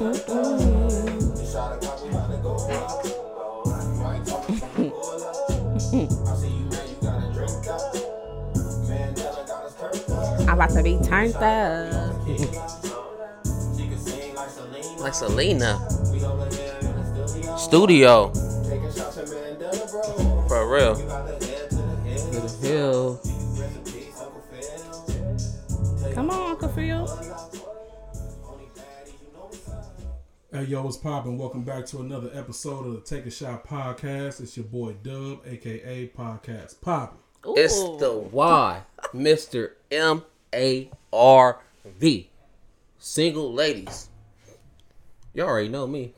I'm 0.00 0.08
about 10.48 10.70
to 10.70 10.82
be 10.82 10.98
turned 11.04 11.36
up. 11.36 12.16
Like 15.00 15.12
Selena. 15.12 15.86
Studio. 17.58 18.32
For 20.48 20.66
real. 20.66 21.19
Hey 30.60 30.66
yo, 30.66 30.82
what's 30.82 30.98
poppin'? 30.98 31.38
Welcome 31.38 31.62
back 31.62 31.86
to 31.86 32.00
another 32.00 32.30
episode 32.34 32.84
of 32.84 32.92
the 32.92 33.00
Take 33.00 33.24
a 33.24 33.30
Shot 33.30 33.66
podcast. 33.66 34.42
It's 34.42 34.58
your 34.58 34.66
boy 34.66 34.92
Dub, 35.02 35.40
aka 35.46 36.08
Podcast 36.08 36.82
Poppin'. 36.82 37.16
It's 37.56 37.78
the 37.98 38.28
Y, 38.30 38.82
Mr. 39.14 39.70
M 39.90 40.22
A 40.54 40.90
R 41.14 41.60
V. 41.98 42.28
Single 42.98 43.54
ladies. 43.54 44.10
You 45.32 45.44
already 45.44 45.70
know 45.70 45.86
me. 45.86 46.12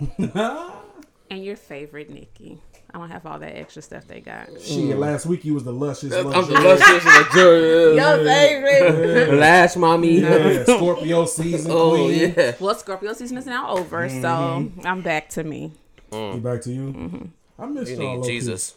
and 0.18 1.44
your 1.44 1.54
favorite 1.54 2.10
Nikki. 2.10 2.60
I 2.94 2.98
don't 2.98 3.10
have 3.10 3.26
all 3.26 3.40
that 3.40 3.56
extra 3.56 3.82
stuff 3.82 4.06
they 4.06 4.20
got. 4.20 4.46
Shit, 4.60 4.78
mm. 4.78 4.96
last 4.98 5.26
week 5.26 5.44
you 5.44 5.52
was 5.54 5.64
the 5.64 5.72
luscious, 5.72 6.12
I'm 6.14 6.22
the 6.30 6.30
luscious 6.30 7.04
luxurious. 7.04 7.96
Your 7.96 8.24
favorite. 8.24 9.34
Last 9.40 9.76
mommy. 9.76 10.20
yeah, 10.20 10.62
Scorpio 10.62 11.24
season 11.24 11.72
Oh 11.74 11.90
queen. 11.96 12.34
yeah. 12.36 12.54
well, 12.60 12.74
Scorpio 12.76 13.12
season 13.14 13.36
is 13.36 13.46
now 13.46 13.70
over, 13.76 14.06
mm-hmm. 14.08 14.22
so 14.22 14.88
I'm 14.88 15.02
back 15.02 15.28
to 15.30 15.42
me. 15.42 15.72
We 16.12 16.38
back 16.38 16.60
to 16.62 16.72
you. 16.72 16.92
Mm-hmm. 16.92 17.62
I 17.62 17.66
miss 17.66 17.90
You 17.90 17.96
y'all. 17.96 18.04
need 18.12 18.16
low-key. 18.18 18.28
Jesus. 18.28 18.76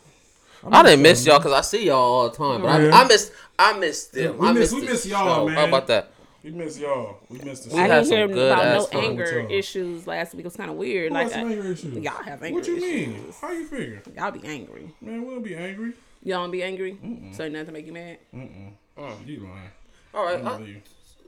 I 0.72 0.82
didn't 0.82 1.04
miss 1.04 1.23
y'all 1.23 1.38
because 1.38 1.54
I 1.54 1.62
see 1.62 1.86
y'all 1.86 1.98
all 1.98 2.30
the 2.32 2.36
time, 2.36 2.64
but 2.64 2.82
Yeah. 2.82 2.95
I, 2.95 3.04
I 3.04 3.08
miss 3.08 3.32
I 3.60 3.78
miss 3.78 4.06
them. 4.08 4.40
We 4.40 4.48
I 4.48 4.52
miss- 4.52 4.72
miss, 4.73 4.82
we 4.82 4.88
miss 4.88 5.06
y'all, 5.06 5.36
show. 5.36 5.45
man. 5.45 5.56
How 5.58 5.68
about 5.68 5.86
that? 5.88 6.10
We 6.48 6.53
miss 6.53 6.80
y'all. 6.80 7.17
We 7.28 7.40
missed 7.40 7.70
the 7.70 7.76
We 7.76 7.81
I 7.81 7.88
didn't 7.90 8.06
hear 8.06 8.23
about 8.23 8.94
no 8.94 9.00
anger 9.02 9.42
with 9.44 9.52
issues 9.52 10.08
last 10.08 10.34
week. 10.34 10.45
It 10.45 10.45
was 10.45 10.56
kind 10.56 10.72
of 10.72 10.78
weird. 10.78 11.09
Who 11.12 11.14
like 11.17 11.30
some 11.30 11.45
I- 11.45 11.52
anger 11.52 11.72
issues? 11.73 11.98
y'all 11.98 12.23
have 12.23 12.42
anger 12.42 12.62
issues. 12.62 12.81
What 12.81 12.89
you 12.89 13.08
mean? 13.08 13.34
How 13.42 13.52
you 13.52 13.66
figure? 13.66 14.02
Y'all 14.16 14.31
be 14.31 14.48
angry. 14.48 14.94
Man, 15.02 15.26
we'll 15.26 15.42
be 15.42 15.56
angry. 15.58 15.92
Y'all 16.23 16.44
don't 16.44 16.52
be 16.52 16.64
angry. 16.64 16.98
So 17.34 17.50
nothing 17.50 17.66
to 17.66 17.72
make 17.73 17.86
you 17.86 17.92
mad. 17.92 18.20
Mm-mm. 18.34 18.72
Oh, 18.98 19.17
you 19.26 19.42
lying. 19.42 19.70
All 20.14 20.23
right. 20.26 20.42
I 20.42 20.50
I- 20.64 20.81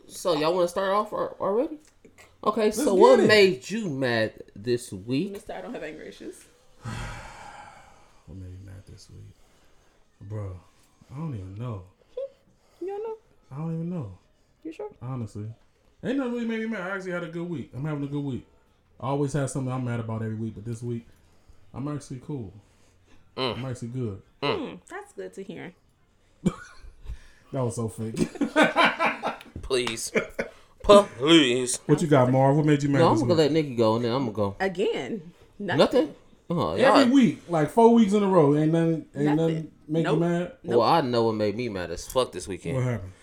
so 0.08 0.38
y'all 0.38 0.54
want 0.54 0.64
to 0.64 0.70
start 0.70 0.90
off 0.92 1.12
al- 1.12 1.36
already? 1.42 1.80
Okay. 2.46 2.72
so 2.72 2.94
what 2.94 3.20
it. 3.20 3.28
made 3.28 3.70
you 3.70 3.90
mad 3.90 4.36
this 4.56 4.94
week? 4.94 5.34
Mister, 5.34 5.52
I 5.52 5.60
don't 5.60 5.74
have 5.74 5.84
anger 5.84 6.04
issues. 6.04 6.46
What 8.26 8.38
made 8.38 8.52
me 8.52 8.58
mad 8.64 8.84
this 8.88 9.10
week? 9.10 9.34
Bro, 10.22 10.60
I 11.12 11.18
don't 11.18 11.34
even 11.34 11.56
know. 11.56 11.82
You 12.80 12.88
don't 12.88 13.04
know? 13.04 13.16
I 13.52 13.56
don't 13.58 13.74
even 13.74 13.90
know. 13.90 14.19
You 14.70 14.74
sure? 14.74 14.90
Honestly. 15.02 15.46
Ain't 16.04 16.18
nothing 16.20 16.34
really 16.34 16.46
made 16.46 16.60
me 16.60 16.68
mad. 16.68 16.82
I 16.82 16.96
actually 16.96 17.12
had 17.14 17.24
a 17.24 17.28
good 17.30 17.50
week. 17.50 17.72
I'm 17.76 17.84
having 17.86 18.04
a 18.04 18.08
good 18.08 18.24
week. 18.24 18.46
I 19.00 19.08
always 19.08 19.34
have 19.34 19.50
something 19.50 19.74
I'm 19.74 19.84
mad 19.84 20.00
about 20.00 20.22
every 20.22 20.36
week, 20.36 20.54
but 20.54 20.64
this 20.64 20.84
week, 20.84 21.08
I'm 21.74 21.88
actually 21.88 22.22
cool. 22.24 22.54
I'm 23.36 23.66
actually 23.66 23.88
good. 23.88 24.22
Hmm, 24.44 24.76
that's 24.88 25.12
good 25.14 25.34
to 25.34 25.44
hear. 25.44 25.74
That 27.52 27.64
was 27.64 27.78
so 27.78 27.88
fake. 27.88 28.16
Please, 29.64 30.12
please. 30.84 31.80
what 31.88 32.00
you 32.00 32.08
got, 32.08 32.32
Marv? 32.32 32.56
What 32.58 32.66
made 32.68 32.84
you 32.84 32.90
mad 32.90 33.00
No, 33.00 33.08
I'm 33.10 33.16
gonna 33.16 33.30
week? 33.30 33.38
let 33.40 33.52
Nikki 33.52 33.74
go, 33.76 33.96
and 33.96 34.06
then 34.06 34.12
I'm 34.12 34.20
gonna 34.32 34.32
go. 34.34 34.56
Again, 34.60 35.32
nothing. 35.58 35.78
Nothing. 35.80 36.16
Oh, 36.52 36.76
y'all. 36.76 36.98
Every 36.98 37.12
week, 37.12 37.42
like 37.50 37.72
four 37.72 37.92
weeks 37.94 38.14
in 38.14 38.22
a 38.22 38.28
row, 38.28 38.56
ain't 38.56 38.72
nothing, 38.72 39.06
ain't 39.16 39.26
nothing, 39.36 39.36
Nothing. 39.36 39.72
make 39.88 40.04
Nope. 40.04 40.14
you 40.16 40.20
mad. 40.20 40.52
Well, 40.64 40.82
I 40.84 41.02
know 41.02 41.24
what 41.24 41.34
made 41.36 41.56
me 41.56 41.70
mad 41.70 41.90
as 41.90 42.08
fuck 42.08 42.32
this 42.32 42.48
weekend. 42.48 42.76
What 42.76 42.82
weekend. 42.82 42.96
happened? 43.02 43.14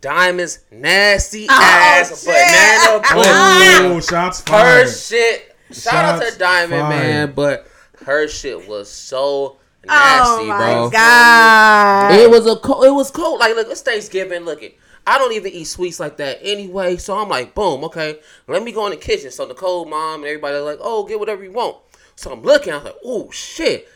Diamond's 0.00 0.60
nasty 0.70 1.46
Oh, 1.50 1.58
ass 1.60 2.12
oh, 2.26 2.32
shit. 2.32 3.02
banana 3.02 3.02
pudding. 3.04 3.96
Oh, 3.96 4.00
shots 4.00 4.40
Her 4.40 4.46
fired. 4.46 4.88
shit. 4.88 5.56
Shout 5.72 6.04
out 6.04 6.22
to 6.22 6.38
Diamond, 6.38 6.80
fired. 6.82 6.88
man, 6.90 7.32
but 7.34 7.66
her 8.04 8.28
shit 8.28 8.68
was 8.68 8.90
so 8.90 9.24
oh, 9.24 9.56
nasty, 9.86 10.44
oh 10.44 10.46
my 10.46 10.58
bro. 10.58 10.90
god! 10.90 12.12
It 12.12 12.30
was 12.30 12.46
a 12.46 12.56
cold. 12.56 12.84
It 12.84 12.90
was 12.90 13.10
cold. 13.10 13.40
Like, 13.40 13.56
look, 13.56 13.68
it's 13.70 13.80
Thanksgiving. 13.82 14.44
Look 14.44 14.62
it. 14.62 14.76
I 15.06 15.18
don't 15.18 15.32
even 15.32 15.50
eat 15.52 15.64
sweets 15.64 15.98
like 15.98 16.16
that 16.18 16.38
anyway. 16.42 16.96
So 16.96 17.18
I'm 17.18 17.28
like, 17.28 17.54
boom, 17.54 17.82
okay. 17.84 18.20
Let 18.46 18.62
me 18.62 18.70
go 18.70 18.84
in 18.86 18.90
the 18.92 18.96
kitchen. 18.98 19.30
So 19.32 19.46
Nicole, 19.46 19.84
mom, 19.86 20.20
and 20.20 20.26
everybody 20.26 20.56
are 20.56 20.60
like, 20.62 20.78
oh, 20.80 21.04
get 21.06 21.18
whatever 21.18 21.42
you 21.42 21.50
want. 21.52 21.76
So 22.14 22.30
I'm 22.30 22.42
looking. 22.42 22.72
I 22.72 22.76
was 22.76 22.84
like, 22.84 22.96
oh 23.04 23.30
shit. 23.32 23.88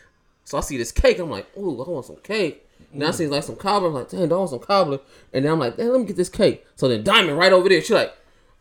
So 0.45 0.59
I 0.59 0.63
see 0.63 0.77
this 0.79 0.91
cake. 0.93 1.19
I'm 1.21 1.31
like, 1.31 1.47
ooh, 1.57 1.81
I 1.85 1.89
want 1.91 2.07
some 2.07 2.17
cake. 2.17 2.66
And 2.97 3.05
I 3.05 3.11
see 3.11 3.27
like 3.27 3.43
some 3.43 3.57
cobbler. 3.57 3.89
I'm 3.89 3.95
like, 3.95 4.09
damn, 4.09 4.33
I 4.33 4.37
want 4.37 4.51
some 4.51 4.59
cobbler. 4.59 5.01
And 5.33 5.45
then 5.45 5.53
I'm 5.53 5.59
like, 5.59 5.77
damn, 5.77 5.89
let 5.89 6.01
me 6.01 6.07
get 6.07 6.17
this 6.17 6.29
cake. 6.29 6.65
So 6.77 6.89
then 6.89 7.05
Diamond 7.05 7.39
right 7.39 7.53
over 7.53 7.69
there. 7.69 7.83
She 7.83 7.93
like, 7.95 8.15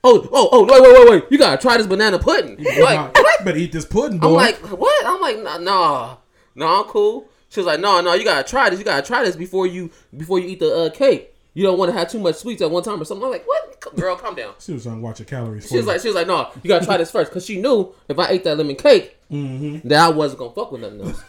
oh, 0.03 0.27
oh, 0.31 0.49
oh, 0.51 0.63
wait, 0.65 0.81
wait, 0.81 0.93
wait, 0.93 1.09
wait. 1.09 1.31
You 1.31 1.37
gotta 1.37 1.61
try 1.61 1.77
this 1.77 1.87
banana 1.87 2.19
pudding. 2.19 2.57
Like, 2.81 3.15
what? 3.15 3.45
Better 3.45 3.57
eat 3.57 3.71
this 3.71 3.85
pudding, 3.85 4.19
boy. 4.19 4.27
I'm 4.27 4.33
like, 4.33 4.57
what? 4.57 5.05
I'm 5.05 5.21
like, 5.21 5.39
nah, 5.39 5.57
nah, 5.57 6.17
nah, 6.53 6.81
I'm 6.81 6.87
cool. 6.87 7.27
She 7.49 7.59
was 7.59 7.67
like, 7.67 7.79
no, 7.79 8.01
no, 8.01 8.13
you 8.13 8.23
gotta 8.25 8.47
try 8.47 8.69
this. 8.69 8.79
You 8.79 8.85
gotta 8.85 9.05
try 9.05 9.23
this 9.23 9.35
before 9.35 9.65
you 9.67 9.89
before 10.15 10.39
you 10.39 10.47
eat 10.49 10.59
the 10.59 10.75
uh, 10.75 10.89
cake. 10.89 11.33
You 11.53 11.63
don't 11.63 11.79
want 11.79 11.89
to 11.91 11.97
have 11.97 12.11
too 12.11 12.19
much 12.19 12.35
sweets 12.35 12.61
at 12.61 12.69
one 12.69 12.83
time 12.83 13.01
or 13.01 13.05
something. 13.05 13.23
I'm 13.23 13.31
like, 13.31 13.47
what? 13.47 13.95
Girl, 13.95 14.17
calm 14.17 14.35
down. 14.35 14.55
she 14.59 14.73
was 14.73 14.83
trying 14.83 14.95
to 14.97 15.01
watch 15.01 15.19
your 15.19 15.25
calories. 15.25 15.69
She 15.69 15.77
was 15.77 15.85
like, 15.85 16.01
she 16.01 16.07
was 16.09 16.15
like, 16.15 16.27
no, 16.27 16.49
you 16.63 16.67
gotta 16.67 16.85
try 16.85 16.97
this 16.97 17.11
first, 17.11 17.31
cause 17.31 17.45
she 17.45 17.61
knew 17.61 17.93
if 18.09 18.19
I 18.19 18.29
ate 18.29 18.43
that 18.43 18.57
lemon 18.57 18.75
cake, 18.75 19.15
that 19.29 19.93
I 19.93 20.09
wasn't 20.09 20.39
gonna 20.39 20.51
fuck 20.53 20.71
with 20.71 20.81
nothing 20.81 21.01
else, 21.01 21.23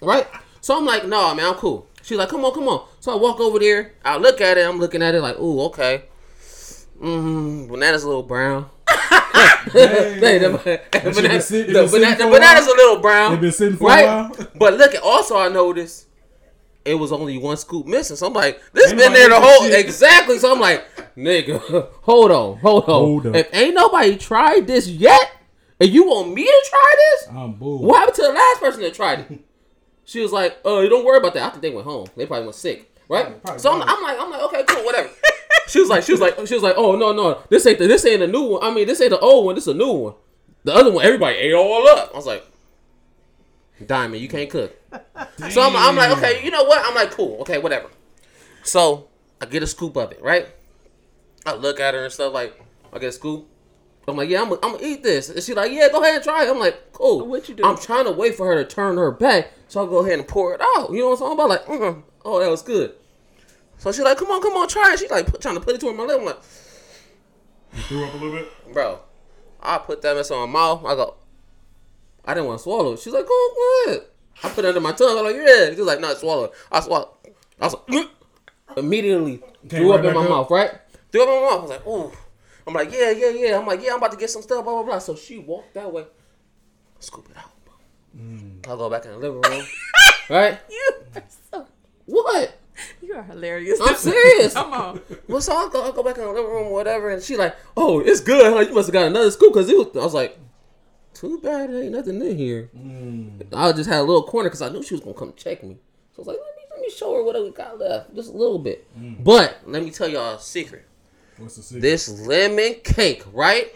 right? 0.00 0.26
So 0.60 0.76
I'm 0.76 0.86
like, 0.86 1.06
no, 1.06 1.34
man, 1.34 1.46
I'm 1.46 1.54
cool. 1.54 1.87
She's 2.08 2.16
like, 2.16 2.30
come 2.30 2.42
on, 2.42 2.54
come 2.54 2.66
on. 2.68 2.88
So 3.00 3.12
I 3.12 3.16
walk 3.16 3.38
over 3.38 3.58
there. 3.58 3.92
I 4.02 4.16
look 4.16 4.40
at 4.40 4.56
it. 4.56 4.66
I'm 4.66 4.78
looking 4.78 5.02
at 5.02 5.14
it 5.14 5.20
like, 5.20 5.38
ooh, 5.38 5.60
okay. 5.64 6.04
Mm, 6.98 7.68
banana's 7.68 8.02
a 8.02 8.06
little 8.08 8.22
brown. 8.22 8.70
Hey, 8.88 9.68
the, 10.18 10.58
banana- 10.58 10.80
the 10.90 11.12
banana- 11.14 11.38
the 11.38 12.26
a 12.26 12.30
banana's 12.30 12.66
a 12.66 12.70
little 12.70 13.00
brown. 13.02 13.38
Been 13.38 13.52
sitting 13.52 13.76
for 13.76 13.90
a 13.90 13.94
right? 13.94 14.06
while? 14.06 14.48
But 14.54 14.78
look, 14.78 14.94
at 14.94 15.02
also 15.02 15.36
I 15.36 15.48
noticed 15.50 16.06
it 16.86 16.94
was 16.94 17.12
only 17.12 17.36
one 17.36 17.58
scoop 17.58 17.84
missing. 17.84 18.16
So 18.16 18.28
I'm 18.28 18.32
like, 18.32 18.58
this 18.72 18.88
Ain't 18.90 18.98
been 18.98 19.12
there 19.12 19.28
the 19.28 19.38
whole 19.38 19.64
shit. 19.66 19.78
exactly. 19.78 20.38
So 20.38 20.50
I'm 20.50 20.60
like, 20.60 20.86
nigga, 21.14 21.60
hold 22.00 22.30
on, 22.30 22.56
hold 22.60 22.84
on. 22.84 22.88
Hold 22.88 23.26
up. 23.26 23.34
If 23.34 23.54
ain't 23.54 23.74
nobody 23.74 24.16
tried 24.16 24.66
this 24.66 24.88
yet, 24.88 25.30
and 25.78 25.90
you 25.90 26.04
want 26.06 26.32
me 26.32 26.44
to 26.46 26.66
try 26.70 26.94
this, 26.96 27.28
I'm 27.36 27.52
bull. 27.52 27.82
what 27.82 27.98
happened 27.98 28.16
to 28.16 28.22
the 28.22 28.32
last 28.32 28.60
person 28.60 28.80
that 28.80 28.94
tried 28.94 29.18
it? 29.30 29.40
She 30.08 30.20
was 30.20 30.32
like, 30.32 30.56
"Oh, 30.64 30.80
you 30.80 30.88
don't 30.88 31.04
worry 31.04 31.18
about 31.18 31.34
that. 31.34 31.42
I 31.42 31.50
think 31.50 31.60
they 31.60 31.70
went 31.70 31.86
home. 31.86 32.06
They 32.16 32.24
probably 32.24 32.46
went 32.46 32.54
sick, 32.54 32.90
right?" 33.10 33.42
Probably 33.42 33.60
so 33.60 33.72
I'm. 33.72 33.82
I'm 33.82 34.02
like, 34.02 34.18
I'm 34.18 34.30
like, 34.30 34.40
okay, 34.44 34.64
cool, 34.66 34.82
whatever. 34.82 35.10
she 35.68 35.80
was 35.80 35.90
like, 35.90 36.02
she 36.02 36.12
was 36.12 36.20
like, 36.22 36.34
she 36.46 36.54
was 36.54 36.62
like, 36.62 36.76
"Oh 36.78 36.96
no, 36.96 37.12
no, 37.12 37.42
this 37.50 37.66
ain't 37.66 37.78
the, 37.78 37.86
this 37.86 38.06
ain't 38.06 38.22
a 38.22 38.26
new 38.26 38.42
one. 38.42 38.64
I 38.64 38.74
mean, 38.74 38.86
this 38.86 39.02
ain't 39.02 39.10
the 39.10 39.18
old 39.18 39.44
one. 39.44 39.54
This 39.54 39.64
is 39.64 39.74
a 39.74 39.76
new 39.76 39.92
one. 39.92 40.14
The 40.64 40.74
other 40.74 40.90
one, 40.90 41.04
everybody 41.04 41.36
ate 41.36 41.52
all 41.52 41.86
up." 41.88 42.10
I 42.14 42.16
was 42.16 42.24
like, 42.24 42.42
"Diamond, 43.84 44.22
you 44.22 44.30
can't 44.30 44.48
cook." 44.48 44.74
So 45.50 45.60
I'm, 45.60 45.76
I'm 45.76 45.94
like, 45.94 46.16
okay, 46.16 46.42
you 46.42 46.50
know 46.50 46.64
what? 46.64 46.82
I'm 46.86 46.94
like, 46.94 47.10
cool, 47.10 47.42
okay, 47.42 47.58
whatever. 47.58 47.90
So 48.62 49.08
I 49.42 49.44
get 49.46 49.62
a 49.62 49.66
scoop 49.66 49.94
of 49.96 50.12
it, 50.12 50.22
right? 50.22 50.48
I 51.44 51.54
look 51.54 51.80
at 51.80 51.92
her 51.92 52.04
and 52.04 52.12
stuff 52.12 52.32
like, 52.32 52.58
I 52.94 52.98
get 52.98 53.10
a 53.10 53.12
scoop. 53.12 53.46
I'm 54.10 54.16
like, 54.16 54.28
yeah, 54.28 54.40
I'm 54.42 54.48
gonna 54.48 54.60
I'm 54.62 54.72
gonna 54.72 54.86
eat 54.86 55.02
this. 55.02 55.28
And 55.28 55.42
she's 55.42 55.54
like, 55.56 55.72
yeah, 55.72 55.88
go 55.90 56.02
ahead 56.02 56.16
and 56.16 56.24
try 56.24 56.44
it. 56.44 56.50
I'm 56.50 56.58
like, 56.58 56.92
cool. 56.92 57.26
What 57.26 57.48
you 57.48 57.54
do? 57.54 57.64
I'm 57.64 57.76
trying 57.76 58.04
to 58.04 58.12
wait 58.12 58.34
for 58.34 58.46
her 58.46 58.54
to 58.54 58.64
turn 58.64 58.96
her 58.96 59.10
back, 59.10 59.52
so 59.68 59.80
I'll 59.80 59.86
go 59.86 59.98
ahead 59.98 60.18
and 60.18 60.26
pour 60.26 60.54
it 60.54 60.60
out. 60.60 60.90
You 60.90 61.00
know 61.00 61.10
what 61.10 61.12
I'm 61.12 61.18
talking 61.18 61.34
about? 61.34 61.48
Like, 61.48 61.66
mm, 61.66 62.02
oh, 62.24 62.40
that 62.40 62.50
was 62.50 62.62
good. 62.62 62.94
So 63.78 63.92
she's 63.92 64.02
like, 64.02 64.18
come 64.18 64.28
on, 64.30 64.42
come 64.42 64.52
on, 64.54 64.68
try 64.68 64.92
it. 64.92 64.98
She's 64.98 65.10
like, 65.10 65.26
put, 65.26 65.40
trying 65.40 65.54
to 65.54 65.60
put 65.60 65.74
it 65.74 65.80
to 65.80 65.92
my 65.92 66.02
lip. 66.04 66.18
I'm 66.20 66.26
like, 66.26 66.42
Threw 67.86 68.04
up 68.04 68.14
a 68.14 68.16
little 68.16 68.32
bit. 68.32 68.72
bro, 68.72 69.00
I 69.62 69.78
put 69.78 70.02
that 70.02 70.16
mess 70.16 70.30
on 70.30 70.48
my 70.50 70.58
mouth. 70.58 70.84
I 70.84 70.94
go, 70.94 71.14
I 72.24 72.34
didn't 72.34 72.46
want 72.46 72.58
to 72.58 72.62
swallow. 72.64 72.96
She's 72.96 73.12
like, 73.12 73.26
go, 73.26 73.48
go 73.54 73.84
ahead. 73.86 74.02
I 74.42 74.48
put 74.50 74.64
it 74.64 74.68
under 74.68 74.80
my 74.80 74.92
tongue. 74.92 75.18
I'm 75.18 75.24
like, 75.24 75.36
yeah. 75.36 75.70
She's 75.70 75.78
like, 75.80 76.00
no, 76.00 76.12
swallow 76.14 76.44
it. 76.44 76.52
I 76.72 76.80
swallow. 76.80 77.14
I 77.60 77.66
was 77.66 77.76
like, 77.88 78.06
immediately 78.76 79.42
threw 79.68 79.90
right 79.90 80.00
up 80.00 80.06
in 80.06 80.14
my 80.14 80.22
up. 80.24 80.28
mouth, 80.30 80.50
right? 80.50 80.72
Threw 81.12 81.22
up 81.22 81.28
in 81.28 81.34
my 81.34 81.40
mouth. 81.40 81.58
I 81.58 81.62
was 81.62 81.70
like, 81.70 81.86
ooh. 81.86 82.12
I'm 82.68 82.74
like, 82.74 82.92
yeah, 82.92 83.10
yeah, 83.10 83.30
yeah. 83.30 83.58
I'm 83.58 83.66
like, 83.66 83.82
yeah, 83.82 83.92
I'm 83.92 83.96
about 83.96 84.10
to 84.12 84.18
get 84.18 84.28
some 84.28 84.42
stuff, 84.42 84.62
blah, 84.62 84.74
blah, 84.74 84.82
blah. 84.82 84.98
So 84.98 85.16
she 85.16 85.38
walked 85.38 85.72
that 85.72 85.90
way. 85.90 86.04
Scoop 87.00 87.26
it 87.30 87.36
out. 87.38 87.50
Mm. 88.14 88.66
I'll 88.68 88.76
go 88.76 88.90
back 88.90 89.06
in 89.06 89.12
the 89.12 89.16
living 89.16 89.40
room. 89.40 89.64
right? 90.30 90.58
You 90.70 90.92
are 91.16 91.22
so 91.50 91.66
What? 92.04 92.58
you 93.00 93.14
are 93.14 93.22
hilarious. 93.22 93.80
I'm 93.82 93.94
serious. 93.96 94.52
Come 94.54 94.72
on. 94.74 95.00
Well, 95.26 95.40
so 95.40 95.56
I'll 95.56 95.70
go, 95.70 95.82
I'll 95.82 95.92
go 95.92 96.02
back 96.02 96.18
in 96.18 96.24
the 96.24 96.28
living 96.30 96.50
room 96.50 96.66
or 96.66 96.72
whatever. 96.72 97.08
And 97.08 97.22
she 97.22 97.36
like, 97.36 97.56
oh, 97.76 98.00
it's 98.00 98.20
good, 98.20 98.52
huh? 98.52 98.60
You 98.60 98.74
must 98.74 98.88
have 98.88 98.92
got 98.92 99.06
another 99.06 99.30
scoop. 99.30 99.54
Because 99.54 99.70
it 99.70 99.76
was, 99.76 99.88
I 99.96 100.04
was 100.04 100.14
like, 100.14 100.38
too 101.14 101.38
bad 101.40 101.70
there 101.70 101.82
ain't 101.82 101.92
nothing 101.92 102.20
in 102.20 102.36
here. 102.36 102.70
Mm. 102.76 103.46
I 103.54 103.72
just 103.72 103.88
had 103.88 104.00
a 104.00 104.02
little 104.02 104.24
corner 104.24 104.48
because 104.50 104.62
I 104.62 104.68
knew 104.68 104.82
she 104.82 104.94
was 104.94 105.02
going 105.02 105.14
to 105.14 105.18
come 105.18 105.32
check 105.36 105.62
me. 105.64 105.78
So 106.14 106.18
I 106.18 106.20
was 106.20 106.26
like, 106.28 106.36
let 106.36 106.56
me, 106.56 106.62
let 106.70 106.80
me 106.80 106.90
show 106.90 107.14
her 107.14 107.22
what 107.22 107.36
I 107.36 107.48
got 107.48 107.78
left. 107.78 108.14
Just 108.14 108.28
a 108.28 108.36
little 108.36 108.58
bit. 108.58 108.86
Mm. 108.98 109.24
But 109.24 109.58
let 109.66 109.82
me 109.82 109.90
tell 109.90 110.08
y'all 110.08 110.36
a 110.36 110.40
secret. 110.40 110.84
What's 111.38 111.56
the 111.56 111.62
secret? 111.62 111.80
This 111.82 112.08
lemon 112.26 112.74
cake, 112.84 113.22
right? 113.32 113.72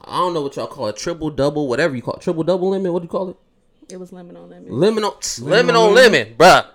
I 0.00 0.18
don't 0.18 0.34
know 0.34 0.42
what 0.42 0.56
y'all 0.56 0.66
call 0.66 0.88
it, 0.88 0.96
triple 0.96 1.30
double, 1.30 1.68
whatever 1.68 1.94
you 1.94 2.02
call 2.02 2.14
it, 2.14 2.20
triple 2.20 2.42
double 2.42 2.70
lemon. 2.70 2.92
What 2.92 3.00
do 3.00 3.04
you 3.04 3.08
call 3.08 3.30
it? 3.30 3.36
It 3.88 3.98
was 3.98 4.12
lemon 4.12 4.36
on 4.36 4.50
lemon. 4.50 4.70
Lemon 4.70 5.04
on 5.04 5.14
lemon, 5.40 5.76
on 5.76 5.94
lemon, 5.94 6.34
bruh. 6.36 6.66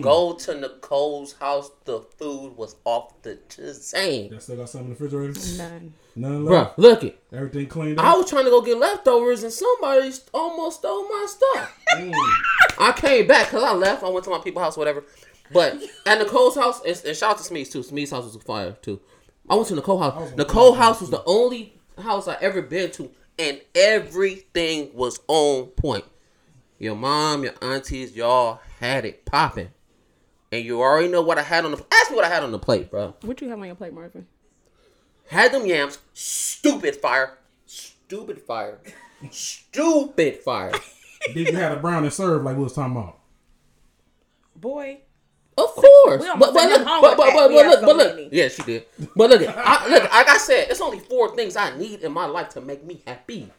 Go 0.00 0.32
to 0.32 0.60
Nicole's 0.60 1.34
house. 1.34 1.70
The 1.84 2.00
food 2.18 2.56
was 2.56 2.74
off 2.84 3.22
the 3.22 3.38
chain, 3.48 4.30
That 4.30 4.42
still 4.42 4.56
got 4.56 4.68
something 4.68 4.90
in 4.90 4.96
the 4.96 5.04
refrigerator? 5.04 5.56
None. 5.58 5.94
None 6.16 6.44
bruh. 6.44 6.72
Look 6.76 7.04
it. 7.04 7.22
Everything 7.32 7.66
cleaned 7.68 8.00
I 8.00 8.16
was 8.16 8.28
trying 8.28 8.44
to 8.44 8.50
go 8.50 8.62
get 8.62 8.78
leftovers, 8.78 9.44
and 9.44 9.52
somebody 9.52 10.12
almost 10.34 10.78
stole 10.80 11.08
my 11.08 11.26
stuff. 11.28 11.76
Mm. 11.90 12.12
I 12.78 12.92
came 12.92 13.26
back 13.26 13.48
because 13.48 13.64
I 13.64 13.72
left. 13.74 14.04
I 14.04 14.08
went 14.08 14.24
to 14.24 14.30
my 14.30 14.38
people's 14.38 14.62
house, 14.62 14.76
whatever. 14.76 15.02
But 15.52 15.82
at 16.06 16.18
Nicole's 16.18 16.54
house, 16.54 16.80
and, 16.84 17.02
and 17.06 17.16
shout 17.16 17.32
out 17.32 17.38
to 17.38 17.44
Smee's 17.44 17.68
too. 17.68 17.82
Smee's 17.82 18.10
house 18.10 18.24
was 18.24 18.42
fire 18.42 18.72
too. 18.82 19.00
I 19.48 19.54
went 19.54 19.68
to 19.68 19.74
Nicole's 19.74 20.00
house. 20.00 20.32
Nicole's 20.36 20.76
house 20.76 21.00
was 21.00 21.10
the 21.10 21.24
only 21.24 21.78
house 21.98 22.28
I 22.28 22.36
ever 22.40 22.62
been 22.62 22.90
to, 22.92 23.10
and 23.38 23.60
everything 23.74 24.90
was 24.94 25.20
on 25.26 25.66
point. 25.66 26.04
Your 26.78 26.96
mom, 26.96 27.44
your 27.44 27.54
aunties, 27.60 28.14
y'all 28.16 28.60
had 28.78 29.04
it 29.04 29.24
popping. 29.24 29.70
And 30.52 30.64
you 30.64 30.80
already 30.80 31.08
know 31.08 31.22
what 31.22 31.38
I 31.38 31.42
had 31.42 31.64
on 31.64 31.72
the. 31.72 31.84
Ask 31.92 32.10
me 32.10 32.16
what 32.16 32.24
I 32.24 32.28
had 32.28 32.42
on 32.42 32.50
the 32.52 32.58
plate, 32.58 32.90
bro. 32.90 33.14
What 33.22 33.40
you 33.40 33.48
have 33.48 33.58
on 33.58 33.66
your 33.66 33.74
plate, 33.76 33.92
Marvin? 33.92 34.26
Had 35.28 35.52
them 35.52 35.66
yams. 35.66 35.98
Stupid 36.12 36.96
fire. 36.96 37.38
Stupid 37.66 38.40
fire. 38.40 38.80
Stupid 39.30 40.38
fire. 40.38 40.72
Did 41.34 41.48
you 41.48 41.56
have 41.56 41.76
a 41.76 41.80
brown 41.80 42.04
and 42.04 42.12
serve 42.12 42.42
like 42.42 42.56
we 42.56 42.64
was 42.64 42.72
talking 42.72 42.96
about? 42.96 43.18
Boy, 44.56 45.02
Of 45.64 45.74
course. 45.74 46.22
We 46.22 46.28
But, 46.38 46.38
but, 46.38 46.54
look, 46.54 46.84
but, 46.84 47.16
but, 47.16 47.32
but, 47.34 47.48
We 47.50 47.54
but 47.56 47.66
look, 47.66 47.80
so 47.80 47.86
but 47.86 47.96
look. 47.96 48.16
many. 48.16 48.28
Yeah, 48.32 48.48
she 48.48 48.62
did. 48.62 48.86
But 49.16 49.30
look, 49.30 49.42
I, 49.48 49.88
look, 49.88 50.02
like 50.04 50.28
I 50.28 50.36
said, 50.38 50.68
it's 50.70 50.80
only 50.80 51.00
four 51.00 51.34
things 51.36 51.56
I 51.56 51.76
need 51.76 52.00
in 52.00 52.12
my 52.12 52.26
life 52.26 52.50
to 52.50 52.60
make 52.60 52.84
me 52.84 53.02
happy. 53.06 53.50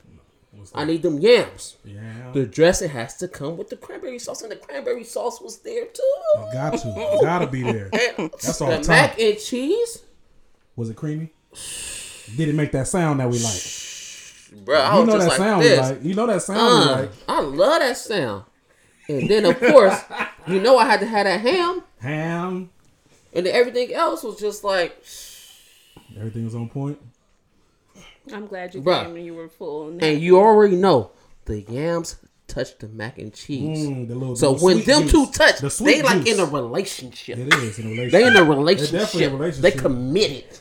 I 0.75 0.86
need 0.86 1.01
them 1.01 1.18
yams. 1.19 1.77
Yeah. 1.83 2.01
The 2.33 2.45
dressing 2.45 2.89
has 2.89 3.18
to 3.18 3.27
come 3.27 3.57
with 3.57 3.69
the 3.69 3.77
cranberry 3.77 4.19
sauce, 4.19 4.42
and 4.44 4.51
the 4.51 4.57
cranberry 4.57 5.03
sauce 5.03 5.42
was 5.42 5.57
there 5.59 5.86
too. 5.86 6.13
Got 6.53 6.77
to. 6.80 7.18
Gotta 7.21 7.48
be 7.48 7.63
there. 7.63 7.89
That's 8.18 8.62
all 8.62 8.69
the 8.69 8.77
the 8.80 8.88
mac 8.88 9.19
and 9.19 9.39
cheese, 9.39 10.04
Was 10.75 10.89
it 10.92 10.97
creamy? 10.97 11.31
Did 12.38 12.50
it 12.50 12.56
make 12.56 12.71
that 12.74 12.88
sound 12.88 13.19
that 13.21 13.30
we 13.30 13.39
like? 13.39 14.65
bro. 14.65 14.80
I 14.80 14.94
You 14.94 15.00
was 15.00 15.07
know 15.07 15.13
just 15.13 15.25
that 15.25 15.30
like 15.30 15.38
sound 15.38 15.62
this. 15.63 15.80
we 15.89 15.95
like. 15.95 16.04
You 16.04 16.13
know 16.13 16.27
that 16.27 16.42
sound 16.44 16.59
we 16.59 16.92
Uh, 16.94 16.95
like. 17.01 17.12
I 17.27 17.42
love 17.42 17.80
that 17.80 17.97
sound. 17.97 18.44
And 19.09 19.30
then 19.30 19.45
of 19.45 19.59
course, 19.59 20.00
you 20.48 20.60
know 20.62 20.78
I 20.78 20.86
had 20.86 21.00
to 21.02 21.06
have 21.06 21.26
that 21.26 21.42
ham, 21.42 21.84
Ham. 22.00 22.70
and 23.34 23.46
then 23.46 23.54
everything 23.56 23.94
else 23.94 24.24
was 24.24 24.40
just 24.40 24.64
like, 24.64 24.98
Everything 26.18 26.44
was 26.46 26.56
on 26.56 26.70
point. 26.70 27.00
I'm 28.34 28.48
glad 28.48 28.74
you 28.76 28.82
Bruh. 28.82 29.06
came 29.06 29.16
and 29.16 29.26
you 29.26 29.34
were 29.34 29.50
full. 29.50 29.98
and 30.00 30.22
you 30.22 30.38
already 30.38 30.76
know 30.76 31.12
the 31.46 31.62
yams 31.62 32.18
touch 32.48 32.78
the 32.78 32.88
mac 32.88 33.18
and 33.18 33.34
cheese. 33.34 33.88
Mm, 33.88 34.08
the 34.08 34.16
little, 34.16 34.36
So 34.36 34.54
the 34.54 34.64
when 34.66 34.76
sweet 34.78 34.86
them 34.86 35.02
juice. 35.04 35.12
two 35.12 35.26
touch, 35.32 35.60
The 35.60 35.70
sweet 35.70 35.98
they 35.98 36.02
like 36.04 36.28
in 36.28 36.40
a 36.40 36.46
relationship. 36.46 37.38
It 37.40 37.54
is 37.54 37.80
in 37.80 37.86
a 37.88 37.90
relationship. 37.90 38.12
They 38.12 38.22
in 38.24 38.28
a 38.30 38.34
definitely 38.36 39.28
relationship. 39.28 39.58
a 39.58 39.62
They 39.62 39.72
committed. 39.72 40.60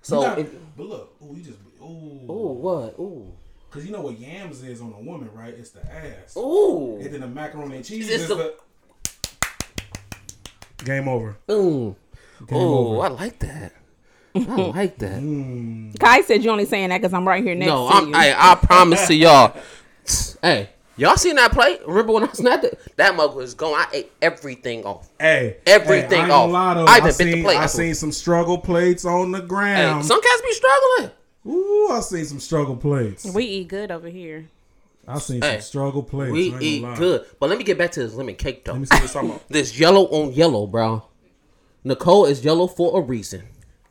So, 0.00 0.20
You 0.20 0.26
got- 0.26 0.38
if, 0.38 0.54
but 0.76 0.86
look, 0.86 1.16
ooh, 1.22 1.34
you 1.36 1.42
just 1.42 1.58
ooh, 1.80 1.84
ooh, 2.32 2.52
what? 2.54 2.94
Ooh, 2.98 3.32
because 3.68 3.84
you 3.86 3.92
know 3.92 4.00
what 4.02 4.18
yams 4.18 4.62
is 4.62 4.80
on 4.80 4.92
a 4.92 5.00
woman, 5.00 5.28
right? 5.34 5.54
It's 5.54 5.70
the 5.70 5.80
ass, 5.92 6.36
ooh, 6.36 6.96
and 7.00 7.12
then 7.12 7.20
the 7.20 7.28
macaroni 7.28 7.76
and 7.76 7.84
cheese 7.84 8.08
It's 8.08 8.22
is 8.22 8.28
the- 8.28 8.34
the. 8.36 8.54
Game 10.84 11.08
over. 11.08 11.36
ooh, 11.50 11.94
Game 12.46 12.58
ooh. 12.58 12.96
over. 12.96 13.02
I 13.06 13.08
like 13.08 13.38
that. 13.40 13.72
I 14.34 14.38
like 14.74 14.96
that. 14.98 15.20
Mm. 15.20 15.98
Kai 15.98 16.22
said 16.22 16.42
you 16.42 16.50
only 16.50 16.64
saying 16.64 16.88
that 16.88 17.00
because 17.00 17.12
I'm 17.12 17.26
right 17.28 17.44
here 17.44 17.54
next 17.54 17.68
No, 17.68 17.88
to 17.88 17.94
I'm. 17.94 18.08
you. 18.08 18.14
Hey, 18.14 18.34
I 18.36 18.54
promise 18.54 19.06
to 19.08 19.14
y'all. 19.14 19.54
Hey, 20.42 20.70
y'all 20.96 21.16
seen 21.16 21.36
that 21.36 21.52
plate? 21.52 21.80
Remember 21.86 22.12
when 22.14 22.24
I 22.28 22.32
snapped 22.32 22.64
it? 22.64 22.80
That 22.96 23.14
mug 23.14 23.36
was 23.36 23.54
gone. 23.54 23.74
I 23.74 23.86
ate 23.92 24.12
everything 24.20 24.84
off. 24.84 25.08
Hey, 25.20 25.58
Everything 25.66 26.24
hey, 26.24 26.30
I 26.30 26.30
off. 26.30 26.50
gonna 26.50 26.52
lie, 26.52 26.74
though. 26.74 26.84
I 26.86 26.94
I, 26.94 26.96
even 26.96 27.04
bit 27.06 27.16
the 27.18 27.32
seen, 27.32 27.42
plate 27.44 27.54
I 27.56 27.64
afterwards. 27.64 27.72
seen 27.74 27.94
some 27.94 28.10
struggle 28.12 28.58
plates 28.58 29.04
on 29.04 29.30
the 29.30 29.40
Hey, 29.40 29.46
ground. 29.46 30.04
some 30.04 30.20
cats 30.20 30.42
be 30.42 30.52
struggling. 30.52 31.10
Ooh, 31.46 31.88
I 31.92 32.00
seen 32.00 32.24
some 32.24 32.40
struggle 32.40 32.76
plates. 32.76 33.24
we 33.32 33.44
eat 33.44 33.68
good 33.68 33.92
over 33.92 34.08
here. 34.08 34.46
I 35.08 35.18
seen 35.18 35.42
Hey, 35.42 35.54
some 35.54 35.60
struggle 35.62 36.02
plates. 36.02 36.32
We 36.32 36.40
I 36.40 36.44
ain't 36.44 36.52
gonna 36.54 36.64
eat 36.64 36.82
lie. 36.82 36.96
good, 36.96 37.26
but 37.40 37.48
let 37.48 37.58
me 37.58 37.64
get 37.64 37.76
back 37.78 37.90
to 37.92 38.00
this 38.02 38.14
lemon 38.14 38.34
cake 38.36 38.64
though. 38.64 38.72
Let 38.72 38.80
me 38.80 38.86
see 38.86 38.94
what 38.96 39.04
it's 39.04 39.12
talking 39.12 39.30
about. 39.30 39.42
This 39.48 39.78
yellow 39.78 40.04
on 40.06 40.32
yellow, 40.32 40.66
bro. 40.66 41.04
Nicole 41.84 42.26
is 42.26 42.44
yellow 42.44 42.66
for 42.68 42.98
a 42.98 43.02
reason, 43.02 43.42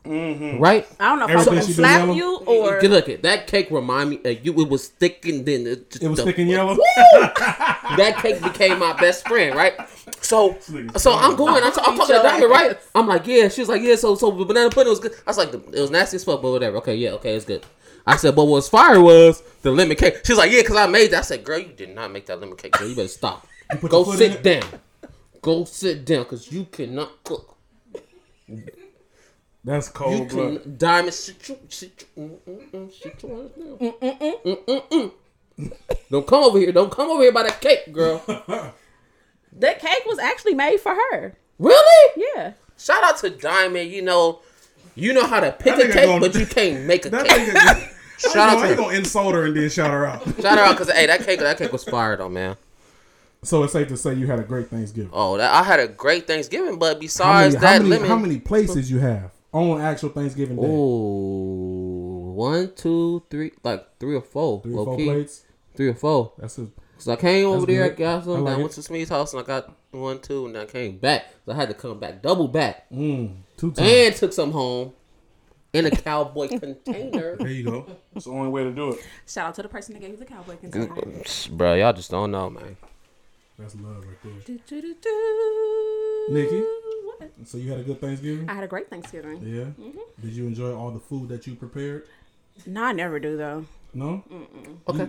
Mm-hmm. 0.06 0.58
right? 0.60 0.84
I 0.98 1.10
don't 1.10 1.18
know 1.20 1.24
if 1.26 1.30
Everything 1.30 1.52
I'm 1.52 1.60
gonna 1.60 1.74
slap 1.74 2.00
yellow? 2.00 2.14
you 2.14 2.36
or 2.46 2.80
Good 2.80 2.90
look 2.90 3.08
at 3.08 3.22
that 3.22 3.46
cake. 3.46 3.70
Remind 3.70 4.10
me, 4.10 4.20
uh, 4.24 4.30
you 4.30 4.52
it 4.60 4.68
was 4.68 4.88
thick 4.88 5.24
and 5.26 5.44
then 5.46 5.66
it, 5.66 5.90
just 5.90 6.02
It 6.02 6.08
was 6.08 6.18
the- 6.18 6.24
thick 6.24 6.38
and 6.38 6.48
yellow. 6.48 6.76
that 7.36 8.16
cake 8.20 8.42
became 8.42 8.78
my 8.78 8.92
best 8.94 9.28
friend, 9.28 9.54
right? 9.54 9.74
So, 10.20 10.56
so 10.96 11.12
I'm 11.14 11.36
going. 11.36 11.62
I'm, 11.62 11.72
t- 11.72 11.80
I'm 11.84 11.96
talking 11.96 12.16
to 12.16 12.22
Diamond, 12.22 12.50
right? 12.50 12.78
I'm 12.94 13.06
like, 13.06 13.26
yeah. 13.26 13.48
She 13.48 13.60
was 13.60 13.68
like, 13.68 13.82
yeah. 13.82 13.96
So, 13.96 14.14
so 14.14 14.30
the 14.30 14.44
banana 14.44 14.70
pudding 14.70 14.90
was 14.90 14.98
good. 15.00 15.12
I 15.26 15.30
was 15.30 15.38
like, 15.38 15.52
it 15.52 15.80
was 15.80 15.90
nasty 15.90 16.16
as 16.16 16.24
fuck, 16.24 16.40
but 16.42 16.50
whatever. 16.50 16.78
Okay, 16.78 16.94
yeah, 16.96 17.10
okay, 17.10 17.34
it's 17.36 17.44
good. 17.44 17.64
I 18.06 18.16
said, 18.16 18.34
but 18.34 18.44
what's 18.46 18.68
fire 18.68 19.00
was 19.00 19.42
the 19.62 19.70
lemon 19.70 19.96
cake. 19.96 20.20
She's 20.24 20.36
like, 20.36 20.50
yeah, 20.50 20.60
because 20.62 20.76
I 20.76 20.86
made 20.86 21.10
that. 21.12 21.18
I 21.18 21.22
said, 21.22 21.44
girl, 21.44 21.58
you 21.58 21.72
did 21.72 21.94
not 21.94 22.10
make 22.12 22.26
that 22.26 22.40
lemon 22.40 22.56
cake. 22.56 22.72
Girl, 22.72 22.88
you 22.88 22.96
better 22.96 23.08
stop. 23.08 23.46
put 23.80 23.90
Go 23.90 23.98
your 23.98 24.04
foot 24.06 24.20
in 24.20 24.32
sit 24.32 24.42
down. 24.42 24.64
Go 25.40 25.64
sit 25.64 26.04
down, 26.04 26.22
because 26.24 26.50
you 26.52 26.64
cannot 26.64 27.22
cook. 27.24 27.56
That's 29.64 29.86
You 29.88 29.92
cold 29.94 30.28
blood. 30.28 30.62
can 30.62 30.76
diamond 30.76 31.14
sit 31.14 31.48
you, 31.48 31.58
sit 31.68 32.04
you, 32.16 32.22
mm, 32.22 32.52
mm, 32.52 32.70
mm, 32.72 32.92
sit 32.92 33.22
your 33.22 33.44
ass 33.44 33.50
down. 33.56 33.78
Mm, 33.78 34.64
mm, 34.66 35.12
mm. 35.60 35.70
Don't 36.10 36.26
come 36.26 36.42
over 36.42 36.58
here. 36.58 36.72
Don't 36.72 36.90
come 36.90 37.08
over 37.10 37.22
here 37.22 37.32
by 37.32 37.44
that 37.44 37.60
cake, 37.60 37.92
girl. 37.92 38.20
that 39.52 39.78
cake 39.78 40.04
was 40.06 40.18
actually 40.18 40.54
made 40.54 40.78
for 40.78 40.94
her. 40.94 41.36
really? 41.58 42.22
Yeah. 42.34 42.52
Shout 42.76 43.04
out 43.04 43.18
to 43.18 43.30
Diamond. 43.30 43.90
You 43.92 44.02
know, 44.02 44.40
you 44.96 45.12
know 45.12 45.26
how 45.26 45.38
to 45.38 45.52
pick 45.52 45.76
That 45.76 45.90
a 45.90 45.92
cake, 45.92 46.04
gonna- 46.06 46.20
but 46.20 46.34
you 46.34 46.46
can't 46.58 46.84
make 46.84 47.06
a 47.06 47.10
That 47.10 47.26
cake. 47.28 47.88
Shout 48.32 48.36
out 48.50 48.60
to 48.62 48.66
her. 48.68 48.74
gonna 48.76 48.96
insult 48.96 49.34
her 49.34 49.44
and 49.46 49.56
then 49.56 49.68
shout 49.68 49.90
her 49.90 50.06
out. 50.06 50.22
Shout 50.40 50.58
her 50.58 50.64
out 50.64 50.78
because 50.78 50.90
hey, 50.92 51.06
that 51.06 51.24
cake, 51.24 51.40
that 51.40 51.58
cake 51.58 51.72
was 51.72 51.84
fire 51.84 52.16
though, 52.16 52.28
man. 52.28 52.56
So 53.44 53.64
it's 53.64 53.72
safe 53.72 53.88
to 53.88 53.96
say 53.96 54.14
you 54.14 54.26
had 54.28 54.38
a 54.38 54.44
great 54.44 54.68
Thanksgiving. 54.68 55.10
Oh, 55.12 55.36
that, 55.36 55.52
I 55.52 55.64
had 55.64 55.80
a 55.80 55.88
great 55.88 56.26
Thanksgiving, 56.28 56.78
but 56.78 56.94
How 56.94 57.00
besides 57.00 57.54
many, 57.54 57.66
how, 57.66 57.72
that 57.72 57.78
many, 57.82 57.90
lemon, 57.90 58.08
how 58.08 58.16
many 58.16 58.38
places 58.38 58.88
you 58.90 59.00
have 59.00 59.32
on 59.52 59.80
actual 59.80 60.10
Thanksgiving 60.10 60.56
Day? 60.56 60.62
Ooh, 60.66 62.32
one, 62.34 62.72
two, 62.74 63.22
three, 63.30 63.52
like 63.64 63.98
three 63.98 64.14
or 64.16 64.22
four. 64.22 64.62
Three 64.62 64.72
or 64.72 64.76
low 64.76 64.84
four 64.84 64.96
key. 64.96 65.04
plates. 65.06 65.44
Three 65.74 65.88
or 65.88 65.94
four. 65.94 66.32
That's 66.38 66.58
a, 66.58 66.68
So 66.98 67.12
I 67.12 67.16
came 67.16 67.46
over 67.46 67.66
there, 67.66 67.88
good. 67.88 67.98
got 67.98 68.24
some, 68.24 68.34
I 68.36 68.38
like 68.38 68.54
I 68.54 68.58
it. 68.58 68.62
went 68.62 68.72
to 68.74 68.82
Smee's 68.82 69.08
house 69.08 69.32
and 69.32 69.42
I 69.42 69.46
got 69.46 69.72
one, 69.90 70.20
two, 70.20 70.46
and 70.46 70.56
I 70.56 70.64
came 70.66 70.98
back. 70.98 71.26
So 71.44 71.52
I 71.52 71.56
had 71.56 71.68
to 71.68 71.74
come 71.74 71.98
back, 71.98 72.22
double 72.22 72.46
back, 72.48 72.88
mm, 72.90 73.34
two 73.56 73.72
times. 73.72 73.88
and 73.90 74.14
took 74.14 74.32
some 74.32 74.52
home 74.52 74.92
in 75.72 75.86
a 75.86 75.90
cowboy 75.90 76.48
container. 76.48 77.36
there 77.36 77.48
you 77.48 77.64
go. 77.64 77.86
That's 78.12 78.26
the 78.26 78.32
only 78.32 78.50
way 78.50 78.64
to 78.64 78.72
do 78.72 78.92
it. 78.92 79.00
Shout 79.26 79.48
out 79.48 79.54
to 79.56 79.62
the 79.62 79.68
person 79.68 79.94
that 79.94 80.00
gave 80.00 80.10
you 80.10 80.16
the 80.16 80.24
cowboy 80.24 80.56
container. 80.56 81.22
Bro, 81.50 81.74
y'all 81.74 81.92
just 81.92 82.10
don't 82.10 82.30
know, 82.30 82.50
man. 82.50 82.76
That's 83.58 83.74
love 83.76 84.04
right 84.04 84.22
there. 84.22 84.32
Do, 84.44 84.60
do, 84.66 84.82
do, 84.82 84.94
do. 85.00 86.26
Nikki? 86.30 86.60
What? 86.60 87.30
So 87.44 87.58
you 87.58 87.70
had 87.70 87.80
a 87.80 87.82
good 87.82 88.00
Thanksgiving? 88.00 88.48
I 88.48 88.54
had 88.54 88.64
a 88.64 88.68
great 88.68 88.90
Thanksgiving. 88.90 89.40
Yeah. 89.42 89.64
Mm-hmm. 89.64 89.98
Did 90.20 90.32
you 90.32 90.46
enjoy 90.46 90.74
all 90.74 90.90
the 90.90 91.00
food 91.00 91.28
that 91.28 91.46
you 91.46 91.54
prepared? 91.54 92.06
No, 92.66 92.84
I 92.84 92.92
never 92.92 93.18
do 93.18 93.36
though. 93.36 93.66
No. 93.94 94.24
Okay. 94.88 95.08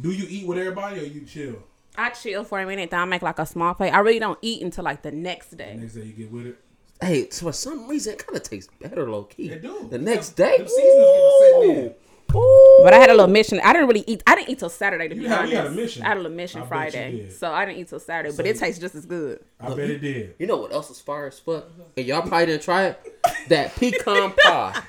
Do 0.00 0.10
you 0.10 0.26
eat 0.28 0.46
with 0.46 0.58
everybody 0.58 1.00
or 1.00 1.04
you 1.04 1.24
chill? 1.24 1.62
I 1.96 2.10
chill 2.10 2.42
for 2.42 2.58
a 2.58 2.66
minute, 2.66 2.90
then 2.90 3.00
I 3.00 3.04
make 3.04 3.22
like 3.22 3.38
a 3.38 3.46
small 3.46 3.74
plate. 3.74 3.90
I 3.90 4.00
really 4.00 4.18
don't 4.18 4.38
eat 4.42 4.62
until 4.62 4.82
like 4.84 5.02
the 5.02 5.12
next 5.12 5.56
day. 5.56 5.76
Next 5.78 5.94
day 5.94 6.02
you 6.02 6.12
get 6.12 6.32
with 6.32 6.46
it. 6.46 6.63
Hey, 7.04 7.28
so 7.30 7.46
for 7.46 7.52
some 7.52 7.88
reason, 7.88 8.14
it 8.14 8.26
kind 8.26 8.36
of 8.36 8.42
tastes 8.42 8.70
better 8.80 9.08
low 9.10 9.24
key. 9.24 9.50
It 9.50 9.62
do. 9.62 9.80
The 9.90 9.98
Them- 9.98 10.04
next 10.04 10.30
day, 10.30 10.58
them 10.58 10.68
seasonings 10.68 11.06
get 11.40 11.62
to. 11.62 11.94
Ooh. 12.36 12.80
But 12.82 12.92
I 12.94 12.98
had 12.98 13.10
a 13.10 13.12
little 13.12 13.28
mission. 13.28 13.60
I 13.62 13.72
didn't 13.72 13.86
really 13.86 14.02
eat. 14.08 14.22
I 14.26 14.34
didn't 14.34 14.48
eat 14.50 14.58
till 14.58 14.68
Saturday 14.70 15.06
to 15.08 15.14
You 15.14 15.22
be 15.22 15.28
had- 15.28 15.38
honest. 15.40 15.52
you 15.52 15.58
had 15.58 15.66
a 15.66 15.70
mission. 15.70 16.02
I 16.02 16.08
had 16.08 16.16
a 16.16 16.20
little 16.20 16.36
mission 16.36 16.60
I 16.62 16.64
bet 16.64 16.70
you 16.86 16.90
Friday, 16.90 17.16
did. 17.18 17.32
so 17.32 17.52
I 17.52 17.64
didn't 17.64 17.78
eat 17.80 17.88
till 17.88 18.00
Saturday. 18.00 18.34
But 18.36 18.46
it 18.46 18.58
tastes 18.58 18.80
just 18.80 18.94
as 18.96 19.06
good. 19.06 19.44
I 19.60 19.68
bet 19.68 19.90
it 19.90 19.98
did. 20.00 20.34
You 20.38 20.46
know 20.46 20.56
what 20.56 20.72
else 20.72 20.90
is 20.90 21.00
fire 21.00 21.26
as 21.26 21.38
fuck? 21.38 21.66
And 21.96 22.06
y'all 22.06 22.22
probably 22.22 22.46
didn't 22.46 22.62
try 22.62 22.86
it. 22.86 23.22
That 23.48 23.76
pecan 23.76 24.32
pie. 24.38 24.82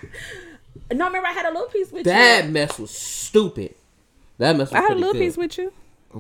No, 0.92 1.06
remember 1.06 1.28
I 1.28 1.34
had 1.34 1.46
a 1.46 1.52
little 1.52 1.68
piece 1.68 1.92
with 1.92 2.06
That 2.06 2.38
you. 2.38 2.42
That 2.44 2.52
mess 2.52 2.80
was 2.80 2.92
stupid. 2.92 3.76
That 4.40 4.56
mess 4.56 4.72
was 4.72 4.74
I 4.78 4.82
had 4.82 4.92
a 4.92 4.96
little 4.96 5.14
good. 5.14 5.20
piece 5.20 5.38
with 5.38 5.58
you. 5.58 5.72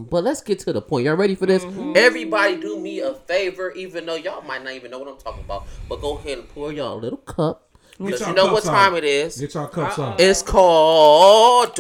But 0.03 0.23
let's 0.23 0.41
get 0.41 0.59
to 0.59 0.73
the 0.73 0.81
point. 0.81 1.05
Y'all 1.05 1.15
ready 1.15 1.35
for 1.35 1.45
this? 1.45 1.63
Mm-hmm. 1.63 1.93
Everybody 1.95 2.57
do 2.57 2.79
me 2.79 2.99
a 2.99 3.13
favor, 3.13 3.71
even 3.71 4.05
though 4.05 4.15
y'all 4.15 4.41
might 4.41 4.63
not 4.63 4.73
even 4.73 4.91
know 4.91 4.99
what 4.99 5.07
I'm 5.07 5.17
talking 5.17 5.43
about. 5.43 5.67
But 5.87 6.01
go 6.01 6.17
ahead 6.17 6.39
and 6.39 6.49
pour 6.49 6.73
y'all 6.73 6.97
a 6.97 6.99
little 6.99 7.17
cup. 7.17 7.69
Because 7.97 8.19
y'all 8.19 8.33
know 8.33 8.45
what 8.51 8.63
cups 8.63 8.67
out. 8.67 8.73
time 8.73 8.95
it 8.95 9.05
is. 9.05 9.37
Get 9.37 9.53
y'all 9.53 9.67
cups 9.67 9.97
out. 9.97 10.19
It's 10.19 10.41
called. 10.41 11.77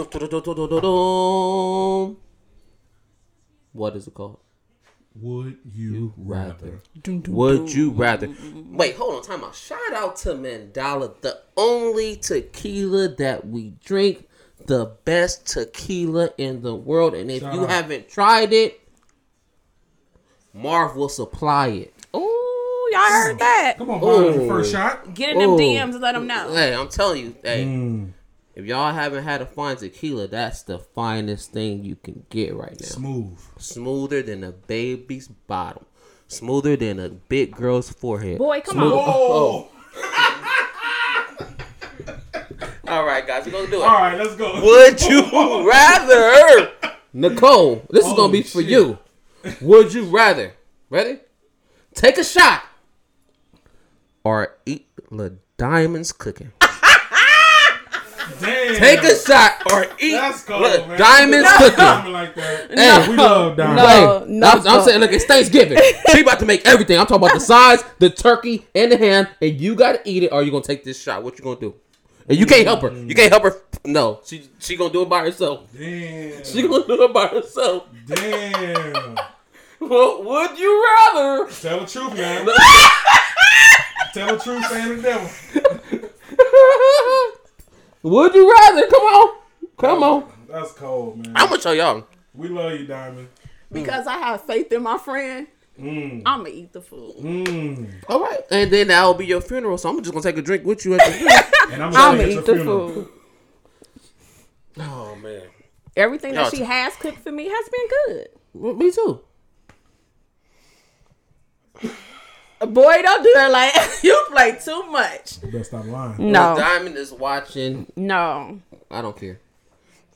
What 3.73 3.95
is 3.97 4.07
it 4.07 4.13
called? 4.13 4.39
Would 5.21 5.59
you 5.73 6.13
rather? 6.17 6.81
Would 7.05 7.73
you 7.73 7.91
rather? 7.91 8.33
Wait, 8.53 8.95
hold 8.95 9.15
on, 9.15 9.23
time 9.23 9.43
out. 9.43 9.55
Shout 9.55 9.93
out 9.93 10.17
to 10.17 10.29
Mandala, 10.29 11.21
the 11.21 11.41
only 11.55 12.17
tequila 12.17 13.09
that 13.15 13.47
we 13.47 13.71
drink 13.83 14.27
the 14.67 14.95
best 15.05 15.45
tequila 15.47 16.29
in 16.37 16.61
the 16.61 16.75
world, 16.75 17.13
and 17.13 17.29
if 17.31 17.41
Shout 17.41 17.53
you 17.53 17.61
out. 17.63 17.69
haven't 17.69 18.09
tried 18.09 18.51
it, 18.53 18.79
Marv 20.53 20.95
will 20.95 21.09
supply 21.09 21.67
it. 21.67 21.93
Ooh, 22.15 22.89
y'all 22.91 23.01
heard 23.01 23.39
that? 23.39 23.75
Come 23.77 23.89
on, 23.89 24.01
Marvin, 24.01 24.41
Ooh. 24.41 24.47
first 24.47 24.71
shot. 24.71 25.13
Get 25.13 25.31
in 25.31 25.39
them 25.39 25.51
Ooh. 25.51 25.57
DMs 25.57 25.93
and 25.93 26.01
let 26.01 26.13
them 26.13 26.27
know. 26.27 26.53
Hey, 26.53 26.73
I'm 26.73 26.87
telling 26.87 27.21
you, 27.25 27.35
hey, 27.43 27.65
Mm, 27.65 28.11
if 28.55 28.65
y'all 28.65 28.93
haven't 28.93 29.23
had 29.23 29.41
a 29.41 29.45
fine 29.45 29.75
tequila, 29.75 30.27
that's 30.27 30.63
the 30.63 30.79
finest 30.79 31.51
thing 31.51 31.83
you 31.83 31.95
can 31.97 32.25
get 32.29 32.55
right 32.55 32.79
now. 32.79 32.87
smooth. 32.87 33.37
Smoother 33.57 34.21
than 34.21 34.43
a 34.45 34.51
baby's 34.53 35.27
bottom, 35.27 35.85
smoother 36.29 36.77
than 36.77 36.99
a 36.99 37.09
big 37.09 37.51
girl's 37.55 37.89
forehead. 37.91 38.37
Boy, 38.37 38.61
come 38.61 38.75
Smooth- 38.77 38.93
on. 38.93 39.03
Oh, 39.05 39.67
All 42.87 43.03
right, 43.05 43.25
guys, 43.25 43.45
we're 43.45 43.51
gonna 43.51 43.67
do 43.67 43.81
it. 43.81 43.85
all 43.85 43.93
right, 43.93 44.17
let's 44.17 44.35
go. 44.35 44.61
Would 44.61 45.01
you 45.01 45.23
rather, 45.69 46.71
Nicole? 47.13 47.83
This 47.89 48.05
is 48.05 48.13
gonna 48.13 48.31
be 48.31 48.41
Holy 48.41 48.43
for 48.43 48.61
shit. 48.61 48.69
you. 48.69 48.99
Would 49.61 49.93
you 49.93 50.03
rather? 50.05 50.53
Ready? 50.89 51.19
Take 51.95 52.17
a 52.17 52.23
shot 52.23 52.63
or 54.23 54.55
eat 54.65 54.87
the 55.11 55.37
diamonds 55.57 56.11
cooking. 56.11 56.51
Damn. 58.41 58.75
Take 58.75 59.03
a 59.03 59.15
shot 59.15 59.71
or 59.71 59.85
eat 59.99 60.19
cold, 60.45 60.63
the 60.63 60.95
diamonds 60.97 61.47
No. 61.49 61.57
cooking. 61.57 62.11
Like 62.11 62.35
that. 62.35 62.71
Hey, 62.77 63.09
we 63.09 63.15
love 63.15 63.55
diamonds. 63.55 63.81
No. 63.81 64.19
Wait, 64.19 64.29
no, 64.29 64.47
I'm, 64.47 64.67
I'm 64.67 64.83
saying, 64.83 64.99
look, 64.99 65.11
it's 65.11 65.25
Thanksgiving. 65.25 65.77
she 66.11 66.21
about 66.21 66.39
to 66.39 66.45
make 66.45 66.65
everything. 66.67 66.99
I'm 66.99 67.05
talking 67.05 67.23
about 67.23 67.33
the 67.35 67.39
sides, 67.39 67.83
the 67.99 68.09
turkey, 68.09 68.67
and 68.75 68.91
the 68.91 68.97
ham, 68.97 69.27
and 69.41 69.59
you 69.61 69.75
gotta 69.75 70.01
eat 70.05 70.23
it, 70.23 70.31
or 70.31 70.43
you 70.43 70.51
gonna 70.51 70.63
take 70.63 70.83
this 70.83 71.01
shot. 71.01 71.23
What 71.23 71.37
you 71.37 71.43
gonna 71.43 71.59
do? 71.59 71.75
And 72.27 72.37
you 72.39 72.45
can't 72.45 72.65
help 72.65 72.81
her. 72.81 72.91
You 72.91 73.13
can't 73.13 73.31
help 73.31 73.43
her. 73.43 73.55
No, 73.85 74.19
she 74.25 74.49
she 74.57 74.75
gonna 74.75 74.91
do 74.91 75.03
it 75.03 75.09
by 75.09 75.21
herself. 75.21 75.71
Damn. 75.77 76.43
She 76.43 76.67
gonna 76.67 76.87
do 76.87 77.03
it 77.03 77.13
by 77.13 77.27
herself. 77.27 77.87
Damn. 78.05 79.17
What 79.77 80.23
would 80.25 80.57
you 80.57 80.83
rather? 80.83 81.51
Tell 81.51 81.81
the 81.81 81.85
truth, 81.85 82.15
man. 82.15 82.47
Tell 84.13 84.35
the 84.35 84.41
truth, 84.41 84.65
saying 84.67 84.97
the 84.97 85.01
devil. 85.03 85.29
would 88.01 88.33
you 88.33 88.51
rather? 88.51 88.87
Come 88.87 89.01
on, 89.01 89.37
come 89.77 90.03
on. 90.03 90.31
That's 90.49 90.71
cold, 90.71 91.17
man. 91.17 91.33
I'm 91.35 91.49
gonna 91.49 91.61
show 91.61 91.73
y'all. 91.73 92.07
We 92.33 92.47
love 92.47 92.71
you, 92.79 92.87
Diamond. 92.87 93.27
Because 93.71 94.07
I 94.07 94.17
have 94.17 94.45
faith 94.45 94.71
in 94.71 94.81
my 94.81 94.97
friend, 94.97 95.47
Mm. 95.79 96.21
I'm 96.25 96.39
going 96.39 96.51
to 96.51 96.57
eat 96.57 96.73
the 96.73 96.81
food. 96.81 97.15
Mm. 97.19 97.89
All 98.07 98.21
right, 98.21 98.39
and 98.49 98.71
then 98.71 98.87
that 98.87 99.03
will 99.03 99.13
be 99.13 99.25
your 99.25 99.41
funeral. 99.41 99.77
So 99.77 99.89
I'm 99.89 99.97
just 100.01 100.11
gonna 100.13 100.23
take 100.23 100.37
a 100.37 100.41
drink 100.41 100.65
with 100.65 100.85
you 100.85 100.93
at 100.95 101.05
the 101.05 101.11
funeral. 101.11 101.39
And 101.71 101.81
I'm 101.83 101.95
I'm 101.95 102.17
gonna 102.17 102.27
eat 102.29 102.37
eat 102.37 102.45
the 102.45 102.55
food. 102.63 103.09
oh 104.79 105.15
man, 105.15 105.41
Everything 105.97 106.35
Y'all 106.35 106.43
that 106.43 106.51
she 106.51 106.57
t- 106.59 106.63
has 106.63 106.95
cooked 106.95 107.17
for 107.19 107.31
me 107.31 107.49
has 107.49 107.69
been 107.69 107.87
good. 108.05 108.27
well, 108.53 108.73
me 108.75 108.91
too. 108.91 109.21
Boy, 112.59 113.01
don't 113.01 113.23
do 113.23 113.31
that. 113.33 113.51
like 113.51 113.73
you 114.03 114.25
play 114.31 114.57
too 114.63 114.83
much. 114.91 115.41
You 115.43 115.51
better 115.51 115.63
stop 115.63 115.85
lying. 115.85 116.31
No, 116.31 116.55
Diamond 116.55 116.97
is 116.97 117.11
watching. 117.11 117.91
no. 117.95 118.61
I 118.91 119.01
don't 119.01 119.17
care. 119.17 119.39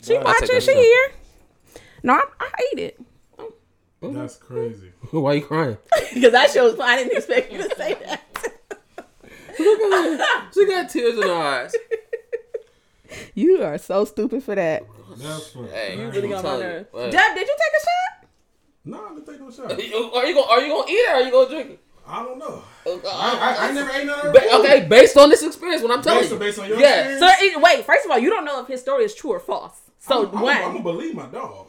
She 0.02 0.18
watching. 0.18 0.62
She 0.62 0.74
here. 0.74 1.12
No, 2.04 2.14
I, 2.14 2.24
I 2.40 2.50
ate 2.72 2.80
it 2.80 3.02
That's 4.02 4.38
crazy. 4.38 4.92
Why 5.12 5.32
are 5.32 5.36
you 5.36 5.42
crying? 5.46 5.78
because 6.14 6.32
that 6.32 6.52
show 6.52 6.70
was. 6.72 6.80
I 6.80 6.98
didn't 6.98 7.18
expect 7.18 7.52
you 7.52 7.58
to 7.60 7.76
say 7.76 7.96
that. 8.06 8.22
She 10.54 10.66
got 10.68 10.90
tears 10.90 11.16
in 11.18 11.24
her 11.24 11.34
eyes. 11.34 11.76
You 13.34 13.64
are 13.64 13.78
so 13.78 14.06
stupid 14.06 14.44
for 14.44 14.56
that. 14.56 14.84
That's 15.18 15.48
funny. 15.50 15.70
Hey, 15.70 15.96
Man. 15.98 16.08
really 16.08 16.22
Really 16.22 16.30
got 16.30 16.44
my 16.44 16.50
telling 16.50 16.68
nerves. 16.68 16.90
Deb, 16.94 17.36
did 17.36 17.48
you 17.48 17.58
take 17.58 17.74
a 17.78 17.84
shot? 17.84 18.30
No, 18.86 19.06
I 19.06 19.10
didn't 19.16 19.26
take 19.26 19.40
no 19.42 19.52
shot. 19.52 19.72
Are 20.16 20.26
you 20.26 20.34
gonna 20.36 20.48
Are 20.48 20.62
you 20.62 20.74
gonna 20.74 20.90
eat 20.90 20.94
it 20.94 21.10
or 21.10 21.16
are 21.16 21.22
you 21.22 21.32
gonna 21.32 21.50
drink 21.50 21.70
it? 21.72 21.80
I 22.08 22.24
don't 22.24 22.40
know. 22.40 22.64
Uh, 22.88 22.92
I, 23.08 23.56
I, 23.60 23.68
I 23.68 23.72
never 23.72 23.92
ate 23.92 24.06
none 24.06 24.28
of 24.28 24.34
Ba- 24.34 24.56
okay, 24.60 24.88
based 24.88 25.16
on 25.18 25.30
this 25.30 25.44
experience, 25.44 25.84
what 25.84 25.92
I'm 25.92 26.02
telling 26.02 26.22
Based, 26.22 26.32
you. 26.32 26.40
based 26.40 26.60
on 26.60 26.68
your 26.70 26.80
Yes. 26.80 27.20
So 27.20 27.28
experience, 27.28 27.58
it, 27.58 27.62
wait, 27.62 27.86
first 27.86 28.06
of 28.06 28.12
all, 28.12 28.18
you 28.18 28.30
don't 28.32 28.46
know 28.46 28.62
if 28.62 28.68
his 28.68 28.82
story 28.82 29.04
is 29.04 29.14
true 29.14 29.32
or 29.32 29.40
false. 29.40 29.80
So 30.00 30.28
I'm, 30.30 30.38
I'm, 30.38 30.42
one, 30.44 30.56
I'm 30.58 30.62
gonna 30.72 30.82
believe 30.84 31.14
my 31.14 31.26
dog. 31.28 31.68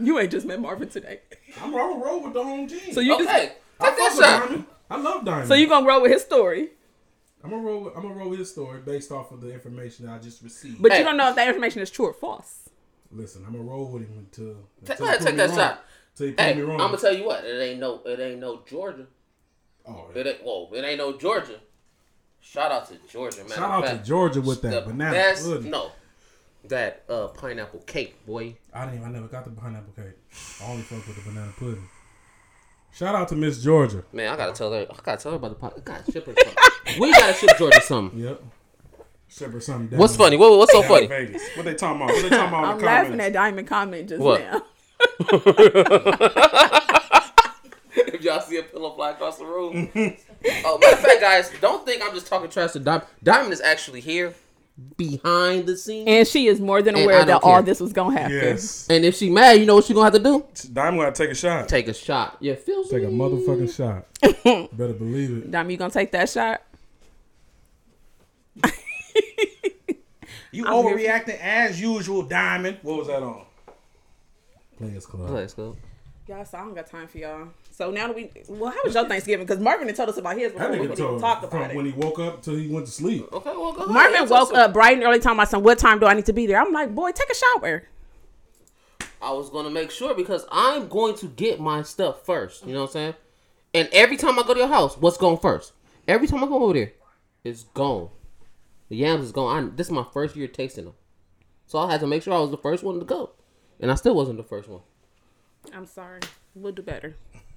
You 0.00 0.18
ain't 0.18 0.30
just 0.30 0.46
met 0.46 0.60
Marvin 0.60 0.88
today. 0.88 1.20
I'm 1.60 1.70
gonna 1.72 2.04
roll 2.04 2.22
with 2.22 2.32
the 2.34 2.42
home 2.42 2.66
team. 2.66 2.92
So 2.92 3.00
you 3.00 3.14
Okay, 3.14 3.24
just 3.24 3.34
I 3.34 3.40
take 3.40 3.52
fuck 3.78 3.96
that 3.96 4.16
shot. 4.18 4.42
Diamond. 4.48 4.64
I 4.90 4.96
love 5.00 5.24
Diamond. 5.24 5.48
so 5.48 5.54
you 5.54 5.68
gonna 5.68 5.86
roll 5.86 6.02
with 6.02 6.12
his 6.12 6.22
story, 6.22 6.70
I'm 7.44 7.50
gonna 7.50 7.62
roll. 7.62 7.80
With, 7.84 7.96
I'm 7.96 8.02
gonna 8.02 8.14
roll 8.14 8.28
with 8.30 8.38
his 8.40 8.50
story 8.50 8.80
based 8.80 9.12
off 9.12 9.30
of 9.32 9.40
the 9.40 9.52
information 9.52 10.06
that 10.06 10.12
I 10.14 10.18
just 10.18 10.42
received. 10.42 10.82
but 10.82 10.92
Hey. 10.92 10.98
you 10.98 11.04
don't 11.04 11.16
know 11.16 11.28
if 11.30 11.36
that 11.36 11.48
information 11.48 11.80
is 11.82 11.90
true 11.90 12.06
or 12.06 12.12
false. 12.12 12.68
Listen, 13.12 13.44
I'm 13.46 13.52
gonna 13.52 13.64
roll 13.64 13.86
with 13.86 14.02
him 14.02 14.18
until. 14.18 14.54
Take- 14.84 14.98
until 15.00 15.06
go 15.06 15.12
he 15.12 15.18
take 15.18 15.24
prove 15.26 15.36
that 15.38 15.50
me 15.50 15.56
shot. 15.56 15.70
wrong. 15.70 15.78
Till 16.16 16.26
he 16.26 16.32
prove 16.32 16.46
Hey, 16.48 16.54
me 16.54 16.62
I'm 16.62 16.78
gonna 16.78 16.96
tell 16.98 17.14
you 17.14 17.24
what. 17.24 17.44
It 17.44 17.60
ain't 17.60 17.80
no. 17.80 18.00
It 18.04 18.20
ain't 18.20 18.40
no 18.40 18.62
Georgia. 18.68 19.06
Oh, 19.86 20.06
It 20.14 20.26
ain't. 20.26 20.42
Whoa. 20.42 20.70
It 20.74 20.84
ain't 20.84 20.98
no 20.98 21.16
Georgia. 21.16 21.60
Shout 22.40 22.72
out 22.72 22.88
to 22.88 22.94
Georgia, 23.10 23.38
man. 23.40 23.48
Shout 23.50 23.70
out 23.70 23.86
to 23.86 23.98
Georgia 24.04 24.40
with 24.40 24.62
that 24.62 24.70
the 24.70 24.80
banana 24.92 25.12
best. 25.12 25.44
pudding. 25.44 25.70
No, 25.70 25.90
that 26.68 27.04
uh, 27.08 27.28
pineapple 27.28 27.80
cake, 27.80 28.24
boy. 28.26 28.56
I 28.72 28.86
didn't. 28.86 29.04
I 29.04 29.08
never 29.10 29.28
got 29.28 29.44
the 29.44 29.50
pineapple 29.50 29.92
cake. 29.94 30.14
I 30.62 30.70
only 30.70 30.82
fuck 30.82 31.06
with 31.06 31.16
the 31.16 31.22
banana 31.30 31.52
pudding. 31.58 31.88
Shout 32.92 33.14
out 33.14 33.28
to 33.28 33.36
Miss 33.36 33.62
Georgia. 33.62 34.02
Man, 34.12 34.32
I 34.32 34.36
gotta 34.36 34.52
tell 34.52 34.72
her. 34.72 34.86
I 34.90 34.94
gotta 35.02 35.22
tell 35.22 35.32
her 35.32 35.36
about 35.36 35.50
the. 35.50 35.54
pi- 35.56 35.72
I 35.76 35.80
gotta 35.80 36.10
ship 36.12 36.26
her 36.26 36.34
something. 36.34 37.00
we 37.00 37.12
gotta 37.12 37.34
ship 37.34 37.50
Georgia 37.58 37.80
something. 37.82 38.18
Yep. 38.24 38.42
Ship 39.28 39.52
her 39.52 39.60
something. 39.60 39.96
What's 39.96 40.16
funny? 40.16 40.36
What, 40.36 40.58
what's 40.58 40.72
so 40.72 40.80
Down 40.80 40.88
funny? 40.90 41.06
Vegas. 41.06 41.42
What 41.56 41.64
they 41.64 41.74
talking 41.74 42.02
about? 42.02 42.12
What 42.14 42.22
they 42.22 42.28
talking 42.30 42.48
about? 42.48 42.64
I'm 42.64 42.72
in 42.72 42.78
the 42.78 42.84
laughing 42.84 43.10
comments? 43.12 43.26
at 43.26 43.32
Diamond 43.32 43.68
comment 43.68 44.08
just 44.08 44.20
What? 44.20 44.40
now. 44.40 44.62
if 47.96 48.22
y'all 48.22 48.40
see 48.40 48.56
a 48.58 48.62
pillow 48.64 48.92
fly 48.94 49.10
across 49.12 49.38
the 49.38 49.44
room. 49.44 49.88
oh, 49.94 50.78
matter 50.78 50.94
of 50.96 51.00
fact, 51.00 51.20
guys, 51.20 51.50
don't 51.60 51.86
think 51.86 52.02
I'm 52.04 52.12
just 52.12 52.26
talking 52.26 52.50
trash 52.50 52.72
to 52.72 52.80
Diamond. 52.80 53.06
Diamond 53.22 53.52
is 53.52 53.60
actually 53.60 54.00
here, 54.00 54.34
behind 54.96 55.66
the 55.66 55.76
scenes. 55.76 56.08
And 56.08 56.26
she 56.26 56.46
is 56.46 56.60
more 56.60 56.82
than 56.82 56.94
aware 56.94 57.16
I 57.16 57.24
don't 57.24 57.26
that 57.28 57.44
all 57.44 57.62
this 57.62 57.80
was 57.80 57.92
gonna 57.92 58.18
happen. 58.18 58.36
Yes. 58.36 58.86
And 58.88 59.04
if 59.04 59.16
she 59.16 59.30
mad, 59.30 59.52
you 59.52 59.66
know 59.66 59.76
what 59.76 59.84
she 59.84 59.94
gonna 59.94 60.04
have 60.04 60.14
to 60.14 60.18
do? 60.18 60.44
Diamond 60.72 61.02
gonna 61.02 61.12
take 61.12 61.30
a 61.30 61.34
shot. 61.34 61.68
Take 61.68 61.88
a 61.88 61.94
shot. 61.94 62.36
Yeah, 62.40 62.54
feels 62.54 62.90
Take 62.90 63.04
a 63.04 63.06
motherfucking 63.06 63.74
shot. 63.74 64.06
Better 64.76 64.92
believe 64.92 65.30
it. 65.30 65.50
Diamond, 65.50 65.72
you 65.72 65.78
gonna 65.78 65.90
take 65.90 66.12
that 66.12 66.28
shot? 66.28 66.62
You 70.52 70.66
I'm 70.66 70.84
here 70.84 70.96
overreacting 70.96 71.38
as 71.40 71.80
usual, 71.80 72.22
Diamond. 72.22 72.78
What 72.82 72.98
was 72.98 73.06
that 73.06 73.22
on? 73.22 73.44
Players 74.78 75.06
Club. 75.06 75.30
Let's 75.30 75.54
go. 75.54 75.76
Y'all, 76.26 76.44
so 76.44 76.58
I 76.58 76.62
don't 76.62 76.74
got 76.74 76.88
time 76.88 77.06
for 77.06 77.18
y'all. 77.18 77.48
So 77.80 77.90
now 77.90 78.08
that 78.08 78.14
we, 78.14 78.30
well, 78.46 78.70
how 78.70 78.78
was 78.84 78.94
your 78.94 79.08
Thanksgiving? 79.08 79.46
Because 79.46 79.58
Marvin 79.58 79.86
had 79.86 79.96
told 79.96 80.10
us 80.10 80.18
about 80.18 80.36
his 80.36 80.52
before 80.52 80.68
That 80.68 80.78
we 80.78 80.86
nigga 80.86 80.90
could 80.90 80.98
even 80.98 81.12
told 81.12 81.20
talk 81.22 81.40
from 81.40 81.62
about 81.62 81.74
when 81.74 81.86
he 81.86 81.92
woke 81.92 82.18
up 82.18 82.42
till 82.42 82.54
he 82.54 82.68
went 82.68 82.84
to 82.84 82.92
sleep. 82.92 83.26
Okay, 83.32 83.52
well, 83.56 83.72
go 83.72 83.84
ahead. 83.84 83.94
Marvin 83.94 84.20
woke 84.28 84.32
awesome. 84.32 84.56
up 84.56 84.74
bright 84.74 84.98
and 84.98 85.02
early, 85.02 85.18
talking 85.18 85.38
about 85.38 85.48
some. 85.48 85.62
What 85.62 85.78
time 85.78 85.98
do 85.98 86.04
I 86.04 86.12
need 86.12 86.26
to 86.26 86.34
be 86.34 86.46
there? 86.46 86.60
I'm 86.60 86.74
like, 86.74 86.94
boy, 86.94 87.10
take 87.12 87.30
a 87.30 87.34
shower. 87.34 87.84
I 89.22 89.32
was 89.32 89.48
gonna 89.48 89.70
make 89.70 89.90
sure 89.90 90.14
because 90.14 90.44
I'm 90.52 90.88
going 90.88 91.14
to 91.16 91.26
get 91.28 91.58
my 91.58 91.80
stuff 91.80 92.26
first. 92.26 92.66
You 92.66 92.74
know 92.74 92.80
what 92.80 92.88
I'm 92.88 92.92
saying? 92.92 93.14
And 93.72 93.88
every 93.92 94.18
time 94.18 94.38
I 94.38 94.42
go 94.42 94.52
to 94.52 94.60
your 94.60 94.68
house, 94.68 94.98
what's 94.98 95.16
going 95.16 95.38
first? 95.38 95.72
Every 96.06 96.26
time 96.26 96.44
I 96.44 96.48
go 96.48 96.62
over 96.62 96.74
there, 96.74 96.92
it's 97.44 97.62
gone. 97.62 98.10
The 98.90 98.96
yams 98.96 99.24
is 99.24 99.32
gone. 99.32 99.56
I, 99.56 99.74
this 99.74 99.86
is 99.86 99.90
my 99.90 100.04
first 100.12 100.36
year 100.36 100.48
tasting 100.48 100.84
them, 100.84 100.94
so 101.66 101.78
I 101.78 101.90
had 101.90 102.00
to 102.00 102.06
make 102.06 102.24
sure 102.24 102.34
I 102.34 102.40
was 102.40 102.50
the 102.50 102.58
first 102.58 102.84
one 102.84 102.98
to 102.98 103.06
go, 103.06 103.30
and 103.80 103.90
I 103.90 103.94
still 103.94 104.14
wasn't 104.14 104.36
the 104.36 104.44
first 104.44 104.68
one. 104.68 104.82
I'm 105.74 105.86
sorry. 105.86 106.20
We'll 106.54 106.72
do 106.72 106.82
better. 106.82 107.16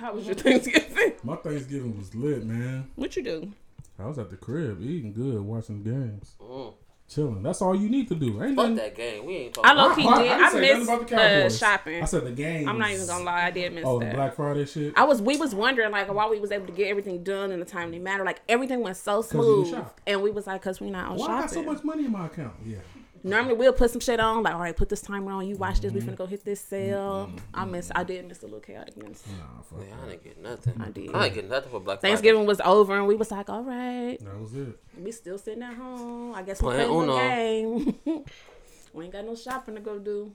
how 0.00 0.14
was 0.14 0.26
your 0.26 0.34
Thanksgiving? 0.34 1.12
My 1.22 1.36
Thanksgiving 1.36 1.96
was 1.96 2.14
lit, 2.14 2.44
man. 2.44 2.90
What 2.96 3.16
you 3.16 3.22
do? 3.22 3.52
I 3.98 4.06
was 4.06 4.18
at 4.18 4.30
the 4.30 4.36
crib 4.36 4.80
eating 4.82 5.12
good, 5.12 5.40
watching 5.42 5.82
games, 5.82 6.34
Mm. 6.40 6.74
chilling. 7.08 7.42
That's 7.42 7.60
all 7.62 7.74
you 7.74 7.88
need 7.88 8.08
to 8.08 8.14
do. 8.16 8.42
Ain't 8.42 8.56
Fuck 8.56 8.70
nothing. 8.70 8.74
that 8.76 8.96
game. 8.96 9.26
We 9.26 9.36
ain't 9.36 9.58
I 9.62 9.74
talking. 9.74 9.76
low 9.76 9.94
key 9.94 10.08
I- 10.08 10.12
I 10.12 10.22
did. 10.22 10.28
didn't 10.28 10.42
I, 10.42 10.48
say 10.50 10.60
nothing 10.60 10.78
missed 10.78 10.90
about 10.90 11.08
the 11.08 11.46
uh, 11.46 11.50
shopping. 11.50 12.02
I 12.02 12.06
said 12.06 12.24
the 12.24 12.30
game. 12.32 12.68
I'm 12.68 12.78
not 12.78 12.90
even 12.90 13.06
gonna 13.06 13.24
lie. 13.24 13.44
I 13.46 13.50
did 13.52 13.72
miss 13.74 13.84
Oh, 13.86 13.98
the 14.00 14.06
that. 14.06 14.14
Black 14.14 14.34
Friday 14.34 14.64
shit. 14.64 14.94
I 14.96 15.04
was 15.04 15.22
we 15.22 15.36
was 15.36 15.54
wondering 15.54 15.92
like 15.92 16.12
why 16.12 16.28
we 16.28 16.40
was 16.40 16.50
able 16.50 16.66
to 16.66 16.72
get 16.72 16.88
everything 16.88 17.22
done 17.22 17.52
in 17.52 17.60
a 17.62 17.64
timely 17.64 17.98
manner. 18.00 18.24
Like 18.24 18.40
everything 18.48 18.80
went 18.80 18.96
so 18.96 19.22
smooth, 19.22 19.72
and 20.06 20.22
we 20.22 20.30
was 20.32 20.46
like, 20.48 20.62
cause 20.62 20.80
we 20.80 20.90
not 20.90 21.10
on 21.12 21.18
Why 21.18 21.26
I 21.26 21.40
got 21.42 21.50
so 21.50 21.62
much 21.62 21.84
money 21.84 22.06
in 22.06 22.12
my 22.12 22.26
account? 22.26 22.54
Yeah. 22.64 22.78
Normally 23.24 23.54
we'll 23.54 23.72
put 23.72 23.90
some 23.90 24.00
shit 24.00 24.18
on, 24.18 24.42
like 24.42 24.54
all 24.54 24.60
right, 24.60 24.76
put 24.76 24.88
this 24.88 25.00
timer 25.00 25.32
on. 25.32 25.46
You 25.46 25.56
watch 25.56 25.80
this. 25.80 25.92
We 25.92 26.00
mm-hmm. 26.00 26.10
finna 26.10 26.16
go 26.16 26.26
hit 26.26 26.44
this 26.44 26.60
sale. 26.60 27.28
Mm-hmm. 27.28 27.38
I 27.54 27.62
mm-hmm. 27.62 27.72
miss. 27.72 27.92
I 27.94 28.04
did 28.04 28.26
miss 28.26 28.42
a 28.42 28.46
little 28.46 28.60
chaoticness. 28.60 29.20
Nah, 29.26 29.62
fuck. 29.62 29.80
Yeah, 29.88 29.94
I 30.02 30.08
didn't 30.08 30.24
get 30.24 30.42
nothing. 30.42 30.80
I 30.80 30.90
did. 30.90 31.14
I 31.14 31.26
ain't 31.26 31.34
get 31.34 31.48
nothing 31.48 31.70
for 31.70 31.80
Black 31.80 32.00
Friday. 32.00 32.12
Thanksgiving 32.12 32.46
was 32.46 32.60
over, 32.60 32.96
and 32.96 33.06
we 33.06 33.14
was 33.14 33.30
like, 33.30 33.48
all 33.48 33.62
right, 33.62 34.18
That 34.20 34.40
was 34.40 34.54
it. 34.54 34.78
we 34.98 35.12
still 35.12 35.38
sitting 35.38 35.62
at 35.62 35.74
home. 35.74 36.34
I 36.34 36.42
guess 36.42 36.60
we 36.60 36.66
Playing 36.70 36.88
playing 36.88 37.06
the 37.06 37.12
Uno. 37.12 38.04
game. 38.04 38.24
we 38.92 39.04
ain't 39.04 39.12
got 39.12 39.24
no 39.24 39.36
shopping 39.36 39.76
to 39.76 39.80
go 39.80 39.98
do. 39.98 40.34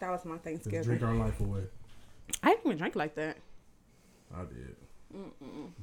That 0.00 0.10
was 0.10 0.24
my 0.24 0.36
Just 0.36 0.44
drink 0.44 0.62
Thanksgiving. 0.72 1.04
our 1.04 1.14
life 1.14 1.38
away. 1.40 1.64
I 2.42 2.50
didn't 2.50 2.66
even 2.66 2.78
drink 2.78 2.96
like 2.96 3.14
that. 3.16 3.36
I 4.34 4.44
did. 4.44 4.76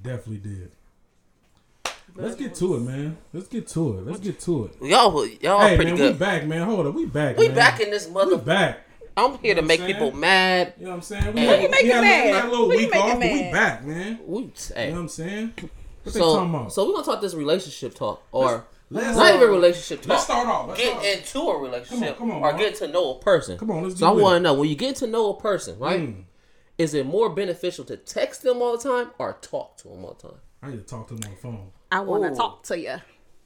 Definitely 0.02 0.38
did. 0.38 0.72
Let's 2.16 2.36
get 2.36 2.56
to 2.56 2.76
it, 2.76 2.80
man. 2.82 3.18
Let's 3.34 3.48
get 3.48 3.68
to 3.70 3.98
it. 4.00 4.06
Let's 4.06 4.20
get 4.20 4.40
to 4.42 4.66
it. 4.66 4.78
Y'all, 4.82 5.26
y'all 5.28 5.60
Hey, 5.62 5.76
pretty 5.76 5.92
man, 5.92 5.98
good. 5.98 6.14
we 6.14 6.20
back, 6.20 6.46
man. 6.46 6.62
Hold 6.68 6.88
up, 6.88 6.94
we 6.96 7.06
back. 7.06 7.38
We 7.38 7.48
man. 7.48 7.56
back 7.56 7.80
in 7.82 7.90
this 7.92 8.10
mother. 8.10 8.38
We 8.38 8.42
back. 8.44 8.80
I'm 9.18 9.38
here 9.40 9.56
to 9.56 9.62
know 9.62 9.68
make 9.68 9.80
what 9.82 9.90
I'm 9.90 9.94
people 9.96 10.12
mad. 10.14 10.74
You 10.78 10.86
know 10.86 10.90
what 10.92 10.96
I'm 10.98 11.02
saying? 11.02 11.34
We, 11.34 11.42
had, 11.42 11.62
We 11.62 11.68
make 11.70 11.84
we 11.84 11.90
it 11.90 11.94
had, 11.96 12.02
mad. 12.02 12.26
we 12.26 12.32
had 12.32 12.46
a 12.46 12.50
little 12.50 12.68
We 12.70 12.78
week 12.78 12.92
make 12.92 13.02
off, 13.04 13.12
but 13.20 13.32
we 13.32 13.52
back, 13.52 13.86
man. 13.86 14.20
We, 14.26 14.42
You 14.44 14.52
hey. 14.76 14.88
know 14.90 14.94
what 14.96 15.00
I'm 15.02 15.08
saying? 15.10 15.54
What 15.58 15.70
they 16.14 16.20
So, 16.20 16.36
talking 16.36 16.50
about? 16.56 16.74
so 16.74 16.86
we're 16.86 16.94
gonna 16.94 17.06
talk 17.06 17.22
this 17.22 17.34
relationship 17.34 17.96
talk, 17.96 18.22
or 18.32 18.66
let's- 18.90 19.18
not 19.18 19.36
even 19.36 19.50
relationship 19.50 20.02
talk. 20.02 20.10
Let's 20.10 20.24
start 20.26 20.48
off. 20.48 20.68
Let's 20.70 20.82
get 20.82 20.92
start. 20.92 21.06
into 21.06 21.50
a 21.50 21.58
relationship 21.62 22.18
Come 22.18 22.32
on, 22.32 22.38
come 22.38 22.44
on, 22.44 22.56
or 22.56 22.58
get 22.58 22.76
to 22.76 22.88
know 22.90 23.12
a 23.16 23.20
person. 23.20 23.58
Come 23.58 23.72
on, 23.72 23.84
let's 23.84 24.00
So 24.00 24.06
I 24.06 24.10
get 24.10 24.16
with 24.16 24.24
want 24.24 24.36
it. 24.36 24.40
to 24.40 24.44
know 24.44 24.54
when 24.54 24.70
you 24.70 24.76
get 24.76 24.96
to 24.98 25.08
know 25.08 25.30
a 25.32 25.40
person, 25.40 25.80
right? 25.80 26.02
Mm. 26.02 26.24
Is 26.78 26.94
it 26.94 27.06
more 27.06 27.30
beneficial 27.30 27.86
to 27.86 27.96
text 27.98 28.44
them 28.44 28.62
all 28.62 28.78
the 28.78 28.84
time 28.84 29.12
or 29.18 29.38
talk 29.42 29.78
to 29.78 29.88
them 29.88 30.04
all 30.04 30.18
the 30.22 30.28
time? 30.30 30.38
I 30.62 30.70
need 30.72 30.78
to 30.78 30.84
talk 30.84 31.08
to 31.08 31.14
them 31.16 31.24
on 31.30 31.32
the 31.36 31.42
phone. 31.42 31.72
I 31.96 32.00
want 32.02 32.24
to 32.24 32.36
talk 32.36 32.64
to 32.64 32.78
you. 32.78 32.96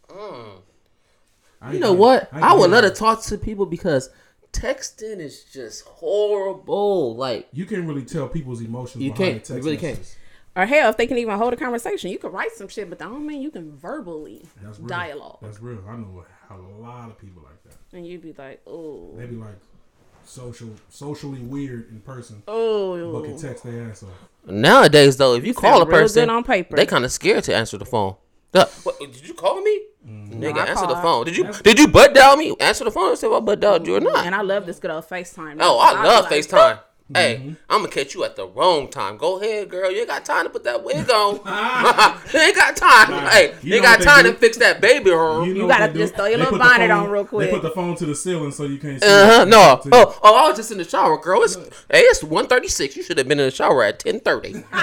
I 0.10 0.13
mm. 0.13 1.74
You 1.74 1.79
know 1.79 1.88
gonna- 1.89 2.00
what? 2.00 2.29
ain't 2.34 2.44
I 2.44 2.53
would 2.53 2.72
love 2.72 2.84
to 2.84 2.89
talk 2.89 3.22
to 3.24 3.38
people 3.38 3.65
because 3.65 4.10
texting 4.53 5.20
is 5.20 5.44
just 5.44 5.86
horrible. 5.86 7.15
Like 7.15 7.48
You 7.53 7.65
can't 7.65 7.86
really 7.88 8.03
tell 8.06 8.27
people's 8.27 8.62
emotions. 8.62 9.03
You 9.03 9.12
behind 9.12 9.34
can't. 9.34 9.46
the 9.46 9.53
You 9.53 9.58
text 9.60 9.65
really 9.65 9.77
can't. 9.77 10.18
Or 10.56 10.65
hell, 10.65 10.89
if 10.89 10.98
they 10.98 11.06
can 11.06 11.18
even 11.20 11.38
hold 11.38 11.53
a 11.53 11.56
conversation, 11.58 12.10
you 12.10 12.18
can 12.18 12.32
write 12.32 12.51
some 12.53 12.68
shit, 12.68 12.89
but 12.89 12.98
that 13.00 13.06
don't 13.06 13.25
mean 13.25 13.41
you 13.41 13.51
can 13.51 13.77
verbally 13.77 14.46
That's 14.62 14.79
dialogue. 14.79 15.38
That's 15.41 15.62
real. 15.62 15.79
I 15.88 15.96
know 15.96 16.25
a 16.50 16.82
lot 16.82 17.10
of 17.10 17.20
people 17.20 17.44
like 17.44 17.62
that. 17.63 17.75
And 17.96 18.06
you'd 18.06 18.24
be 18.24 18.34
like, 18.34 18.62
oh, 18.65 19.13
They'd 19.15 19.29
be 19.29 19.36
like 19.36 19.56
social, 20.25 20.70
socially 20.89 21.39
weird 21.41 21.89
in 21.91 22.00
person, 22.01 22.41
Oh. 22.48 23.13
but 23.13 23.25
can 23.25 23.38
text 23.38 23.63
their 23.63 23.89
ass 23.89 24.03
off. 24.03 24.10
nowadays, 24.46 25.18
though, 25.18 25.36
if 25.36 25.46
you 25.46 25.53
call 25.53 25.82
a 25.82 25.86
person, 25.86 26.29
on 26.29 26.44
paper. 26.44 26.75
they 26.75 26.86
kind 26.88 27.06
of 27.06 27.12
scared 27.12 27.44
to 27.46 27.56
answer 27.56 27.77
the 27.77 27.86
phone. 27.86 28.15
What, 28.51 29.00
did 29.00 29.27
you 29.27 29.34
call 29.34 29.62
me? 29.62 29.82
Mm-hmm. 30.08 30.41
Nigga, 30.44 30.58
I 30.58 30.65
answer 30.68 30.88
the 30.88 30.96
phone. 30.96 31.25
Did 31.25 31.38
you 31.38 31.51
did 31.62 31.77
you 31.77 31.88
butt 31.88 32.15
dial 32.15 32.36
me? 32.36 32.56
Answer 32.60 32.84
the 32.86 32.91
phone 32.91 33.10
and 33.10 33.18
say 33.18 33.27
if 33.27 33.34
I 33.34 33.39
butt 33.39 33.60
dialed 33.60 33.86
you 33.86 33.96
or 33.98 34.00
not. 34.00 34.25
And 34.25 34.34
I 34.34 34.41
love 34.41 34.65
this 34.65 34.79
good 34.79 34.91
old 34.91 35.08
FaceTime. 35.08 35.58
Oh, 35.60 35.77
I 35.77 35.89
I'll 35.89 36.01
be 36.01 36.08
love 36.08 36.24
like, 36.25 36.34
FaceTime. 36.34 36.79
Mm-hmm. 37.12 37.16
Hey, 37.50 37.56
I'm 37.72 37.80
gonna 37.82 37.88
catch 37.92 38.13
you 38.13 38.24
at 38.24 38.36
the 38.36 38.46
wrong 38.48 38.88
time. 38.88 39.18
Go 39.18 39.39
ahead, 39.42 39.68
girl. 39.70 39.89
You 39.92 40.00
ain't 40.01 40.08
got 40.10 40.24
time 40.25 40.44
to 40.44 40.50
put 40.51 40.63
that 40.66 40.84
wig 40.84 41.10
on. 41.10 41.36
you 42.34 42.39
ain't 42.39 42.56
got 42.56 42.75
time. 42.75 43.10
Nah, 43.10 43.30
hey, 43.30 43.56
you 43.63 43.70
you 43.70 43.75
ain't 43.78 43.84
got 43.84 44.00
time 44.01 44.25
do? 44.25 44.32
to 44.32 44.38
fix 44.38 44.58
that 44.58 44.80
baby 44.80 45.10
hair. 45.10 45.44
You, 45.44 45.56
know 45.56 45.68
gotta 45.68 45.92
just 45.92 46.13
throw 46.16 46.25
your 46.25 46.38
They 46.38 46.44
little 46.44 46.60
bonnet 46.60 46.89
phone- 46.89 47.06
on 47.06 47.10
real 47.10 47.25
quick. 47.25 47.50
They 47.50 47.56
put 47.56 47.63
the 47.63 47.72
phone 47.72 47.96
to 47.96 48.06
the 48.06 48.13
ceiling 48.13 48.51
so 48.51 48.66
you 48.66 48.78
can't 48.78 49.01
see. 49.01 49.10
Uh 49.10 49.25
huh. 49.39 49.46
No. 49.46 49.80
To- 49.82 49.89
Oh, 49.92 50.20
oh, 50.22 50.36
I 50.36 50.48
was 50.50 50.58
just 50.58 50.72
in 50.72 50.78
the 50.78 50.84
shower, 50.84 51.18
girl. 51.18 51.42
It's 51.42 51.56
hey, 51.56 52.01
it's 52.01 52.22
1:36. 52.24 52.96
You 52.96 53.01
should 53.01 53.18
have 53.18 53.28
been 53.28 53.39
in 53.39 53.46
the 53.48 53.51
shower 53.51 53.84
at 53.84 53.98
ten 54.00 54.20
thirty. 54.20 54.63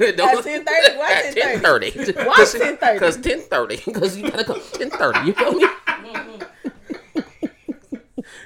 At 0.00 0.16
10:30? 0.16 0.96
Why 0.96 1.22
At 1.26 1.34
10:30? 1.36 2.26
Why 2.26 2.34
10:30? 2.44 2.94
Because 2.94 3.16
ten 3.18 3.40
thirty. 3.42 3.76
Because 3.84 4.16
you 4.16 4.28
gotta 4.28 4.42
come 4.44 4.60
ten 4.72 4.90
thirty. 4.90 5.20
You 5.26 5.32
feel 5.32 5.52
me? 5.52 5.64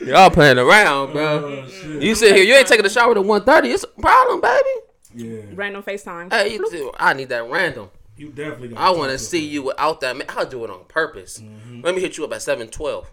Y'all 0.07 0.31
playing 0.31 0.59
around, 0.59 1.13
bro. 1.13 1.65
Oh. 1.65 1.99
You 1.99 2.15
sit 2.15 2.35
here. 2.35 2.45
You 2.45 2.55
ain't 2.55 2.67
taking 2.67 2.87
a 2.87 2.91
shower 2.91 3.13
at 3.17 3.25
one 3.25 3.45
thirty. 3.45 3.71
It's 3.71 3.85
a 3.85 3.89
problem, 3.89 4.41
baby. 4.41 4.69
yeah, 5.15 5.43
Random 5.55 5.83
FaceTime. 5.83 6.33
Hey, 6.33 6.53
you 6.55 6.71
do. 6.71 6.91
I 6.99 7.13
need 7.15 7.29
that 7.31 7.49
random. 7.51 7.91
you 8.17 8.29
definitely. 8.31 8.69
gotta 8.69 8.81
I 8.81 8.91
want 8.91 9.11
to 9.11 9.19
to 9.19 9.23
see 9.23 9.47
you 9.47 9.63
without 9.63 10.01
that. 10.01 10.17
Man, 10.17 10.27
I'll 10.31 10.47
do 10.47 10.65
it 10.65 10.71
on 10.71 10.85
purpose. 10.87 11.39
Mm-hmm. 11.41 11.81
Let 11.83 11.95
me 11.95 12.01
hit 12.01 12.17
you 12.19 12.25
up 12.25 12.33
at 12.33 12.43
seven 12.43 12.69
twelve. 12.69 13.11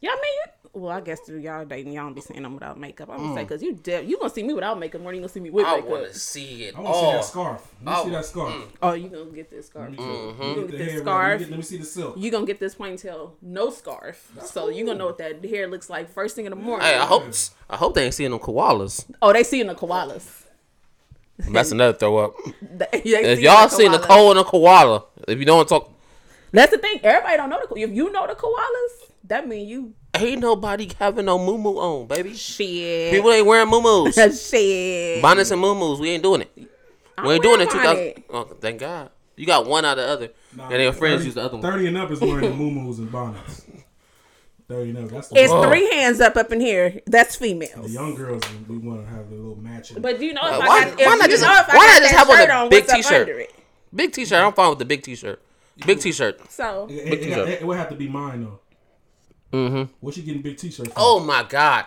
Y'all 0.00 0.12
mean 0.14 0.22
you? 0.24 0.52
Well, 0.78 0.92
I 0.92 1.00
guess 1.00 1.20
through 1.20 1.38
y'all 1.38 1.64
dating, 1.64 1.94
y'all 1.94 2.04
don't 2.04 2.12
be 2.12 2.20
seeing 2.20 2.42
them 2.42 2.52
without 2.52 2.78
makeup. 2.78 3.08
I'm 3.10 3.16
gonna 3.16 3.28
Mm. 3.30 3.34
say 3.36 3.42
because 3.44 3.62
you 3.62 3.72
de- 3.72 4.02
you 4.04 4.18
gonna 4.18 4.28
see 4.28 4.42
me 4.42 4.52
without 4.52 4.78
makeup 4.78 5.00
more 5.00 5.10
than 5.10 5.16
you 5.16 5.20
gonna 5.22 5.32
see 5.32 5.40
me 5.40 5.48
with 5.48 5.64
I 5.64 5.76
makeup. 5.76 5.88
want 5.90 6.06
to 6.12 6.18
see 6.18 6.64
it 6.64 6.76
I 6.76 6.80
want 6.80 6.94
to 6.94 7.00
see 7.00 7.12
that 7.12 7.24
scarf. 7.24 7.62
Let 7.82 7.86
me 7.86 7.92
Oh, 7.98 8.04
see 8.04 8.10
that 8.10 8.24
scarf. 8.26 8.54
Oh, 8.82 8.92
you 8.92 9.08
gonna 9.08 9.24
get 9.26 9.50
this 9.50 9.66
scarf? 9.68 9.88
Let 9.90 9.98
me 9.98 10.04
You 10.04 10.10
get 10.10 10.36
gonna 10.36 10.54
the 10.54 10.60
get 10.60 10.70
this 10.72 10.78
hair 10.78 10.88
ready. 10.88 10.98
scarf? 11.00 11.30
Let 11.30 11.38
me, 11.40 11.44
get- 11.46 11.50
let 11.50 11.56
me 11.56 11.62
see 11.62 11.76
the 11.78 11.84
silk. 11.86 12.14
You 12.18 12.30
gonna 12.30 12.44
get 12.44 12.60
this 12.60 12.74
ponytail, 12.74 13.30
no 13.40 13.70
scarf. 13.70 14.32
so 14.44 14.68
you 14.68 14.84
gonna 14.84 14.98
know 14.98 15.06
what 15.06 15.16
that 15.18 15.42
hair 15.42 15.66
looks 15.66 15.88
like 15.88 16.10
first 16.12 16.36
thing 16.36 16.44
in 16.44 16.50
the 16.50 16.56
morning. 16.56 16.86
Hey, 16.86 16.96
I 16.96 17.06
hope 17.06 17.24
I 17.70 17.76
hope 17.76 17.94
they 17.94 18.04
ain't 18.04 18.14
seeing 18.14 18.30
them 18.32 18.40
koalas. 18.40 19.06
Oh, 19.22 19.32
they 19.32 19.44
seeing 19.44 19.68
the 19.68 19.74
koalas. 19.74 20.42
That's 21.38 21.70
another 21.72 21.96
throw 21.96 22.18
up. 22.18 22.34
They- 22.60 23.00
they 23.02 23.32
If 23.32 23.40
y'all 23.40 23.68
seen 23.70 23.92
the 23.92 23.98
koalas. 23.98 24.02
coal 24.08 24.30
and 24.32 24.40
a 24.40 24.44
koala, 24.44 25.04
if 25.26 25.38
you 25.38 25.46
don't 25.46 25.66
talk, 25.66 25.90
That's 26.52 26.70
the 26.70 26.78
thing. 26.78 27.00
Everybody 27.02 27.36
don't 27.38 27.48
know 27.50 27.60
the. 27.62 27.66
ko- 27.66 27.76
If 27.76 27.90
you 27.92 28.12
know 28.12 28.26
the 28.26 28.34
koalas, 28.34 29.10
that 29.24 29.48
mean 29.48 29.66
you 29.68 29.94
ain't 30.20 30.40
nobody 30.40 30.90
having 30.98 31.26
no 31.26 31.38
moo 31.38 31.58
moo 31.58 31.76
on, 31.78 32.06
baby. 32.06 32.34
shit. 32.34 33.12
People 33.12 33.32
ain't 33.32 33.46
wearing 33.46 33.68
moo 33.68 34.10
shit. 34.12 35.22
Bonnets 35.22 35.50
and 35.50 35.60
moo 35.60 35.96
We 35.96 36.10
ain't 36.10 36.22
doing 36.22 36.42
it. 36.42 36.52
I'm 37.18 37.26
We 37.26 37.34
ain't 37.34 37.42
doing 37.42 37.60
it. 37.60 37.70
Two 37.70 37.78
thousand. 37.78 38.24
bonnet. 38.28 38.50
Oh, 38.52 38.56
thank 38.60 38.80
God. 38.80 39.10
You 39.36 39.46
got 39.46 39.66
one 39.66 39.84
out 39.84 39.98
of 39.98 40.06
the 40.06 40.10
other, 40.12 40.28
Nah, 40.56 40.68
and 40.70 40.82
your 40.82 40.92
friends 40.94 41.18
30 41.20 41.24
use 41.26 41.34
the 41.34 41.42
other 41.44 41.56
one. 41.58 41.62
Thirty 41.62 41.86
and 41.88 41.98
up 41.98 42.10
is 42.10 42.20
wearing 42.20 42.40
the 42.50 42.50
moo 42.56 42.90
and 42.90 43.12
bonnets. 43.12 43.66
Thirty 44.68 44.90
and 44.90 44.98
up. 44.98 45.10
That's 45.10 45.28
the, 45.28 45.38
It's 45.42 45.52
Whoa. 45.52 45.68
three 45.68 45.88
hands 45.94 46.20
up 46.20 46.36
up 46.36 46.50
in 46.52 46.60
here. 46.60 47.00
That's 47.06 47.36
the 47.38 47.48
young 47.88 48.14
girls. 48.14 48.42
We 48.66 48.78
want 48.78 49.06
to 49.06 49.10
have 49.14 49.30
a 49.30 49.34
little 49.34 49.56
matching. 49.56 50.00
But 50.00 50.20
you 50.20 50.32
know 50.32 50.40
if 50.44 50.52
Uh, 50.54 50.56
I 50.56 50.66
why- 50.66 50.84
got, 50.84 51.00
if 51.00 51.06
why 51.06 51.14
not 51.16 51.22
you 51.24 51.28
just- 51.30 51.42
know 51.42 51.52
if 51.60 51.68
I 51.68 51.76
why 51.76 51.86
got 51.86 51.92
not 51.92 52.02
just 52.02 52.14
have 52.14 52.50
on 52.50 52.66
a 52.66 52.70
big 52.70 52.86
t-shirt? 52.86 53.50
Big 53.94 54.12
t-shirt. 54.12 54.42
I'm 54.42 54.52
fine 54.52 54.70
with 54.70 54.78
the 54.80 54.84
big 54.84 55.02
t-shirt. 55.02 55.40
Big 55.86 56.00
t-shirt. 56.00 56.50
So 56.50 56.86
it, 56.90 56.94
it, 56.94 57.12
it, 57.12 57.22
t-shirt. 57.24 57.48
it 57.48 57.66
would 57.66 57.76
have 57.76 57.90
to 57.90 57.94
be 57.94 58.08
mine 58.08 58.42
though. 58.44 58.58
Mm-hmm. 59.56 59.92
What's 60.00 60.16
she 60.16 60.22
getting 60.22 60.42
big 60.42 60.56
t-shirt? 60.58 60.86
From? 60.92 60.94
Oh 60.96 61.20
my 61.20 61.42
God, 61.48 61.86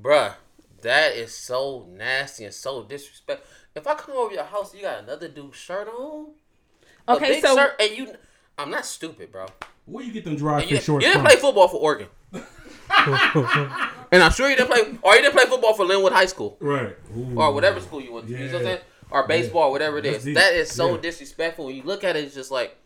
bruh, 0.00 0.34
that 0.82 1.12
is 1.16 1.34
so 1.34 1.86
nasty 1.90 2.44
and 2.44 2.54
so 2.54 2.82
disrespectful. 2.84 3.46
If 3.74 3.86
I 3.86 3.94
come 3.94 4.16
over 4.16 4.32
your 4.34 4.44
house, 4.44 4.74
you 4.74 4.82
got 4.82 5.02
another 5.02 5.28
dude's 5.28 5.56
shirt 5.56 5.88
on. 5.88 6.28
a 7.08 7.12
okay, 7.16 7.28
big 7.34 7.44
so 7.44 7.56
shirt, 7.56 7.74
and 7.80 7.90
you. 7.96 8.14
I'm 8.58 8.70
not 8.70 8.84
stupid, 8.84 9.32
bro. 9.32 9.46
where 9.86 10.04
you 10.04 10.12
get 10.12 10.24
them 10.24 10.36
dry 10.36 10.60
fit 10.60 10.82
shorts 10.82 11.04
you 11.04 11.10
didn't 11.12 11.22
from? 11.22 11.30
play 11.30 11.36
football 11.40 11.68
for 11.68 11.78
Oregon. 11.78 12.08
and 14.12 14.22
I'm 14.22 14.30
sure 14.32 14.50
you 14.50 14.56
didn't 14.56 14.68
play, 14.70 14.82
or 15.02 15.14
you 15.14 15.22
didn't 15.22 15.34
play 15.34 15.46
football 15.46 15.74
for 15.74 15.84
Linwood 15.84 16.12
High 16.12 16.26
School, 16.26 16.56
right. 16.60 16.96
Ooh. 17.16 17.34
or 17.36 17.52
whatever 17.52 17.80
school 17.80 18.00
you 18.00 18.12
went 18.12 18.26
to. 18.26 18.32
You 18.32 18.38
know 18.38 18.44
what 18.46 18.54
I'm 18.54 18.60
Yeah. 18.62 18.68
saying? 18.74 18.80
Or 19.10 19.26
baseball, 19.26 19.62
or 19.68 19.70
whatever 19.72 19.98
it 19.98 20.06
is. 20.06 20.24
That 20.24 20.54
is 20.54 20.70
so 20.70 20.94
Yeah. 20.94 21.00
disrespectful. 21.00 21.66
When 21.66 21.74
you 21.76 21.82
look 21.82 22.04
at 22.04 22.16
it, 22.16 22.24
it's 22.24 22.34
just 22.34 22.50
like, 22.50 22.76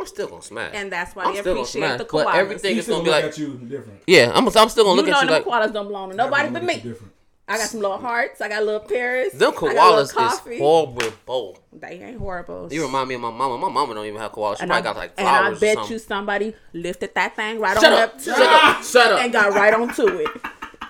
I'm 0.00 0.06
still 0.06 0.28
gonna 0.28 0.42
smash. 0.42 0.72
and 0.74 0.90
that's 0.90 1.14
why 1.14 1.24
I'm 1.24 1.34
they 1.34 1.40
still 1.40 1.54
gonna 1.54 1.62
appreciate 1.62 1.80
smash, 1.86 1.98
the 1.98 2.04
but 2.10 2.34
everything 2.34 2.76
is 2.76 2.86
gonna 2.88 3.04
be 3.04 3.10
like, 3.10 3.24
at 3.24 3.38
you 3.38 3.54
different. 3.58 4.02
yeah, 4.06 4.32
I'm, 4.34 4.46
I'm 4.48 4.68
still 4.68 4.84
gonna 4.84 5.00
you 5.00 5.06
look 5.06 5.14
at 5.14 5.22
you 5.22 5.28
them 5.28 5.44
like, 5.44 5.44
koalas 5.44 5.72
don't 5.72 5.86
belong 5.86 6.10
to 6.10 6.16
nobody 6.16 6.48
but 6.50 6.62
Everyone 6.62 6.66
look 6.66 6.76
at 6.76 6.84
you 6.84 6.88
me. 6.88 6.94
Different. 6.94 7.12
I 7.48 7.58
got 7.58 7.68
some 7.68 7.80
little 7.80 7.98
hearts. 7.98 8.40
I 8.40 8.48
got 8.48 8.62
little 8.64 8.80
Paris. 8.80 9.32
them 9.34 9.50
I 9.50 9.52
got 9.52 9.60
koalas 9.76 10.02
is 10.04 10.12
coffee. 10.12 10.58
horrible. 10.58 11.58
They 11.72 12.00
ain't 12.00 12.18
horrible. 12.18 12.68
You 12.72 12.84
remind 12.84 13.08
me 13.08 13.16
of 13.16 13.20
my 13.20 13.30
mama. 13.30 13.58
My 13.58 13.68
mama 13.68 13.94
don't 13.94 14.06
even 14.06 14.20
have 14.20 14.32
koalas. 14.32 14.56
She 14.58 14.62
and 14.62 14.70
probably 14.70 14.88
I, 14.88 14.92
got 14.92 14.96
like 14.96 15.14
flowers. 15.16 15.18
and 15.18 15.28
I 15.28 15.40
flowers 15.58 15.62
or 15.62 15.82
bet 15.82 15.90
you 15.90 15.98
somebody 15.98 16.54
lifted 16.72 17.14
that 17.14 17.36
thing 17.36 17.58
right 17.58 17.74
Shut 17.78 17.92
on 17.92 17.98
up! 17.98 18.10
up 18.14 18.18
to 18.18 18.24
Shut 18.24 18.38
it 18.40 18.46
up! 18.46 18.84
Shut 18.84 19.12
up, 19.12 19.20
and 19.20 19.32
got 19.32 19.52
right 19.52 19.74
onto 19.74 20.06
it. 20.06 20.28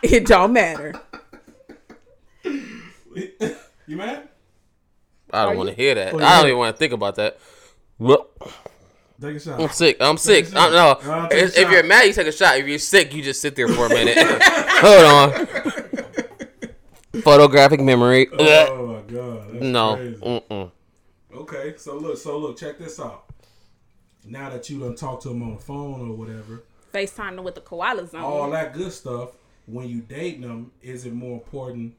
It 0.02 0.26
don't 0.26 0.52
matter. 0.52 0.94
You 2.44 3.96
mad? 3.96 4.28
I 5.32 5.44
don't 5.46 5.56
want 5.56 5.68
to 5.70 5.74
hear 5.74 5.94
that. 5.94 6.12
Oh, 6.14 6.18
I 6.18 6.38
don't 6.38 6.46
even 6.48 6.58
want 6.58 6.74
to 6.74 6.78
think 6.78 6.92
about 6.92 7.14
that. 7.16 7.38
Well, 7.98 8.28
Take 9.20 9.36
a 9.36 9.40
shot. 9.40 9.60
I'm 9.60 9.68
sick. 9.68 9.96
I'm 10.00 10.16
sick. 10.16 10.52
a 10.52 10.58
I, 10.58 10.68
no, 10.70 10.74
shot. 10.74 11.04
Uh, 11.04 11.28
take 11.28 11.40
a 11.40 11.44
if, 11.44 11.58
if 11.58 11.70
you're 11.70 11.82
mad, 11.82 12.02
you 12.04 12.12
take 12.12 12.26
a 12.26 12.32
shot. 12.32 12.58
If 12.58 12.66
you're 12.66 12.78
sick, 12.78 13.14
you 13.14 13.22
just 13.22 13.40
sit 13.40 13.56
there 13.56 13.68
for 13.68 13.86
a 13.86 13.88
minute. 13.88 14.16
Hold 14.18 15.04
on. 15.04 15.46
Photographic 17.22 17.80
memory. 17.80 18.28
Oh 18.38 18.86
my 18.86 19.00
god. 19.12 19.52
That's 19.52 19.64
no. 19.64 19.96
Crazy. 19.96 20.20
Mm-mm. 20.22 20.70
Okay, 21.34 21.74
so 21.76 21.98
look, 21.98 22.18
so 22.18 22.38
look, 22.38 22.58
check 22.58 22.78
this 22.78 23.00
out. 23.00 23.24
Now 24.24 24.50
that 24.50 24.68
you 24.70 24.80
done 24.80 24.94
talked 24.94 25.22
to 25.24 25.30
him 25.30 25.42
on 25.42 25.54
the 25.54 25.60
phone 25.60 26.10
or 26.10 26.14
whatever, 26.14 26.62
FaceTime 26.92 27.42
with 27.42 27.54
the 27.54 27.60
koalas 27.60 28.14
on. 28.14 28.20
all 28.20 28.50
that 28.50 28.74
good 28.74 28.92
stuff. 28.92 29.30
When 29.66 29.88
you 29.88 30.00
date 30.00 30.40
them, 30.40 30.72
is 30.82 31.06
it 31.06 31.12
more 31.12 31.34
important 31.34 31.94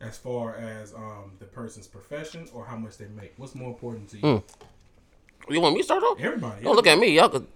as 0.00 0.18
far 0.18 0.56
as 0.56 0.92
um, 0.94 1.32
the 1.38 1.46
person's 1.46 1.86
profession 1.86 2.48
or 2.52 2.66
how 2.66 2.76
much 2.76 2.98
they 2.98 3.08
make? 3.08 3.34
What's 3.36 3.54
more 3.54 3.68
important 3.68 4.10
to 4.10 4.16
you? 4.16 4.22
Mm. 4.22 4.42
You 5.48 5.60
want 5.60 5.74
me 5.74 5.80
to 5.80 5.84
start 5.84 6.02
off? 6.02 6.18
Everybody. 6.20 6.62
Don't 6.64 6.76
look 6.76 6.86
at 6.86 6.98
me. 6.98 7.14
Y'all 7.14 7.28
could. 7.28 7.46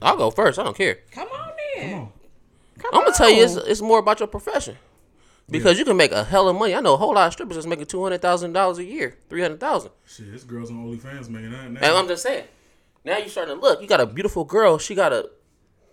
I'll 0.00 0.16
go 0.16 0.30
first. 0.30 0.58
I 0.58 0.64
don't 0.64 0.76
care. 0.76 0.98
Come 1.10 1.28
on 1.28 1.50
then. 1.76 1.90
Come 1.90 2.00
on. 2.00 2.12
Come 2.78 2.90
I'm 2.92 3.00
gonna 3.04 3.16
tell 3.16 3.30
you, 3.30 3.44
it's, 3.44 3.56
it's 3.56 3.82
more 3.82 3.98
about 3.98 4.20
your 4.20 4.26
profession. 4.26 4.76
Because 5.48 5.78
you 5.78 5.84
can 5.84 5.96
make 5.96 6.10
a 6.10 6.24
hell 6.24 6.48
of 6.48 6.56
money. 6.56 6.74
I 6.74 6.80
know 6.80 6.94
a 6.94 6.96
whole 6.96 7.14
lot 7.14 7.26
of 7.26 7.32
strippers 7.34 7.56
that's 7.56 7.66
making 7.66 7.86
two 7.86 8.02
hundred 8.02 8.22
thousand 8.22 8.54
dollars 8.54 8.78
a 8.78 8.84
year, 8.84 9.18
three 9.28 9.42
hundred 9.42 9.60
thousand. 9.60 9.90
Shit, 10.06 10.32
this 10.32 10.42
girl's 10.42 10.70
on 10.70 10.86
OnlyFans 10.86 11.28
making 11.28 11.50
that 11.50 11.70
now. 11.70 11.80
And 11.80 11.96
I'm 11.96 12.08
just 12.08 12.22
saying. 12.22 12.46
Now 13.04 13.18
you 13.18 13.28
starting 13.28 13.54
to 13.56 13.60
look. 13.60 13.82
You 13.82 13.86
got 13.86 14.00
a 14.00 14.06
beautiful 14.06 14.44
girl. 14.44 14.78
She 14.78 14.94
got 14.94 15.12
a 15.12 15.28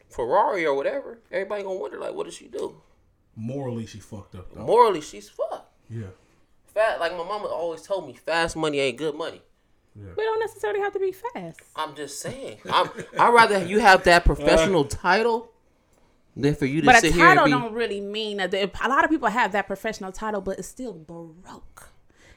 Ferrari 0.10 0.66
or 0.66 0.74
whatever. 0.74 1.20
Everybody 1.32 1.64
gonna 1.64 1.80
wonder 1.80 2.00
like, 2.00 2.14
what 2.14 2.26
does 2.26 2.36
she 2.36 2.48
do? 2.48 2.82
Morally, 3.36 3.86
she 3.86 4.00
fucked 4.00 4.36
up. 4.36 4.54
Though. 4.54 4.66
Morally, 4.66 5.02
she's 5.02 5.28
fucked. 5.28 5.70
Yeah. 5.90 6.08
Fat 6.68 7.02
like 7.02 7.12
my 7.12 7.26
mama 7.26 7.48
always 7.48 7.82
told 7.82 8.08
me, 8.08 8.14
fast 8.14 8.56
money 8.56 8.80
ain't 8.80 8.98
good 8.98 9.16
money. 9.16 9.42
We 9.96 10.24
don't 10.24 10.40
necessarily 10.40 10.80
have 10.80 10.94
to 10.94 11.00
be 11.00 11.12
fast. 11.12 11.60
I'm 11.76 11.96
just 11.96 12.20
saying. 12.22 12.60
I'm, 12.72 12.90
I'd 13.20 13.34
rather 13.34 13.66
you 13.66 13.80
have 13.80 14.04
that 14.06 14.24
professional 14.26 14.86
title 14.86 15.52
than 16.36 16.56
for 16.56 16.66
you 16.66 16.80
to 16.82 16.86
But 16.86 16.96
a 16.96 17.00
sit 17.00 17.14
here 17.14 17.26
and 17.26 17.38
title 17.40 17.46
be. 17.46 17.52
don't 17.52 17.74
really 17.74 18.00
mean 18.02 18.38
that. 18.38 18.54
A 18.54 18.88
lot 18.88 19.04
of 19.04 19.10
people 19.10 19.28
have 19.28 19.52
that 19.52 19.68
professional 19.68 20.12
title, 20.14 20.40
but 20.42 20.60
it's 20.60 20.68
still 20.70 20.94
broke. 20.94 21.90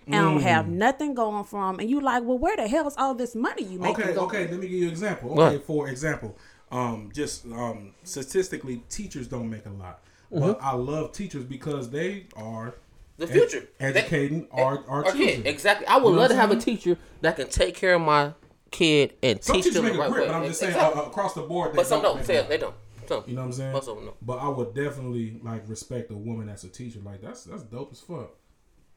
and 0.07 0.15
don't 0.15 0.43
have 0.43 0.67
nothing 0.69 1.15
going 1.15 1.45
for 1.45 1.65
them, 1.67 1.79
and 1.81 1.89
you 1.89 2.01
like, 2.01 2.25
well, 2.25 2.39
where 2.39 2.57
the 2.57 2.67
hell's 2.69 2.97
all 2.97 3.15
this 3.15 3.35
money 3.37 3.63
you 3.63 3.79
making? 3.79 4.03
Okay, 4.05 4.15
go? 4.15 4.23
okay. 4.25 4.49
Let 4.49 4.59
me 4.59 4.67
give 4.69 4.79
you 4.79 4.85
an 4.87 4.91
example. 4.93 5.31
What? 5.35 5.53
Okay, 5.55 5.65
for 5.65 5.89
example, 5.89 6.37
um, 6.73 7.11
just 7.15 7.47
um, 7.47 7.95
statistically, 8.03 8.83
teachers 8.91 9.29
don't 9.29 9.49
make 9.49 9.65
a 9.67 9.71
lot, 9.71 10.01
Mm-hmm. 10.33 10.41
but 10.41 10.59
I 10.61 10.75
love 10.75 11.13
teachers 11.13 11.45
because 11.45 11.91
they 11.91 12.27
are 12.35 12.75
The 13.17 13.27
ed- 13.27 13.33
future. 13.33 13.69
educating 13.81 14.49
our 14.53 14.85
our 14.89 15.03
Or 15.05 15.13
children. 15.13 15.29
kid, 15.29 15.47
exactly. 15.47 15.87
I 15.87 15.97
would 15.99 16.11
know 16.13 16.19
love 16.21 16.31
to 16.31 16.37
have 16.37 16.51
a 16.51 16.55
I'm 16.55 16.59
teacher 16.61 16.97
that 17.21 17.37
can 17.37 17.49
take 17.49 17.75
care 17.77 17.95
of 17.95 18.01
my 18.03 18.35
kid 18.71 19.15
and 19.23 19.43
Some 19.43 19.61
teach 19.63 19.73
them 19.73 19.85
make 19.85 19.93
the 19.93 19.99
a 19.99 20.03
right 20.03 20.11
grip, 20.11 20.23
way. 20.23 20.29
but 20.29 20.37
I'm 20.37 20.47
just 20.47 20.59
saying 20.61 20.73
Exactly. 20.75 21.03
uh, 21.03 21.07
across 21.07 21.35
the 21.35 21.43
board. 21.43 21.73
They 21.73 21.77
but 21.77 21.87
some 21.87 22.03
don't. 22.03 22.17
make 22.17 22.27
Say 22.27 22.37
a 22.37 22.41
it, 22.43 22.49
they 22.49 22.59
don't. 22.59 22.75
Some. 23.07 23.23
You 23.27 23.35
know 23.35 23.43
what 23.43 23.47
I'm 23.47 23.53
saying? 23.53 23.73
Most 23.73 23.89
of 23.89 23.97
them 23.97 24.07
don't. 24.07 24.27
But 24.27 24.39
I 24.39 24.49
would 24.49 24.75
definitely 24.75 25.39
like 25.45 25.63
respect 25.69 26.11
a 26.11 26.15
woman 26.17 26.47
that's 26.47 26.65
a 26.65 26.69
teacher. 26.69 26.99
Like 27.05 27.21
that's 27.23 27.45
that's 27.45 27.63
dope 27.63 27.93
as 27.93 28.01
fuck. 28.01 28.31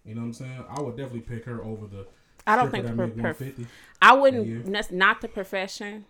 You 0.05 0.15
know 0.15 0.21
what 0.21 0.27
I'm 0.27 0.33
saying? 0.33 0.63
I 0.69 0.81
would 0.81 0.95
definitely 0.97 1.21
pick 1.21 1.45
her 1.45 1.63
over 1.63 1.85
the. 1.87 2.07
I 2.47 2.55
don't 2.55 2.71
think 2.71 2.85
that 2.85 2.95
per- 2.95 3.33
per- 3.33 3.35
I 4.01 4.13
wouldn't. 4.13 4.71
That's 4.71 4.89
not 4.91 5.21
the 5.21 5.27
profession. 5.27 6.05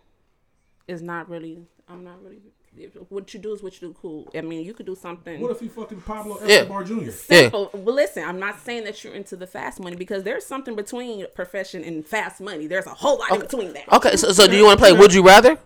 Is 0.86 1.02
not 1.02 1.28
really. 1.28 1.66
I'm 1.88 2.04
not 2.04 2.22
really. 2.22 2.40
If- 2.76 2.94
What 3.10 3.32
you 3.34 3.40
do 3.40 3.52
is 3.52 3.62
what 3.62 3.80
you 3.80 3.88
do. 3.88 3.94
Cool. 4.00 4.28
I 4.34 4.40
mean, 4.40 4.64
you 4.64 4.74
could 4.74 4.86
do 4.86 4.94
something. 4.94 5.40
What 5.40 5.50
if 5.50 5.62
you 5.62 5.68
fucking 5.68 6.00
Pablo 6.02 6.38
Yeah. 6.44 6.56
Escobar 6.58 6.84
Jr.? 6.84 6.94
Yeah. 7.02 7.10
simple. 7.12 7.70
Well, 7.72 7.94
listen, 7.94 8.24
I'm 8.24 8.38
not 8.38 8.60
saying 8.60 8.84
that 8.84 9.02
you're 9.02 9.14
into 9.14 9.36
the 9.36 9.46
fast 9.46 9.80
money 9.80 9.96
because 9.96 10.22
there's 10.24 10.44
something 10.46 10.74
between 10.76 11.26
profession 11.34 11.82
and 11.84 12.06
fast 12.06 12.40
money. 12.40 12.66
There's 12.66 12.86
a 12.86 12.90
whole 12.90 13.18
lot 13.18 13.32
in 13.32 13.40
between 13.40 13.72
that. 13.74 13.92
Okay, 13.92 14.16
so, 14.16 14.32
so 14.32 14.46
do 14.46 14.56
you 14.56 14.64
want 14.64 14.78
to 14.78 14.84
play? 14.86 14.92
Would 14.98 15.12
you 15.14 15.22
rather? 15.24 15.58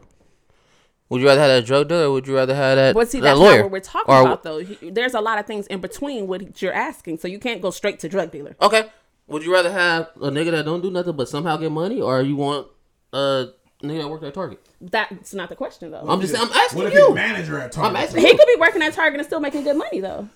Would 1.09 1.21
you 1.21 1.27
rather 1.27 1.41
have 1.43 1.51
that 1.51 1.67
drug 1.67 1.88
dealer, 1.88 2.05
or 2.07 2.12
would 2.12 2.27
you 2.27 2.35
rather 2.35 2.55
have 2.55 2.77
that, 2.77 2.95
But 2.95 3.11
see, 3.11 3.21
that 3.21 3.25
that's 3.25 3.38
lawyer? 3.38 3.57
not 3.59 3.62
what 3.65 3.73
we're 3.73 3.81
talking 3.81 4.15
Or- 4.15 4.23
about, 4.23 4.43
though. 4.45 4.59
He- 4.61 4.88
There's 4.88 5.12
a 5.12 5.21
lot 5.21 5.38
of 5.38 5.45
things 5.47 5.67
in 5.67 5.81
between 5.83 6.27
what 6.27 6.62
you're 6.62 6.73
asking, 6.73 7.19
so 7.19 7.29
you 7.29 7.38
can't 7.38 7.61
go 7.61 7.71
straight 7.71 7.99
to 8.01 8.09
drug 8.09 8.31
dealer. 8.31 8.57
Okay. 8.62 8.85
Would 9.27 9.45
you 9.45 9.53
rather 9.53 9.71
have 9.71 10.09
a 10.17 10.31
nigga 10.31 10.51
that 10.53 10.65
don't 10.65 10.81
do 10.81 10.91
nothing 10.91 11.15
but 11.15 11.29
somehow 11.29 11.59
get 11.59 11.71
money, 11.71 12.01
or 12.01 12.23
you 12.23 12.35
want 12.37 12.67
a 13.12 13.49
nigga 13.83 14.03
that 14.03 14.09
worked 14.09 14.25
at 14.25 14.35
Target? 14.35 14.61
That's 14.81 15.35
not 15.35 15.49
the 15.49 15.57
question, 15.57 15.90
though. 15.90 16.05
I'm 16.07 16.21
just. 16.21 16.35
I'm 16.37 16.51
asking 16.53 16.79
What 16.79 16.87
if 16.88 16.95
you. 16.95 17.07
he's 17.07 17.14
manager 17.14 17.59
at 17.59 17.73
Target? 17.73 17.90
I'm 17.90 17.97
asking 17.97 18.23
he 18.23 18.37
could 18.37 18.47
be 18.47 18.57
working 18.59 18.83
at 18.83 18.92
Target 18.95 19.21
and 19.21 19.27
still 19.27 19.40
making 19.40 19.64
good 19.64 19.77
money, 19.77 20.01
though. 20.01 20.29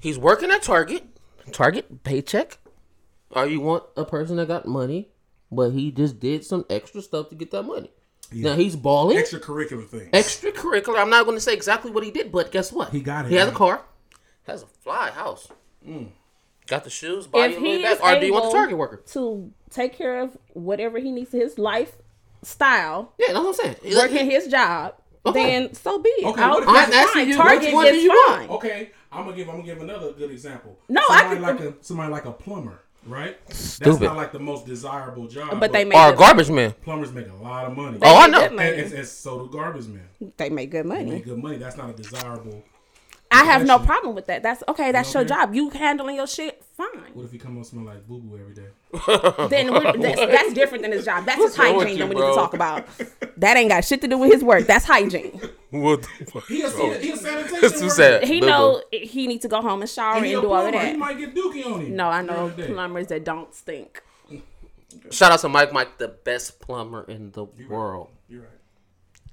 He's 0.00 0.18
working 0.18 0.50
at 0.50 0.62
Target. 0.62 1.04
Target 1.52 2.02
paycheck. 2.04 2.58
Or 3.32 3.46
you 3.46 3.60
want 3.60 3.84
a 3.96 4.04
person 4.04 4.36
that 4.36 4.48
got 4.48 4.66
money, 4.66 5.08
but 5.52 5.70
he 5.70 5.90
just 5.92 6.18
did 6.20 6.44
some 6.44 6.64
extra 6.70 7.00
stuff 7.02 7.28
to 7.30 7.34
get 7.34 7.50
that 7.52 7.62
money. 7.64 7.90
Now 8.32 8.54
he's 8.54 8.76
balling. 8.76 9.16
Extracurricular 9.18 9.86
things. 9.86 10.10
Extracurricular. 10.12 10.98
I'm 10.98 11.10
not 11.10 11.24
going 11.24 11.36
to 11.36 11.40
say 11.40 11.52
exactly 11.52 11.90
what 11.90 12.04
he 12.04 12.10
did, 12.10 12.30
but 12.30 12.52
guess 12.52 12.72
what? 12.72 12.90
He 12.90 13.00
got 13.00 13.26
it, 13.26 13.30
He 13.30 13.36
has 13.36 13.48
a 13.48 13.52
car. 13.52 13.82
Has 14.46 14.62
a 14.62 14.66
fly 14.66 15.10
house. 15.10 15.48
Mm. 15.86 16.08
Got 16.68 16.84
the 16.84 16.90
shoes. 16.90 17.26
Body 17.26 17.52
if 17.54 17.58
a 17.58 17.60
little 17.60 17.76
he 17.78 17.82
back. 17.82 17.92
is 17.94 18.00
Or 18.00 18.20
do 18.20 18.26
you 18.26 18.32
want 18.32 18.44
the 18.44 18.48
able 18.50 18.52
Target 18.52 18.78
worker? 18.78 19.02
to 19.12 19.52
take 19.70 19.94
care 19.96 20.20
of 20.20 20.36
whatever 20.52 20.98
he 21.00 21.10
needs 21.10 21.30
to 21.32 21.38
his 21.38 21.58
lifestyle, 22.42 23.12
Yeah, 23.18 23.26
that's 23.32 23.38
what 23.38 23.46
I'm 23.48 23.54
saying. 23.54 23.76
He's 23.82 23.96
working 23.96 24.16
like- 24.16 24.30
his 24.30 24.46
job, 24.48 24.94
Okay. 25.26 25.42
then 25.60 25.74
so 25.74 25.98
be 25.98 26.08
it. 26.08 26.26
Okay, 26.26 26.42
I'll- 26.42 26.50
what 26.54 26.62
if- 26.62 26.66
that's 26.68 26.88
I'm 26.88 26.94
asking 26.94 27.20
fine. 27.20 27.28
you, 27.28 27.36
Target 27.36 27.62
which 27.64 27.74
one 27.74 27.84
do 27.86 27.90
is 27.92 28.02
you 28.04 28.08
want? 28.10 28.38
fine. 28.40 28.48
Okay, 28.50 28.90
I'm 29.12 29.24
gonna 29.24 29.36
give. 29.36 29.48
I'm 29.48 29.56
gonna 29.56 29.66
give 29.66 29.80
another 29.82 30.12
good 30.12 30.30
example. 30.30 30.78
No, 30.88 31.02
I 31.10 31.18
somebody 31.30 31.34
could- 31.58 31.66
like 31.66 31.74
a 31.80 31.84
somebody 31.84 32.12
like 32.12 32.24
a 32.24 32.32
plumber, 32.32 32.80
right? 33.06 33.36
That's 33.46 33.58
Stupid. 33.58 34.02
not 34.02 34.16
like 34.16 34.32
the 34.32 34.38
most 34.38 34.66
desirable 34.66 35.26
job. 35.26 35.58
But 35.60 35.72
they 35.72 35.84
make 35.84 35.98
Or 35.98 36.08
a 36.08 36.10
good- 36.10 36.18
garbage 36.18 36.50
man. 36.50 36.72
plumbers 36.84 37.12
make 37.12 37.28
a 37.28 37.34
lot 37.42 37.66
of 37.66 37.76
money. 37.76 37.98
Oh, 38.02 38.16
I 38.16 38.26
know. 38.28 38.40
good 38.40 38.52
and, 38.52 38.60
and, 38.60 38.92
and 38.92 39.06
so 39.08 39.46
do 39.46 39.52
garbage 39.52 39.86
men. 39.88 40.08
They 40.36 40.48
make 40.48 40.70
good 40.70 40.84
They 40.84 40.88
money. 40.88 41.10
make 41.10 41.24
good 41.26 41.38
money. 41.42 41.56
That's 41.58 41.76
not 41.76 41.90
a 41.90 41.92
desirable. 41.92 42.62
I 43.32 43.44
have 43.44 43.64
no 43.64 43.78
problem 43.78 44.16
with 44.16 44.26
that. 44.26 44.42
That's 44.42 44.62
okay. 44.66 44.90
That's 44.90 45.12
your 45.14 45.20
Okay. 45.22 45.28
job. 45.28 45.54
You 45.54 45.70
handling 45.70 46.16
your 46.16 46.26
shit 46.26 46.59
fine. 46.80 47.12
What 47.14 47.24
if 47.24 47.32
he 47.32 47.38
come 47.38 47.54
home 47.54 47.64
smell 47.64 47.84
like 47.84 48.06
boo 48.06 48.20
boo 48.20 48.38
every 48.38 48.54
day? 48.54 48.68
Then 49.48 49.72
that's, 50.00 50.20
that's 50.20 50.52
different 50.52 50.82
than 50.82 50.92
his 50.92 51.04
job. 51.04 51.26
That's 51.26 51.42
his 51.42 51.56
hygiene 51.56 51.88
you, 51.88 51.98
that 51.98 52.08
we 52.08 52.14
need 52.14 52.26
to 52.26 52.34
talk 52.34 52.54
about. 52.54 52.86
That 53.36 53.56
ain't 53.56 53.70
got 53.70 53.84
shit 53.84 54.00
to 54.02 54.08
do 54.08 54.18
with 54.18 54.32
his 54.32 54.42
work. 54.42 54.66
That's 54.66 54.84
hygiene. 54.84 55.40
What? 55.70 56.02
the 56.02 56.40
He 56.48 56.62
a, 56.62 56.68
he 56.98 57.12
a 57.12 57.16
sanitation 57.16 57.58
That's 57.60 57.78
too 57.80 57.90
sad. 57.90 58.24
He 58.24 58.40
Boo-boo. 58.40 58.50
know 58.50 58.82
he 58.90 59.28
needs 59.28 59.42
to 59.42 59.48
go 59.48 59.62
home 59.62 59.82
and 59.82 59.88
shower 59.88 60.16
And 60.16 60.24
and, 60.24 60.26
he 60.26 60.32
a 60.32 60.40
do 60.40 60.50
all 60.50 60.66
of 60.66 60.72
plumber. 60.72 60.84
He 60.84 60.92
that. 60.94 60.98
might 60.98 61.16
get 61.16 61.32
dookie 61.32 61.64
on 61.64 61.80
him. 61.82 61.94
No, 61.94 62.08
I 62.08 62.22
know 62.22 62.34
during 62.34 62.56
the 62.56 62.62
day. 62.62 62.72
plumbers 62.72 63.06
that 63.06 63.24
don't 63.24 63.54
stink. 63.54 64.02
Shout 65.12 65.30
out 65.30 65.38
to 65.40 65.48
Mike. 65.48 65.72
Mike, 65.72 65.96
the 65.98 66.08
best 66.08 66.58
plumber 66.58 67.04
in 67.04 67.30
the 67.30 67.44
world. 67.68 68.08
You're 68.28 68.42
right. 68.42 68.50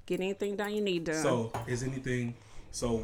Get 0.05 0.19
anything 0.19 0.55
done 0.55 0.75
you 0.75 0.81
need 0.81 1.05
done. 1.05 1.15
So 1.15 1.51
is 1.65 1.81
anything? 1.81 2.35
So 2.69 3.03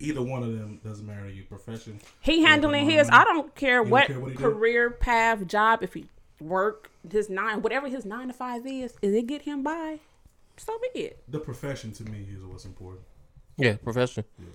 either 0.00 0.22
one 0.22 0.42
of 0.42 0.52
them 0.56 0.80
doesn't 0.84 1.06
matter 1.06 1.28
to 1.28 1.32
you. 1.32 1.44
Profession. 1.44 2.00
he 2.20 2.42
handling 2.42 2.88
his. 2.88 3.08
I 3.10 3.24
don't 3.24 3.54
care 3.54 3.82
don't 3.82 3.90
what 3.90 4.06
care 4.06 4.20
what 4.20 4.30
he 4.30 4.36
do? 4.36 4.42
career 4.42 4.90
path, 4.90 5.46
job. 5.46 5.82
If 5.82 5.94
he 5.94 6.06
work 6.40 6.90
his 7.10 7.28
nine, 7.28 7.62
whatever 7.62 7.88
his 7.88 8.04
nine 8.04 8.28
to 8.28 8.32
five 8.34 8.66
is, 8.66 8.94
is 9.02 9.14
it 9.14 9.26
get 9.26 9.42
him 9.42 9.62
by? 9.62 9.98
So 10.56 10.78
be 10.92 11.00
it. 11.00 11.22
The 11.28 11.38
profession 11.38 11.92
to 11.92 12.04
me 12.04 12.26
is 12.34 12.44
what's 12.44 12.64
important 12.64 13.04
Yeah, 13.56 13.76
profession. 13.76 14.24
Yeah, 14.38 14.46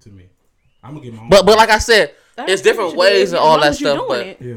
to 0.00 0.08
me. 0.10 0.24
I'm 0.82 0.94
gonna 0.94 1.04
get 1.04 1.14
my 1.14 1.22
own. 1.22 1.28
But 1.30 1.44
but 1.46 1.56
like 1.56 1.70
I 1.70 1.78
said, 1.78 2.14
That's 2.36 2.52
it's 2.52 2.62
different 2.62 2.90
you 2.94 3.02
should 3.02 3.08
do, 3.10 3.16
ways 3.18 3.32
and 3.32 3.38
all 3.40 3.60
that 3.60 3.74
stuff. 3.74 3.96
doing 3.98 4.08
But 4.08 4.26
it. 4.26 4.38
yeah. 4.40 4.54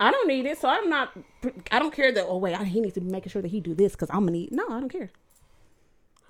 I 0.00 0.10
don't 0.10 0.26
need 0.28 0.44
it, 0.46 0.58
so 0.58 0.68
I'm 0.68 0.88
not. 0.90 1.12
I 1.70 1.78
don't 1.78 1.94
care 1.94 2.12
that. 2.12 2.26
Oh 2.28 2.36
wait, 2.38 2.54
I, 2.58 2.64
he 2.64 2.80
needs 2.80 2.94
to 2.94 3.00
be 3.00 3.10
making 3.10 3.30
sure 3.30 3.40
that 3.42 3.48
he 3.50 3.60
do 3.60 3.74
this 3.74 3.92
because 3.92 4.10
I'm 4.10 4.20
gonna 4.20 4.32
need. 4.32 4.52
No, 4.52 4.64
I 4.68 4.80
don't 4.80 4.88
care. 4.90 5.10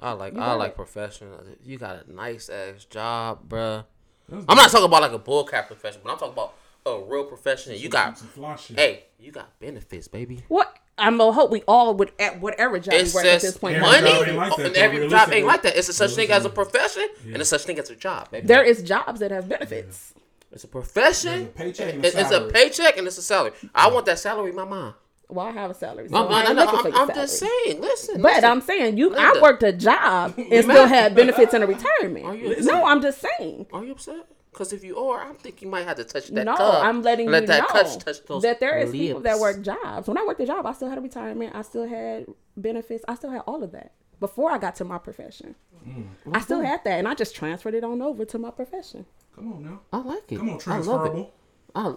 I 0.00 0.12
like 0.12 0.36
I 0.36 0.52
like 0.54 0.70
it. 0.72 0.76
profession. 0.76 1.28
You 1.64 1.78
got 1.78 2.06
a 2.06 2.12
nice 2.12 2.48
ass 2.48 2.84
job, 2.84 3.48
bruh. 3.48 3.84
That's 4.28 4.44
I'm 4.48 4.56
not 4.56 4.70
talking 4.70 4.86
about 4.86 5.02
like 5.02 5.12
a 5.12 5.18
bullcrap 5.18 5.66
profession, 5.66 6.00
but 6.04 6.12
I'm 6.12 6.18
talking 6.18 6.32
about 6.32 6.54
a 6.86 6.98
real 7.06 7.24
profession. 7.24 7.74
You 7.76 7.88
got 7.88 8.18
some 8.18 8.28
fly 8.28 8.56
shit. 8.56 8.78
hey, 8.78 9.04
you 9.18 9.30
got 9.32 9.58
benefits, 9.60 10.08
baby. 10.08 10.42
What? 10.48 10.76
I'm 10.96 11.18
gonna 11.18 11.32
hope 11.32 11.50
we 11.50 11.62
all 11.66 11.94
would 11.94 12.12
at 12.20 12.40
whatever 12.40 12.78
job 12.78 12.94
It 12.94 13.06
we 13.08 13.12
work 13.14 13.24
at 13.24 13.40
says 13.40 13.42
this 13.42 13.58
point. 13.58 13.76
Every 13.76 13.88
money, 13.88 14.10
job 14.10 14.28
ain't 14.28 14.36
like 14.36 14.56
that, 14.56 14.76
every 14.76 15.08
job 15.08 15.32
ain't 15.32 15.46
like 15.46 15.62
that. 15.62 15.76
It's 15.76 15.88
a 15.88 15.92
such 15.92 16.12
thing 16.12 16.30
as 16.30 16.44
a 16.44 16.50
profession, 16.50 17.06
and 17.24 17.36
a 17.36 17.44
such 17.44 17.62
thing 17.64 17.78
as 17.80 17.90
a 17.90 17.96
job, 17.96 18.30
baby. 18.30 18.46
There 18.46 18.62
is 18.62 18.82
jobs 18.82 19.18
that 19.20 19.30
have 19.32 19.48
benefits. 19.48 20.14
It's 20.52 20.62
a 20.62 20.68
profession. 20.68 21.42
A 21.42 21.46
paycheck 21.46 21.94
and 21.94 22.04
a 22.04 22.08
It- 22.08 22.14
it's 22.14 22.30
a 22.30 22.42
paycheck 22.42 22.96
and 22.96 23.06
it's 23.08 23.18
a 23.18 23.22
salary. 23.22 23.52
I 23.74 23.88
want 23.90 24.06
that 24.06 24.20
salary, 24.20 24.52
my 24.52 24.64
mom. 24.64 24.94
Well, 25.28 25.46
I 25.46 25.50
have 25.52 25.70
a 25.70 25.74
salary, 25.74 26.08
so 26.08 26.16
I'm, 26.16 26.30
I 26.32 26.42
I 26.42 26.46
ain't 26.48 26.56
looking 26.56 26.80
for 26.80 26.86
I'm, 26.88 26.92
your 26.92 27.00
I'm 27.00 27.06
salary. 27.08 27.22
just 27.26 27.38
saying. 27.38 27.80
Listen, 27.80 28.22
But 28.22 28.28
listen. 28.34 28.44
I'm 28.44 28.60
saying 28.60 28.98
you. 28.98 29.14
I 29.16 29.40
worked 29.40 29.62
a 29.62 29.72
job 29.72 30.34
and 30.36 30.64
still 30.64 30.86
had 30.86 31.14
benefits 31.14 31.54
and 31.54 31.64
a 31.64 31.66
retirement. 31.66 32.40
you- 32.40 32.62
No, 32.62 32.84
I'm 32.86 33.00
just 33.02 33.20
saying. 33.38 33.66
Are 33.72 33.84
you 33.84 33.92
upset? 33.92 34.26
Because 34.52 34.72
if 34.72 34.84
you 34.84 34.96
are, 34.98 35.20
I 35.22 35.32
think 35.32 35.62
you 35.62 35.68
might 35.68 35.84
have 35.84 35.96
to 35.96 36.04
touch 36.04 36.28
that 36.28 36.44
No, 36.44 36.54
cup. 36.56 36.84
I'm 36.84 37.02
letting 37.02 37.28
Let 37.28 37.42
you 37.42 37.46
that 37.48 37.62
know 37.62 37.66
touch, 37.82 37.98
touch 38.04 38.24
those 38.26 38.42
that 38.42 38.60
there 38.60 38.78
is 38.78 38.92
people 38.92 39.20
that 39.22 39.40
work 39.40 39.60
jobs. 39.62 40.06
When 40.06 40.16
I 40.16 40.24
worked 40.24 40.40
a 40.40 40.46
job, 40.46 40.64
I 40.64 40.72
still 40.74 40.88
had 40.88 40.98
a 40.98 41.00
retirement. 41.00 41.56
I 41.56 41.62
still 41.62 41.88
had 41.88 42.26
benefits. 42.56 43.04
I 43.08 43.16
still 43.16 43.30
had 43.30 43.40
all 43.48 43.64
of 43.64 43.72
that 43.72 43.92
before 44.20 44.52
I 44.52 44.58
got 44.58 44.76
to 44.76 44.84
my 44.84 44.98
profession. 44.98 45.56
Mm. 45.84 46.06
I 46.32 46.38
still 46.40 46.60
had 46.60 46.84
that, 46.84 46.98
and 47.00 47.08
I 47.08 47.14
just 47.14 47.34
transferred 47.34 47.74
it 47.74 47.82
on 47.82 48.00
over 48.00 48.24
to 48.26 48.38
my 48.38 48.52
profession. 48.52 49.06
Come 49.34 49.52
on 49.54 49.64
now. 49.64 49.80
I 49.92 49.98
like 49.98 50.30
it. 50.30 50.36
Come 50.38 50.50
on, 50.50 50.60
I 50.68 50.78
love 50.78 51.06
it. 51.06 51.10
transferable. 51.10 51.32
I, 51.74 51.94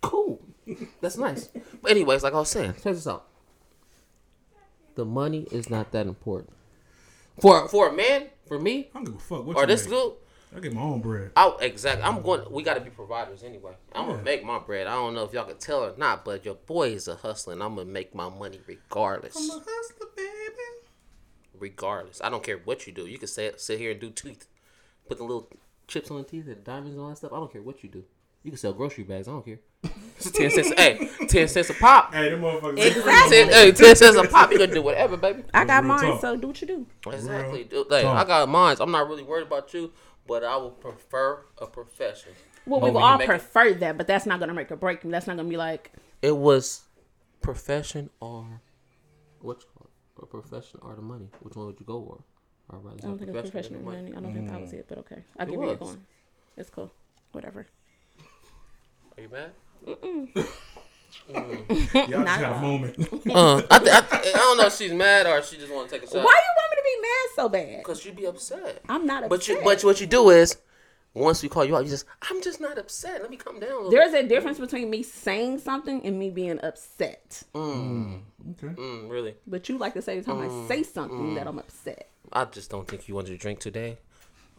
cool. 0.00 0.40
That's 1.00 1.16
nice. 1.16 1.48
But 1.82 1.90
anyways, 1.90 2.22
like 2.22 2.34
I 2.34 2.38
was 2.38 2.48
saying, 2.50 2.72
check 2.74 2.82
this 2.94 3.06
out. 3.06 3.26
The 4.94 5.04
money 5.04 5.46
is 5.52 5.70
not 5.70 5.92
that 5.92 6.06
important. 6.06 6.52
For 7.40 7.68
for 7.68 7.88
a 7.88 7.92
man, 7.92 8.26
for 8.46 8.58
me, 8.58 8.88
I 8.94 8.98
don't 8.98 9.04
give 9.04 9.14
a 9.14 9.18
fuck 9.18 9.44
what 9.46 9.56
or 9.56 9.66
this 9.66 9.86
dude, 9.86 10.14
I 10.54 10.58
get 10.60 10.72
my 10.72 10.80
own 10.80 11.00
bread. 11.00 11.30
I 11.36 11.56
exactly. 11.60 12.02
I'm 12.02 12.20
going. 12.22 12.50
We 12.50 12.62
got 12.64 12.74
to 12.74 12.80
be 12.80 12.90
providers 12.90 13.42
anyway. 13.44 13.72
I'm 13.92 14.06
Yeah. 14.06 14.12
gonna 14.14 14.22
make 14.24 14.44
my 14.44 14.58
bread. 14.58 14.86
I 14.88 14.94
don't 14.94 15.14
know 15.14 15.22
if 15.24 15.32
y'all 15.32 15.44
can 15.44 15.58
tell 15.58 15.84
or 15.84 15.94
not, 15.96 16.24
but 16.24 16.44
your 16.44 16.54
boy 16.56 16.88
is 16.90 17.06
a 17.06 17.14
hustler, 17.14 17.52
and 17.52 17.62
I'm 17.62 17.76
gonna 17.76 17.88
make 17.88 18.12
my 18.14 18.28
money 18.28 18.58
regardless. 18.66 19.36
I'm 19.36 19.50
a 19.50 19.62
hustler, 19.64 20.06
baby. 20.16 20.28
regardless. 21.58 22.20
I 22.22 22.28
don't 22.30 22.42
care 22.42 22.58
what 22.58 22.86
you 22.86 22.92
do. 22.92 23.06
You 23.06 23.18
can 23.18 23.28
sit 23.28 23.60
sit 23.60 23.78
here 23.78 23.92
and 23.92 24.00
do 24.00 24.10
teeth, 24.10 24.46
put 25.08 25.18
the 25.18 25.24
little 25.24 25.48
chips 25.86 26.10
on 26.10 26.18
the 26.18 26.24
teeth 26.24 26.46
and 26.48 26.64
diamonds 26.64 26.94
and 26.96 27.02
all 27.02 27.10
that 27.10 27.16
stuff. 27.18 27.32
I 27.32 27.36
don't 27.36 27.52
care 27.52 27.62
what 27.62 27.82
you 27.84 27.88
do. 27.88 28.04
You 28.42 28.50
can 28.50 28.58
sell 28.58 28.72
grocery 28.72 29.04
bags. 29.04 29.28
I 29.28 29.32
don't 29.32 29.44
care. 29.44 29.60
It's 30.18 30.30
ten 30.32 30.50
cents. 30.50 30.72
hey, 30.76 31.08
ten 31.28 31.46
cents 31.46 31.70
a 31.70 31.74
pop. 31.74 32.12
Hey, 32.12 32.30
them 32.30 32.40
motherfuckers. 32.40 32.84
Exactly. 32.84 33.36
Ten, 33.36 33.48
hey, 33.50 33.72
ten 33.72 33.94
cents 33.94 34.16
a 34.16 34.24
pop. 34.24 34.50
You 34.50 34.58
can 34.58 34.70
do 34.70 34.82
whatever, 34.82 35.16
baby. 35.16 35.44
I 35.54 35.64
got 35.64 35.84
real 35.84 35.94
mine, 35.94 36.00
talk. 36.00 36.20
so 36.20 36.36
do 36.36 36.48
what 36.48 36.60
you 36.60 36.66
do. 36.66 36.86
Exactly. 37.06 37.64
dude. 37.64 37.88
Like, 37.88 38.02
talk. 38.02 38.26
I 38.26 38.28
got 38.28 38.48
mine. 38.48 38.76
I'm 38.80 38.90
not 38.90 39.08
really 39.08 39.22
worried 39.22 39.46
about 39.46 39.72
you, 39.72 39.92
but 40.26 40.42
I 40.42 40.56
would 40.56 40.80
prefer 40.80 41.44
a 41.58 41.66
profession. 41.66 42.32
Well, 42.66 42.80
we 42.80 42.88
Over 42.88 42.98
will 42.98 43.04
all 43.04 43.18
make 43.18 43.26
it- 43.26 43.28
prefer 43.28 43.74
that, 43.74 43.96
but 43.96 44.06
that's 44.08 44.26
not 44.26 44.40
gonna 44.40 44.54
make 44.54 44.70
or 44.72 44.76
break 44.76 45.04
me. 45.04 45.12
That's 45.12 45.26
not 45.26 45.36
gonna 45.36 45.48
be 45.48 45.56
like 45.56 45.92
It 46.20 46.36
was 46.36 46.82
profession 47.40 48.10
or 48.20 48.60
what 49.40 49.60
you 49.60 49.66
call 49.74 49.86
it? 49.86 50.22
A 50.22 50.26
profession 50.26 50.80
or 50.82 50.96
the 50.96 51.02
money. 51.02 51.28
Which 51.40 51.54
one 51.54 51.66
would 51.66 51.78
you 51.78 51.86
go 51.86 52.02
for? 52.04 52.24
Or 52.76 52.80
I 52.90 52.96
don't 52.96 53.18
think 53.18 53.30
it's 53.30 53.50
professional 53.50 53.80
or 53.88 53.92
the 53.92 54.02
money. 54.02 54.12
I 54.16 54.20
don't 54.20 54.34
think 54.34 54.50
that 54.50 54.60
was 54.60 54.72
mm. 54.72 54.80
it, 54.80 54.86
but 54.88 54.98
okay, 54.98 55.22
I'll 55.38 55.46
It 55.46 55.50
give 55.50 55.52
you 55.52 55.58
where 55.60 55.68
was. 55.68 55.78
you're 55.78 55.88
going. 55.88 56.06
It's 56.56 56.70
cool. 56.70 56.92
Whatever. 57.32 57.66
Are 59.16 59.22
you 59.22 59.28
mad? 59.28 59.52
Y'all 61.28 62.24
just 62.24 62.28
had 62.28 62.52
a 62.52 62.60
moment. 62.60 62.96
Uh, 63.28 63.62
I, 63.70 63.78
th- 63.78 63.90
I, 63.92 64.00
th- 64.00 64.34
I 64.34 64.38
don't 64.38 64.56
know 64.58 64.66
if 64.66 64.76
she's 64.76 64.92
mad 64.92 65.26
or 65.26 65.42
she 65.42 65.58
just 65.58 65.72
want 65.72 65.88
to 65.88 65.94
take 65.94 66.08
a 66.08 66.10
shot. 66.10 66.24
Why 66.24 66.32
you 66.32 66.52
want 66.56 66.70
me 66.70 66.76
to 66.76 66.82
be 66.84 67.02
mad 67.02 67.28
so 67.36 67.48
bad? 67.48 67.78
Because 67.78 68.04
you'd 68.04 68.16
be 68.16 68.24
upset. 68.26 68.80
I'm 68.88 69.06
not 69.06 69.24
upset. 69.24 69.30
But 69.30 69.48
you, 69.48 69.60
but 69.62 69.84
what 69.84 70.00
you 70.00 70.06
do 70.06 70.30
is, 70.30 70.56
once 71.12 71.42
we 71.42 71.48
call 71.50 71.64
you 71.64 71.76
out, 71.76 71.84
you 71.84 71.90
just, 71.90 72.06
I'm 72.22 72.42
just 72.42 72.60
not 72.60 72.78
upset. 72.78 73.20
Let 73.20 73.30
me 73.30 73.36
calm 73.36 73.60
down. 73.60 73.70
A 73.70 73.74
little 73.74 73.90
There's 73.90 74.14
a 74.14 74.22
difference 74.26 74.58
between 74.58 74.88
me 74.88 75.02
saying 75.02 75.58
something 75.58 76.04
and 76.06 76.18
me 76.18 76.30
being 76.30 76.58
upset. 76.62 77.42
Mm. 77.54 78.20
Okay. 78.52 78.68
Mm, 78.74 79.10
really? 79.10 79.34
But 79.46 79.68
you 79.68 79.76
like 79.76 79.92
to 79.94 80.02
say 80.02 80.18
the 80.18 80.24
time 80.24 80.38
I 80.40 80.68
say 80.68 80.82
something 80.82 81.34
that 81.34 81.46
I'm 81.46 81.58
upset. 81.58 82.08
I 82.32 82.46
just 82.46 82.70
don't 82.70 82.88
think 82.88 83.08
you 83.08 83.14
wanted 83.14 83.30
to 83.30 83.36
drink 83.36 83.58
today. 83.60 83.98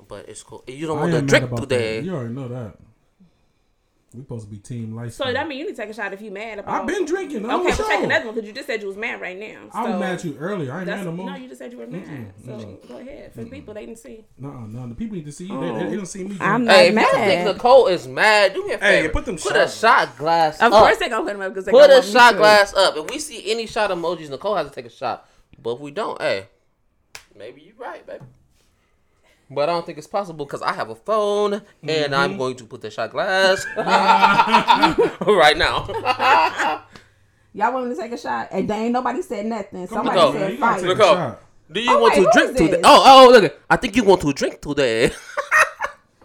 But 0.08 0.30
it's 0.30 0.44
cool. 0.44 0.64
You 0.68 0.88
don't 0.88 0.98
I 1.00 1.02
want 1.02 1.14
to 1.14 1.22
drink 1.22 1.56
today. 1.56 1.98
that. 1.98 2.06
You 2.06 2.16
already 2.16 2.34
know 2.34 2.48
that. 2.48 2.78
We 4.12 4.22
supposed 4.22 4.46
to 4.46 4.50
be 4.52 4.58
team 4.58 4.96
life. 4.96 5.14
So 5.14 5.32
that 5.32 5.48
means 5.48 5.60
you 5.60 5.66
need 5.68 5.76
to 5.76 5.82
take 5.84 5.92
a 5.92 5.94
shot 5.94 6.12
if 6.14 6.22
you 6.22 6.32
mad 6.32 6.58
about. 6.58 6.82
I've 6.82 6.88
been 6.88 7.06
drinking. 7.06 7.46
Okay, 7.46 7.54
on 7.54 7.64
but 7.64 7.78
the 7.78 7.84
take 7.84 8.04
another 8.06 8.26
one 8.26 8.34
because 8.36 8.48
you 8.48 8.54
just 8.56 8.66
said 8.66 8.82
you 8.82 8.88
was 8.88 8.98
mad 8.98 9.22
right 9.22 9.38
now. 9.38 9.70
I 9.72 9.84
so 9.84 9.92
was 9.92 10.00
mad 10.00 10.14
at 10.16 10.24
you 10.24 10.36
earlier. 10.40 10.74
I 10.74 10.78
ain't 10.80 10.88
mad 10.88 11.06
no 11.06 11.12
more. 11.12 11.30
no, 11.30 11.36
you 11.36 11.48
just 11.48 11.60
said 11.60 11.72
you 11.72 11.78
were 11.78 11.86
mad. 11.86 12.34
So 12.44 12.80
go 12.88 12.98
ahead. 12.98 13.34
For 13.34 13.44
the 13.44 13.50
people, 13.52 13.76
they 13.76 13.86
didn't 13.86 14.00
see. 14.00 14.26
No, 14.40 14.50
no, 14.62 14.88
the 14.88 14.96
people 14.96 15.16
need 15.16 15.26
to 15.26 15.32
see 15.32 15.46
you. 15.46 15.60
They, 15.60 15.72
they, 15.84 15.90
they 15.92 15.96
don't 15.96 16.08
see 16.08 16.24
me. 16.24 16.38
I'm 16.40 16.66
drink. 16.66 16.66
not 16.66 16.76
Hey, 16.76 16.92
mad. 16.92 17.12
think 17.46 17.56
Nicole 17.56 17.86
is 17.88 18.08
mad, 18.08 18.56
do 18.56 18.66
me 18.66 18.74
a 18.74 18.78
Hey, 18.80 19.02
favor. 19.02 19.14
put 19.14 19.26
them 19.26 19.38
Put 19.38 19.56
a 19.56 19.68
shot 19.68 20.18
glass 20.18 20.56
Of 20.60 20.74
up. 20.74 20.82
course 20.82 20.98
they 20.98 21.08
gonna 21.10 21.24
put 21.24 21.34
them 21.34 21.42
up 21.44 21.50
because 21.52 21.66
they 21.66 21.72
Put 21.72 21.82
gonna 21.82 21.94
a 21.94 21.96
want 21.98 22.06
me 22.08 22.12
shot 22.12 22.36
glass 22.38 22.74
up. 22.74 22.98
If 22.98 23.12
we 23.12 23.20
see 23.20 23.52
any 23.52 23.68
shot 23.68 23.92
emojis, 23.92 24.32
Nicole 24.32 24.56
has 24.56 24.68
to 24.70 24.74
take 24.74 24.86
a 24.88 24.90
shot. 24.90 25.30
But 25.62 25.76
if 25.76 25.80
we 25.82 25.92
don't, 25.92 26.20
hey, 26.20 26.48
maybe 27.38 27.62
you're 27.62 27.76
right, 27.76 28.06
baby. 28.08 28.24
But 29.52 29.68
I 29.68 29.74
don't 29.74 29.86
think 29.86 29.98
it's 29.98 30.08
possible 30.08 30.46
because 30.46 30.62
I 30.62 30.74
have 30.74 30.90
a 30.90 30.96
phone 30.96 31.54
and 31.54 31.64
Mm-hmm. 31.84 32.14
I'm 32.14 32.38
going 32.38 32.56
to 32.58 32.66
put 32.66 32.82
the 32.82 32.92
shot 32.92 33.10
glass 33.12 33.66
right 33.78 35.58
now. 35.58 35.86
Y'all 37.54 37.74
want 37.74 37.88
me 37.90 37.96
to 37.96 38.02
take 38.02 38.12
a 38.12 38.18
shot? 38.18 38.50
And 38.52 38.70
they 38.70 38.76
ain't 38.76 38.94
nobody 38.94 39.22
said 39.24 39.46
nothing. 39.48 39.88
Somebody 39.88 40.20
on, 40.20 40.34
man, 40.34 40.42
said 40.44 40.52
you 40.54 40.58
fight. 40.60 40.80
take 40.80 40.88
Look 40.88 41.00
a 41.00 41.04
up. 41.06 41.16
shot. 41.18 41.42
Do 41.72 41.82
you 41.82 41.92
Oh, 41.92 42.00
want 42.00 42.16
wait, 42.16 42.24
to 42.26 42.30
drink 42.34 42.58
today? 42.58 42.82
Oh, 42.84 43.28
oh, 43.28 43.32
look. 43.40 43.60
I 43.70 43.76
think 43.76 43.96
you 43.96 44.04
want 44.04 44.22
to 44.22 44.34
drink 44.34 44.62
today. 44.62 45.12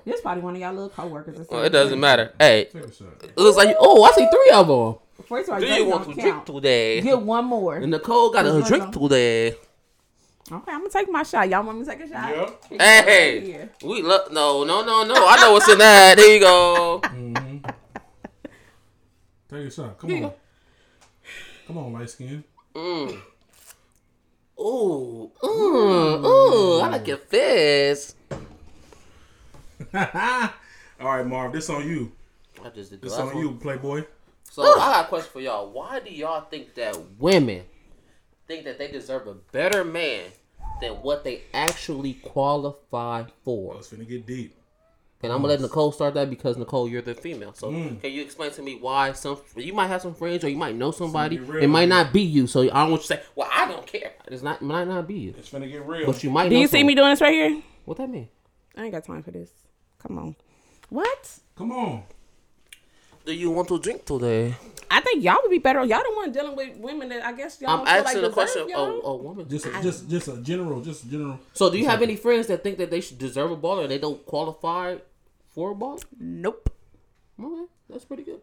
This 0.06 0.20
probably 0.20 0.42
one 0.42 0.54
of 0.54 0.60
y'all 0.60 0.74
little 0.74 0.90
coworkers. 0.90 1.32
Or 1.32 1.37
something. 1.38 1.56
well, 1.56 1.64
it 1.64 1.70
doesn't 1.70 1.98
matter. 1.98 2.34
Hey, 2.38 2.66
Take 2.70 2.84
a 2.84 2.92
shot. 2.92 3.06
it 3.22 3.38
looks 3.38 3.56
like 3.56 3.74
oh, 3.80 4.02
I 4.04 4.10
see 4.12 4.28
three 4.30 4.50
of 4.52 4.68
them. 4.68 4.96
First 5.26 5.48
of 5.48 5.54
all, 5.54 5.60
Do 5.60 5.66
you 5.66 5.87
want 5.87 6.02
to 6.10 6.14
don't 6.14 6.20
drink 6.20 6.44
today? 6.44 7.00
Get 7.00 7.22
one 7.22 7.46
more. 7.46 7.76
And 7.76 7.90
Nicole 7.90 8.30
got 8.30 8.44
a 8.44 8.60
drink 8.68 8.92
don't- 8.92 9.02
today. 9.08 9.56
Okay, 10.52 10.72
I'm 10.72 10.80
gonna 10.80 10.90
take 10.90 11.11
my 11.11 11.22
shot. 11.22 11.48
Y'all 11.48 11.64
want 11.64 11.78
me 11.78 11.85
to 11.85 11.90
take 11.90 12.00
a 12.00 12.09
shot? 12.09 12.28
Yeah. 12.28 12.40
You 12.70 12.78
go, 12.78 12.85
right 12.85 13.04
Hey, 13.04 13.40
here. 13.40 13.70
we 13.83 14.02
look. 14.02 14.30
No, 14.30 14.62
no, 14.64 14.85
no, 14.85 15.02
no. 15.04 15.14
I 15.16 15.37
know 15.40 15.52
what's 15.52 15.68
in 15.68 15.78
that. 15.78 16.16
There 16.18 16.35
you 16.35 16.40
go. 16.40 17.00
Take 19.48 19.66
a 19.66 19.70
shot. 19.70 19.98
Come 19.98 20.11
Here 20.11 20.24
on. 20.26 20.33
Come 21.66 21.78
on, 21.78 21.92
light 21.94 22.11
skin. 22.11 22.44
Mm. 22.74 23.18
Ooh, 24.61 25.30
ooh, 25.42 25.46
ooh. 25.46 26.80
I 26.80 26.88
like 26.88 27.07
your 27.07 27.16
fist. 27.16 28.16
All 29.94 30.50
right, 31.00 31.26
Marv. 31.26 31.52
This 31.54 31.70
on 31.70 31.88
you. 31.88 32.12
I 32.62 32.68
just 32.68 32.90
did 32.90 33.00
This 33.00 33.14
on 33.14 33.37
you, 33.38 33.52
Playboy. 33.52 34.04
So 34.50 34.62
I 34.62 34.76
got 34.76 35.04
a 35.07 35.09
question 35.09 35.30
for 35.33 35.40
y'all. 35.40 35.70
Why 35.70 36.00
do 36.00 36.12
y'all 36.12 36.42
think 36.42 36.74
that 36.74 36.96
women 37.18 37.62
think 38.46 38.64
that 38.64 38.78
they 38.78 38.88
deserve 38.88 39.26
a 39.26 39.35
better 39.52 39.85
man 39.85 40.24
than 40.80 40.92
what 41.02 41.24
they 41.24 41.42
actually 41.52 42.14
qualify 42.14 43.22
Oh, 43.22 43.33
for? 43.44 43.76
it's 43.76 43.88
finna 43.90 44.09
get 44.09 44.26
deep. 44.26 44.54
And 45.22 45.33
I'm 45.33 45.38
gonna 45.38 45.54
let 45.54 45.61
Nicole 45.62 45.90
start 45.90 46.12
that 46.14 46.28
because 46.28 46.59
Nicole, 46.59 46.87
you're 46.87 47.00
the 47.00 47.14
female. 47.14 47.54
So 47.54 47.70
Mm. 47.70 47.98
can 48.02 48.12
you 48.12 48.20
explain 48.20 48.50
to 48.52 48.62
me 48.62 48.74
why 48.76 49.12
some 49.12 49.38
you 49.57 49.72
might 49.72 49.87
have 49.87 50.02
some 50.02 50.14
friends 50.14 50.44
or 50.44 50.50
you 50.50 50.57
might 50.57 50.74
know 50.74 50.90
somebody. 50.90 51.37
It's 51.37 51.48
It 51.62 51.68
might 51.68 51.88
not 51.88 52.12
be 52.12 52.20
you. 52.20 52.46
So 52.46 52.61
I 52.62 52.66
don't 52.66 52.90
want 52.90 53.02
you 53.04 53.09
to 53.09 53.14
say, 53.14 53.22
"Well, 53.35 53.48
I 53.50 53.66
don't 53.66 53.87
care." 53.87 54.12
It's 54.26 54.42
not 54.42 54.61
it 54.61 54.64
might 54.64 54.87
not 54.87 55.07
be 55.09 55.14
you, 55.14 55.35
It's 55.38 55.48
finna 55.48 55.70
get 55.70 55.87
real. 55.87 56.07
but 56.07 56.22
you 56.22 56.28
might. 56.30 56.50
Do 56.50 56.57
know 56.57 56.61
you 56.61 56.66
see 56.68 56.80
some- 56.80 56.87
me 56.88 56.94
doing 56.94 57.09
this 57.09 57.22
right 57.22 57.33
here? 57.33 57.62
What 57.87 57.96
that 57.98 58.11
mean? 58.11 58.28
I 58.76 58.83
ain't 58.85 58.92
got 58.92 59.04
time 59.04 59.22
for 59.22 59.30
this. 59.30 59.50
Come 59.98 60.18
on. 60.18 60.37
What? 60.90 61.38
Come 61.57 61.72
on. 61.72 62.02
Do 63.24 63.32
you 63.32 63.50
want 63.50 63.68
to 63.68 63.78
drink 63.78 64.04
today? 64.04 64.54
I 64.90 65.00
think 65.00 65.24
y'all 65.24 65.38
would 65.42 65.50
be 65.50 65.58
better. 65.58 65.82
Y'all 65.84 66.02
the 66.02 66.14
one 66.14 66.30
dealing 66.30 66.54
with 66.56 66.76
women 66.76 67.08
that 67.08 67.24
I 67.24 67.32
guess 67.32 67.60
y'all 67.60 67.70
I'm 67.70 67.78
feel 67.87 67.88
asking 67.88 68.22
like 68.22 68.30
the 68.30 68.34
question. 68.34 68.66
deserve 68.66 68.87
A, 68.87 68.92
y'all. 68.92 69.06
a 69.06 69.16
woman. 69.16 69.48
Just, 69.48 69.64
just, 69.82 70.10
just 70.10 70.28
a 70.28 70.37
general, 70.42 70.82
just 70.82 71.10
general. 71.10 71.40
So, 71.54 71.70
do 71.70 71.78
you 71.78 71.87
have 71.87 72.02
any 72.02 72.16
friends 72.16 72.48
that 72.48 72.62
think 72.62 72.76
that 72.78 72.90
they 72.90 73.00
should 73.00 73.18
deserve 73.18 73.50
a 73.50 73.56
baller 73.56 73.82
and 73.82 73.90
they 73.90 73.98
don't 73.98 74.24
qualify 74.26 74.96
for 75.52 75.70
a 75.70 75.74
ball? 75.74 76.00
Nope. 76.20 76.70
Okay, 77.42 77.64
that's 77.88 78.04
pretty 78.04 78.24
good. 78.24 78.40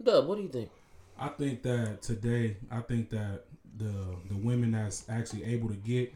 Dub, 0.00 0.26
what 0.26 0.36
do 0.36 0.42
you 0.42 0.48
think? 0.48 0.70
I 1.18 1.28
think 1.28 1.62
that 1.64 2.00
today, 2.02 2.56
I 2.70 2.80
think 2.80 3.10
that 3.10 3.44
the 3.76 3.92
the 4.30 4.36
women 4.36 4.70
that's 4.70 5.04
actually 5.08 5.44
able 5.44 5.68
to 5.68 5.76
get 5.76 6.14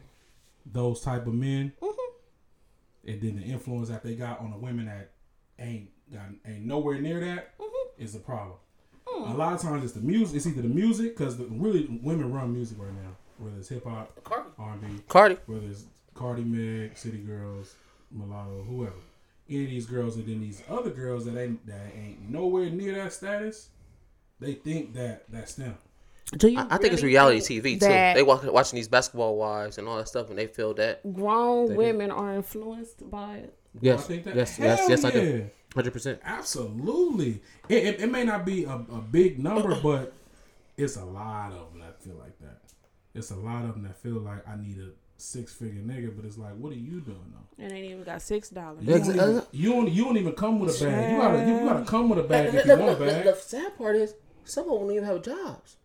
those 0.65 1.01
type 1.01 1.27
of 1.27 1.33
men, 1.33 1.73
mm-hmm. 1.81 3.09
and 3.11 3.21
then 3.21 3.35
the 3.35 3.43
influence 3.43 3.89
that 3.89 4.03
they 4.03 4.15
got 4.15 4.39
on 4.39 4.51
the 4.51 4.57
women 4.57 4.85
that 4.85 5.11
ain't 5.59 5.89
got 6.11 6.23
ain't 6.45 6.65
nowhere 6.65 6.99
near 6.99 7.19
that 7.19 7.57
mm-hmm. 7.57 7.76
Is 7.97 8.15
a 8.15 8.19
problem. 8.19 8.57
Hmm. 9.05 9.31
A 9.31 9.35
lot 9.35 9.53
of 9.53 9.61
times 9.61 9.83
it's 9.83 9.93
the 9.93 9.99
music. 10.01 10.35
It's 10.37 10.47
either 10.47 10.61
the 10.61 10.67
music 10.67 11.17
because 11.17 11.37
the 11.37 11.45
really 11.45 11.87
women 12.03 12.33
run 12.33 12.53
music 12.53 12.77
right 12.79 12.93
now, 12.93 13.15
whether 13.37 13.57
it's 13.57 13.69
hip 13.69 13.85
hop, 13.85 14.11
R 14.59 14.73
and 14.73 14.81
B, 14.81 15.03
Cardi. 15.07 15.37
whether 15.45 15.65
it's 15.67 15.85
Cardi 16.13 16.43
Meg, 16.43 16.97
City 16.97 17.17
Girls, 17.19 17.75
Mulatto, 18.11 18.63
whoever. 18.63 18.93
Any 19.49 19.63
of 19.63 19.69
these 19.69 19.85
girls, 19.85 20.17
and 20.17 20.27
then 20.27 20.41
these 20.41 20.61
other 20.69 20.89
girls 20.89 21.25
that 21.25 21.37
ain't 21.39 21.65
that 21.67 21.93
ain't 21.95 22.29
nowhere 22.29 22.69
near 22.69 22.95
that 22.95 23.13
status, 23.13 23.69
they 24.41 24.53
think 24.53 24.93
that 24.95 25.23
that's 25.29 25.53
them. 25.53 25.77
Do 26.37 26.49
you? 26.49 26.59
I, 26.59 26.67
I 26.71 26.77
think 26.77 26.91
it's 26.91 27.03
reality 27.03 27.39
think 27.39 27.63
TV 27.63 27.79
too. 27.79 27.87
They 27.87 28.23
watch, 28.23 28.43
watching 28.43 28.75
these 28.75 28.89
basketball 28.89 29.37
wives 29.37 29.77
and 29.77 29.87
all 29.87 29.95
that 29.97 30.09
stuff, 30.09 30.29
and 30.29 30.37
they 30.37 30.47
feel 30.47 30.73
that. 30.73 31.01
Grown 31.13 31.67
They 31.67 31.73
do. 31.73 31.77
women 31.77 32.11
are 32.11 32.35
influenced 32.35 33.09
by 33.09 33.37
it. 33.37 33.57
Yes, 33.79 34.03
I 34.03 34.07
think 34.07 34.23
that. 34.25 34.35
yes, 34.35 34.59
yes, 34.59 34.79
Hell 34.79 34.89
yes. 34.89 35.03
I 35.05 35.11
do. 35.11 35.49
Hundred 35.77 35.93
percent. 35.93 36.19
Absolutely. 36.23 37.39
It, 37.69 37.83
it, 37.85 38.01
it 38.01 38.11
may 38.11 38.23
not 38.23 38.47
be 38.47 38.63
a, 38.63 38.71
a 38.71 38.99
big 38.99 39.37
number, 39.37 39.75
but 39.83 40.11
it's 40.75 40.95
a 40.95 41.05
lot 41.05 41.51
of 41.51 41.71
them 41.71 41.81
that 41.81 42.01
feel 42.01 42.15
like 42.15 42.35
that. 42.39 42.61
It's 43.13 43.29
a 43.29 43.35
lot 43.35 43.63
of 43.63 43.75
them 43.75 43.83
that 43.83 43.95
feel 43.95 44.15
like 44.15 44.47
I 44.47 44.55
need 44.55 44.79
a 44.79 44.89
six 45.17 45.53
figure 45.53 45.83
nigga, 45.83 46.15
but 46.15 46.25
it's 46.25 46.39
like, 46.39 46.55
what 46.55 46.71
are 46.71 46.77
you 46.77 46.99
doing 47.01 47.31
though? 47.31 47.63
And 47.63 47.71
ain't 47.71 47.85
even 47.85 48.03
got 48.03 48.23
six 48.23 48.49
dollars. 48.49 48.83
You 48.83 48.97
don't, 48.97 49.07
even, 49.07 49.19
uh, 49.19 49.41
you 49.51 50.03
don't, 50.03 50.17
even 50.17 50.33
come 50.33 50.59
with 50.59 50.81
a 50.81 50.83
bag. 50.83 51.11
You 51.11 51.17
gotta, 51.19 51.47
you 51.47 51.59
gotta 51.59 51.85
come 51.85 52.09
with 52.09 52.19
a 52.19 52.23
bag 52.23 52.55
if 52.55 52.65
you 52.65 52.75
want 52.75 52.93
a 52.93 52.95
The, 52.95 53.05
bag. 53.05 53.25
the 53.25 53.35
sad 53.35 53.77
part 53.77 53.97
is 53.97 54.15
some 54.45 54.63
of 54.63 54.71
them 54.71 54.87
don't 54.87 54.91
even 54.93 55.03
have 55.03 55.21
jobs. 55.21 55.77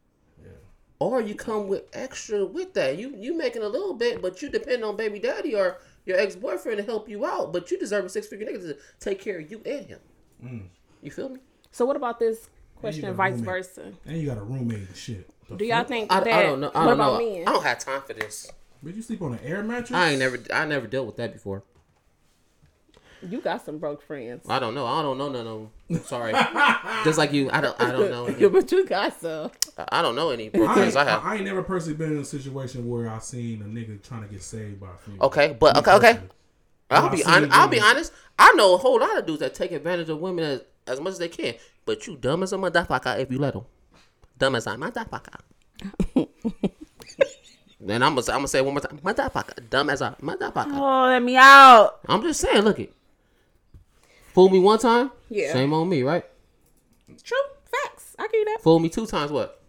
Yeah. 0.42 0.52
Or 1.00 1.20
you 1.20 1.35
come 1.35 1.68
with 1.68 1.85
extra 1.92 2.46
with 2.46 2.72
that. 2.72 2.96
You 2.96 3.14
you 3.14 3.37
making 3.37 3.62
a 3.62 3.68
little 3.68 3.92
bit, 3.92 4.22
but 4.22 4.40
you 4.40 4.48
depend 4.48 4.85
on 4.85 4.96
baby 4.96 5.18
daddy 5.18 5.55
or 5.55 5.83
your 6.04 6.18
ex 6.18 6.36
boyfriend 6.36 6.78
to 6.78 6.84
help 6.84 7.08
you 7.08 7.24
out. 7.24 7.52
But 7.52 7.70
you 7.70 7.78
deserve 7.78 8.04
a 8.04 8.08
six 8.08 8.26
figure 8.26 8.46
nigga 8.46 8.60
to 8.62 8.76
take 9.00 9.20
care 9.20 9.38
of 9.38 9.50
you 9.50 9.60
and 9.64 9.86
him. 9.86 10.00
Mm. 10.44 10.62
You 11.02 11.10
feel 11.10 11.28
me? 11.28 11.40
So 11.70 11.84
what 11.84 11.96
about 11.96 12.18
this 12.18 12.48
question, 12.76 13.02
got 13.02 13.14
vice 13.14 13.32
roommate. 13.32 13.44
versa? 13.46 13.92
And 14.06 14.18
you 14.18 14.26
got 14.28 14.38
a 14.38 14.42
roommate 14.42 14.88
and 14.88 14.96
shit. 14.96 15.28
The 15.48 15.56
Do 15.56 15.64
y'all 15.64 15.78
fuck? 15.78 15.88
think 15.88 16.12
I, 16.12 16.20
that? 16.20 16.32
I 16.32 16.42
don't 16.42 16.60
know. 16.60 16.70
I 16.74 16.84
don't 16.84 16.92
about 16.94 17.20
know. 17.20 17.30
men? 17.30 17.48
I 17.48 17.52
don't 17.52 17.62
have 17.62 17.78
time 17.78 18.02
for 18.02 18.12
this. 18.14 18.50
Did 18.84 18.96
you 18.96 19.02
sleep 19.02 19.22
on 19.22 19.34
an 19.34 19.40
air 19.44 19.62
mattress? 19.62 19.92
I 19.92 20.10
ain't 20.10 20.18
never 20.18 20.38
I 20.52 20.64
never 20.66 20.86
dealt 20.86 21.06
with 21.06 21.16
that 21.16 21.32
before. 21.32 21.62
You 23.28 23.40
got 23.40 23.64
some 23.64 23.78
broke 23.78 24.02
friends. 24.02 24.44
I 24.48 24.58
don't 24.58 24.74
know. 24.74 24.87
I 24.87 25.00
don't 25.02 25.16
know 25.18 25.28
none 25.30 25.46
of 25.46 25.68
them. 25.88 26.02
Sorry. 26.04 26.32
Just 27.04 27.18
like 27.18 27.32
you, 27.32 27.50
I 27.52 27.61
don't. 27.61 27.80
I 27.80 27.92
don't 27.92 28.11
know. 28.11 28.28
Yeah, 28.28 28.35
Any, 28.37 28.48
but 28.48 28.72
you 28.72 28.85
got 28.87 29.20
some. 29.20 29.50
I 29.90 30.02
don't 30.02 30.16
know 30.16 30.30
any 30.30 30.48
broke 30.48 30.68
I 30.70 30.74
friends 30.74 30.96
I 30.96 31.04
have. 31.04 31.24
I 31.24 31.37
ain't 31.37 31.44
never 31.44 31.62
personally 31.62 31.96
been 31.96 32.12
in 32.12 32.18
a 32.18 32.24
situation 32.24 32.88
where 32.88 33.08
I 33.08 33.18
seen 33.18 33.62
a 33.62 33.64
nigga 33.64 34.02
trying 34.02 34.22
to 34.22 34.28
get 34.28 34.42
saved 34.42 34.80
by 34.80 34.88
a 34.88 34.96
female. 34.98 35.22
Okay, 35.26 35.56
but 35.58 35.74
Me 35.74 35.80
okay, 35.80 35.92
okay. 35.92 36.06
personally. 36.14 36.30
I'll 36.90 37.02
Well, 37.02 37.11
be 37.12 37.16
I 37.24 37.26
seen 37.26 37.35
honest. 37.35 37.52
I'll 37.56 37.68
be 37.68 37.76
women- 37.76 37.90
honest. 37.90 38.12
I 38.38 38.52
know 38.54 38.74
a 38.74 38.78
whole 38.78 38.98
lot 39.00 39.16
of 39.18 39.26
dudes 39.26 39.40
that 39.40 39.54
take 39.54 39.72
advantage 39.72 40.08
of 40.08 40.18
women 40.18 40.44
as, 40.44 40.61
as 40.87 41.00
much 41.00 41.12
as 41.12 41.18
they 41.18 41.28
can. 41.28 41.54
But 41.87 42.06
you 42.06 42.16
dumb 42.16 42.42
as 42.42 42.52
a 42.52 42.56
motherfucker 42.56 43.18
if 43.20 43.30
you 43.30 43.38
let 43.38 43.54
them. 43.54 43.64
Dumb 44.38 44.54
as 44.56 44.66
a 44.66 44.70
motherfucker. 44.70 45.40
then 47.80 48.02
I'm 48.02 48.14
gonna 48.14 48.26
I'm 48.28 48.38
gonna 48.38 48.48
say 48.48 48.58
it 48.58 48.64
one 48.64 48.74
more 48.74 48.80
time. 48.80 48.98
Motherfucker. 48.98 49.68
Dumb 49.70 49.90
as 49.90 50.00
a 50.00 50.16
motherfucker. 50.22 50.72
Oh, 50.76 51.06
let 51.08 51.22
me 51.22 51.37
out. 51.37 52.00
I'm 52.08 52.22
just 52.22 52.40
saying. 52.40 52.62
Look 52.62 52.78
it. 52.80 52.92
Fool 54.33 54.49
me 54.49 54.59
one 54.59 54.79
time. 54.79 55.11
Yeah. 55.29 55.53
Shame 55.53 55.73
on 55.73 55.88
me, 55.88 56.03
right? 56.03 56.25
True 57.23 57.38
facts. 57.64 58.16
I 58.18 58.23
give 58.25 58.35
you 58.35 58.45
that. 58.47 58.59
Fool 58.62 58.79
me 58.79 58.88
two 58.88 59.07
times. 59.07 59.31
What? 59.31 59.62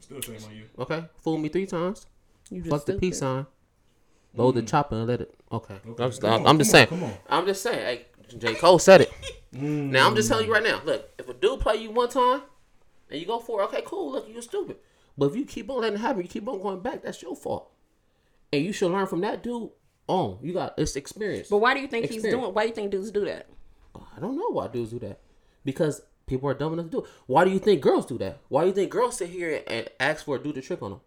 Still 0.00 0.20
shame 0.20 0.38
on 0.44 0.54
you. 0.54 0.64
Okay. 0.78 1.04
Fool 1.22 1.38
me 1.38 1.48
three 1.48 1.66
times. 1.66 2.06
You 2.50 2.60
just 2.60 2.70
Fuck 2.70 2.80
the 2.80 2.92
stupid. 2.92 3.00
peace 3.00 3.18
sign. 3.18 3.46
Load 4.34 4.56
the 4.56 4.62
mm. 4.62 4.68
chopper 4.68 4.96
and 4.96 5.06
let 5.06 5.20
it. 5.22 5.34
Okay. 5.50 5.76
I'm 5.86 5.96
just, 5.96 6.20
Come 6.20 6.32
I'm, 6.32 6.40
on, 6.40 6.46
I'm 6.48 6.58
just 6.58 6.72
come 6.72 6.80
on, 6.80 6.88
saying. 6.88 7.00
come 7.00 7.04
on. 7.04 7.14
I'm 7.28 7.46
just 7.46 7.62
saying. 7.62 7.78
Hey, 7.78 8.06
J. 8.36 8.54
Cole 8.54 8.78
said 8.78 9.02
it. 9.02 9.12
Mm. 9.54 9.90
Now 9.90 10.08
I'm 10.08 10.16
just 10.16 10.28
telling 10.28 10.46
you 10.46 10.52
right 10.52 10.62
now. 10.62 10.80
Look, 10.84 11.08
if 11.16 11.28
a 11.28 11.34
dude 11.34 11.60
play 11.60 11.76
you 11.76 11.92
one 11.92 12.08
time 12.08 12.42
and 13.08 13.20
you 13.20 13.24
go 13.26 13.38
for 13.38 13.62
it, 13.62 13.66
okay, 13.66 13.82
cool. 13.86 14.10
Look, 14.10 14.28
you're 14.28 14.42
stupid. 14.42 14.78
But 15.16 15.26
if 15.26 15.36
you 15.36 15.44
keep 15.44 15.70
on 15.70 15.80
letting 15.80 15.96
it 15.96 16.00
happen, 16.00 16.22
you 16.22 16.28
keep 16.28 16.48
on 16.48 16.60
going 16.60 16.80
back. 16.80 17.02
That's 17.02 17.22
your 17.22 17.36
fault. 17.36 17.70
And 18.52 18.64
you 18.64 18.72
should 18.72 18.90
learn 18.90 19.06
from 19.06 19.20
that 19.20 19.42
dude. 19.44 19.70
On 20.06 20.38
you 20.42 20.52
got 20.52 20.74
it's 20.76 20.96
experience. 20.96 21.48
But 21.48 21.58
why 21.58 21.72
do 21.72 21.80
you 21.80 21.86
think 21.86 22.10
he's 22.10 22.22
doing? 22.22 22.52
Why 22.52 22.64
do 22.64 22.68
you 22.68 22.74
think 22.74 22.90
dudes 22.90 23.10
do 23.10 23.24
that? 23.24 23.48
I 23.94 24.20
don't 24.20 24.36
know 24.36 24.50
why 24.50 24.68
dudes 24.68 24.90
do 24.90 24.98
that. 25.00 25.20
Because 25.64 26.02
people 26.26 26.48
are 26.48 26.54
dumb 26.54 26.72
enough 26.72 26.86
to 26.86 26.90
do 26.90 26.98
it. 27.00 27.06
Why 27.26 27.44
do 27.44 27.50
you 27.50 27.58
think 27.58 27.80
girls 27.80 28.06
do 28.06 28.18
that? 28.18 28.38
Why 28.48 28.62
do 28.62 28.68
you 28.68 28.74
think 28.74 28.90
girls 28.90 29.16
sit 29.18 29.30
here 29.30 29.62
and 29.66 29.88
ask 30.00 30.24
for 30.24 30.36
a 30.36 30.38
dude 30.42 30.54
to 30.56 30.62
trick 30.62 30.82
on 30.82 30.90
them? 30.90 31.00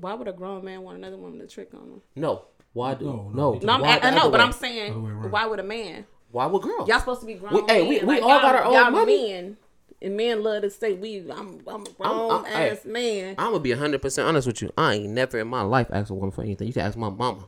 Why 0.00 0.14
would 0.14 0.28
a 0.28 0.32
grown 0.32 0.64
man 0.64 0.82
want 0.82 0.98
another 0.98 1.16
woman 1.16 1.38
to 1.40 1.46
trick 1.46 1.70
on 1.74 1.80
him? 1.80 2.02
No. 2.14 2.44
Why 2.72 2.94
do 2.94 3.06
No, 3.06 3.30
no? 3.34 3.52
no. 3.54 3.58
No, 3.62 3.72
I'm, 3.74 3.80
Why 3.80 3.98
I, 4.02 4.08
I 4.08 4.10
know, 4.10 4.30
but? 4.30 4.40
I'm 4.40 4.52
saying, 4.52 4.92
Other 4.92 5.00
way 5.00 5.10
around. 5.10 5.30
why 5.30 5.46
would 5.46 5.60
a 5.60 5.62
man? 5.62 6.04
Why 6.30 6.44
would 6.46 6.60
girls? 6.62 6.88
Y'all 6.88 6.98
supposed 6.98 7.20
to 7.20 7.26
be 7.26 7.34
grown. 7.34 7.54
We- 7.54 7.72
hey, 7.72 7.82
we- 7.88 8.00
we 8.00 8.04
Like, 8.04 8.22
all 8.22 8.28
got 8.40 8.54
our 8.54 8.64
own 8.64 8.72
y'all 8.74 8.90
money. 8.90 9.32
Men, 9.32 9.56
and 10.02 10.16
men 10.16 10.42
love 10.42 10.60
to 10.62 10.68
say 10.70 10.92
we. 10.92 11.20
I'm, 11.30 11.62
I'm 11.66 11.86
a 11.86 11.90
grown 11.90 12.30
I'm- 12.30 12.44
hey, 12.44 12.70
ass 12.70 12.84
man. 12.84 13.36
I'm 13.38 13.52
gonna 13.52 13.60
be 13.60 13.70
hundred 13.72 14.02
percent 14.02 14.28
honest 14.28 14.46
with 14.46 14.60
you. 14.60 14.70
I 14.76 14.94
ain't 14.96 15.08
never 15.10 15.38
in 15.38 15.48
my 15.48 15.62
life 15.62 15.86
asked 15.90 16.10
a 16.10 16.14
woman 16.14 16.32
for 16.32 16.42
anything. 16.42 16.66
You 16.66 16.74
can 16.74 16.82
ask 16.82 16.98
my 16.98 17.08
mama. 17.08 17.44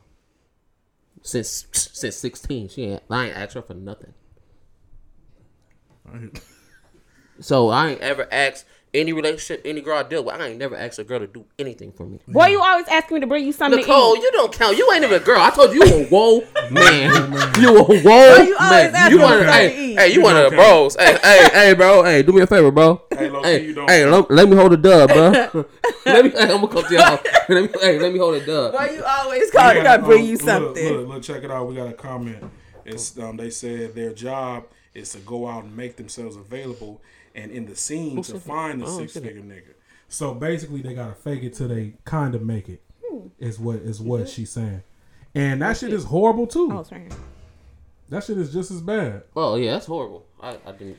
Since 1.21 1.67
since 1.73 2.15
sixteen, 2.15 2.69
she 2.69 2.85
ain't. 2.85 3.03
I 3.09 3.27
ain't 3.27 3.37
asked 3.37 3.53
her 3.53 3.61
for 3.61 3.73
nothing. 3.73 4.13
So 7.39 7.69
I 7.69 7.89
ain't 7.89 8.01
ever 8.01 8.27
asked 8.31 8.65
any 8.93 9.13
relationship, 9.13 9.61
any 9.65 9.81
girl 9.81 9.97
I 9.97 10.03
deal 10.03 10.23
with. 10.23 10.35
I 10.35 10.47
ain't 10.47 10.57
never 10.57 10.75
asked 10.75 10.99
a 10.99 11.03
girl 11.03 11.19
to 11.19 11.27
do 11.27 11.45
anything 11.59 11.91
for 11.91 12.05
me. 12.05 12.19
Boy, 12.27 12.47
you 12.47 12.61
always 12.61 12.87
asking 12.87 13.15
me 13.15 13.21
to 13.21 13.27
bring 13.27 13.45
you 13.45 13.51
something 13.51 13.79
Nicole, 13.79 14.13
to 14.13 14.19
eat. 14.19 14.23
you 14.23 14.31
don't 14.31 14.51
count. 14.51 14.77
You 14.77 14.91
ain't 14.93 15.03
even 15.03 15.21
a 15.21 15.23
girl. 15.23 15.39
I 15.39 15.49
told 15.51 15.73
you 15.73 15.83
you 15.85 15.95
a 15.95 16.05
whoa 16.07 16.39
man. 16.71 17.11
you 17.61 17.77
a 17.77 17.83
whoa 17.83 18.37
you 18.43 18.57
always 18.59 18.91
man. 18.91 18.95
ask 18.95 19.11
You 19.11 19.17
me 19.17 19.23
one 19.23 19.33
of 19.33 19.39
the, 19.39 19.45
something 19.45 19.45
to 19.45 19.51
hey, 19.51 19.91
eat. 19.91 19.99
hey, 19.99 20.07
you 20.07 20.13
You 20.15 20.21
one 20.21 20.37
of 20.37 20.49
the 20.49 20.55
bros. 20.55 20.95
Hey, 20.95 21.17
hey, 21.21 21.49
hey, 21.53 21.73
bro. 21.73 22.03
Hey, 22.03 22.23
do 22.23 22.31
me 22.33 22.41
a 22.41 22.47
favor, 22.47 22.71
bro. 22.71 23.01
Hey, 23.11 23.29
low-key, 23.29 23.47
hey, 23.47 23.65
you 23.65 23.73
don't 23.73 23.89
hey, 23.89 24.05
let, 24.05 24.31
let 24.31 24.49
me 24.49 24.55
hold 24.55 24.71
the 24.71 24.77
dub, 24.77 25.09
bro. 25.09 25.65
let 26.05 26.25
me. 26.25 26.31
Hey, 26.31 26.43
I'm 26.43 26.61
gonna 26.61 26.67
come 26.67 26.83
to 26.85 26.93
y'all. 26.93 27.19
Let 27.49 27.63
me. 27.63 27.69
Hey, 27.81 27.99
let 27.99 28.13
me 28.13 28.19
hold 28.19 28.35
the 28.35 28.45
dub. 28.45 28.73
Boy, 28.73 28.89
you 28.95 29.03
always 29.03 29.41
We 29.41 29.51
call 29.51 29.73
to 29.73 29.99
bring 30.05 30.21
um, 30.21 30.25
you 30.27 30.37
look, 30.37 30.41
something. 30.41 30.93
Look, 30.93 31.07
look, 31.07 31.23
check 31.23 31.43
it 31.43 31.51
out. 31.51 31.67
We 31.67 31.75
got 31.75 31.89
a 31.89 31.93
comment. 31.93 32.43
It's 32.85 33.17
um, 33.19 33.37
they 33.37 33.49
said 33.49 33.95
their 33.95 34.13
job 34.13 34.65
is 34.93 35.11
to 35.11 35.19
go 35.19 35.47
out 35.47 35.63
and 35.65 35.75
make 35.75 35.95
themselves 35.95 36.35
available 36.35 37.01
and 37.35 37.51
in 37.51 37.65
the 37.65 37.75
scene 37.75 38.21
to 38.23 38.39
find 38.39 38.81
the 38.81 38.85
Oh, 38.85 38.97
six 38.99 39.13
figure 39.13 39.41
nigga. 39.41 39.73
So 40.07 40.33
basically, 40.33 40.81
they 40.81 40.93
gotta 40.93 41.13
fake 41.15 41.43
it 41.43 41.53
till 41.53 41.67
they 41.67 41.93
kind 42.05 42.35
of 42.35 42.41
make 42.41 42.69
it. 42.69 42.81
Is 43.39 43.59
what 43.59 43.77
is 43.77 43.99
what 43.99 44.29
she's 44.29 44.49
saying, 44.51 44.83
and 45.33 45.61
that 45.61 45.77
shit 45.77 45.91
is 45.91 46.03
horrible 46.05 46.45
too. 46.47 46.69
Oh, 46.71 46.79
it's 46.79 46.91
right 46.91 47.01
here. 47.01 47.09
That 48.09 48.23
shit 48.23 48.37
is 48.37 48.51
just 48.53 48.71
as 48.71 48.81
bad. 48.81 49.23
Oh 49.35 49.55
yeah, 49.55 49.73
that's 49.73 49.85
horrible. 49.87 50.25
I, 50.41 50.57
I 50.65 50.71
didn't. 50.71 50.97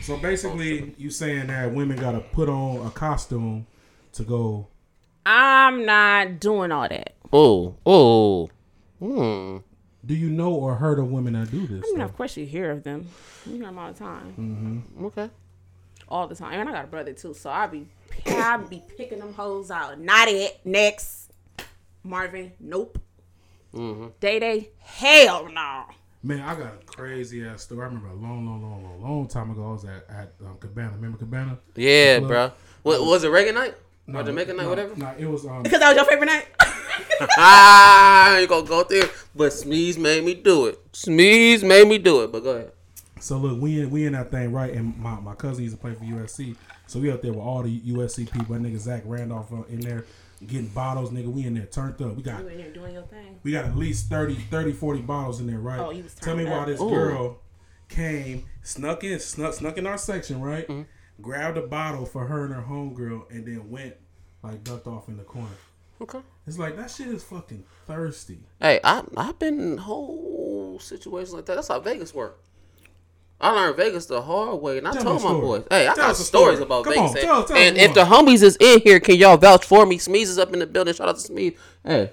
So 0.00 0.16
basically, 0.16 0.94
you 0.98 1.10
saying 1.10 1.48
that 1.48 1.72
women 1.74 1.96
gotta 1.98 2.20
put 2.20 2.48
on 2.48 2.86
a 2.86 2.90
costume 2.90 3.66
to 4.14 4.22
go. 4.22 4.68
I'm 5.24 5.84
not 5.86 6.40
doing 6.40 6.72
all 6.72 6.88
that. 6.88 7.14
Oh, 7.32 7.76
oh. 7.86 8.50
Hmm. 8.98 9.58
Do 10.04 10.14
you 10.14 10.30
know 10.30 10.52
or 10.52 10.74
heard 10.74 10.98
of 10.98 11.10
women 11.10 11.34
that 11.34 11.50
do 11.50 11.66
this? 11.66 11.84
I 11.84 11.86
mean, 11.90 11.98
though? 11.98 12.04
of 12.04 12.16
course 12.16 12.36
you 12.36 12.44
hear 12.44 12.70
of 12.70 12.82
them. 12.82 13.08
You 13.46 13.56
hear 13.56 13.64
them 13.66 13.78
all 13.78 13.92
the 13.92 13.98
time, 13.98 14.84
Okay. 15.04 15.30
All 16.12 16.28
the 16.28 16.34
time. 16.34 16.60
And 16.60 16.68
I 16.68 16.72
got 16.72 16.84
a 16.84 16.88
brother 16.88 17.12
too, 17.12 17.34
so 17.34 17.50
I 17.50 17.66
be 17.66 17.88
I 18.26 18.58
be 18.58 18.82
picking 18.96 19.18
them 19.18 19.32
hoes 19.32 19.70
out. 19.70 19.98
Not 19.98 20.28
it. 20.28 20.60
Next, 20.64 21.32
Marvin. 22.04 22.52
Nope. 22.60 22.98
Mm-hmm. 23.74 24.08
Day 24.20 24.38
Day. 24.38 24.68
Hell 24.78 25.48
no. 25.50 25.84
Man, 26.22 26.40
I 26.40 26.54
got 26.54 26.66
a 26.66 26.86
crazy 26.86 27.44
ass 27.44 27.62
story. 27.62 27.80
I 27.80 27.86
remember 27.86 28.08
a 28.08 28.14
long, 28.14 28.46
long, 28.46 28.62
long, 28.62 28.84
long, 28.84 29.02
long 29.02 29.26
time 29.26 29.50
ago. 29.50 29.70
I 29.70 29.72
was 29.72 29.84
at, 29.84 30.04
at 30.08 30.32
um, 30.40 30.56
Cabana. 30.60 30.92
Remember 30.92 31.18
Cabana? 31.18 31.58
Yeah, 31.74 32.18
Look. 32.20 32.28
bro. 32.28 32.52
What 32.84 33.04
was 33.04 33.24
it? 33.24 33.28
Reggae 33.28 33.52
night 33.52 33.74
or 34.12 34.22
Jamaican 34.22 34.56
night, 34.56 34.64
no, 34.64 34.68
whatever. 34.68 34.96
No, 34.96 35.14
it 35.18 35.26
was 35.26 35.46
um. 35.46 35.62
Because 35.62 35.80
that 35.80 35.88
was 35.88 35.96
your 35.96 36.04
favorite 36.04 36.26
night. 36.26 36.46
ah, 37.38 38.38
you 38.38 38.46
gonna 38.46 38.66
go 38.66 38.84
there? 38.84 39.08
But 39.34 39.52
Smeeze 39.52 39.98
made 39.98 40.22
me 40.24 40.34
do 40.34 40.66
it. 40.66 40.92
Smeeze 40.92 41.66
made 41.66 41.88
me 41.88 41.98
do 41.98 42.22
it. 42.22 42.30
But 42.30 42.42
go 42.44 42.50
ahead. 42.50 42.72
So 43.22 43.38
look, 43.38 43.60
we 43.60 43.80
in 43.80 43.90
we 43.90 44.04
in 44.04 44.14
that 44.14 44.32
thing 44.32 44.52
right, 44.52 44.72
and 44.74 44.98
my, 44.98 45.20
my 45.20 45.34
cousin 45.34 45.62
used 45.62 45.76
to 45.76 45.80
play 45.80 45.94
for 45.94 46.04
USC. 46.04 46.56
So 46.88 46.98
we 46.98 47.12
out 47.12 47.22
there 47.22 47.32
with 47.32 47.40
all 47.40 47.62
the 47.62 47.80
USC 47.80 48.30
people. 48.30 48.54
That 48.56 48.62
nigga 48.62 48.78
Zach 48.78 49.02
Randolph 49.06 49.52
uh, 49.52 49.62
in 49.68 49.80
there 49.80 50.04
getting 50.44 50.66
bottles, 50.66 51.10
nigga. 51.10 51.26
We 51.32 51.46
in 51.46 51.54
there 51.54 51.66
turned 51.66 52.02
up. 52.02 52.16
We 52.16 52.24
got 52.24 52.42
you 52.42 52.48
in 52.48 52.58
there 52.58 52.72
doing 52.72 52.94
your 52.94 53.04
thing. 53.04 53.38
we 53.44 53.52
got 53.52 53.66
at 53.66 53.76
least 53.76 54.08
30, 54.08 54.34
30 54.34 54.72
40 54.72 55.02
bottles 55.02 55.40
in 55.40 55.46
there, 55.46 55.60
right? 55.60 55.78
Oh, 55.78 55.90
you 55.90 56.02
was 56.02 56.14
Tell 56.14 56.34
me 56.34 56.44
turned 56.44 56.56
why 56.56 56.64
this 56.64 56.80
Ooh. 56.80 56.90
girl 56.90 57.38
came, 57.88 58.46
snuck 58.62 59.04
in, 59.04 59.20
snuck, 59.20 59.54
snuck 59.54 59.78
in 59.78 59.86
our 59.86 59.98
section, 59.98 60.40
right? 60.40 60.66
Mm-hmm. 60.66 61.22
Grabbed 61.22 61.58
a 61.58 61.62
bottle 61.62 62.06
for 62.06 62.26
her 62.26 62.44
and 62.44 62.52
her 62.52 62.62
homegirl, 62.62 63.30
and 63.30 63.46
then 63.46 63.70
went 63.70 63.94
like 64.42 64.64
ducked 64.64 64.88
off 64.88 65.08
in 65.08 65.16
the 65.16 65.22
corner. 65.22 65.48
Okay. 66.00 66.18
It's 66.48 66.58
like 66.58 66.76
that 66.76 66.90
shit 66.90 67.06
is 67.06 67.22
fucking 67.22 67.62
thirsty. 67.86 68.40
Hey, 68.60 68.80
I 68.82 69.04
I've 69.16 69.38
been 69.38 69.60
in 69.60 69.78
whole 69.78 70.80
situations 70.80 71.34
like 71.34 71.46
that. 71.46 71.54
That's 71.54 71.68
how 71.68 71.78
Vegas 71.78 72.12
work. 72.12 72.42
I 73.42 73.50
learned 73.50 73.76
Vegas 73.76 74.06
the 74.06 74.22
hard 74.22 74.60
way, 74.62 74.78
and 74.78 74.86
I 74.86 74.92
Tell 74.92 75.02
told 75.02 75.22
my 75.24 75.32
boys, 75.32 75.64
"Hey, 75.68 75.82
I 75.82 75.94
Tell 75.94 75.96
got 75.96 76.10
us 76.12 76.24
stories 76.26 76.58
story. 76.58 76.62
about 76.64 76.84
Come 76.84 76.92
Vegas." 76.94 77.10
on, 77.10 77.16
and 77.16 77.26
tell- 77.26 77.44
tell 77.44 77.56
and 77.56 77.76
if 77.76 77.92
the 77.94 78.04
homies 78.04 78.42
is 78.42 78.56
in 78.60 78.80
here, 78.80 79.00
can 79.00 79.16
y'all 79.16 79.36
vouch 79.36 79.64
for 79.64 79.84
me? 79.84 79.98
Smeeze 79.98 80.22
is 80.28 80.38
up 80.38 80.52
in 80.52 80.60
the 80.60 80.66
building. 80.66 80.94
Shout 80.94 81.08
out 81.08 81.18
to 81.18 81.32
Smeeze. 81.32 81.56
Hey, 81.84 82.12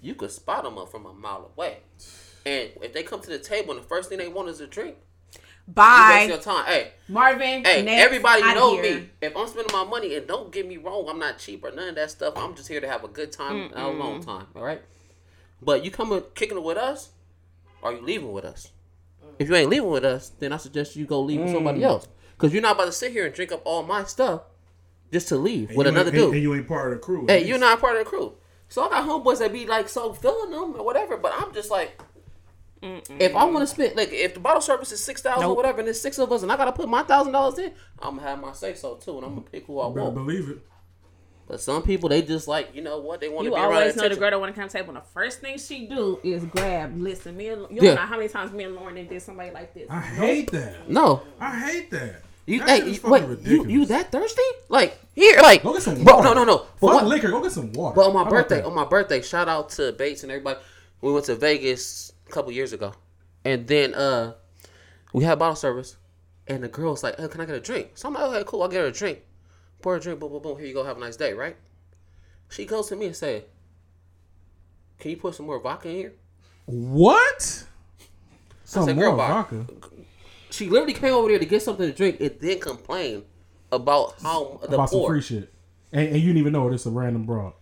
you 0.00 0.14
could 0.14 0.30
spot 0.30 0.64
them 0.64 0.78
up 0.78 0.90
from 0.90 1.06
a 1.06 1.12
mile 1.12 1.50
away, 1.54 1.78
and 2.46 2.70
if 2.82 2.92
they 2.92 3.02
come 3.02 3.20
to 3.20 3.28
the 3.30 3.38
table 3.38 3.74
and 3.74 3.82
the 3.82 3.86
first 3.86 4.08
thing 4.08 4.18
they 4.18 4.28
want 4.28 4.48
is 4.48 4.60
a 4.60 4.66
drink, 4.66 4.96
you 5.34 5.38
waste 5.38 5.74
Bye, 5.74 6.26
your 6.28 6.38
time. 6.38 6.64
Hey, 6.66 6.92
Marvin. 7.08 7.64
Hey, 7.64 7.82
next, 7.82 8.04
everybody 8.04 8.42
outta 8.42 8.60
know 8.60 8.80
here. 8.80 9.00
me. 9.00 9.10
If 9.20 9.36
I'm 9.36 9.46
spending 9.46 9.72
my 9.72 9.84
money, 9.84 10.14
and 10.14 10.26
don't 10.26 10.50
get 10.50 10.66
me 10.66 10.76
wrong, 10.78 11.06
I'm 11.08 11.18
not 11.18 11.38
cheap 11.38 11.62
or 11.64 11.70
none 11.70 11.88
of 11.88 11.94
that 11.96 12.10
stuff. 12.10 12.34
I'm 12.36 12.54
just 12.54 12.68
here 12.68 12.80
to 12.80 12.88
have 12.88 13.04
a 13.04 13.08
good 13.08 13.32
time, 13.32 13.64
and 13.64 13.74
a 13.74 13.88
long 13.88 14.22
time. 14.22 14.46
All 14.56 14.62
right. 14.62 14.80
But 15.62 15.84
you 15.84 15.90
coming 15.90 16.22
kicking 16.34 16.56
it 16.58 16.62
with 16.62 16.76
us, 16.78 17.10
or 17.82 17.92
you 17.92 18.00
leaving 18.02 18.32
with 18.32 18.44
us? 18.44 18.68
If 19.38 19.48
you 19.48 19.54
ain't 19.54 19.70
leaving 19.70 19.90
with 19.90 20.04
us, 20.04 20.30
then 20.38 20.52
I 20.52 20.56
suggest 20.56 20.96
you 20.96 21.06
go 21.06 21.20
leave 21.20 21.40
with 21.40 21.52
somebody 21.52 21.80
mm. 21.80 21.84
else, 21.84 22.08
because 22.36 22.52
you're 22.52 22.62
not 22.62 22.76
about 22.76 22.86
to 22.86 22.92
sit 22.92 23.12
here 23.12 23.26
and 23.26 23.34
drink 23.34 23.52
up 23.52 23.62
all 23.64 23.82
my 23.82 24.04
stuff 24.04 24.42
just 25.12 25.28
to 25.28 25.36
leave 25.36 25.70
with 25.74 25.86
another 25.86 26.10
dude. 26.10 26.24
and, 26.24 26.34
and 26.34 26.42
you 26.42 26.54
ain't 26.54 26.68
part 26.68 26.92
of 26.92 26.98
the 26.98 27.04
crew. 27.04 27.26
Hey, 27.26 27.46
you're 27.46 27.58
not 27.58 27.80
part 27.80 27.96
of 27.96 28.04
the 28.04 28.10
crew. 28.10 28.34
So 28.68 28.82
I 28.82 28.88
got 28.88 29.06
homeboys 29.08 29.38
that 29.38 29.52
be 29.52 29.66
like 29.66 29.88
so 29.88 30.12
feeling 30.12 30.50
them 30.50 30.74
or 30.76 30.84
whatever, 30.84 31.16
but 31.16 31.32
I'm 31.36 31.52
just 31.54 31.70
like, 31.70 32.00
if 32.82 33.34
I 33.34 33.44
want 33.44 33.60
to 33.60 33.66
spend 33.66 33.96
like 33.96 34.12
if 34.12 34.34
the 34.34 34.40
bottle 34.40 34.60
service 34.60 34.92
is 34.92 35.02
six 35.02 35.22
thousand 35.22 35.44
or 35.44 35.56
whatever, 35.56 35.78
and 35.78 35.86
there's 35.86 36.00
six 36.00 36.18
of 36.18 36.30
us, 36.32 36.42
and 36.42 36.52
I 36.52 36.56
gotta 36.56 36.72
put 36.72 36.88
my 36.88 37.02
thousand 37.02 37.32
dollars 37.32 37.58
in, 37.58 37.72
I'm 37.98 38.16
gonna 38.16 38.28
have 38.28 38.40
my 38.40 38.52
say 38.52 38.74
so 38.74 38.96
too, 38.96 39.16
and 39.16 39.24
I'm 39.24 39.34
gonna 39.36 39.46
pick 39.50 39.66
who 39.66 39.80
I 39.80 39.88
Better 39.88 40.02
want. 40.02 40.14
believe 40.14 40.50
it. 40.50 40.58
But 41.46 41.60
some 41.60 41.82
people 41.82 42.08
they 42.08 42.22
just 42.22 42.48
like 42.48 42.74
you 42.74 42.80
know 42.82 42.98
what 43.00 43.20
they 43.20 43.28
want 43.28 43.40
to 43.40 43.50
You 43.50 43.50
be 43.50 43.56
around 43.60 43.64
always 43.74 43.96
know 43.96 44.00
the 44.02 44.06
attention. 44.06 44.18
girl 44.20 44.30
that 44.30 44.40
want 44.40 44.54
to 44.54 44.60
come 44.60 44.68
to 44.68 44.72
the 44.72 44.78
table. 44.78 44.94
and 44.96 45.04
The 45.04 45.08
first 45.10 45.40
thing 45.40 45.58
she 45.58 45.86
do 45.86 46.18
is 46.22 46.44
grab. 46.46 46.96
Listen, 46.96 47.36
me 47.36 47.48
and 47.48 47.62
you 47.62 47.68
Yeah. 47.80 47.80
don't 47.82 47.94
know 47.96 48.00
how 48.06 48.16
many 48.16 48.28
times 48.28 48.52
me 48.52 48.64
and 48.64 48.74
Lauren 48.74 48.94
did 49.06 49.20
somebody 49.22 49.50
like 49.50 49.74
this. 49.74 49.86
I 49.90 50.00
hate 50.00 50.50
that. 50.52 50.88
No, 50.88 51.22
I 51.38 51.58
hate 51.58 51.90
that. 51.90 52.22
you 52.46 52.60
That 52.60 52.68
hey 52.68 52.78
shit 52.78 52.88
is 52.88 52.94
you- 52.94 53.00
fucking 53.00 53.12
wait 53.12 53.22
you 53.22 53.28
ridiculous. 53.28 53.70
you 53.72 53.84
that 53.86 54.10
thirsty? 54.12 54.42
Like 54.70 54.98
here 55.14 55.38
like 55.42 55.62
Go 55.62 55.74
get 55.74 55.82
some 55.82 56.02
bro, 56.02 56.16
water. 56.16 56.28
no 56.28 56.34
no 56.34 56.44
no. 56.44 56.58
But 56.58 56.66
Fuck 56.80 56.94
what- 56.94 57.06
liquor. 57.06 57.30
Go 57.30 57.42
get 57.42 57.52
some 57.52 57.72
water. 57.74 57.94
But 57.94 58.06
on 58.08 58.14
my 58.14 58.24
How 58.24 58.30
birthday, 58.30 58.62
on 58.62 58.74
my 58.74 58.84
birthday, 58.86 59.20
shout 59.20 59.48
out 59.48 59.68
to 59.70 59.92
Bates 59.92 60.22
and 60.22 60.32
everybody. 60.32 60.58
We 61.02 61.12
went 61.12 61.26
to 61.26 61.34
Vegas 61.34 62.12
a 62.26 62.32
couple 62.32 62.50
years 62.52 62.72
ago, 62.72 62.94
and 63.44 63.66
then 63.66 63.92
uh, 63.94 64.32
we 65.12 65.24
had 65.24 65.38
bottle 65.38 65.56
service, 65.56 65.96
and 66.48 66.62
the 66.64 66.68
girl 66.68 66.92
was 66.92 67.02
like, 67.02 67.16
"Oh, 67.18 67.28
can 67.28 67.42
I 67.42 67.44
get 67.44 67.54
a 67.54 67.60
drink?" 67.60 67.90
So 67.96 68.08
I'm 68.08 68.14
like, 68.14 68.22
"Okay, 68.24 68.44
cool, 68.46 68.62
I'll 68.62 68.68
get 68.68 68.80
her 68.80 68.86
a 68.86 68.92
drink." 68.92 69.18
Pour 69.84 69.96
a 69.96 70.00
drink, 70.00 70.18
boom, 70.18 70.30
boom, 70.32 70.40
boom. 70.40 70.56
Here 70.56 70.66
you 70.66 70.72
go, 70.72 70.82
have 70.82 70.96
a 70.96 71.00
nice 71.00 71.14
day, 71.14 71.34
right? 71.34 71.56
She 72.48 72.64
goes 72.64 72.88
to 72.88 72.96
me 72.96 73.04
and 73.04 73.14
say, 73.14 73.44
"Can 74.98 75.10
you 75.10 75.18
put 75.18 75.34
some 75.34 75.44
more 75.44 75.60
vodka 75.60 75.90
in 75.90 75.96
here?" 75.96 76.12
What? 76.64 77.66
Some 78.64 78.86
said, 78.86 78.96
more 78.96 79.10
"Girl, 79.10 79.16
vodka. 79.16 79.66
She 80.48 80.70
literally 80.70 80.94
came 80.94 81.12
over 81.12 81.28
there 81.28 81.38
to 81.38 81.44
get 81.44 81.60
something 81.60 81.86
to 81.86 81.94
drink, 81.94 82.18
and 82.18 82.30
then 82.40 82.60
complained 82.60 83.24
about 83.70 84.14
how 84.22 84.58
the 84.62 84.74
about 84.74 84.88
some 84.88 85.04
free 85.04 85.20
shit. 85.20 85.52
And, 85.92 86.08
and 86.08 86.16
you 86.16 86.28
didn't 86.28 86.38
even 86.38 86.54
know 86.54 86.70
this 86.70 86.86
a 86.86 86.90
random 86.90 87.26
broad. 87.26 87.52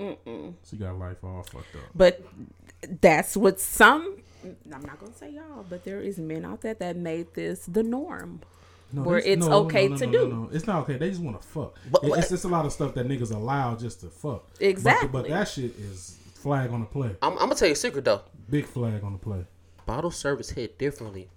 Mm-mm. 0.00 0.54
She 0.68 0.74
got 0.76 0.98
life 0.98 1.22
all 1.22 1.44
fucked 1.44 1.76
up. 1.76 1.82
But 1.94 2.26
that's 3.00 3.36
what 3.36 3.60
some. 3.60 4.16
I'm 4.42 4.82
not 4.82 4.98
gonna 4.98 5.14
say 5.14 5.30
y'all, 5.30 5.64
but 5.70 5.84
there 5.84 6.00
is 6.00 6.18
men 6.18 6.44
out 6.44 6.62
there 6.62 6.74
that 6.74 6.96
made 6.96 7.34
this 7.34 7.66
the 7.66 7.84
norm. 7.84 8.40
No, 8.94 9.02
Where 9.02 9.20
this- 9.20 9.38
it's 9.38 9.46
okay 9.46 9.88
to 9.88 10.06
do. 10.06 10.48
It's 10.52 10.66
not 10.66 10.82
okay. 10.82 10.96
They 10.96 11.10
just 11.10 11.20
want 11.22 11.40
to 11.40 11.46
fuck. 11.46 11.76
But 11.90 12.04
It- 12.04 12.12
it's 12.18 12.28
just 12.28 12.44
a 12.44 12.48
lot 12.48 12.64
of 12.66 12.72
stuff 12.72 12.94
that 12.94 13.08
niggas 13.08 13.34
allow 13.34 13.74
just 13.74 14.00
to 14.02 14.08
fuck. 14.08 14.44
But- 14.52 14.62
Exactly. 14.66 15.08
But, 15.08 15.28
that 15.28 15.48
shit 15.48 15.76
is 15.78 16.16
flag 16.34 16.70
on 16.70 16.80
the 16.80 16.86
play. 16.86 17.16
I'm, 17.22 17.32
I'm 17.32 17.38
gonna 17.38 17.54
tell 17.56 17.68
you 17.68 17.72
a 17.72 17.76
secret 17.76 18.04
though. 18.04 18.20
Big 18.50 18.66
flag 18.66 19.02
on 19.02 19.12
the 19.12 19.18
play. 19.18 19.46
bottle 19.86 20.10
service 20.10 20.50
hit 20.50 20.78
differently 20.78 21.28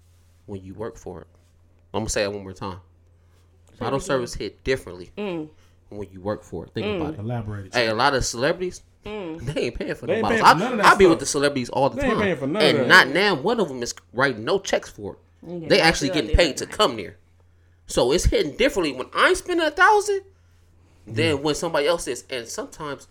when 0.46 0.64
you 0.64 0.74
work 0.74 0.98
for 0.98 1.22
it. 1.22 1.28
I'm 1.94 2.02
gonna 2.02 2.10
say 2.10 2.24
it 2.24 2.32
one 2.32 2.44
more 2.44 2.54
time. 2.54 2.80
Bottle 3.80 4.00
service 4.00 4.34
hit 4.34 4.64
differently 4.64 5.12
Mm. 5.18 5.50
when 5.90 6.08
you 6.12 6.22
work 6.22 6.44
for 6.44 6.66
it. 6.66 6.74
Think 6.74 7.02
about 7.02 7.14
it. 7.16 7.20
Elaborate. 7.20 7.74
Hey, 7.74 7.88
a 7.88 7.94
lot 7.94 8.14
of 8.14 8.26
celebrities, 8.26 8.82
Mm. 9.06 9.40
they 9.54 9.62
ain't 9.66 9.76
paying 9.80 9.96
for 9.96 10.06
They 10.08 10.14
the 10.14 10.18
ain't 10.20 10.24
bottles. 10.24 10.42
paying 10.42 10.54
for 10.54 10.60
none 10.60 10.68
I, 10.68 10.72
of 10.72 10.78
that 10.78 10.86
I 10.86 10.96
be 10.98 11.06
with 11.06 11.20
the 11.20 11.26
celebrities 11.26 11.70
all 11.70 11.90
the 11.90 11.98
They 11.98 12.04
ain't 12.08 12.14
time, 12.14 12.22
paying 12.24 12.36
for 12.38 12.48
none 12.48 12.62
of 12.62 12.68
and 12.70 12.80
that. 12.80 12.88
not 12.88 13.08
now 13.10 13.36
one 13.36 13.60
of 13.60 13.68
them 13.70 13.82
is 13.84 13.94
writing 14.14 14.44
no 14.44 14.60
checks 14.60 14.90
for 14.90 15.14
it. 15.44 15.70
They 15.70 15.80
actually 15.80 16.10
getting 16.10 16.36
paid 16.36 16.58
to 16.58 16.66
come 16.66 16.98
there. 16.98 17.18
So 17.88 18.12
it's 18.12 18.26
hitting 18.26 18.56
differently 18.58 18.94
when 18.94 19.08
I'm 19.14 19.34
spending 19.36 19.66
a 19.66 19.72
thousand 19.72 20.22
than 21.06 21.42
when 21.42 21.56
somebody 21.56 21.88
else 21.88 22.08
is. 22.08 22.26
And 22.30 22.48
sometimes 22.48 23.08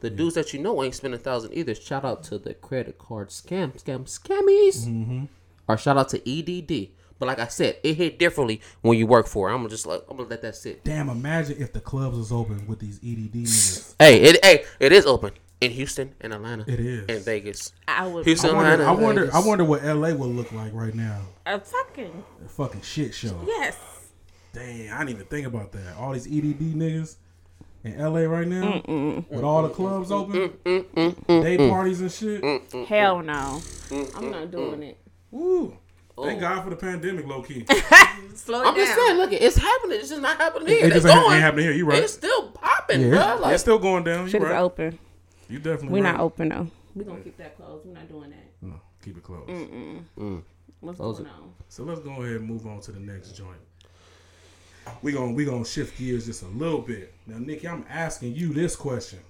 the 0.00 0.10
dudes 0.10 0.34
that 0.36 0.54
you 0.54 0.60
know 0.60 0.82
ain't 0.82 0.94
spending 0.94 1.18
a 1.20 1.22
thousand 1.22 1.52
either. 1.52 1.74
Shout 1.74 2.04
out 2.04 2.22
to 2.24 2.38
the 2.38 2.54
credit 2.54 2.96
card 2.98 3.28
scam, 3.30 3.72
scam, 3.82 4.04
scammies. 4.04 4.86
Mm-hmm. 4.86 5.24
Or 5.68 5.76
shout 5.76 5.98
out 5.98 6.08
to 6.10 6.18
EDD. 6.30 6.90
But 7.18 7.26
like 7.26 7.38
I 7.38 7.48
said, 7.48 7.76
it 7.82 7.94
hit 7.94 8.18
differently 8.18 8.60
when 8.80 8.96
you 8.98 9.06
work 9.06 9.26
for 9.26 9.50
it. 9.50 9.52
I'm 9.52 9.58
gonna 9.58 9.68
just 9.68 9.86
like 9.86 10.02
I'm 10.08 10.16
gonna 10.16 10.28
let 10.30 10.40
that 10.42 10.56
sit. 10.56 10.84
Damn, 10.84 11.10
imagine 11.10 11.60
if 11.60 11.72
the 11.72 11.80
clubs 11.80 12.16
was 12.16 12.32
open 12.32 12.66
with 12.66 12.78
these 12.78 12.96
EDD 12.98 13.34
niggas. 13.34 13.94
Hey, 13.98 14.22
it 14.22 14.42
hey, 14.44 14.64
it 14.80 14.90
is 14.92 15.04
open. 15.04 15.32
in 15.60 15.70
Houston 15.72 16.14
and 16.22 16.32
Atlanta. 16.32 16.64
It 16.66 16.80
is. 16.80 17.04
in 17.06 17.22
Vegas. 17.22 17.74
I 17.86 18.06
would. 18.06 18.24
Houston, 18.24 18.50
I 18.50 18.54
wonder. 18.54 18.72
Atlanta, 18.72 18.90
I 18.90 19.02
wonder. 19.04 19.20
Vegas. 19.26 19.34
I 19.34 19.46
wonder 19.46 19.64
what 19.64 19.84
LA 19.84 20.14
would 20.14 20.30
look 20.34 20.50
like 20.52 20.72
right 20.72 20.94
now. 20.94 21.20
A 21.44 21.60
fucking 21.60 22.24
A 22.46 22.48
fucking 22.48 22.80
shit 22.80 23.12
show. 23.12 23.38
yes. 23.46 23.76
Dang, 24.52 24.90
I 24.90 24.98
didn't 24.98 25.10
even 25.10 25.26
think 25.26 25.46
about 25.46 25.72
that. 25.72 25.96
All 25.96 26.12
these 26.12 26.26
EDD 26.26 26.74
niggas 26.74 27.16
in 27.84 27.98
LA 27.98 28.20
right 28.22 28.46
now, 28.46 28.62
mm, 28.64 28.84
mm, 28.86 29.14
mm, 29.24 29.30
with 29.30 29.44
all 29.44 29.62
the 29.62 29.68
clubs 29.68 30.10
open, 30.10 30.52
day 31.26 31.56
parties 31.68 32.00
and 32.00 32.10
shit. 32.10 32.42
Hell 32.88 33.22
no. 33.22 33.60
I'm 34.16 34.30
not 34.30 34.50
doing 34.50 34.82
it. 34.82 34.98
Woo! 35.30 35.76
Oh. 36.18 36.24
Thank 36.24 36.40
God 36.40 36.64
for 36.64 36.70
the 36.70 36.76
pandemic, 36.76 37.26
low 37.26 37.40
key. 37.42 37.64
Slow 38.34 38.60
it 38.62 38.66
I'm 38.66 38.74
down. 38.74 38.84
just 38.84 38.94
saying, 38.94 39.16
look, 39.16 39.32
it's 39.32 39.56
happening. 39.56 39.98
It's 40.00 40.10
just 40.10 40.20
not 40.20 40.36
happening 40.36 40.68
here. 40.68 40.78
It 40.84 40.86
It's 40.86 40.94
just 40.96 41.06
ain't, 41.06 41.14
going. 41.22 41.34
ain't 41.36 41.42
happening 41.42 41.64
here. 41.66 41.72
You 41.74 41.86
right? 41.86 42.02
It's 42.02 42.12
still 42.12 42.48
popping, 42.50 43.00
Yeah, 43.02 43.10
bro. 43.36 43.42
Like, 43.42 43.54
it's 43.54 43.62
still 43.62 43.78
going 43.78 44.04
down. 44.04 44.24
You 44.24 44.30
Shit 44.30 44.42
is 44.42 44.48
right? 44.48 44.58
open. 44.60 44.98
You 45.48 45.58
definitely. 45.58 46.00
We're 46.00 46.04
right. 46.04 46.12
not 46.12 46.20
open 46.20 46.48
though. 46.50 46.66
We're 46.94 47.04
gonna 47.04 47.20
keep 47.20 47.36
that 47.38 47.56
closed. 47.56 47.86
We're 47.86 47.94
not 47.94 48.08
doing 48.08 48.30
that. 48.30 48.46
No, 48.60 48.74
keep 49.02 49.16
it 49.16 49.22
closed. 49.22 49.48
What's 50.80 50.98
Close 50.98 51.18
going 51.18 51.28
it. 51.30 51.32
on? 51.40 51.52
So 51.68 51.84
let's 51.84 52.00
go 52.00 52.10
ahead 52.22 52.36
and 52.36 52.44
move 52.44 52.66
on 52.66 52.80
to 52.82 52.92
the 52.92 53.00
next 53.00 53.32
joint. 53.32 53.58
We 55.02 55.12
gonna 55.12 55.32
we 55.32 55.44
gonna 55.44 55.64
shift 55.64 55.98
gears 55.98 56.26
just 56.26 56.42
a 56.42 56.48
little 56.48 56.80
bit. 56.80 57.12
Now, 57.26 57.38
Nikki, 57.38 57.68
I'm 57.68 57.84
asking 57.88 58.34
you 58.34 58.52
this 58.52 58.76
question: 58.76 59.20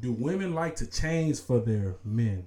Do 0.00 0.12
women 0.12 0.54
like 0.54 0.76
to 0.76 0.86
change 0.86 1.40
for 1.40 1.60
their 1.60 1.96
men? 2.04 2.46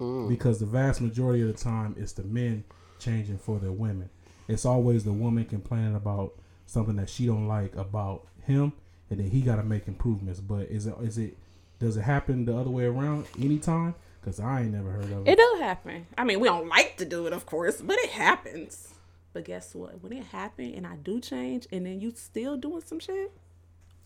Mm. 0.00 0.28
Because 0.28 0.58
the 0.58 0.66
vast 0.66 1.00
majority 1.00 1.42
of 1.42 1.48
the 1.48 1.62
time, 1.62 1.94
it's 1.98 2.12
the 2.12 2.22
men 2.22 2.64
changing 2.98 3.38
for 3.38 3.58
their 3.58 3.72
women. 3.72 4.10
It's 4.48 4.64
always 4.64 5.04
the 5.04 5.12
woman 5.12 5.44
complaining 5.44 5.96
about 5.96 6.34
something 6.66 6.96
that 6.96 7.08
she 7.08 7.26
don't 7.26 7.48
like 7.48 7.74
about 7.76 8.26
him, 8.44 8.72
and 9.10 9.20
then 9.20 9.30
he 9.30 9.40
got 9.40 9.56
to 9.56 9.62
make 9.62 9.88
improvements. 9.88 10.40
But 10.40 10.68
is 10.68 10.86
it 10.86 10.94
is 11.00 11.18
it 11.18 11.36
does 11.78 11.96
it 11.96 12.02
happen 12.02 12.44
the 12.44 12.56
other 12.56 12.70
way 12.70 12.84
around 12.84 13.26
anytime? 13.40 13.94
Because 14.20 14.40
I 14.40 14.62
ain't 14.62 14.72
never 14.72 14.90
heard 14.90 15.04
of 15.04 15.26
it. 15.26 15.30
It 15.30 15.38
do 15.38 15.56
happen. 15.60 16.06
I 16.18 16.24
mean, 16.24 16.40
we 16.40 16.48
don't 16.48 16.68
like 16.68 16.96
to 16.96 17.04
do 17.04 17.26
it, 17.26 17.32
of 17.32 17.46
course, 17.46 17.80
but 17.80 17.96
it 17.98 18.10
happens. 18.10 18.95
But 19.36 19.44
guess 19.44 19.74
what? 19.74 20.02
When 20.02 20.14
it 20.14 20.24
happen 20.24 20.72
and 20.74 20.86
I 20.86 20.96
do 20.96 21.20
change, 21.20 21.66
and 21.70 21.84
then 21.84 22.00
you 22.00 22.10
still 22.16 22.56
doing 22.56 22.80
some 22.86 22.98
shit. 22.98 23.30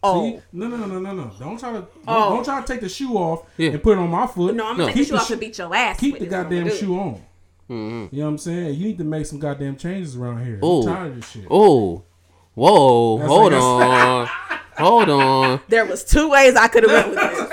Oh 0.02 0.24
See? 0.28 0.40
No, 0.52 0.66
no, 0.66 0.76
no, 0.76 0.98
no, 0.98 1.12
no. 1.14 1.30
Don't 1.38 1.56
try 1.56 1.70
to 1.70 1.78
don't, 1.82 1.88
Oh. 2.08 2.30
don't 2.34 2.44
try 2.44 2.60
to 2.60 2.66
take 2.66 2.80
the 2.80 2.88
shoe 2.88 3.14
off 3.16 3.44
Yeah. 3.56 3.70
and 3.70 3.80
put 3.80 3.92
it 3.92 3.98
on 3.98 4.10
my 4.10 4.26
foot. 4.26 4.56
no, 4.56 4.66
I'm 4.66 4.76
No. 4.76 4.86
gonna 4.86 4.92
Keep 4.92 5.02
take 5.04 5.06
you 5.06 5.12
the 5.12 5.20
off 5.20 5.26
shoe- 5.28 5.34
and 5.34 5.40
beat 5.40 5.56
your 5.58 5.72
ass. 5.72 6.00
Keep 6.00 6.14
with 6.14 6.20
the 6.22 6.24
it, 6.24 6.28
is 6.28 6.32
what 6.32 6.38
I'm 6.38 6.42
goddamn 6.46 6.58
gonna 6.64 6.70
do. 6.72 6.76
shoe 6.78 6.98
on. 6.98 7.14
Mm-hmm. 7.70 8.14
You 8.16 8.18
know 8.18 8.24
what 8.24 8.30
I'm 8.32 8.38
saying? 8.38 8.74
You 8.74 8.86
need 8.88 8.98
to 8.98 9.04
make 9.04 9.26
some 9.26 9.38
goddamn 9.38 9.76
changes 9.76 10.16
around 10.16 10.44
here. 10.44 10.58
Ooh. 10.64 10.80
I'm 10.80 10.86
tired 10.96 11.08
of 11.12 11.14
this 11.20 11.28
shit. 11.30 11.46
oh, 11.48 12.02
whoa, 12.54 13.18
That's 13.18 13.28
hold 13.30 13.52
like- 13.52 13.62
on, 13.62 14.26
hold 14.78 15.10
on. 15.10 15.60
There 15.68 15.84
was 15.84 16.02
two 16.02 16.28
ways 16.28 16.56
I 16.56 16.66
could 16.66 16.82
have 16.90 16.92
went 16.92 17.10
with 17.10 17.48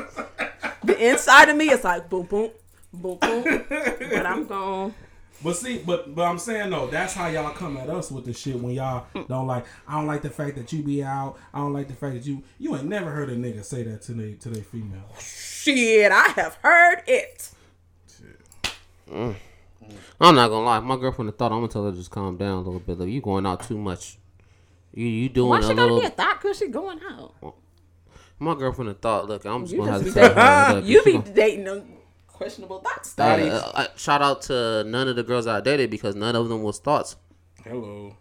this. 0.00 0.72
the 0.82 1.10
inside 1.10 1.48
of 1.48 1.56
me 1.56 1.70
is 1.70 1.84
like 1.84 2.10
boom, 2.10 2.26
boom, 2.26 2.50
boom, 2.92 3.18
boom. 3.20 3.64
But 3.68 4.26
I'm 4.26 4.46
going. 4.48 4.94
But 5.42 5.56
see, 5.56 5.78
but 5.78 6.14
but 6.14 6.22
I'm 6.22 6.38
saying 6.38 6.70
though, 6.70 6.86
that's 6.86 7.14
how 7.14 7.28
y'all 7.28 7.52
come 7.54 7.76
at 7.78 7.88
us 7.88 8.10
with 8.10 8.26
the 8.26 8.32
shit 8.32 8.60
when 8.60 8.74
y'all 8.74 9.06
hmm. 9.14 9.22
don't 9.28 9.46
like. 9.46 9.64
I 9.88 9.94
don't 9.94 10.06
like 10.06 10.22
the 10.22 10.30
fact 10.30 10.56
that 10.56 10.72
you 10.72 10.82
be 10.82 11.02
out. 11.02 11.38
I 11.54 11.58
don't 11.58 11.72
like 11.72 11.88
the 11.88 11.94
fact 11.94 12.14
that 12.14 12.26
you 12.26 12.42
you 12.58 12.76
ain't 12.76 12.84
never 12.84 13.10
heard 13.10 13.30
a 13.30 13.36
nigga 13.36 13.64
say 13.64 13.82
that 13.84 14.02
to 14.02 14.12
they 14.12 14.34
to 14.34 14.50
their 14.50 14.62
female. 14.62 15.02
Oh, 15.10 15.18
shit, 15.18 16.12
I 16.12 16.28
have 16.36 16.56
heard 16.56 17.02
it. 17.06 17.50
Mm. 19.10 19.34
I'm 20.20 20.34
not 20.34 20.48
gonna 20.48 20.64
lie. 20.64 20.80
My 20.80 20.96
girlfriend 20.96 21.36
thought 21.36 21.52
I'm 21.52 21.58
gonna 21.58 21.68
tell 21.68 21.84
her 21.86 21.90
to 21.90 21.96
just 21.96 22.10
calm 22.10 22.36
down 22.36 22.58
a 22.58 22.60
little 22.60 22.78
bit. 22.78 22.98
Like 22.98 23.08
you 23.08 23.22
going 23.22 23.46
out 23.46 23.66
too 23.66 23.78
much. 23.78 24.18
You 24.92 25.06
you 25.06 25.28
doing 25.30 25.48
Why 25.48 25.58
a 25.60 25.62
she 25.62 25.68
gotta 25.68 25.82
little. 25.82 26.00
be 26.00 26.06
a 26.06 26.10
thought? 26.10 26.40
Cause 26.40 26.58
she 26.58 26.68
going 26.68 27.00
out. 27.10 27.34
my 28.38 28.54
girlfriend 28.54 29.00
thought, 29.00 29.26
look, 29.26 29.44
I'm 29.46 29.62
just 29.62 29.72
You 29.72 29.78
gonna 29.78 29.92
have 29.92 30.00
to 30.00 30.06
be, 30.06 30.12
tell 30.12 30.34
her. 30.34 30.74
look, 30.74 30.84
you 30.86 31.02
be 31.02 31.12
gonna- 31.12 31.32
dating 31.32 31.64
them 31.64 31.99
questionable 32.44 32.78
thoughts. 32.80 33.14
Uh, 33.18 33.70
uh, 33.74 33.86
shout 33.96 34.22
out 34.22 34.40
to 34.40 34.82
none 34.84 35.08
of 35.08 35.14
the 35.16 35.22
girls 35.22 35.46
I 35.46 35.60
dated 35.60 35.90
because 35.90 36.14
none 36.14 36.34
of 36.34 36.48
them 36.48 36.62
was 36.62 36.78
thoughts. 36.78 37.16
Hello, 37.64 38.16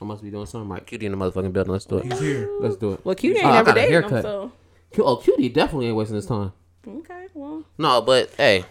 I 0.00 0.04
must 0.06 0.22
be 0.22 0.30
doing 0.30 0.46
something 0.46 0.70
right. 0.70 0.86
Cutie 0.86 1.04
in 1.04 1.12
the 1.12 1.18
motherfucking 1.18 1.52
building. 1.52 1.72
Let's 1.72 1.84
do 1.84 1.98
it. 1.98 2.04
he's 2.10 2.20
here. 2.20 2.48
Let's 2.60 2.76
do 2.76 2.92
it. 2.94 3.04
Well, 3.04 3.14
cutie 3.14 3.38
Oh, 3.40 3.42
ain't 3.42 3.48
I 3.48 3.52
never 3.56 3.66
got 3.66 3.76
a 3.76 3.80
dated 3.82 3.94
him, 3.96 4.02
haircut. 4.10 4.22
so 4.22 4.52
Oh, 5.00 5.16
cutie 5.16 5.50
definitely 5.50 5.88
ain't 5.88 5.96
wasting 5.96 6.16
his 6.16 6.24
time. 6.24 6.52
okay. 6.86 7.26
Well, 7.34 7.64
No, 7.76 8.00
but 8.00 8.30
hey, 8.38 8.64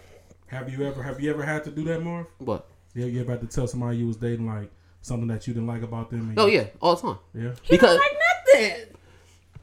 Have 0.48 0.68
you 0.72 0.84
ever 0.88 1.04
have 1.04 1.20
you 1.22 1.30
ever 1.30 1.44
had 1.44 1.64
to 1.66 1.72
do 1.72 1.84
that, 1.84 2.02
Marv? 2.02 2.26
what? 2.40 2.66
Yeah, 2.96 3.06
you 3.06 3.22
ever 3.22 3.32
had 3.34 3.42
to 3.42 3.48
tell 3.48 3.68
somebody 3.68 3.98
you 3.98 4.08
was 4.08 4.18
dating 4.18 4.48
like 4.48 4.72
something 5.02 5.28
that 5.28 5.46
you 5.46 5.54
didn't 5.54 5.68
like 5.68 5.84
about 5.84 6.10
them? 6.10 6.30
and 6.30 6.40
Oh 6.40 6.48
you- 6.48 6.60
yeah, 6.62 6.68
all 6.82 6.96
the 6.96 7.02
time. 7.04 7.20
yeah. 7.36 7.52
he 7.62 7.74
Because- 7.76 7.96
don't 7.96 8.00
like 8.00 8.18
nothing. 8.56 8.96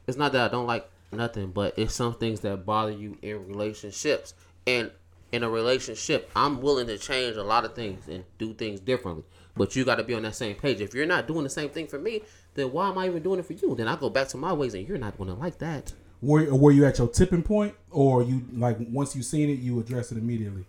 It's 0.07 0.17
not 0.17 0.31
that 0.31 0.45
I 0.45 0.47
don't 0.47 0.67
like 0.67 0.89
nothing, 1.11 1.51
but 1.51 1.77
it's 1.77 1.93
some 1.93 2.15
things 2.15 2.41
that 2.41 2.65
bother 2.65 2.91
you 2.91 3.17
in 3.21 3.47
relationships. 3.47 4.33
And 4.67 4.91
in 5.31 5.43
a 5.43 5.49
relationship, 5.49 6.29
I'm 6.35 6.61
willing 6.61 6.87
to 6.87 6.97
change 6.97 7.35
a 7.35 7.43
lot 7.43 7.65
of 7.65 7.75
things 7.75 8.07
and 8.07 8.23
do 8.37 8.53
things 8.53 8.79
differently. 8.79 9.23
But 9.55 9.75
you 9.75 9.85
got 9.85 9.95
to 9.95 10.03
be 10.03 10.13
on 10.13 10.23
that 10.23 10.35
same 10.35 10.55
page. 10.55 10.81
If 10.81 10.93
you're 10.93 11.05
not 11.05 11.27
doing 11.27 11.43
the 11.43 11.49
same 11.49 11.69
thing 11.69 11.87
for 11.87 11.99
me, 11.99 12.21
then 12.55 12.71
why 12.71 12.89
am 12.89 12.97
I 12.97 13.07
even 13.07 13.23
doing 13.23 13.39
it 13.39 13.45
for 13.45 13.53
you? 13.53 13.75
Then 13.75 13.87
I 13.87 13.95
go 13.95 14.09
back 14.09 14.27
to 14.29 14.37
my 14.37 14.53
ways, 14.53 14.73
and 14.73 14.87
you're 14.87 14.97
not 14.97 15.17
going 15.17 15.29
to 15.29 15.35
like 15.35 15.59
that. 15.59 15.93
Were 16.21 16.53
were 16.55 16.71
you 16.71 16.85
at 16.85 16.97
your 16.97 17.07
tipping 17.07 17.43
point, 17.43 17.75
or 17.91 18.23
you 18.23 18.45
like 18.53 18.77
once 18.79 19.15
you 19.15 19.21
seen 19.21 19.49
it, 19.49 19.59
you 19.59 19.79
address 19.79 20.11
it 20.11 20.17
immediately? 20.17 20.65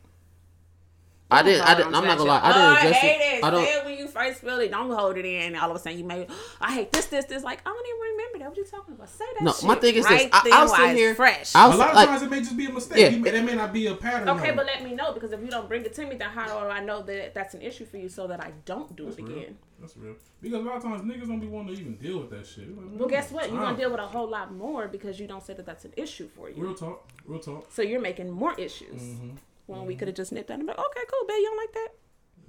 I 1.31 1.43
didn't. 1.43 1.63
I 1.63 1.75
didn't. 1.75 1.95
I'm 1.95 2.05
not 2.05 2.19
gonna 2.19 2.31
lie. 2.31 2.41
I 2.43 2.53
didn't 2.53 2.63
oh, 2.63 2.77
address 2.77 2.93
I 2.93 2.99
hate 2.99 3.35
it. 3.35 3.39
it. 3.39 3.45
I 3.45 3.51
don't. 3.51 3.65
Say 3.65 3.73
it 3.73 3.85
when 3.85 3.99
you 3.99 4.09
first 4.09 4.41
feel 4.41 4.59
it. 4.59 4.71
Don't 4.71 4.91
hold 4.91 5.17
it 5.17 5.25
in. 5.25 5.57
All 5.57 5.71
of 5.71 5.77
a 5.77 5.79
sudden, 5.79 5.99
you 5.99 6.05
may. 6.05 6.27
I 6.61 6.73
hate 6.73 6.93
this, 6.93 7.07
this, 7.07 7.25
this. 7.25 7.43
Like 7.43 7.61
I 7.67 7.71
don't 7.71 7.87
even 7.87 8.16
remember 8.37 8.45
that. 8.45 8.49
What 8.51 8.57
you 8.59 8.65
talking 8.65 8.95
about? 8.95 9.09
Say 9.09 9.25
that. 9.39 9.45
No, 9.45 9.53
shit 9.53 9.65
my 9.65 9.75
thing 9.77 9.95
is 9.95 10.05
right 10.05 10.19
this. 10.19 10.29
I, 10.33 10.41
then 10.45 10.53
I'll 10.53 10.67
while 10.69 10.77
sit 10.77 10.91
it's 10.91 10.99
here. 10.99 11.15
fresh. 11.15 11.53
I'll 11.55 11.73
A 11.73 11.77
lot 11.77 11.89
of 11.91 11.95
like, 11.97 12.09
times 12.09 12.23
it 12.23 12.31
may 12.31 12.39
just 12.41 12.57
be 12.57 12.67
a 12.67 12.73
mistake. 12.73 12.99
Yeah. 12.99 13.09
You 13.09 13.19
may, 13.19 13.31
that 13.31 13.45
may 13.45 13.55
not 13.55 13.73
be 13.73 13.87
a 13.87 13.95
pattern. 13.95 14.29
Okay, 14.29 14.53
but 14.53 14.67
let 14.67 14.83
me 14.85 14.95
know 14.95 15.13
because 15.13 15.33
if 15.33 15.41
you 15.41 15.49
don't 15.49 15.69
bring 15.69 15.85
it 15.85 15.95
to 15.95 16.07
me, 16.07 16.17
then 16.17 16.29
how 16.31 16.47
do 16.47 16.69
I 16.69 16.81
know 16.81 17.03
that 17.03 17.35
that's 17.35 17.55
an 17.55 17.63
issue 17.63 17.85
for 17.85 17.97
you 17.97 18.09
so 18.09 18.27
that 18.27 18.41
I 18.41 18.53
don't 18.65 18.95
do 18.97 19.09
it 19.09 19.17
real. 19.19 19.27
again? 19.39 19.57
That's 19.81 19.97
real. 19.97 20.15
Because 20.41 20.61
a 20.61 20.63
lot 20.63 20.77
of 20.77 20.83
times 20.83 21.03
niggas 21.03 21.29
don't 21.29 21.41
be 21.41 21.47
wanting 21.47 21.75
to 21.75 21.81
even 21.81 21.97
deal 21.97 22.19
with 22.21 22.31
that 22.31 22.47
shit. 22.47 22.77
Like, 22.77 22.87
Well, 22.99 23.09
guess 23.09 23.31
what? 23.31 23.51
You're 23.51 23.61
gonna 23.61 23.77
deal 23.77 23.91
with 23.91 24.01
a 24.01 24.07
whole 24.07 24.29
lot 24.29 24.53
more 24.55 24.89
because 24.89 25.21
you 25.21 25.27
don't 25.27 25.43
say 25.45 25.55
that 25.55 25.67
that's 25.67 25.85
an 25.85 25.93
issue 25.97 26.29
for 26.29 26.49
you. 26.49 26.63
Real 26.63 26.75
talk. 26.75 27.09
Real 27.27 27.41
talk. 27.41 27.67
So 27.73 27.83
you're 27.83 28.01
making 28.01 28.31
more 28.31 28.55
issues. 28.59 29.03
Mm-hmm. 29.03 29.31
When 29.67 29.85
we 29.85 29.97
could 29.97 30.07
have 30.09 30.17
just 30.17 30.31
nipped 30.33 30.47
that 30.49 30.55
and 30.55 30.67
been 30.67 30.77
like, 30.77 30.79
okay, 30.79 31.01
cool, 31.11 31.27
babe, 31.27 31.37
you 31.39 31.45
don't 31.45 31.57
like 31.57 31.73
that? 31.73 31.89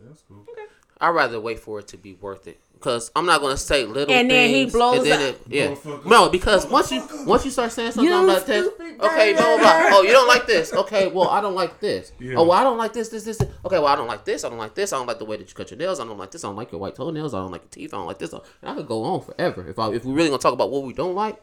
That's 0.07 0.21
cool. 0.27 0.45
Okay. 0.51 0.65
I'd 1.01 1.09
rather 1.09 1.39
wait 1.39 1.59
for 1.59 1.79
it 1.79 1.87
to 1.89 1.97
be 1.97 2.13
worth 2.13 2.47
it. 2.47 2.59
Cause 2.79 3.11
I'm 3.15 3.25
not 3.25 3.41
gonna 3.41 3.57
say 3.57 3.85
little 3.85 4.13
And 4.13 4.29
then 4.29 4.49
he 4.49 4.63
things, 4.63 4.73
blows 4.73 4.97
and 4.99 5.05
then 5.07 5.29
up. 5.33 5.35
It, 5.35 5.41
yeah, 5.47 5.67
Motherfucker. 5.69 6.05
no, 6.05 6.29
because 6.29 6.67
once 6.67 6.91
you 6.91 7.01
once 7.25 7.43
you 7.43 7.51
start 7.51 7.71
saying 7.71 7.91
something 7.91 8.11
You 8.11 8.23
about 8.23 8.45
that, 8.45 8.63
stupid 8.65 9.01
okay, 9.01 9.33
blah, 9.33 9.43
blah, 9.43 9.57
blah. 9.57 9.89
oh, 9.97 10.03
you 10.03 10.11
don't 10.11 10.27
like 10.27 10.45
this, 10.45 10.71
okay, 10.73 11.07
well, 11.07 11.29
I 11.29 11.41
don't 11.41 11.55
like 11.55 11.79
this. 11.79 12.11
Yeah. 12.19 12.35
Oh, 12.37 12.43
well, 12.43 12.51
I 12.53 12.63
don't 12.63 12.77
like 12.77 12.93
this, 12.93 13.09
this, 13.09 13.23
this, 13.23 13.37
this. 13.37 13.49
Okay, 13.65 13.77
well, 13.79 13.87
I 13.87 13.95
don't 13.95 14.07
like 14.07 14.25
this, 14.25 14.43
I 14.43 14.49
don't 14.49 14.57
like 14.59 14.75
this, 14.75 14.93
I 14.93 14.97
don't 14.97 15.07
like 15.07 15.19
the 15.19 15.25
way 15.25 15.37
that 15.37 15.47
you 15.47 15.53
cut 15.55 15.71
your 15.71 15.77
nails, 15.79 15.99
I 15.99 16.05
don't 16.05 16.17
like 16.17 16.31
this, 16.31 16.43
I 16.43 16.47
don't 16.49 16.55
like 16.55 16.71
your 16.71 16.79
white 16.81 16.95
toenails, 16.95 17.33
I 17.33 17.39
don't 17.39 17.51
like 17.51 17.63
your 17.63 17.69
teeth, 17.69 17.93
I 17.93 17.97
don't 17.97 18.07
like 18.07 18.19
this. 18.19 18.31
And 18.33 18.41
I 18.63 18.73
could 18.75 18.87
go 18.87 19.03
on 19.03 19.21
forever 19.21 19.67
if 19.67 19.79
I 19.79 19.91
if 19.93 20.05
we 20.05 20.13
really 20.13 20.29
gonna 20.29 20.39
talk 20.41 20.53
about 20.53 20.69
what 20.71 20.83
we 20.83 20.93
don't 20.93 21.15
like, 21.15 21.41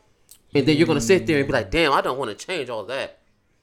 and 0.54 0.66
then 0.66 0.76
you're 0.76 0.86
gonna 0.86 1.00
sit 1.00 1.26
there 1.26 1.38
and 1.38 1.46
be 1.46 1.52
like, 1.52 1.70
damn, 1.70 1.92
I 1.92 2.00
don't 2.00 2.18
want 2.18 2.36
to 2.36 2.46
change 2.46 2.68
all 2.70 2.84
that. 2.84 3.18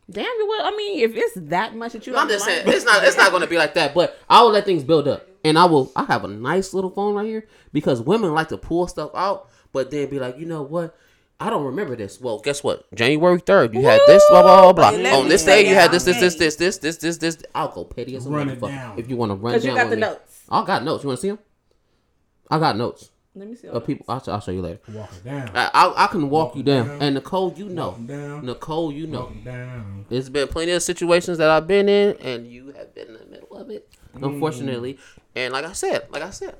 Damn, 0.09 0.25
you 0.25 0.45
will. 0.47 0.65
I 0.65 0.71
mean, 0.75 0.99
if 1.09 1.15
it's 1.15 1.33
that 1.49 1.73
much 1.75 1.93
that 1.93 2.05
you 2.05 2.13
I'm 2.17 2.27
don't 2.27 2.35
just 2.37 2.45
like, 2.45 2.63
saying 2.65 2.67
it's 2.75 2.83
not 2.85 3.03
it's 3.03 3.15
not 3.15 3.31
gonna 3.31 3.47
be 3.47 3.57
like 3.57 3.75
that, 3.75 3.93
but 3.93 4.17
I 4.29 4.41
will 4.41 4.51
let 4.51 4.65
things 4.65 4.83
build 4.83 5.07
up, 5.07 5.25
and 5.43 5.57
I 5.57 5.65
will. 5.65 5.91
I 5.95 6.05
have 6.05 6.23
a 6.23 6.27
nice 6.27 6.73
little 6.73 6.89
phone 6.89 7.15
right 7.15 7.25
here 7.25 7.47
because 7.73 8.01
women 8.01 8.33
like 8.33 8.49
to 8.49 8.57
pull 8.57 8.87
stuff 8.87 9.11
out, 9.15 9.49
but 9.71 9.91
then 9.91 10.09
be 10.09 10.19
like, 10.19 10.37
you 10.37 10.45
know 10.45 10.61
what? 10.61 10.95
I 11.39 11.49
don't 11.49 11.65
remember 11.65 11.95
this. 11.95 12.21
Well, 12.21 12.39
guess 12.39 12.63
what? 12.63 12.85
January 12.93 13.39
third, 13.39 13.73
you 13.73 13.81
had 13.81 13.99
this, 14.05 14.23
blah 14.29 14.43
blah 14.43 14.73
blah 14.73 14.91
blah. 14.91 15.19
On 15.19 15.27
this 15.27 15.43
day, 15.43 15.67
you 15.67 15.73
had 15.73 15.91
this, 15.91 16.03
this, 16.03 16.19
this, 16.19 16.35
this, 16.35 16.55
this, 16.55 16.77
this, 16.77 16.97
this, 16.97 17.17
this. 17.17 17.37
I'll 17.55 17.69
go 17.69 17.83
petty 17.83 18.15
as 18.15 18.27
a 18.27 18.29
Run 18.29 18.47
motherfucker 18.49 18.99
if 18.99 19.09
you 19.09 19.17
want 19.17 19.31
to 19.31 19.35
run 19.35 19.53
because 19.53 19.63
down 19.63 19.71
you 19.71 19.77
got 19.77 19.89
with 19.89 19.99
the 19.99 20.05
me. 20.05 20.11
notes. 20.13 20.43
I 20.49 20.65
got 20.65 20.83
notes. 20.83 21.03
You 21.03 21.07
want 21.07 21.17
to 21.17 21.21
see 21.21 21.29
them? 21.29 21.39
I 22.49 22.59
got 22.59 22.77
notes. 22.77 23.09
Let 23.33 23.47
me 23.47 23.55
see. 23.55 23.69
Uh, 23.69 23.79
people, 23.79 24.05
I'll, 24.09 24.21
I'll 24.27 24.41
show 24.41 24.51
you 24.51 24.61
later. 24.61 24.81
Walk 24.93 25.09
it 25.15 25.23
down. 25.23 25.49
I, 25.55 25.69
I, 25.73 26.03
I 26.03 26.07
can 26.07 26.29
walk 26.29 26.55
you 26.55 26.63
down. 26.63 26.87
down. 26.87 27.01
And 27.01 27.15
Nicole, 27.15 27.53
you 27.55 27.69
know. 27.69 27.97
Down. 28.05 28.45
Nicole, 28.45 28.91
you 28.91 29.07
know. 29.07 29.21
Walk 29.21 29.31
'em 29.31 29.43
down. 29.43 30.05
There's 30.09 30.29
been 30.29 30.49
plenty 30.49 30.73
of 30.73 30.83
situations 30.83 31.37
that 31.37 31.49
I've 31.49 31.65
been 31.65 31.87
in, 31.87 32.17
and 32.17 32.45
you 32.45 32.73
have 32.73 32.93
been 32.93 33.07
in 33.07 33.13
the 33.13 33.25
middle 33.25 33.55
of 33.55 33.69
it, 33.69 33.87
unfortunately. 34.15 34.93
Mm. 34.95 34.99
And 35.35 35.53
like 35.53 35.65
I 35.65 35.73
said, 35.73 36.07
like 36.11 36.23
I 36.23 36.29
said, 36.31 36.55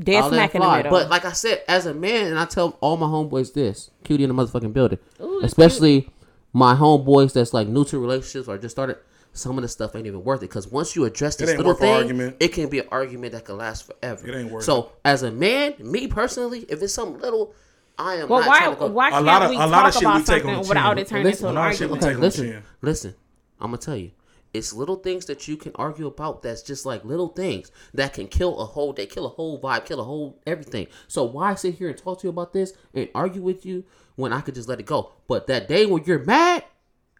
Dead 0.00 0.22
I'll 0.22 0.30
smack 0.30 0.54
in 0.54 0.60
the 0.60 0.66
fly. 0.66 0.76
middle. 0.78 0.92
But 0.92 1.10
like 1.10 1.24
I 1.24 1.32
said, 1.32 1.62
as 1.66 1.86
a 1.86 1.92
man, 1.94 2.28
and 2.28 2.38
I 2.38 2.44
tell 2.44 2.76
all 2.80 2.96
my 2.96 3.06
homeboys 3.06 3.52
this, 3.52 3.90
cutie 4.04 4.22
in 4.24 4.34
the 4.34 4.34
motherfucking 4.42 4.72
building, 4.72 4.98
Ooh, 5.20 5.40
that's 5.40 5.52
especially 5.52 6.08
my 6.52 6.74
homeboys 6.76 7.32
that's 7.32 7.52
like 7.52 7.66
new 7.66 7.84
to 7.86 7.98
relationships 7.98 8.46
or 8.48 8.56
just 8.58 8.74
started. 8.74 8.98
Some 9.34 9.58
of 9.58 9.62
the 9.62 9.68
stuff 9.68 9.94
ain't 9.94 10.06
even 10.06 10.24
worth 10.24 10.38
it 10.42 10.48
because 10.48 10.66
once 10.68 10.96
you 10.96 11.04
address 11.04 11.36
this 11.36 11.54
little 11.56 11.74
thing, 11.74 11.92
argument. 11.94 12.36
it 12.40 12.48
can 12.48 12.68
be 12.68 12.78
an 12.80 12.86
argument 12.90 13.32
that 13.32 13.44
can 13.44 13.56
last 13.58 13.86
forever. 13.86 14.26
It 14.26 14.34
ain't 14.34 14.50
worth 14.50 14.64
So 14.64 14.92
as 15.04 15.22
a 15.22 15.30
man, 15.30 15.74
me 15.78 16.08
personally, 16.08 16.60
if 16.68 16.82
it's 16.82 16.94
something 16.94 17.20
little, 17.20 17.52
I 17.98 18.14
am 18.16 18.28
well, 18.28 18.40
not 18.40 18.48
why 18.48 18.58
trying 18.58 18.74
to 18.74 18.78
go. 18.80 18.86
why 18.86 19.10
can't 19.10 19.24
lot 19.26 19.42
of- 19.42 19.50
we 19.50 19.56
a 19.56 19.58
lot 19.60 19.68
talk 19.70 19.86
of 19.88 19.94
shit 19.94 20.02
we 20.02 20.06
about 20.08 20.26
take 20.26 20.44
on 20.44 20.54
something 20.54 20.62
the 20.62 20.68
without 20.68 20.88
chin. 20.94 20.98
it 20.98 21.06
turning 21.08 21.24
Listen, 21.24 21.46
into 21.46 21.48
an 21.50 21.56
a 21.56 21.60
lot 21.60 21.70
of 21.70 21.76
shit 21.76 21.88
we 21.90 21.94
argument? 21.94 22.14
Okay, 22.16 22.20
listen, 22.20 22.62
listen. 22.82 23.14
I'm 23.60 23.66
gonna 23.68 23.76
tell 23.78 23.96
you. 23.96 24.10
It's 24.54 24.72
little 24.72 24.96
things 24.96 25.26
that 25.26 25.46
you 25.46 25.56
can 25.56 25.72
argue 25.74 26.06
about 26.06 26.42
that's 26.42 26.62
just 26.62 26.86
like 26.86 27.04
little 27.04 27.28
things 27.28 27.70
that 27.94 28.14
can 28.14 28.26
kill 28.28 28.58
a 28.60 28.64
whole 28.64 28.92
day, 28.92 29.06
kill 29.06 29.26
a 29.26 29.30
whole 29.30 29.60
vibe, 29.60 29.84
kill 29.84 30.00
a 30.00 30.04
whole 30.04 30.40
everything. 30.46 30.86
So 31.06 31.24
why 31.24 31.54
sit 31.54 31.74
here 31.74 31.88
and 31.88 31.98
talk 31.98 32.20
to 32.20 32.26
you 32.26 32.30
about 32.30 32.52
this 32.52 32.72
and 32.94 33.08
argue 33.14 33.42
with 33.42 33.66
you 33.66 33.84
when 34.16 34.32
I 34.32 34.40
could 34.40 34.54
just 34.54 34.68
let 34.68 34.80
it 34.80 34.86
go? 34.86 35.12
But 35.26 35.46
that 35.48 35.68
day 35.68 35.84
when 35.86 36.02
you're 36.04 36.24
mad 36.24 36.64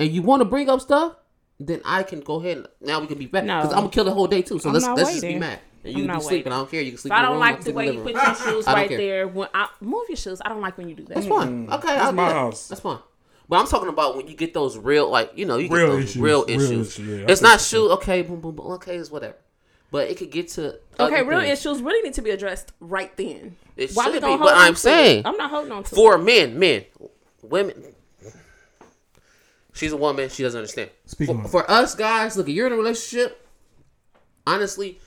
and 0.00 0.10
you 0.10 0.22
want 0.22 0.40
to 0.40 0.44
bring 0.46 0.68
up 0.70 0.80
stuff, 0.80 1.16
then 1.60 1.80
I 1.84 2.02
can 2.02 2.20
go 2.20 2.36
ahead 2.40 2.58
and 2.58 2.66
now 2.80 3.00
we 3.00 3.06
can 3.06 3.18
be 3.18 3.26
back. 3.26 3.44
No. 3.44 3.58
Because 3.58 3.72
I'm 3.72 3.80
gonna 3.80 3.90
kill 3.90 4.04
the 4.04 4.14
whole 4.14 4.26
day 4.28 4.42
too. 4.42 4.58
So 4.58 4.68
I'm 4.70 4.74
let's 4.74 4.86
not 4.86 4.96
let's 4.96 5.10
just 5.10 5.22
be 5.22 5.38
mad. 5.38 5.58
And 5.84 5.92
I'm 5.94 5.98
you 6.00 6.04
can 6.04 6.06
not 6.06 6.14
be 6.18 6.20
sleeping. 6.22 6.36
waiting. 6.38 6.52
I 6.52 6.56
don't 6.56 6.70
care. 6.70 6.80
You 6.80 6.90
can 6.92 6.98
sleep. 6.98 7.10
So 7.12 7.14
I 7.14 7.18
in 7.18 7.22
the 7.22 7.26
don't 7.26 7.32
room, 7.32 7.40
like 7.40 7.56
can 7.56 7.64
the 7.64 7.72
way 7.72 7.90
you 7.92 8.00
put 8.02 8.12
your 8.12 8.34
shoes 8.34 8.66
right 8.66 8.88
care. 8.88 8.98
there. 8.98 9.28
When 9.28 9.48
I 9.54 9.68
move 9.80 10.04
your 10.08 10.16
shoes, 10.16 10.40
I 10.44 10.48
don't 10.48 10.60
like 10.60 10.78
when 10.78 10.88
you 10.88 10.94
do 10.94 11.04
that. 11.04 11.14
That's 11.14 11.26
fine. 11.26 11.68
Okay, 11.70 11.88
I'll 11.96 12.10
do 12.10 12.16
my 12.16 12.28
that. 12.28 12.34
house. 12.34 12.68
That's 12.68 12.80
fine. 12.80 12.98
But 13.48 13.60
I'm 13.60 13.66
talking 13.66 13.88
about 13.88 14.16
when 14.16 14.26
you 14.28 14.34
get 14.34 14.52
those 14.52 14.76
real, 14.76 15.08
like 15.10 15.32
you 15.34 15.46
know, 15.46 15.56
you 15.56 15.68
Real 15.68 15.86
get 15.86 15.92
those 15.92 16.04
issues. 16.04 16.16
real 16.22 16.44
Real 16.46 16.60
issues. 16.60 16.98
issue, 16.98 17.02
yeah, 17.20 17.26
it's 17.28 17.40
not 17.40 17.60
shoot. 17.60 17.76
shoe. 17.86 17.90
Okay, 17.92 18.22
boom, 18.22 18.40
boom, 18.40 18.54
boom. 18.56 18.66
Okay, 18.72 18.96
it's 18.96 19.10
whatever. 19.10 19.36
But 19.90 20.10
it 20.10 20.18
could 20.18 20.30
get 20.30 20.48
to 20.50 20.78
Okay, 21.00 21.22
real 21.22 21.40
things. 21.40 21.58
issues 21.60 21.80
really 21.80 22.02
need 22.02 22.12
to 22.14 22.22
be 22.22 22.28
addressed 22.30 22.72
right 22.78 23.16
then. 23.16 23.56
It 23.74 23.92
Why 23.92 24.06
we 24.08 24.12
should 24.12 24.20
gonna 24.22 24.34
be, 24.34 24.38
hold 24.38 24.50
but 24.50 24.54
I'm 24.56 24.74
saying 24.74 25.20
it? 25.20 25.26
I'm 25.26 25.36
not 25.38 25.50
holding 25.50 25.72
on 25.72 25.82
to 25.84 25.94
it. 25.94 25.96
for 25.96 26.18
men, 26.18 26.58
men, 26.58 26.84
women. 27.42 27.94
She's 29.72 29.92
a 29.92 29.96
woman. 29.96 30.28
She 30.28 30.42
doesn't 30.42 30.58
understand. 30.58 30.90
Speak 31.06 31.28
for, 31.28 31.42
for 31.48 31.70
us 31.70 31.94
guys, 31.94 32.36
look, 32.36 32.48
you're 32.48 32.66
in 32.66 32.72
a 32.72 32.76
relationship. 32.76 33.46
Honestly, 34.46 34.98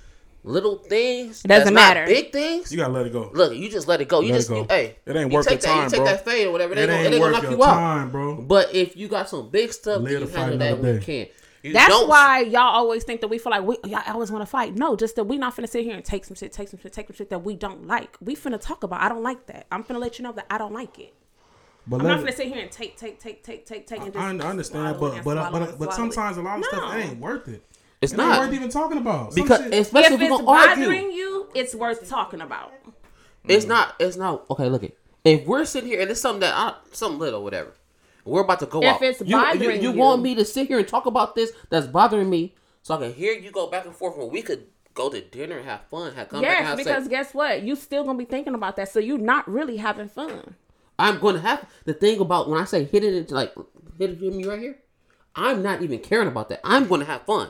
little 0.44 0.78
things 0.78 1.44
It 1.46 1.48
doesn't 1.48 1.48
that's 1.48 1.66
not 1.66 1.74
matter. 1.96 2.06
Big 2.06 2.32
things. 2.32 2.72
You 2.72 2.78
gotta 2.80 2.94
let 2.94 3.06
it 3.06 3.14
go. 3.14 3.30
Look, 3.34 3.56
you 3.56 3.70
just 3.70 3.88
let 3.88 4.02
it 4.02 4.08
go. 4.08 4.22
You 4.22 4.30
Let 4.30 4.36
it 4.36 4.38
just 4.40 4.50
go. 4.50 4.58
you- 4.62 4.66
hey, 4.70 4.96
It 5.06 5.16
ain't 5.16 5.32
you 5.32 5.36
worth 5.38 5.48
take 5.48 5.62
the 5.62 5.68
that, 5.68 5.74
time, 5.74 5.84
You 5.84 5.90
take 5.90 5.98
bro. 6.00 6.06
that 6.06 6.26
fade 6.26 6.48
or 6.48 6.52
whatever. 6.52 6.76
They 6.76 6.84
It 6.84 6.88
gonna, 6.88 7.00
ain't 7.00 7.12
gonna 7.12 7.22
worth 7.22 7.32
knock 7.34 7.44
your 7.44 7.52
you 7.52 7.64
out. 7.64 7.74
time, 7.74 8.10
bro. 8.12 8.36
But 8.42 8.74
if 8.74 8.98
you 8.98 9.08
got 9.08 9.30
some 9.30 9.50
big 9.50 9.72
stuff, 9.74 10.02
Live 10.02 10.12
then 10.20 10.22
you 10.22 10.28
handle 10.28 10.58
that 10.58 10.66
another 10.68 10.82
when 10.82 10.96
you 10.96 11.02
can. 11.02 11.28
You 11.64 11.74
That's 11.74 11.90
don't- 11.90 12.08
why 12.10 12.40
y'all 12.42 12.62
always 12.76 13.04
think 13.04 13.22
that 13.22 13.28
we 13.28 13.38
feel 13.38 13.52
like 13.52 13.62
we 13.64 13.78
y'all 13.86 14.02
always 14.08 14.32
want 14.32 14.42
to 14.42 14.48
fight. 14.48 14.74
No, 14.76 14.96
just 14.96 15.16
that 15.18 15.26
we 15.26 15.38
not 15.38 15.56
finna 15.56 15.70
sit 15.70 15.84
here 15.84 15.94
and 15.96 16.04
take 16.04 16.26
some 16.26 16.36
shit, 16.36 16.52
take 16.52 16.70
some 16.70 16.80
shit, 16.80 16.92
take 16.92 17.06
some 17.08 17.16
shit 17.16 17.30
that 17.30 17.44
we 17.44 17.56
don't 17.56 17.86
like. 17.86 18.18
We 18.20 18.36
finna 18.36 18.60
talk 18.60 18.84
about. 18.84 19.00
I 19.02 19.10
don't 19.10 19.22
like 19.22 19.46
that. 19.46 19.68
I'm 19.72 19.84
finna 19.84 20.00
let 20.00 20.18
you 20.18 20.24
know 20.24 20.32
that 20.32 20.48
I 20.50 20.58
don't 20.58 20.74
like 20.74 20.98
it. 20.98 21.14
But 21.86 22.00
I'm 22.02 22.08
let 22.08 22.16
not 22.16 22.20
it- 22.28 22.34
finna 22.34 22.38
sit 22.38 22.48
here 22.48 22.62
and 22.64 22.72
take, 22.72 22.98
take, 22.98 23.20
take, 23.20 23.44
take, 23.44 23.64
take, 23.68 23.86
take, 23.86 24.02
and 24.02 24.12
just. 24.12 24.18
I, 24.18 24.30
I 24.30 24.50
understand, 24.50 24.98
swallow 24.98 25.16
it 25.18 25.24
but 25.24 25.36
but 25.36 25.52
but 25.52 25.78
but 25.80 25.94
sometimes 25.94 26.38
a 26.38 26.42
lot 26.42 26.58
of 26.60 26.66
stuff 26.66 26.94
ain't 26.96 27.20
worth 27.20 27.48
it. 27.48 27.64
It's 28.02 28.14
not 28.14 28.40
worth 28.40 28.54
even 28.54 28.70
talking 28.70 28.98
about. 28.98 29.34
Some 29.34 29.44
because 29.44 29.62
shit- 29.62 29.74
especially 29.74 30.16
If 30.16 30.22
if, 30.22 30.22
it's 30.22 30.32
we're 30.32 30.38
gonna 30.46 30.50
argue. 30.70 30.86
bothering 30.86 31.12
you, 31.12 31.50
it's 31.54 31.76
worth 31.76 32.10
talking 32.10 32.42
about. 32.42 32.74
It's 33.48 33.66
not. 33.66 33.96
It's 34.00 34.18
not. 34.18 34.46
Okay, 34.50 34.70
look 34.70 34.84
it. 34.84 34.98
If 35.24 35.46
we're 35.46 35.66
sitting 35.66 35.90
here 35.90 36.02
and 36.02 36.10
it's 36.10 36.20
something 36.22 36.42
that 36.42 36.54
I, 36.56 36.74
something 36.94 37.20
little, 37.20 37.44
whatever, 37.44 37.74
we're 38.26 38.42
about 38.42 38.60
to 38.62 38.66
go 38.66 38.82
If 38.82 38.96
out. 38.96 39.02
it's 39.04 39.22
you, 39.22 39.36
bothering 39.38 39.82
you, 39.84 39.92
you. 39.92 39.98
want 39.98 40.22
me 40.24 40.34
to 40.36 40.46
sit 40.46 40.68
here 40.68 40.80
and 40.80 40.88
talk 40.88 41.06
about 41.06 41.36
this 41.36 41.52
that's 41.70 41.86
bothering 41.88 42.30
me, 42.30 42.56
so 42.82 42.96
I 42.96 42.98
can 42.98 43.14
hear 43.14 43.34
you 43.34 43.52
go 43.52 43.68
back 43.68 43.86
and 43.86 43.96
forth 43.96 44.18
when 44.18 44.30
we 44.32 44.42
could 44.42 44.66
go 44.96 45.10
to 45.10 45.22
dinner 45.22 45.58
and 45.58 45.66
have 45.66 45.82
fun, 45.92 46.14
have 46.16 46.28
come 46.30 46.42
back 46.42 46.50
and 46.50 46.60
Yes, 46.60 46.68
have 46.70 46.78
because 46.78 47.04
sex. 47.04 47.08
guess 47.08 47.34
what? 47.36 47.62
You 47.62 47.76
still 47.76 48.04
gonna 48.04 48.18
be 48.18 48.26
thinking 48.26 48.56
about 48.56 48.76
that, 48.78 48.90
so 48.92 49.00
you're 49.00 49.18
not 49.20 49.48
really 49.48 49.78
having 49.78 50.08
fun. 50.10 50.56
I'm 51.00 51.20
going 51.20 51.34
to 51.36 51.42
have 51.42 51.66
the 51.86 51.94
thing 51.94 52.20
about 52.20 52.48
when 52.48 52.62
I 52.62 52.66
say 52.66 52.84
hit 52.84 53.04
it 53.04 53.14
into 53.16 53.34
like 53.34 53.54
hit 53.98 54.12
it 54.12 54.18
hit 54.20 54.36
me 54.36 54.46
right 54.46 54.60
here. 54.60 54.78
I'm 55.36 55.64
not 55.64 55.82
even 55.82 55.98
caring 56.00 56.28
about 56.28 56.50
that. 56.50 56.60
I'm 56.64 56.88
going 56.88 57.00
to 57.02 57.08
have 57.08 57.24
fun. 57.24 57.50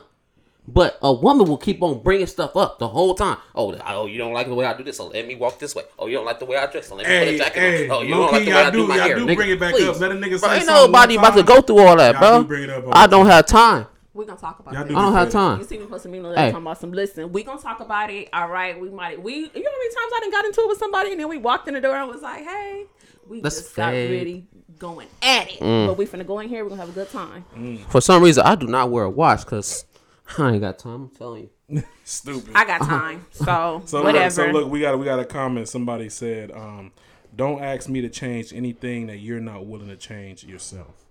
But 0.66 0.96
a 1.02 1.12
woman 1.12 1.48
will 1.48 1.56
keep 1.58 1.82
on 1.82 2.02
bringing 2.04 2.28
stuff 2.28 2.56
up 2.56 2.78
the 2.78 2.86
whole 2.86 3.14
time. 3.16 3.36
Oh, 3.54 3.74
oh, 3.84 4.06
you 4.06 4.16
don't 4.16 4.32
like 4.32 4.46
the 4.46 4.54
way 4.54 4.64
I 4.64 4.76
do 4.76 4.84
this, 4.84 4.96
so 4.96 5.08
let 5.08 5.26
me 5.26 5.34
walk 5.34 5.58
this 5.58 5.74
way. 5.74 5.82
Oh, 5.98 6.06
you 6.06 6.14
don't 6.16 6.24
like 6.24 6.38
the 6.38 6.44
way 6.44 6.56
I 6.56 6.66
dress, 6.70 6.86
so 6.86 6.94
let 6.94 7.08
me 7.08 7.18
put 7.18 7.34
a 7.34 7.38
jacket 7.38 7.60
hey, 7.60 7.88
on. 7.88 7.96
Oh, 7.96 8.02
you 8.02 8.14
don't 8.14 8.30
like 8.32 8.44
the 8.44 8.50
way 8.52 8.56
I 8.56 8.62
y'all 8.62 8.70
do 8.70 8.78
do- 8.78 8.86
my 8.86 8.96
y'all 8.96 9.04
hair. 9.06 9.16
do 9.16 9.26
Nigga, 9.26 9.36
bring 9.36 9.50
it 9.50 9.58
back 9.60 9.74
please. 9.74 9.88
up. 9.88 9.98
Let 10.00 10.12
a 10.12 10.14
nigga 10.14 10.28
Bro, 10.40 10.48
say 10.50 10.56
ain't 10.58 10.66
nobody 10.66 11.16
one 11.16 11.24
about 11.26 11.36
to 11.36 11.42
go 11.42 11.60
through 11.62 11.78
all 11.80 11.96
that, 11.96 12.12
Y'all 12.14 12.20
bro. 12.20 12.42
do 12.42 12.48
bring 12.48 12.62
it 12.62 12.70
up 12.70 12.84
all 12.86 12.92
I 12.94 13.06
don't 13.08 13.24
time. 13.24 13.32
have 13.32 13.46
time. 13.46 13.86
We're 14.14 14.24
gonna 14.26 14.38
talk 14.38 14.60
about 14.60 14.74
Y'all 14.74 14.84
do 14.84 14.96
I 14.96 15.02
don't 15.02 15.12
have 15.14 15.22
petty. 15.28 15.32
time. 15.32 15.58
You 15.58 15.64
see 15.64 15.78
me 15.78 15.86
posting 15.86 16.12
me 16.12 16.20
like 16.20 16.36
Hey. 16.38 16.50
talking 16.52 16.64
about 16.64 16.78
some. 16.78 16.92
Listen, 16.92 17.32
we 17.32 17.42
gonna 17.42 17.60
talk 17.60 17.80
about 17.80 18.10
it. 18.10 18.28
All 18.32 18.46
right, 18.48 18.78
we 18.80 18.88
might. 18.88 19.20
We 19.20 19.34
you 19.34 19.40
know 19.42 19.48
how 19.52 19.78
many 19.78 19.88
times 19.94 20.12
I 20.14 20.20
done 20.20 20.30
got 20.30 20.44
into 20.44 20.60
it 20.60 20.68
with 20.68 20.78
somebody 20.78 21.10
and 21.10 21.18
then 21.20 21.28
we 21.28 21.38
walked 21.38 21.66
in 21.66 21.74
the 21.74 21.80
door 21.80 21.96
and 21.96 22.08
was 22.08 22.22
like, 22.22 22.44
hey, 22.44 22.84
we 23.28 23.40
That's 23.40 23.56
just 23.56 23.74
got 23.74 23.90
fake. 23.90 24.10
really 24.10 24.46
going 24.78 25.08
at 25.22 25.50
it. 25.50 25.58
Mm. 25.60 25.88
But 25.88 25.96
we 25.98 26.06
finna 26.06 26.24
go 26.26 26.38
in 26.38 26.48
here. 26.48 26.62
We're 26.62 26.68
gonna 26.70 26.82
have 26.82 26.90
a 26.90 26.92
good 26.92 27.10
time. 27.10 27.44
For 27.88 28.00
some 28.00 28.22
reason, 28.22 28.44
I 28.44 28.54
do 28.54 28.68
not 28.68 28.90
wear 28.92 29.04
a 29.04 29.10
watch 29.10 29.40
because 29.40 29.86
I 30.38 30.52
ain't 30.52 30.60
got 30.60 30.78
time. 30.78 31.02
I'm 31.04 31.08
telling 31.10 31.50
you. 31.68 31.82
Stupid. 32.04 32.52
I 32.54 32.64
got 32.64 32.82
time, 32.82 33.26
so, 33.30 33.82
So 33.86 34.02
whatever. 34.02 34.24
look, 34.24 34.32
so 34.32 34.46
look, 34.46 34.70
we 34.70 34.80
got 34.80 34.98
we 34.98 35.04
got 35.04 35.18
a 35.18 35.24
comment. 35.24 35.68
Somebody 35.68 36.08
said, 36.08 36.50
um, 36.52 36.92
"Don't 37.34 37.62
ask 37.62 37.88
me 37.88 38.00
to 38.02 38.08
change 38.08 38.52
anything 38.52 39.06
that 39.06 39.18
you're 39.18 39.40
not 39.40 39.66
willing 39.66 39.88
to 39.88 39.96
change 39.96 40.44
yourself." 40.44 41.06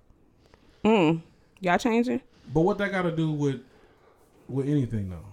Y'all 0.84 1.78
changing? 1.78 2.22
But 2.54 2.62
what 2.62 2.78
that 2.80 2.92
got 2.92 3.04
to 3.04 3.12
do 3.16 3.32
with 3.32 3.62
with 4.48 4.68
anything 4.68 5.10
though? 5.10 5.26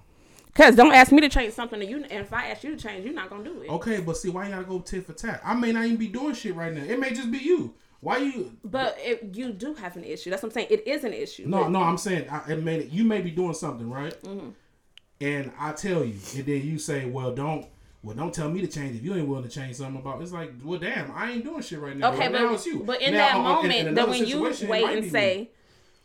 Cause 0.55 0.75
don't 0.75 0.93
ask 0.93 1.13
me 1.13 1.21
to 1.21 1.29
change 1.29 1.53
something 1.55 1.79
that 1.79 1.89
you. 1.89 1.99
And 1.99 2.11
if 2.11 2.33
I 2.33 2.49
ask 2.49 2.65
you 2.65 2.75
to 2.75 2.77
change, 2.77 3.05
you're 3.05 3.15
not 3.15 3.31
gonna 3.31 3.45
do 3.45 3.63
it. 3.63 3.71
Okay, 3.71 4.01
but 4.01 4.17
see, 4.17 4.29
why 4.29 4.45
you 4.45 4.51
gotta 4.51 4.65
go 4.65 4.81
tit 4.81 5.07
for 5.07 5.13
tat? 5.13 5.41
I 5.45 5.55
may 5.55 5.71
not 5.71 5.85
even 5.85 5.97
be 5.99 6.09
doing 6.09 6.35
shit 6.35 6.55
right 6.57 6.73
now. 6.73 6.83
It 6.83 6.99
may 6.99 7.11
just 7.13 7.31
be 7.31 7.39
you. 7.39 7.75
Why 8.01 8.19
you? 8.19 8.57
But 8.65 8.97
if 9.01 9.37
you 9.37 9.53
do 9.53 9.75
have 9.75 9.97
an 9.97 10.05
issue, 10.05 10.31
that's 10.31 10.43
what 10.43 10.51
I'm 10.51 10.55
saying. 10.55 10.69
It 10.71 10.87
is 10.87 11.05
an 11.05 11.13
issue. 11.13 11.47
No, 11.47 11.65
but- 11.65 11.71
no, 11.71 11.83
I'm 11.83 11.99
saying 11.99 12.29
I, 12.31 12.53
it 12.53 12.63
may 12.63 12.85
you 12.85 13.05
may 13.05 13.21
be 13.21 13.31
doing 13.31 13.55
something 13.55 13.91
right, 13.91 14.21
Mm-hmm. 14.23 14.51
and 15.21 15.53
I 15.59 15.73
tell 15.73 16.05
you, 16.05 16.15
and 16.37 16.47
then 16.47 16.63
you 16.67 16.79
say, 16.79 17.07
well, 17.07 17.35
don't. 17.35 17.67
Well, 18.01 18.15
don't 18.15 18.33
tell 18.33 18.49
me 18.49 18.61
to 18.61 18.69
change 18.69 18.95
if 18.97 19.03
you 19.03 19.13
ain't 19.17 19.27
willing 19.27 19.43
to 19.43 19.51
change 19.51 19.75
something 19.75 20.01
about. 20.01 20.23
It's 20.23 20.31
like, 20.31 20.53
well, 20.63 20.79
damn, 20.79 21.11
I 21.11 21.33
ain't 21.33 21.43
doing 21.45 21.61
shit 21.63 21.81
right 21.81 21.97
now. 21.97 22.11
Okay, 22.13 22.19
right 22.21 22.33
but 22.33 22.39
now 22.43 22.55
it's 22.55 22.65
you. 22.65 22.85
but 22.85 23.03
in 23.03 23.13
Now, 23.13 23.19
that 23.19 23.35
uh, 23.37 23.43
moment, 23.43 23.75
in 23.75 23.95
that 23.95 24.09
when 24.09 24.25
you 24.25 24.43
wait 24.69 24.85
and 24.85 25.11
say. 25.11 25.51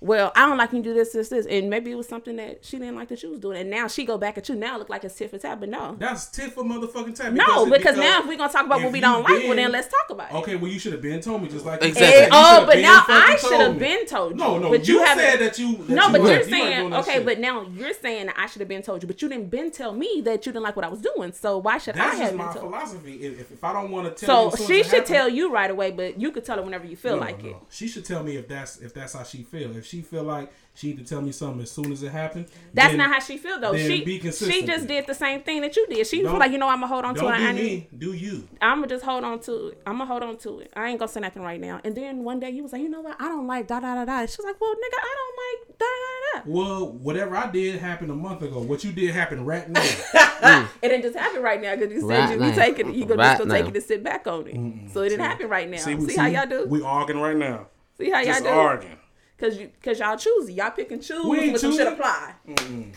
"Well, 0.04 0.32
I 0.36 0.46
don't 0.46 0.58
like 0.58 0.74
you 0.74 0.82
do 0.82 0.94
this, 0.94 1.14
this, 1.14 1.30
this," 1.30 1.46
and 1.46 1.70
maybe 1.70 1.92
it 1.92 1.96
was 1.96 2.08
something 2.08 2.36
that 2.36 2.64
she 2.66 2.78
didn't 2.78 2.96
like 2.96 3.08
that 3.10 3.24
you 3.24 3.30
was 3.30 3.40
doing, 3.40 3.58
and 3.58 3.70
now 3.70 3.88
she 3.88 4.06
go 4.06 4.18
back 4.18 4.38
at 4.38 4.50
you. 4.50 4.56
Now 4.56 4.76
it 4.76 4.80
look 4.80 4.90
like 4.90 5.04
it's 5.04 5.16
tit 5.16 5.30
for 5.32 5.38
tat, 5.38 5.60
but 5.60 5.70
no, 5.70 5.96
that's 5.98 6.28
tit 6.28 6.52
for 6.52 6.64
motherfucking 6.64 7.16
tat. 7.16 7.34
no, 7.34 7.66
it- 7.66 7.72
because, 7.78 7.98
now 7.98 8.20
if 8.20 8.28
we're 8.28 8.38
gonna 8.38 8.52
talk 8.52 8.66
about 8.66 8.82
what 8.82 8.92
we 8.92 9.00
don't 9.00 9.24
like, 9.24 9.44
well 9.46 9.56
then 9.56 9.72
let's 9.72 9.88
talk 9.88 10.10
about 10.10 10.32
it. 10.32 10.36
Okay, 10.36 10.56
well, 10.56 10.72
you 10.72 10.80
should 10.80 10.94
have 10.94 11.02
been 11.02 11.22
told 11.22 11.42
me 11.42 11.50
just 11.50 11.66
like 11.66 11.82
Exactly. 11.84 12.30
oh, 12.32 12.66
but 12.66 12.80
now 12.80 13.04
I 13.08 13.38
should 13.40 13.60
have 13.60 13.80
been 13.80 14.06
told 14.06 14.32
you. 14.34 14.38
No, 14.38 14.58
no, 14.60 14.70
but 14.70 14.88
you, 14.88 15.00
you, 15.00 15.06
said 15.08 15.38
that 15.38 15.58
you. 15.58 15.78
That 15.78 15.90
no, 15.90 16.08
you 16.08 16.12
but 16.12 16.22
you're 16.22 16.44
saying 16.44 16.90
that 16.90 17.00
okay, 17.02 17.14
shit. 17.14 17.26
but 17.26 17.40
now 17.40 17.66
you're 17.74 17.94
saying 17.94 18.28
that 18.28 18.36
I 18.38 18.48
should 18.48 18.60
have 18.60 18.70
been 18.70 18.82
told 18.82 19.02
you, 19.02 19.08
but 19.08 19.22
you 19.22 19.30
didn't 19.30 19.50
been 19.50 19.72
tell 19.72 19.94
me 19.94 20.22
that 20.26 20.46
you 20.46 20.52
didn't 20.52 20.64
like 20.64 20.76
what 20.76 20.86
I 20.86 20.90
was 20.90 21.02
doing. 21.02 21.32
So 21.32 21.58
why 21.58 21.78
should 21.78 21.96
That's 21.96 22.20
I 22.20 22.24
have 22.24 22.30
been 22.32 22.38
my 22.38 22.54
told? 22.54 22.66
philosophy. 22.66 23.16
If, 23.24 23.40
if, 23.40 23.52
if 23.54 23.64
I 23.64 23.74
don't 23.74 23.92
want 23.92 24.16
to 24.18 24.26
tell 24.26 24.52
So 24.52 24.66
she 24.66 24.84
should 24.84 25.06
tell 25.06 25.30
you 25.30 25.52
right 25.52 25.70
away, 25.72 25.92
but 25.92 26.20
you 26.20 26.32
could 26.32 26.44
tell 26.46 26.58
her 26.58 26.64
whenever 26.64 26.86
you 26.86 26.96
feel 26.96 27.18
like 27.18 27.44
it. 27.44 27.56
She 27.70 27.88
should 27.88 28.06
tell 28.06 28.24
me 28.24 28.36
if 28.38 28.48
that's 28.48 28.78
if 28.82 28.94
that's 28.94 29.14
how 29.14 29.24
she 29.24 29.44
feel. 29.44 29.76
If 29.78 29.86
she 29.94 30.02
feel 30.02 30.24
like 30.24 30.52
she 30.76 30.88
need 30.88 30.98
to 30.98 31.04
tell 31.04 31.22
me 31.22 31.32
something 31.32 31.62
as 31.62 31.70
soon 31.70 31.92
as 31.92 32.02
it 32.02 32.12
happened. 32.12 32.48
That's 32.74 32.90
then 32.90 32.98
not 32.98 33.12
how 33.14 33.20
she 33.20 33.38
feel 33.38 33.60
though. 33.60 33.78
She 33.78 34.04
be 34.04 34.20
she 34.32 34.66
just 34.66 34.88
did 34.88 35.06
the 35.06 35.14
same 35.14 35.42
thing 35.42 35.62
that 35.62 35.76
you 35.76 35.86
did. 35.88 36.08
She 36.08 36.22
feel 36.22 36.38
like 36.40 36.52
you 36.52 36.58
know 36.58 36.68
I'm 36.68 36.78
gonna 36.82 36.88
hold 36.88 37.06
on 37.06 37.14
to 37.16 37.20
it. 37.20 37.24
do 37.24 37.28
I 37.28 37.52
need, 37.52 37.62
me. 37.62 37.88
Do 37.96 38.14
you? 38.14 38.48
I'm 38.60 38.78
gonna 38.78 38.88
just 38.88 39.06
hold 39.06 39.24
on 39.24 39.40
to 39.42 39.68
it. 39.68 39.82
I'm 39.86 39.98
gonna 40.00 40.06
hold 40.08 40.24
on 40.24 40.38
to 40.38 40.60
it. 40.62 40.74
I 40.76 40.90
ain't 40.90 40.98
gonna 41.00 41.12
say 41.12 41.20
nothing 41.20 41.44
right 41.44 41.62
now. 41.62 41.80
And 41.84 41.96
then 41.96 42.24
one 42.24 42.40
day 42.40 42.50
you 42.50 42.64
was 42.64 42.74
like, 42.74 42.82
you 42.82 42.90
know 42.90 43.02
what? 43.02 43.16
I 43.22 43.28
don't 43.30 43.46
like 43.46 43.68
da 43.68 43.80
da 43.80 43.94
da 43.94 44.06
da. 44.06 44.26
She 44.26 44.38
was 44.40 44.46
like, 44.46 44.60
well, 44.60 44.74
nigga, 44.74 45.00
I 45.00 45.16
don't 45.20 45.38
like 45.70 45.78
da 45.78 45.86
da 45.86 46.40
da. 46.40 46.52
Well, 46.52 46.92
whatever 46.94 47.36
I 47.38 47.52
did 47.52 47.80
happened 47.80 48.10
a 48.10 48.16
month 48.16 48.42
ago. 48.42 48.60
What 48.60 48.84
you 48.84 48.92
did 48.92 49.14
happened 49.14 49.46
right 49.46 49.70
now. 49.70 49.84
It 50.82 50.90
didn't 50.90 51.04
just 51.04 51.16
happen 51.18 51.42
right 51.42 51.62
now 51.62 51.76
because 51.76 51.94
you 51.94 52.02
said 52.02 52.10
Right 52.10 52.32
you 52.32 52.38
be 52.38 52.48
now. 52.48 52.56
taking 52.56 52.90
it. 52.90 52.96
You 52.96 53.06
gonna 53.06 53.22
Right 53.22 53.38
just 53.38 53.48
gonna 53.48 53.54
take 53.54 53.68
it 53.70 53.76
and 53.76 53.84
sit 53.86 54.04
back 54.04 54.28
on 54.28 54.48
it. 54.48 54.92
So 54.92 55.02
it 55.04 55.10
didn't 55.10 55.24
happen 55.26 55.48
right 55.48 55.70
now. 55.70 55.78
See, 55.78 55.96
we, 55.96 56.16
how 56.16 56.26
y'all 56.26 56.46
do? 56.46 56.66
We 56.68 56.82
arguing 56.82 57.22
right 57.22 57.38
now. 57.38 57.68
see 57.98 58.10
how 58.10 58.18
y'all 58.20 58.26
Just 58.26 58.44
do? 58.44 58.50
arguing. 58.50 58.98
Cause 59.44 59.58
you, 59.58 59.70
cause 59.84 60.00
y'all 60.00 60.16
choosy. 60.18 60.54
Y'all 60.54 60.72
pick 60.72 60.90
and 60.94 61.04
choose 61.04 61.26
We 61.26 61.38
ain't 61.38 61.52
when 61.52 61.60
some 61.60 61.72
shit 61.72 61.80
choosing. 61.82 61.94
apply. 61.94 62.34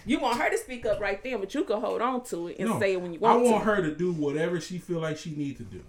You 0.07 0.20
want 0.20 0.38
her 0.40 0.49
to 0.49 0.57
speak 0.57 0.86
up 0.86 1.01
right 1.01 1.20
then, 1.20 1.40
but 1.40 1.53
you 1.53 1.64
can 1.64 1.80
hold 1.80 2.01
on 2.01 2.22
to 2.26 2.47
it 2.47 2.61
and 2.61 2.68
No, 2.68 2.78
say 2.78 2.92
it 2.92 3.01
when 3.03 3.12
you 3.12 3.18
want. 3.18 3.40
To. 3.42 3.49
I 3.49 3.51
want, 3.53 3.66
want 3.66 3.76
to. 3.78 3.82
her 3.82 3.90
to 3.90 3.97
do 3.97 4.12
whatever 4.12 4.61
she 4.61 4.78
feel 4.78 5.01
like 5.01 5.16
she 5.18 5.30
need 5.32 5.57
to 5.57 5.64
do. 5.64 5.80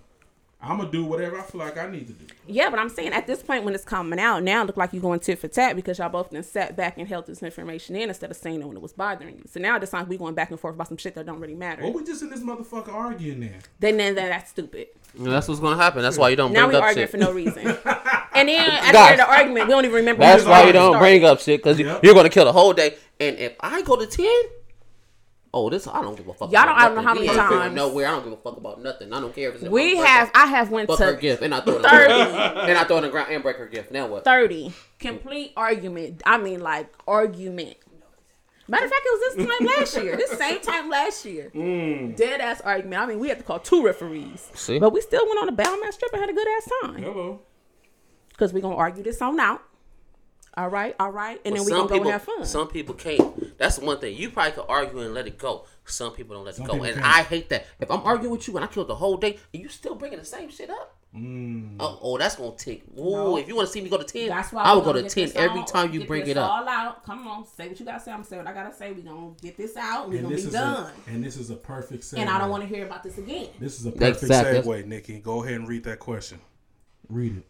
I'm 0.59 0.79
gonna 0.79 0.89
do 0.91 1.05
whatever 1.05 1.37
I 1.37 1.43
feel 1.43 1.59
like 1.61 1.77
I 1.77 1.87
need 1.87 2.07
to 2.07 2.13
do. 2.13 2.25
Yeah, 2.47 2.71
but 2.71 2.79
I'm 2.79 2.89
saying 2.89 3.13
at 3.13 3.27
this 3.27 3.43
point 3.43 3.63
when 3.65 3.75
it's 3.75 3.85
coming 3.85 4.19
out, 4.19 4.41
now 4.41 4.63
it 4.63 4.65
look 4.65 4.77
like 4.77 4.91
you're 4.93 5.01
going 5.03 5.19
tit 5.19 5.37
for 5.37 5.47
tat 5.47 5.75
because 5.75 5.99
y'all 5.99 6.09
both 6.09 6.31
then 6.31 6.41
sat 6.41 6.75
back 6.75 6.97
and 6.97 7.07
held 7.07 7.27
this 7.27 7.43
information 7.43 7.95
in 7.95 8.09
instead 8.09 8.31
of 8.31 8.37
saying 8.37 8.59
it 8.61 8.65
when 8.67 8.75
it 8.75 8.81
was 8.81 8.93
bothering 8.93 9.35
you. 9.37 9.43
So 9.47 9.59
now 9.59 9.75
it 9.77 9.81
just 9.81 9.93
like 9.93 10.09
we 10.09 10.17
going 10.17 10.33
back 10.33 10.49
and 10.49 10.59
forth 10.59 10.73
about 10.73 10.87
some 10.87 10.97
shit 10.97 11.13
that 11.13 11.27
don't 11.27 11.39
really 11.39 11.53
matter. 11.53 11.83
Well, 11.83 11.93
we 11.93 12.03
just 12.03 12.23
in 12.23 12.31
this 12.31 12.39
motherfucker 12.39 12.91
arguing 12.91 13.41
there. 13.41 13.59
Then 13.79 13.97
then 13.97 14.15
then 14.15 14.31
that's 14.31 14.49
stupid. 14.49 14.87
And 15.15 15.27
that's 15.27 15.47
what's 15.47 15.59
gonna 15.61 15.77
happen. 15.81 16.01
That's 16.01 16.17
why 16.17 16.29
you 16.29 16.35
don't 16.35 16.51
Now 16.51 16.61
bring 16.65 16.69
we 16.71 16.75
up 16.77 16.83
arguing 16.85 17.03
shit. 17.07 17.11
for 17.11 17.17
no 17.17 17.31
reason. 17.31 17.77
and 18.39 18.49
then 18.49 18.69
at 18.71 18.85
the 18.87 18.91
Guys, 18.93 19.17
the 19.17 19.27
argument, 19.29 19.67
we 19.67 19.71
don't 19.73 19.85
even 19.85 19.95
remember. 19.95 20.21
That's 20.21 20.45
why 20.45 20.63
you 20.65 20.71
don't 20.73 20.93
started. 20.93 20.99
bring 20.99 21.23
up 21.25 21.39
shit 21.39 21.59
because 21.61 21.79
Yep. 21.79 22.03
you're 22.03 22.13
gonna 22.13 22.29
kill 22.29 22.45
the 22.45 22.53
whole 22.53 22.73
day. 22.73 22.95
And 23.19 23.37
if 23.37 23.55
I 23.59 23.81
go 23.81 23.95
to 23.95 24.05
ten, 24.05 24.27
oh, 25.53 25.69
this 25.69 25.87
I 25.87 26.01
don't 26.01 26.15
give 26.15 26.27
a 26.27 26.33
fuck. 26.33 26.51
Y'all 26.51 26.63
about 26.63 26.65
don't- 26.65 26.77
I 26.77 26.85
don't 26.85 26.95
know 26.95 27.01
nothing. 27.01 27.07
how 27.07 27.13
many 27.15 27.27
ain't 27.27 27.35
going 27.49 27.61
times- 27.61 27.75
Nowhere. 27.75 28.07
I 28.07 28.11
don't 28.11 28.23
give 28.23 28.33
a 28.33 28.37
fuck 28.37 28.57
about 28.57 28.81
nothing. 28.81 29.13
I 29.13 29.19
don't 29.19 29.33
care 29.35 29.49
if 29.49 29.55
it's. 29.55 29.63
a 29.65 29.69
We 29.69 29.95
have. 29.97 30.31
I 30.35 30.45
have 30.47 30.69
went 30.71 30.87
Fuck 30.87 30.99
her 30.99 31.15
to 31.15 31.21
gift 31.21 31.41
and 31.41 31.53
I 31.55 31.61
throw 31.61 31.75
it 31.77 31.83
30. 31.83 32.05
ground. 32.07 32.69
and 32.69 32.77
I 32.77 32.83
throw 32.83 32.95
it 32.95 32.99
on 32.99 33.03
the 33.03 33.09
ground 33.09 33.31
and 33.31 33.41
break 33.43 33.57
her 33.57 33.65
gift. 33.67 33.91
Now 33.91 34.07
what? 34.07 34.23
thirty 34.23 34.73
complete 34.99 35.53
argument. 35.57 36.21
I 36.25 36.37
mean, 36.37 36.61
like 36.61 36.87
argument. 37.07 37.77
Matter 38.69 38.83
of 38.83 38.91
fact, 38.91 39.01
it 39.05 39.09
was 39.09 39.35
this 39.35 39.47
time 39.47 39.67
last 39.77 39.97
year. 40.03 40.17
This 40.17 40.31
same 40.37 40.59
time 40.59 40.89
last 40.89 41.25
year. 41.25 41.49
Mm. 41.55 42.17
Dead 42.17 42.41
ass 42.41 42.59
argument. 42.59 43.01
I 43.01 43.05
mean, 43.05 43.19
we 43.19 43.29
had 43.29 43.37
to 43.37 43.43
call 43.45 43.59
two 43.59 43.81
referees. 43.81 44.51
See? 44.55 44.77
But 44.77 44.91
we 44.91 44.99
still 44.99 45.25
went 45.25 45.39
on 45.39 45.47
a 45.47 45.53
Bellman 45.53 45.89
strip 45.93 46.11
and 46.11 46.19
had 46.19 46.29
a 46.29 46.33
good 46.33 46.47
ass 46.57 46.69
time. 46.81 47.01
Hello. 47.01 47.39
Because 48.37 48.53
we're 48.53 48.61
going 48.61 48.75
to 48.75 48.79
argue 48.79 49.03
this 49.03 49.21
on 49.21 49.39
out. 49.39 49.61
All 50.55 50.69
right, 50.69 50.95
all 50.99 51.11
right, 51.11 51.39
and 51.45 51.55
then 51.55 51.63
we 51.65 51.69
some 51.69 51.81
gonna 51.81 51.89
go 51.89 51.93
people, 51.95 52.07
and 52.09 52.13
have 52.13 52.23
fun. 52.23 52.43
some 52.43 52.67
people 52.67 52.95
can't. 52.95 53.57
That's 53.59 53.75
the 53.77 53.85
one 53.85 53.99
thing. 53.99 54.17
You 54.17 54.31
probably 54.31 54.53
could 54.53 54.65
argue 54.67 55.01
and 55.01 55.13
let 55.13 55.27
it 55.27 55.37
go. 55.37 55.65
Some 55.85 56.13
people 56.13 56.35
don't 56.35 56.45
let 56.45 56.55
Some 56.55 56.65
it 56.65 56.69
go, 56.69 56.81
and 56.83 56.95
can't. 56.95 57.05
I 57.05 57.21
hate 57.21 57.49
that. 57.49 57.67
If 57.79 57.91
I'm 57.91 58.01
arguing 58.01 58.31
with 58.31 58.47
you 58.47 58.55
and 58.55 58.63
I 58.65 58.67
killed 58.67 58.87
the 58.87 58.95
whole 58.95 59.17
day, 59.17 59.37
and 59.53 59.61
you 59.61 59.69
still 59.69 59.93
bringing 59.93 60.17
the 60.17 60.25
same 60.25 60.49
shit 60.49 60.71
up, 60.71 60.95
Mm. 61.15 61.75
oh, 61.79 61.99
oh, 62.01 62.17
that's 62.17 62.37
gonna 62.37 62.55
take. 62.57 62.83
Ooh, 62.97 63.11
No. 63.11 63.37
if 63.37 63.47
you 63.47 63.55
want 63.55 63.67
to 63.67 63.71
see 63.71 63.81
me 63.81 63.89
go 63.89 63.97
to 63.99 64.03
ten, 64.03 64.29
That's 64.29 64.51
why 64.51 64.63
I 64.63 64.71
we 64.73 64.77
will 64.79 64.85
go 64.85 64.93
gonna 64.93 65.07
ten 65.09 65.31
every 65.35 65.59
all- 65.59 65.65
time 65.65 65.93
you 65.93 65.99
get 65.99 66.07
bring 66.07 66.21
this 66.21 66.29
it 66.31 66.37
up. 66.37 66.49
All 66.51 66.67
out. 66.67 67.05
Come 67.05 67.27
on, 67.27 67.45
say 67.45 67.67
what 67.67 67.79
you 67.79 67.85
gotta 67.85 67.99
say. 68.03 68.11
I'm 68.11 68.23
saying 68.23 68.43
what 68.43 68.51
I 68.51 68.53
gotta 68.55 68.75
say. 68.75 68.91
We 68.93 69.03
gonna 69.03 69.33
get 69.39 69.57
this 69.57 69.77
out. 69.77 70.05
and 70.05 70.11
We 70.13 70.17
And 70.17 70.25
gonna 70.25 70.35
this 70.37 70.45
be 70.45 70.51
done. 70.51 70.91
a 71.07 71.09
and 71.11 71.23
this 71.23 71.37
is 71.37 71.51
a 71.51 71.55
perfect 71.55 72.03
segue. 72.03 72.17
and 72.17 72.29
I 72.31 72.39
don't 72.39 72.49
want 72.49 72.63
to 72.63 72.67
hear 72.67 72.83
about 72.83 73.03
this 73.03 73.19
again. 73.19 73.47
This 73.59 73.79
is 73.79 73.85
a 73.85 73.91
perfect 73.91 74.23
Exactly. 74.23 74.59
segue. 74.83 74.85
Nikki, 74.87 75.19
go 75.19 75.43
ahead 75.43 75.53
and 75.55 75.67
read 75.67 75.83
that 75.83 75.99
question. 75.99 76.39
Read 77.09 77.37
it. 77.37 77.43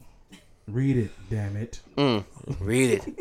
Read 0.67 0.97
it. 0.97 1.11
Damn 1.29 1.55
it. 1.55 1.79
Mm, 1.97 2.25
read 2.59 2.91
it. 2.91 3.19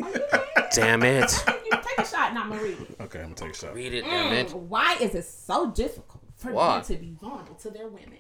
damn 0.75 1.03
it. 1.05 1.29
Take 1.29 1.65
you- 1.65 1.71
take 1.71 1.99
a 1.99 2.07
shot 2.07 2.31
and 2.31 2.39
I'm 2.39 2.49
gonna 2.51 2.63
read 2.63 2.79
it. 2.81 2.97
Okay, 3.01 3.19
I'm 3.21 3.27
gonna 3.27 3.35
take 3.37 3.53
a 3.53 3.55
shot. 3.57 3.75
Read 3.75 3.95
it. 3.95 4.05
Damn 4.05 4.33
it. 4.33 4.49
Mm, 4.49 4.55
Why 4.69 4.97
is 5.01 5.15
it 5.15 5.25
so 5.25 5.71
difficult 5.71 6.16
for 6.53 6.57
Why? 6.57 6.77
men 6.77 6.85
to 6.85 6.95
be 6.97 7.17
vulnerable 7.21 7.55
to 7.55 7.71
their 7.71 7.87
women? 7.89 8.13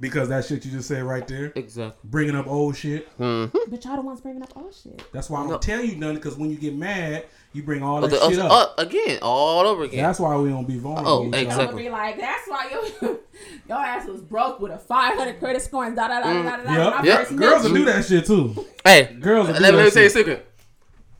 Because 0.00 0.28
that 0.28 0.44
shit 0.44 0.64
you 0.64 0.70
just 0.72 0.88
said 0.88 1.02
right 1.04 1.26
there, 1.26 1.52
Exactly. 1.56 1.98
bringing 2.04 2.34
up 2.36 2.46
old 2.46 2.76
shit. 2.76 3.08
Hmm. 3.16 3.46
But 3.68 3.84
y'all 3.84 3.96
the 3.96 4.02
ones 4.02 4.20
bringing 4.20 4.42
up 4.42 4.52
old 4.56 4.74
shit. 4.74 5.02
That's 5.12 5.30
why 5.30 5.40
I 5.40 5.44
No. 5.44 5.50
don't 5.50 5.62
tell 5.62 5.80
you 5.82 5.96
nothing. 5.96 6.16
Because 6.16 6.36
when 6.36 6.50
you 6.50 6.56
get 6.56 6.74
mad, 6.74 7.24
you 7.52 7.62
bring 7.62 7.82
all 7.82 7.98
Oh, 7.98 8.06
that 8.06 8.10
the- 8.10 8.28
shit 8.30 8.38
oh, 8.40 8.46
up. 8.46 8.74
oh, 8.78 8.82
again, 8.82 9.18
all 9.22 9.66
over 9.66 9.84
again. 9.84 10.02
That's 10.02 10.18
why 10.20 10.36
we 10.36 10.48
don't 10.50 10.66
be 10.66 10.78
vulnerable. 10.78 11.10
Oh, 11.10 11.22
with 11.22 11.28
each 11.28 11.34
other. 11.34 11.44
exactly. 11.46 11.64
I'm 11.64 11.70
gonna 11.70 11.82
be 11.84 11.90
like, 11.90 12.20
that's 12.20 12.48
why 12.48 12.68
your 13.00 13.18
your 13.68 13.78
ass 13.78 14.06
was 14.08 14.20
broke 14.20 14.60
with 14.60 14.72
a 14.72 14.78
500 14.78 15.38
credit 15.38 15.62
score 15.62 15.84
and 15.84 15.96
da 15.96 16.08
da 16.08 16.20
da 16.20 16.32
da 16.32 16.40
mm. 16.40 16.44
da 16.44 16.56
da. 16.56 16.62
when 16.64 16.66
I 16.92 16.96
Yep. 16.96 17.04
Yep. 17.04 17.18
first 17.18 17.30
met 17.32 17.40
Girls 17.40 17.62
will 17.62 17.70
you. 17.70 17.76
do 17.78 17.84
that 17.86 18.04
shit 18.04 18.26
too. 18.26 18.66
Hey, 18.84 19.16
Girls 19.20 19.46
will 19.46 19.54
let, 19.54 19.58
do 19.58 19.62
let 19.62 19.72
that 19.72 19.84
me 19.84 19.90
tell 19.90 20.02
you 20.02 20.06
a 20.06 20.10
shit. 20.10 20.12
secret. 20.12 20.46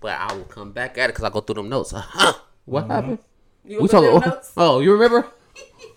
But 0.01 0.19
I 0.21 0.35
will 0.35 0.45
come 0.45 0.73
back 0.73 0.99
at 0.99 1.05
it 1.11 1.15
because 1.15 1.25
I 1.25 1.31
go 1.31 1.41
through 1.41 1.55
them 1.55 1.69
notes. 1.69 1.93
Huh? 1.97 2.35
What 2.67 2.87
happened? 2.89 3.19
You 3.65 3.81
We 3.81 3.89
gonna 3.89 4.03
put 4.09 4.13
talking? 4.13 4.21
them 4.21 4.31
notes? 4.37 4.53
Oh, 4.57 4.81
you 4.81 4.93
remember? 4.93 5.27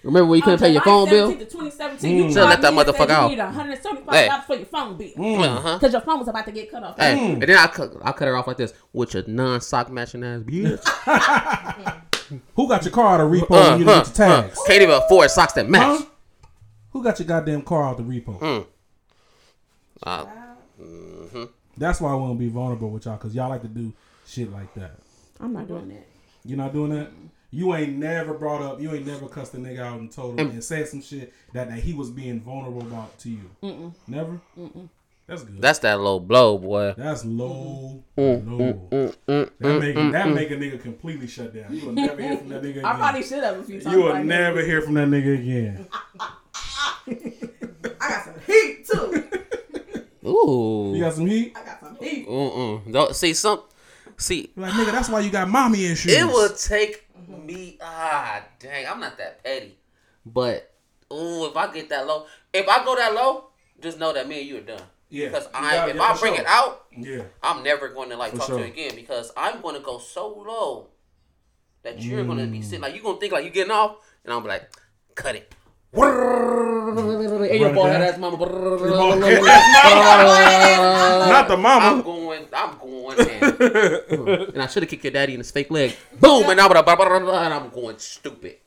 Remember 0.08 0.26
when 0.30 0.38
you 0.38 0.42
couldn't 0.42 0.62
On 0.62 0.68
pay 0.68 0.74
your 0.74 0.82
phone 0.84 1.10
bill? 1.10 1.30
17th 1.32 1.40
to 1.40 1.46
2017, 1.46 2.16
you 2.18 2.24
Should've 2.32 2.36
let 2.50 2.62
that 2.62 2.74
me 2.74 2.80
and 2.80 2.88
said 2.88 2.96
motherfucker 2.96 3.10
out. 3.10 3.30
You 3.30 3.36
need 3.36 3.44
175 3.44 4.14
Hey. 4.16 4.30
for 4.48 4.56
your 4.56 4.66
phone 4.66 4.98
bill 4.98 5.44
Uh 5.44 5.60
huh. 5.62 5.78
because 5.78 5.92
your 5.94 6.02
phone 6.02 6.20
was 6.20 6.28
about 6.30 6.46
to 6.46 6.52
get 6.52 6.72
cut 6.72 6.84
off. 6.84 6.98
Hey, 6.98 7.34
and 7.34 7.42
then 7.42 7.58
I 7.58 7.68
cut, 7.68 7.94
I 8.02 8.12
cut 8.14 8.28
her 8.28 8.36
off 8.38 8.48
like 8.48 8.58
this 8.58 8.74
with 8.94 9.14
your 9.14 9.24
non 9.28 9.60
sock 9.62 9.92
matching 9.92 10.24
ass 10.24 10.42
bitch. 10.42 12.02
Who 12.56 12.68
got 12.68 12.84
your 12.84 12.92
car 12.94 13.16
out 13.16 13.22
of 13.22 13.32
repo 13.32 13.52
Uh, 13.52 13.72
when 13.72 13.80
you 13.82 13.86
huh, 13.86 14.04
didn't 14.04 14.16
get 14.16 14.18
your 14.18 14.28
huh. 14.28 14.42
tags? 14.44 14.60
Can't 14.66 14.82
even 14.82 14.96
afford 14.96 15.30
socks 15.30 15.54
that 15.54 15.70
match. 15.70 16.00
Huh? 16.02 16.06
Who 16.92 17.04
got 17.04 17.20
your 17.20 17.28
goddamn 17.28 17.62
car 17.64 17.84
out 17.84 17.98
the 17.98 18.04
repo? 18.04 18.40
Mm. 18.40 18.66
Uh, 20.04 20.26
That's 21.78 22.02
why 22.02 22.10
I 22.10 22.18
don't 22.18 22.38
be 22.38 22.48
vulnerable 22.50 22.90
with 22.92 23.06
y'all 23.06 23.18
because 23.18 23.36
y'all 23.36 23.50
like 23.50 23.62
to 23.62 23.68
do 23.68 23.94
shit 24.26 24.52
like 24.52 24.74
that. 24.76 24.92
I'm 25.40 25.54
not 25.54 25.68
doing 25.68 25.90
that. 25.90 26.08
You're 26.48 26.58
not 26.58 26.74
doing 26.74 26.92
that. 26.92 27.10
You 27.52 27.74
ain't 27.76 27.98
never 27.98 28.34
brought 28.34 28.62
up. 28.62 28.82
You 28.82 28.94
ain't 28.94 29.06
never 29.08 29.28
cussed 29.28 29.54
a 29.54 29.58
nigga 29.58 29.80
out 29.80 30.00
and 30.00 30.12
told 30.12 30.34
him 30.34 30.40
And- 30.48 30.52
and 30.54 30.64
said 30.64 30.88
some 30.88 31.02
shit 31.02 31.34
that, 31.54 31.70
that 31.70 31.80
he 31.80 31.94
was 31.94 32.10
being 32.10 32.42
vulnerable 32.42 32.82
about 32.82 33.18
to 33.20 33.30
you. 33.30 33.94
Never. 34.08 34.40
That's 35.28 35.44
good. 35.44 35.62
that's 35.62 35.80
that 35.80 36.00
low 36.00 36.22
blow, 36.22 36.58
boy. 36.58 36.94
That's 36.98 37.26
low, 37.26 38.02
Mm, 38.18 38.60
low. 38.90 39.12
that 39.26 39.80
make 39.80 39.96
that 40.14 40.30
make 40.34 40.52
a 40.52 40.56
nigga 40.56 40.82
completely 40.82 41.28
shut 41.28 41.54
down. 41.54 41.74
You 41.76 41.86
will 41.88 41.92
never 41.94 42.22
hear 42.22 42.38
from 42.38 42.48
that 42.50 42.62
nigga 42.64 42.70
again. 42.70 42.86
I 42.86 42.96
probably 42.96 43.24
should 43.24 43.44
have 43.44 43.60
a 43.60 43.64
few 43.64 43.82
times. 43.82 43.94
You 43.94 44.04
will 44.04 44.12
like 44.12 44.24
never 44.24 44.62
hear 44.62 44.82
from 44.82 44.94
that 44.94 45.10
nigga 45.10 45.34
again. 45.42 45.88
I 48.00 48.10
got 48.10 48.24
some 48.26 48.34
heat 48.46 48.88
too. 48.90 49.30
Ooh. 50.30 50.94
You 50.96 51.02
got 51.02 51.14
some 51.14 51.26
heat. 51.28 51.54
I 51.58 51.66
got 51.66 51.80
some 51.82 51.98
heat. 51.98 52.28
Mm-mm. 52.28 52.92
Don't 52.92 53.16
see 53.16 53.34
some. 53.34 53.62
See, 54.18 54.52
You're 54.56 54.66
like 54.66 54.74
nigga, 54.76 54.92
that's 54.92 55.10
why 55.10 55.20
you 55.20 55.30
got 55.30 55.48
mommy 55.48 55.86
issues. 55.86 56.12
it 56.12 56.26
will 56.26 56.50
take 56.50 57.08
me. 57.28 57.78
Ah, 57.82 58.42
dang, 58.60 58.88
I'm 58.88 59.00
not 59.00 59.18
that 59.20 59.44
petty. 59.44 59.78
But 60.26 60.74
ooh, 61.14 61.46
if 61.46 61.56
I 61.56 61.72
get 61.72 61.90
that 61.90 62.08
low, 62.08 62.26
if 62.52 62.68
I 62.68 62.84
go 62.84 62.96
that 62.96 63.14
low, 63.14 63.50
just 63.80 64.00
know 64.00 64.12
that 64.14 64.28
me 64.28 64.40
and 64.40 64.48
you 64.50 64.58
are 64.58 64.62
done. 64.62 64.82
Yeah. 65.10 65.28
Because 65.30 65.48
I, 65.54 65.88
if 65.90 66.00
I 66.02 66.18
bring 66.18 66.34
sure. 66.34 66.42
it 66.42 66.48
out, 66.48 66.86
Yeah. 66.98 67.22
I'm 67.44 67.64
never 67.64 67.90
going 67.90 68.10
to 68.10 68.18
like 68.18 68.32
For 68.32 68.38
talk 68.40 68.48
sure. 68.48 68.58
to 68.60 68.66
you 68.66 68.72
again 68.74 68.96
because 68.96 69.32
I'm 69.38 69.62
going 69.62 69.76
to 69.76 69.82
go 69.82 70.00
so 70.00 70.28
low 70.30 70.88
that 71.84 72.02
you're 72.02 72.26
going 72.26 72.40
to 72.40 72.48
be 72.48 72.60
Mm. 72.60 72.64
sitting 72.64 72.82
like 72.82 72.94
you're 72.96 73.04
going 73.04 73.16
to 73.16 73.20
think 73.22 73.32
like 73.32 73.46
you 73.46 73.52
getting 73.52 73.72
off, 73.72 73.98
and 74.26 74.34
I'm 74.34 74.42
be 74.42 74.50
like, 74.50 74.70
cut 75.16 75.36
it. 75.36 75.54
Hey, 75.94 76.02
your 77.60 77.74
down. 77.74 78.00
that's 78.02 78.18
mama. 78.18 78.38
Not 81.30 81.48
the 81.48 81.56
mama. 81.58 82.04
going, 82.04 82.46
I'm 82.54 82.78
going, 82.78 83.20
in. 83.20 83.37
And 83.48 84.62
I 84.62 84.68
should 84.68 84.84
have 84.84 84.90
kicked 84.90 85.04
your 85.04 85.14
daddy 85.14 85.34
in 85.34 85.40
his 85.40 85.52
fake 85.52 85.72
leg. 85.72 85.96
Boom, 86.20 86.50
and 86.50 86.60
I'm, 86.60 86.72
and 86.72 87.54
I'm 87.54 87.70
going 87.70 87.98
stupid. 88.00 88.58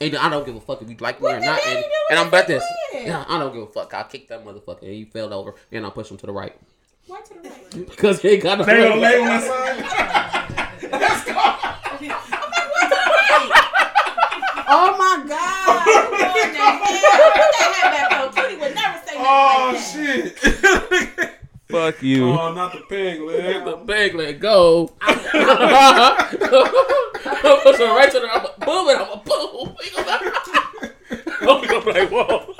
And 0.00 0.16
I 0.16 0.28
don't 0.30 0.46
give 0.46 0.56
a 0.56 0.60
fuck 0.60 0.80
if 0.80 0.88
you 0.88 0.96
like 0.98 1.20
me 1.20 1.28
or 1.28 1.40
not. 1.40 1.60
And, 1.66 1.84
and 2.10 2.18
I'm 2.18 2.28
about 2.28 2.46
this. 2.46 2.64
Yeah, 2.94 3.24
I 3.28 3.38
don't 3.38 3.52
give 3.52 3.62
a 3.62 3.66
fuck. 3.66 3.92
I 3.92 4.02
kicked 4.04 4.30
that 4.30 4.44
motherfucker 4.44 4.82
and 4.82 4.92
he 4.92 5.04
fell 5.04 5.32
over, 5.34 5.54
and 5.70 5.84
I 5.84 5.90
pushed 5.90 6.10
him 6.10 6.16
to 6.18 6.26
the 6.26 6.32
right 6.32 6.54
Why 7.06 7.20
to 7.20 7.34
the 7.42 7.50
right? 7.50 7.86
because 7.88 8.20
he 8.22 8.28
ain't 8.30 8.42
got 8.42 8.58
no. 8.58 8.64
They 8.64 8.78
gonna 8.78 9.00
lay 9.00 9.18
on 9.20 9.26
that 9.26 9.42
side. 9.42 10.90
Oh 14.72 14.96
my 14.96 15.24
God! 15.28 15.66
What 15.86 16.52
the 16.52 16.58
hell? 16.58 16.78
Put 17.32 17.50
that 17.58 17.70
hat 17.76 18.08
back 18.10 18.20
on. 18.20 18.32
Kitty 18.32 18.56
would 18.60 18.74
never 18.74 18.98
say 19.04 19.14
nothing 19.16 19.26
Oh 19.26 19.70
like 19.72 19.80
that. 19.82 21.18
shit. 21.20 21.30
Fuck 21.70 22.02
you. 22.02 22.30
oh, 22.30 22.52
not 22.54 22.72
the 22.72 22.80
pig 22.80 23.20
leg. 23.20 23.64
the 23.64 23.76
big 23.76 24.14
leg 24.14 24.40
go. 24.40 24.88
Push 25.00 25.16
him 27.78 27.90
right 27.90 28.10
to 28.10 28.18
the 28.20 28.28
I'm 28.32 28.46
a 28.46 28.52
boom 28.64 28.88
and 28.88 28.98
I'm 28.98 29.10
a 29.12 29.16
boom. 29.24 29.76
I'm 31.42 31.62
gonna 31.66 31.84
be 31.84 31.92
like, 31.92 32.10
whoa. 32.10 32.54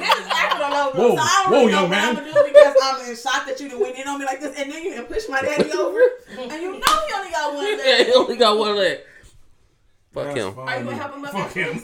This 0.00 0.16
is 0.18 0.26
after 0.28 0.58
the 0.58 0.68
logo, 0.70 0.98
Whoa, 0.98 1.16
so 1.16 1.22
I 1.22 1.24
don't 1.44 1.52
whoa, 1.52 1.58
really 1.60 1.72
know 1.72 1.80
young 1.80 1.82
what 1.82 1.90
man. 1.90 2.08
I'm 2.08 2.14
gonna 2.16 2.32
do 2.32 2.42
because 2.52 2.74
I'm 2.82 2.96
in 3.10 3.16
shock 3.16 3.46
that 3.46 3.60
you 3.60 3.68
done 3.68 3.80
went 3.80 3.96
in 3.98 4.06
on 4.06 4.18
me 4.18 4.24
like 4.26 4.40
this, 4.40 4.54
and 4.58 4.70
then 4.70 4.82
you 4.82 4.94
done 4.94 5.06
push 5.06 5.24
my 5.28 5.40
daddy 5.42 5.72
over, 5.72 6.00
and 6.38 6.52
you 6.62 6.72
know 6.72 6.78
he 7.06 7.12
only 7.14 7.30
got 7.30 7.54
one 7.54 7.64
leg. 7.64 7.78
Yeah, 7.84 7.92
leg. 7.96 8.06
he 8.06 8.12
only 8.12 8.36
got 8.36 8.58
one 8.58 8.76
leg. 8.76 8.98
Fuck 10.12 10.24
That's 10.26 10.38
him. 10.40 10.54
funny. 10.54 10.70
Are 10.72 10.78
you 10.78 10.84
gonna 10.84 10.96
help 10.96 11.14
him 11.14 11.24
up? 11.24 11.32
Fuck 11.32 11.52
him. 11.52 11.82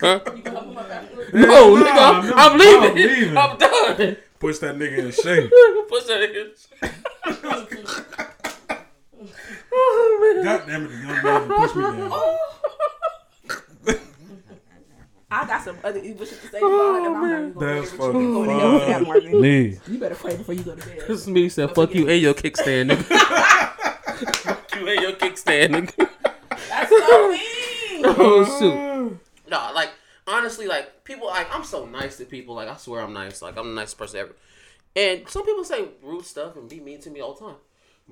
Huh? 0.00 0.20
You 0.36 0.42
gonna 0.42 0.50
help 0.50 0.64
him 0.66 0.76
up 0.78 0.90
afterwards? 0.90 1.32
No, 1.34 1.74
Nah, 1.76 1.84
nigga, 1.84 1.98
I'm, 1.98 2.26
no, 2.26 2.32
I'm 2.36 2.58
leaving. 2.58 2.90
I'm 2.90 2.94
leaving. 2.96 3.36
I'm 3.36 3.56
done. 3.58 4.16
Push 4.40 4.58
that 4.58 4.76
nigga 4.76 4.98
in 4.98 5.10
shape. 5.12 5.50
Push 5.88 6.04
that 6.04 6.20
nigga. 6.32 6.66
God 10.42 10.62
damn 10.66 10.86
it, 10.86 10.88
the 10.88 10.96
young 10.96 11.22
man 11.22 11.46
push 11.48 11.74
me 11.74 11.82
down. 11.82 12.10
I 15.30 15.46
got 15.46 15.62
some 15.62 15.76
other 15.84 15.98
evil 16.00 16.24
shit 16.24 16.40
to 16.40 16.48
say 16.48 16.58
about 16.58 16.70
oh, 16.70 17.04
him. 17.04 17.14
I'm 17.14 17.20
not 17.20 17.38
even 17.38 17.52
gonna 17.52 17.74
That's 17.80 17.92
go 17.92 17.92
there 17.92 17.92
with 17.92 17.92
you. 17.92 17.98
fucking 17.98 18.20
You 18.20 18.32
go 18.32 18.44
to 18.44 18.50
hell 18.50 18.72
with 18.72 18.86
that, 18.88 19.02
Marvin. 19.02 19.30
funny. 19.30 19.78
You 19.86 19.98
better 20.00 20.14
pray 20.14 20.36
before 20.36 20.54
you 20.54 20.62
go 20.62 20.74
to 20.74 20.86
bed. 20.86 20.98
This 21.06 21.20
is 21.20 21.28
me 21.28 21.48
said, 21.50 21.74
fuck 21.74 21.94
you 21.94 22.08
and 22.08 22.20
your 22.22 22.32
kickstand, 22.34 22.90
nigga. 22.90 23.04
fuck 24.36 24.74
you 24.74 24.88
and 24.88 25.00
your 25.02 25.12
kickstand, 25.12 25.68
nigga. 25.68 26.08
That's 26.68 26.88
so 26.88 27.30
mean. 27.30 28.04
Oh, 28.06 28.44
shoot. 28.58 29.18
No, 29.50 29.70
like, 29.74 29.90
honestly, 30.30 30.66
like, 30.66 31.04
people, 31.04 31.28
like, 31.28 31.54
I'm 31.54 31.64
so 31.64 31.86
nice 31.86 32.16
to 32.18 32.24
people. 32.24 32.54
Like, 32.54 32.68
I 32.68 32.76
swear 32.76 33.02
I'm 33.02 33.12
nice. 33.12 33.42
Like, 33.42 33.56
I'm 33.56 33.68
the 33.68 33.74
nicest 33.74 33.98
person 33.98 34.20
ever. 34.20 34.36
And 34.96 35.28
some 35.28 35.44
people 35.44 35.64
say 35.64 35.88
rude 36.02 36.24
stuff 36.24 36.56
and 36.56 36.68
be 36.68 36.80
mean 36.80 37.00
to 37.02 37.10
me 37.10 37.20
all 37.20 37.34
the 37.34 37.40
time. 37.40 37.56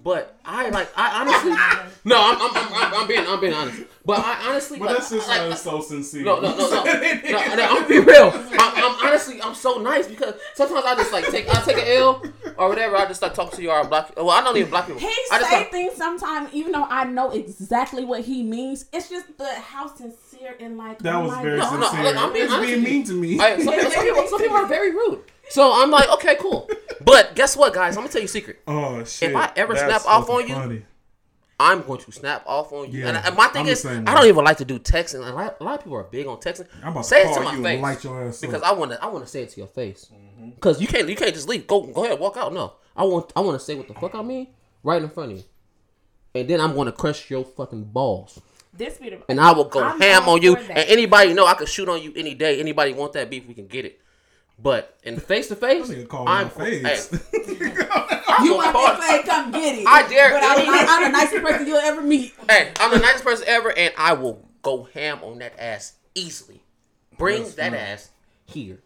But 0.03 0.39
I 0.45 0.69
like 0.69 0.89
I 0.97 1.21
honestly 1.21 1.51
no 2.05 2.17
I'm 2.21 2.37
I'm, 2.41 2.57
I'm, 2.57 2.73
I'm, 2.73 2.95
I'm 3.03 3.09
being 3.09 3.27
I'm 3.27 3.41
being 3.41 3.53
honest 3.53 3.83
but 4.05 4.21
I 4.21 4.49
honestly 4.49 4.79
But 4.79 4.87
like, 4.87 4.99
that's 4.99 5.11
just 5.11 5.29
like, 5.29 5.41
uh, 5.41 5.55
so 5.55 5.81
sincere. 5.81 6.25
No, 6.25 6.41
no, 6.41 6.57
no, 6.57 6.71
no. 6.71 6.85
no, 6.85 7.55
no 7.57 7.67
I'm 7.69 7.89
be 7.89 7.99
real. 7.99 8.31
I'm, 8.33 8.53
I'm 8.59 9.07
honestly, 9.07 9.43
I'm 9.43 9.55
so 9.55 9.79
nice 9.79 10.07
because 10.07 10.35
sometimes 10.55 10.85
I 10.85 10.95
just 10.95 11.13
like 11.13 11.27
take, 11.31 11.55
I 11.55 11.61
take 11.63 11.79
an 11.79 11.85
L 11.87 12.23
or 12.57 12.69
whatever. 12.69 12.97
I 12.97 13.07
just 13.07 13.21
start 13.21 13.35
talking 13.35 13.57
to 13.57 13.63
you 13.63 13.71
or 13.71 13.81
I 13.81 13.87
block. 13.87 14.13
Well, 14.17 14.31
I 14.31 14.43
don't 14.43 14.57
even 14.57 14.71
block 14.71 14.87
people. 14.87 15.01
He 15.01 15.07
I 15.07 15.39
just 15.39 15.51
say 15.51 15.57
start, 15.57 15.71
things 15.73 15.95
sometimes, 15.95 16.55
even 16.55 16.73
though 16.73 16.85
I 16.85 17.05
know 17.05 17.31
exactly 17.31 18.05
what 18.05 18.23
he 18.23 18.43
means. 18.43 18.87
It's 18.93 19.11
just 19.11 19.37
the 19.37 19.47
how 19.47 19.95
sincere 19.95 20.28
and 20.61 20.77
like. 20.77 20.99
That 21.01 21.17
was 21.17 21.33
my 21.33 21.43
very 21.43 21.59
No, 21.59 21.77
no, 21.77 21.89
sincere. 21.89 22.05
look, 22.05 22.17
I'm 22.17 22.33
being 22.33 22.61
being 22.61 22.83
mean 22.83 23.05
to 23.05 23.13
me. 23.13 23.39
I, 23.39 23.57
some, 23.63 23.75
some 23.81 24.05
people, 24.05 24.27
some 24.27 24.41
people 24.41 24.57
are 24.57 24.67
very 24.67 24.91
rude. 24.91 25.21
So 25.51 25.73
I'm 25.73 25.91
like, 25.91 26.09
okay, 26.15 26.37
cool. 26.39 26.69
But 27.01 27.35
guess 27.35 27.57
what, 27.57 27.73
guys? 27.73 27.97
I'm 27.97 28.03
gonna 28.03 28.13
tell 28.13 28.21
you 28.21 28.27
a 28.27 28.29
secret. 28.29 28.61
oh 28.67 29.05
shit! 29.05 29.31
If 29.31 29.37
I 29.37 29.51
ever 29.57 29.75
That's 29.75 30.03
snap 30.03 30.13
off 30.13 30.29
on 30.29 30.47
you, 30.47 30.55
funny. 30.55 30.83
I'm 31.61 31.83
going 31.83 32.01
to 32.01 32.13
snap 32.13 32.45
off 32.47 32.73
on 32.73 32.93
you. 32.93 33.01
Yeah, 33.01 33.09
and, 33.09 33.17
and 33.17 33.37
my 33.37 33.49
thing 33.49 33.63
I'm 33.63 33.69
is, 33.69 33.85
I 33.85 34.03
don't 34.03 34.27
even 34.27 34.45
like 34.45 34.59
to 34.59 34.65
do 34.65 34.79
texting. 34.79 35.27
A 35.27 35.33
lot, 35.33 35.57
a 35.61 35.65
lot 35.65 35.79
of 35.79 35.85
people 35.85 35.99
are 35.99 36.05
big 36.05 36.27
on 36.27 36.37
texting. 36.37 36.69
I'm 36.83 36.93
about 36.93 37.03
to 37.03 37.09
say 37.09 37.23
it 37.23 37.25
call 37.27 37.35
to 37.37 37.41
my 37.41 37.55
you 37.55 37.63
face 37.63 37.73
and 37.73 37.83
light 37.83 38.05
your 38.05 38.29
ass 38.29 38.41
because 38.41 38.63
up. 38.63 38.69
I 38.69 38.73
want 38.75 38.93
to. 38.93 39.03
I 39.03 39.09
want 39.09 39.25
to 39.25 39.31
say 39.31 39.43
it 39.43 39.51
to 39.51 39.57
your 39.59 39.67
face. 39.67 40.11
Mm-hmm. 40.15 40.51
Because 40.51 40.81
you 40.81 40.87
can't. 40.87 41.09
You 41.09 41.17
can't 41.17 41.35
just 41.35 41.49
leave. 41.49 41.67
Go. 41.67 41.83
Go 41.83 42.05
ahead. 42.05 42.21
Walk 42.21 42.37
out. 42.37 42.53
No. 42.53 42.75
I 42.97 43.05
want. 43.05 43.33
I 43.35 43.41
want 43.41 43.59
to 43.59 43.65
say 43.65 43.75
what 43.75 43.89
the 43.89 43.95
fuck 43.95 44.15
I 44.15 44.23
mean 44.23 44.49
right 44.85 45.03
in 45.03 45.09
front 45.09 45.33
of 45.33 45.39
you, 45.39 45.45
and 46.35 46.49
then 46.49 46.61
I'm 46.61 46.75
going 46.75 46.87
to 46.87 46.93
crush 46.93 47.29
your 47.31 47.45
fucking 47.45 47.85
balls, 47.85 48.41
This 48.79 48.97
be 48.99 49.11
the. 49.11 49.19
and 49.29 49.41
I 49.41 49.53
will 49.53 49.65
go 49.65 49.83
I'm 49.83 50.01
ham 50.01 50.29
on 50.29 50.41
you. 50.41 50.55
that. 50.55 50.71
And 50.71 50.79
anybody 50.89 51.35
know 51.35 51.45
I 51.47 51.55
can 51.55 51.67
shoot 51.67 51.89
on 51.89 52.01
you 52.01 52.13
any 52.17 52.35
day. 52.35 52.61
Anybody 52.61 52.93
want 52.95 53.13
that 53.15 53.29
beef? 53.29 53.47
We 53.47 53.55
can 53.55 53.67
get 53.67 53.85
it. 53.85 54.01
But 54.61 54.97
in 55.05 55.19
face 55.21 55.49
to 55.49 55.57
face, 55.57 55.89
That 55.89 55.99
nigga 55.99 56.09
called 56.09 56.27
me 56.27 56.33
I'm 56.33 56.51
face. 56.51 57.11
Hey, 57.11 57.19
You 58.45 58.55
want 58.55 58.73
gonna 58.73 58.97
to 58.97 59.03
say, 59.03 59.23
come 59.25 59.51
get 59.53 59.79
it. 59.79 59.87
I 59.87 60.09
dare 60.09 60.31
But 60.31 60.43
I'm, 60.45 60.59
any- 60.61 60.89
I'm 60.89 61.03
the 61.13 61.19
nicest 61.19 61.43
person 61.45 61.67
you'll 61.67 61.77
ever 61.79 62.01
meet. 62.03 62.35
hey, 62.49 62.73
I'm 62.81 62.91
the 62.93 62.99
nicest 62.99 63.25
person 63.25 63.45
ever, 63.49 63.77
and 63.77 63.93
I 63.99 64.13
will 64.15 64.49
go 64.63 64.85
ham 64.95 65.21
on 65.23 65.39
that 65.41 65.59
ass 65.59 65.95
easily. 66.15 66.63
Bring 67.19 67.43
That's 67.43 67.55
that 67.55 67.71
fine. 67.73 67.81
ass 67.81 68.11
here. 68.47 68.79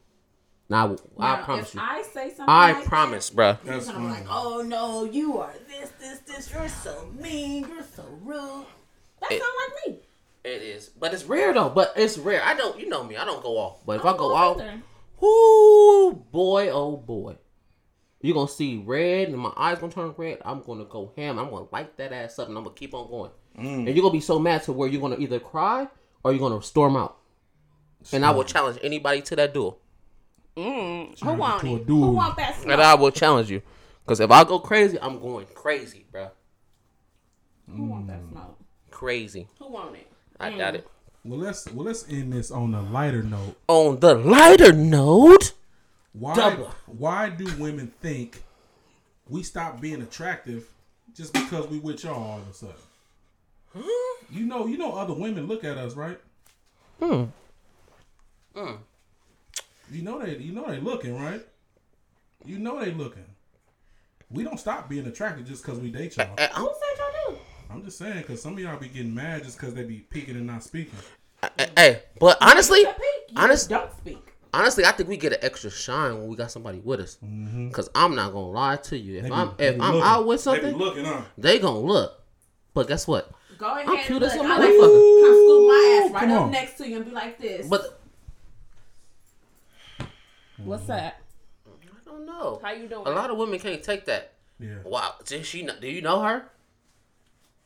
Now 0.70 0.84
I, 0.84 0.88
will, 0.88 1.00
I 1.18 1.36
promise 1.42 1.68
if 1.68 1.74
you. 1.74 1.80
I 1.82 2.02
say 2.02 2.28
something 2.28 2.44
I 2.48 2.72
like 2.72 2.84
promise, 2.86 3.30
bruh. 3.30 3.36
that, 3.36 3.64
That's 3.64 3.86
you're 3.86 3.94
gonna 3.96 4.08
be 4.08 4.14
fine. 4.14 4.24
like, 4.26 4.34
oh 4.34 4.62
no, 4.62 5.04
you 5.04 5.38
are 5.38 5.52
this, 5.68 5.90
this, 6.00 6.18
this. 6.20 6.50
You're 6.52 6.68
so 6.68 7.10
mean. 7.18 7.66
You're 7.68 7.82
so 7.82 8.04
rude. 8.22 8.64
That 9.22 9.32
It- 9.32 9.40
sound 9.40 9.52
like 9.56 9.86
me. 9.96 10.00
It 10.44 10.60
is, 10.62 10.88
but 10.88 11.14
it's 11.14 11.24
rare 11.24 11.52
though. 11.54 11.68
But 11.70 11.92
it's 11.96 12.18
rare. 12.18 12.42
I 12.42 12.54
don't, 12.54 12.78
you 12.78 12.88
know 12.88 13.04
me. 13.04 13.16
I 13.16 13.24
don't 13.24 13.42
go 13.42 13.56
off. 13.58 13.78
But 13.86 14.00
if 14.00 14.04
I 14.04 14.16
go 14.16 14.34
off, 14.34 14.60
whoo, 15.20 16.12
boy, 16.14 16.68
oh 16.70 16.96
boy, 16.96 17.36
you're 18.20 18.34
gonna 18.34 18.48
see 18.48 18.82
red, 18.84 19.28
and 19.28 19.38
my 19.38 19.52
eyes 19.56 19.78
gonna 19.78 19.92
turn 19.92 20.12
red. 20.16 20.38
I'm 20.44 20.60
gonna 20.62 20.84
go 20.84 21.12
ham. 21.16 21.38
I'm 21.38 21.48
gonna 21.50 21.66
light 21.70 21.96
that 21.96 22.12
ass 22.12 22.38
up, 22.40 22.48
and 22.48 22.56
I'm 22.58 22.64
gonna 22.64 22.74
keep 22.74 22.92
on 22.92 23.08
going. 23.08 23.30
Mm. 23.56 23.86
And 23.86 23.88
you're 23.88 24.02
gonna 24.02 24.10
be 24.12 24.20
so 24.20 24.38
mad 24.40 24.64
to 24.64 24.72
where 24.72 24.88
you're 24.88 25.00
gonna 25.00 25.16
either 25.18 25.38
cry 25.38 25.86
or 26.24 26.32
you're 26.32 26.40
gonna 26.40 26.60
storm 26.62 26.96
out. 26.96 27.18
And 28.12 28.24
I 28.26 28.32
will 28.32 28.42
challenge 28.44 28.78
anybody 28.82 29.22
to 29.22 29.36
that 29.36 29.54
duel. 29.54 29.78
Mm. 30.56 31.10
Who 31.10 31.14
Trying 31.16 31.38
want 31.38 31.60
to 31.60 31.66
a 31.68 31.76
it? 31.76 31.86
duel. 31.86 32.04
Who 32.08 32.12
want 32.12 32.36
that 32.36 32.56
smoke? 32.56 32.72
And 32.72 32.82
I 32.82 32.94
will 32.96 33.12
challenge 33.12 33.48
you. 33.48 33.62
Because 34.04 34.18
if 34.18 34.30
I 34.30 34.42
go 34.42 34.58
crazy, 34.58 34.98
I'm 35.00 35.20
going 35.20 35.46
crazy, 35.54 36.04
bruh. 36.12 36.30
Who 37.70 37.84
want 37.84 38.08
that 38.08 38.20
smoke? 38.28 38.58
Crazy. 39.02 39.48
Who 39.58 39.66
want 39.66 39.96
it? 39.96 40.06
I 40.38 40.56
got 40.56 40.76
it. 40.76 40.86
Well, 41.24 41.40
let's 41.40 41.68
well 41.72 41.86
let's 41.86 42.08
end 42.08 42.32
this 42.32 42.52
on 42.52 42.72
a 42.72 42.82
lighter 42.82 43.24
note. 43.24 43.56
On 43.66 43.98
the 43.98 44.14
lighter 44.14 44.72
note, 44.72 45.54
Why 46.12 46.34
Double. 46.36 46.70
why 46.86 47.28
do 47.28 47.44
women 47.58 47.92
think 48.00 48.44
we 49.28 49.42
stop 49.42 49.80
being 49.80 50.02
attractive 50.02 50.68
just 51.16 51.32
because 51.32 51.66
we 51.66 51.80
with 51.80 52.04
y'all 52.04 52.14
all 52.14 52.38
of 52.38 52.48
a 52.48 52.54
sudden? 52.54 52.74
Huh? 53.74 53.82
You 54.30 54.46
know, 54.46 54.66
you 54.66 54.78
know 54.78 54.92
other 54.94 55.14
women 55.14 55.48
look 55.48 55.64
at 55.64 55.76
us, 55.78 55.94
right? 55.96 56.20
Hmm. 57.00 57.24
Hmm. 58.54 58.74
You 59.90 60.02
know 60.02 60.22
they 60.24 60.36
you 60.36 60.52
know 60.52 60.66
they 60.68 60.78
looking, 60.78 61.20
right? 61.20 61.44
You 62.44 62.60
know 62.60 62.78
they 62.78 62.92
looking. 62.92 63.24
We 64.30 64.44
don't 64.44 64.60
stop 64.60 64.88
being 64.88 65.06
attractive 65.06 65.44
just 65.44 65.64
because 65.64 65.80
we 65.80 65.90
date 65.90 66.16
y'all. 66.16 66.34
eh, 66.38 66.46
I'm- 66.52 66.62
Who 66.62 66.68
said 66.72 66.98
y'all 66.98 67.34
do? 67.34 67.38
I'm 67.72 67.84
just 67.84 67.98
saying 67.98 68.18
because 68.18 68.42
some 68.42 68.52
of 68.54 68.58
y'all 68.58 68.78
be 68.78 68.88
getting 68.88 69.14
mad 69.14 69.44
just 69.44 69.58
because 69.58 69.74
they 69.74 69.84
be 69.84 69.98
peeking 70.10 70.36
and 70.36 70.46
not 70.46 70.62
speaking. 70.62 70.98
eh, 71.58 71.66
hey, 71.76 72.02
but 72.20 72.36
honestly, 72.40 72.80
You 72.80 72.86
speak, 72.90 73.00
you 73.30 73.34
honest- 73.36 73.68
don't 73.68 73.90
speak. 73.98 74.34
honestly, 74.54 74.84
I 74.84 74.92
think 74.92 75.08
we 75.08 75.16
get 75.16 75.32
an 75.32 75.38
extra 75.42 75.70
shine 75.70 76.18
when 76.18 76.28
we 76.28 76.36
got 76.36 76.50
somebody 76.50 76.78
with 76.80 77.00
us. 77.00 77.18
Cause 77.72 77.88
I'm 77.94 78.14
not 78.14 78.32
gonna 78.32 78.48
lie 78.50 78.76
to 78.76 78.98
you. 78.98 79.18
If 79.18 79.24
be- 79.26 79.32
I'm 79.32 79.52
if 79.58 79.80
I'm 79.80 79.94
looking. 79.94 80.02
out 80.02 80.26
with 80.26 80.38
They 80.40 80.42
something, 80.44 80.76
looking, 80.76 81.04
huh? 81.04 81.22
they 81.38 81.58
gonna 81.58 81.78
look. 81.78 82.20
But 82.74 82.88
guess 82.88 83.06
what? 83.08 83.30
Go 83.58 83.66
ahead. 83.70 83.86
I'm 83.88 83.98
cute 84.04 84.22
as 84.22 84.34
look, 84.34 84.44
a 84.44 84.48
I 84.48 84.58
like 84.58 84.68
motherfucker. 84.70 85.20
to 85.20 85.22
Come 85.22 85.34
scoop 85.34 85.68
my 85.68 86.02
ass 86.04 86.12
right 86.12 86.20
Come 86.20 86.32
up 86.32 86.42
on. 86.42 86.50
next 86.50 86.76
to 86.78 86.88
you 86.88 86.96
and 86.96 87.04
be 87.04 87.10
like 87.12 87.38
this. 87.40 87.66
But 87.68 88.00
what's 90.58 90.86
that? 90.86 91.20
I 91.66 92.10
don't 92.14 92.26
know. 92.26 92.60
How 92.62 92.72
you 92.72 92.88
doing? 92.88 93.06
A 93.06 93.10
lot 93.10 93.30
of 93.30 93.36
women 93.38 93.58
can't 93.58 93.82
take 93.82 94.04
that. 94.06 94.32
Yeah. 94.58 94.76
Wow, 94.84 95.14
did 95.24 95.44
she? 95.46 95.62
know- 95.62 95.78
Do 95.80 95.88
you 95.88 96.02
know 96.02 96.20
her? 96.22 96.44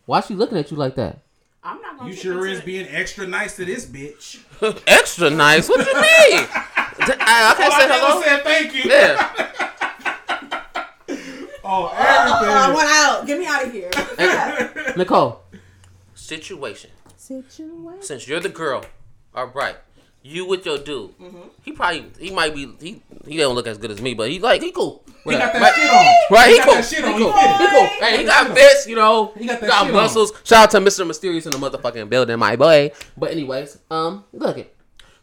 Why 0.07 0.21
is 0.21 0.27
she 0.27 0.35
looking 0.35 0.57
at 0.57 0.71
you 0.71 0.77
like 0.77 0.95
that? 0.95 1.19
I'm 1.63 1.83
not 1.83 1.99
gonna. 1.99 2.11
You 2.11 2.17
sure 2.17 2.47
is 2.47 2.61
it. 2.61 2.65
being 2.65 2.87
extra 2.89 3.27
nice 3.27 3.57
to 3.57 3.65
this 3.65 3.85
bitch. 3.87 4.41
Extra 4.87 5.29
nice. 5.31 5.69
What 5.69 5.85
you 5.85 5.95
mean? 5.95 6.49
I 6.99 7.55
can't 7.57 7.73
oh, 7.73 7.79
say 7.79 7.85
I 7.85 7.99
hello. 7.99 8.23
said 8.23 8.43
thank 8.45 8.75
you. 8.75 8.91
Yeah. 8.91 9.33
Oh, 11.69 11.91
Oh, 11.93 12.45
I 12.49 12.73
want 12.73 12.89
out. 12.89 13.27
Get 13.27 13.41
me 13.41 13.47
out 13.47 13.65
of 13.65 13.73
here. 13.73 13.91
What's? 13.93 14.97
Nicole. 14.97 15.43
Situation. 16.15 16.91
Situation. 17.17 18.03
Since 18.03 18.29
you're 18.29 18.39
the 18.39 18.49
girl, 18.49 18.85
all 19.35 19.49
right. 19.49 19.75
You 20.29 20.45
with 20.47 20.67
your 20.67 20.79
dude. 20.79 21.15
He 21.63 21.73
probably 21.73 22.07
he 22.19 22.31
might 22.31 22.55
be 22.55 22.73
he 22.81 23.03
he 23.27 23.37
don't 23.37 23.55
look 23.55 23.67
as 23.69 23.79
good 23.79 23.91
as 23.91 24.01
me, 24.03 24.15
but 24.15 24.29
he 24.31 24.39
like 24.41 24.61
he 24.63 24.73
cool. 24.73 25.05
He 25.25 25.33
got 25.33 25.53
that 25.53 25.61
Right. 25.63 25.75
shit 25.75 25.91
on. 25.91 26.07
Right, 26.31 26.51
he, 26.51 26.57
got 26.59 26.65
cool. 26.67 26.75
that 26.75 26.85
shit 26.85 27.05
on. 27.05 27.13
He 27.13 27.19
He 27.19 27.25
cool. 27.25 27.33
fit. 27.33 27.57
He 27.59 27.67
cool. 27.69 27.87
Hey, 28.09 28.17
he 28.19 28.25
got 28.25 28.55
bits, 28.55 28.87
you 28.87 28.95
know. 28.97 29.33
He 29.37 29.47
got 29.47 29.61
that 29.61 29.67
got 29.69 29.87
shit 29.87 29.95
on. 29.95 30.01
muscles. 30.03 30.33
Shout 30.45 30.65
out 30.65 30.71
to 30.73 30.79
Mr. 30.79 31.07
Mysterious 31.07 31.47
in 31.47 31.53
the 31.53 31.59
motherfucking 31.59 32.09
building, 32.09 32.39
my 32.39 32.55
boy. 32.57 32.93
But 33.17 33.33
anyways, 33.33 33.79
um, 33.91 34.25
look 34.33 34.59
it. 34.59 34.73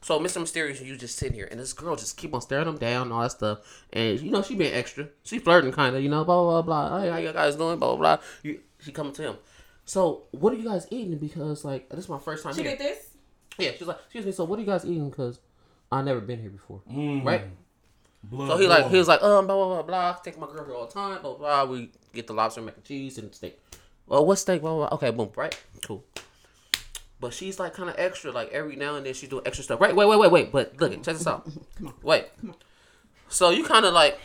So 0.02 0.20
Mr. 0.20 0.42
Mysterious, 0.42 0.82
you 0.82 0.98
just 0.98 1.16
sitting 1.18 1.36
here, 1.36 1.48
and 1.50 1.58
this 1.60 1.72
girl 1.72 1.96
just 1.96 2.18
keep 2.18 2.34
on 2.34 2.42
staring 2.42 2.68
him 2.68 2.78
down, 2.78 3.12
all 3.14 3.22
that 3.22 3.32
stuff, 3.32 3.60
and 3.94 4.20
you 4.20 4.30
know 4.32 4.42
she 4.42 4.56
being 4.56 4.74
extra, 4.74 5.08
she 5.24 5.40
flirting 5.40 5.72
kind 5.72 5.96
of, 5.96 6.04
you 6.04 6.10
know, 6.10 6.26
blah 6.26 6.44
blah 6.44 6.62
blah. 6.62 7.02
Hey, 7.02 7.10
how 7.10 7.18
you 7.18 7.32
guys 7.32 7.56
doing? 7.56 7.80
Blah 7.80 7.96
blah 7.96 8.18
blah. 8.18 8.24
You, 8.44 8.60
she 8.80 8.92
coming 8.92 9.14
to 9.14 9.22
him. 9.22 9.36
So 9.86 10.24
what 10.32 10.52
are 10.54 10.58
you 10.58 10.66
guys 10.68 10.88
eating? 10.92 11.18
Because 11.18 11.64
like 11.64 11.88
this 11.90 12.00
is 12.06 12.10
my 12.10 12.20
first 12.20 12.44
time 12.44 12.54
She 12.56 12.62
here. 12.64 12.72
did 12.72 12.80
this. 12.80 12.98
Yeah, 13.58 13.72
she's 13.78 13.88
like, 13.88 13.98
excuse 14.06 14.26
me. 14.26 14.32
So 14.32 14.44
what 14.46 14.58
are 14.58 14.62
you 14.62 14.66
guys 14.68 14.86
eating? 14.86 15.10
Because 15.10 15.40
I 15.92 16.02
never 16.02 16.20
been 16.22 16.42
here 16.42 16.50
before, 16.50 16.82
Mm. 16.90 17.24
right? 17.26 17.44
Blood 18.24 18.48
So 18.48 18.58
he 18.58 18.68
like 18.68 18.88
he 18.90 18.98
was 18.98 19.08
like, 19.08 19.22
um, 19.22 19.46
blah 19.48 19.56
blah 19.56 19.68
blah 19.76 19.82
blah. 19.84 20.14
Take 20.24 20.40
my 20.40 20.48
girl 20.48 20.64
here 20.66 20.74
all 20.76 20.86
the 20.86 20.94
time, 20.94 21.22
blah 21.22 21.34
blah. 21.36 21.66
We 21.66 21.92
get 22.14 22.26
the 22.28 22.34
lobster 22.34 22.62
mac 22.62 22.76
and 22.76 22.84
cheese 22.86 23.18
and 23.18 23.34
steak. 23.36 23.60
Well, 24.08 24.26
what 24.26 24.38
steak? 24.38 24.62
Blah 24.62 24.76
blah. 24.76 24.88
blah. 24.90 24.96
Okay, 24.98 25.12
boom, 25.12 25.30
right, 25.36 25.58
cool. 25.86 26.04
But 27.20 27.34
she's 27.34 27.60
like 27.60 27.74
kind 27.74 27.90
of 27.90 27.96
extra. 27.98 28.32
Like 28.32 28.50
every 28.52 28.76
now 28.76 28.96
and 28.96 29.06
then 29.06 29.14
she's 29.14 29.30
doing 29.30 29.44
extra 29.46 29.64
stuff. 29.64 29.80
Right, 29.82 29.96
wait, 29.96 30.06
wait, 30.08 30.18
wait, 30.20 30.32
wait. 30.32 30.52
But 30.52 30.80
look, 30.80 30.92
it, 30.94 31.04
check 31.04 31.16
this 31.18 31.28
out. 31.28 31.48
Wait. 32.04 32.26
So 33.30 33.50
you 33.50 33.64
kind 33.64 33.86
of 33.86 33.94
like. 33.94 34.20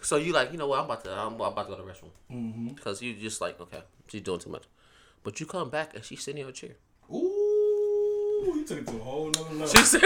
So 0.00 0.16
you 0.16 0.32
like, 0.32 0.50
you 0.50 0.58
know 0.58 0.66
what? 0.66 0.80
I'm 0.80 0.84
about 0.86 1.04
to, 1.04 1.12
I'm 1.12 1.34
about 1.34 1.56
to 1.56 1.70
go 1.70 1.76
to 1.76 1.82
the 1.82 1.88
restroom 1.88 2.74
because 2.74 3.00
you 3.02 3.14
just 3.14 3.40
like, 3.40 3.60
okay, 3.60 3.82
she's 4.08 4.20
doing 4.22 4.40
too 4.40 4.50
much. 4.50 4.64
But 5.22 5.38
you 5.38 5.46
come 5.46 5.70
back 5.70 5.94
and 5.94 6.04
she's 6.04 6.22
sitting 6.22 6.40
in 6.40 6.46
her 6.46 6.52
chair. 6.52 6.70
Ooh, 8.42 8.56
you 8.56 8.64
took 8.66 8.78
it 8.78 8.86
to 8.88 8.96
a 8.96 8.98
whole 8.98 9.26
nother 9.26 9.54
level. 9.54 9.66
She's 9.66 9.90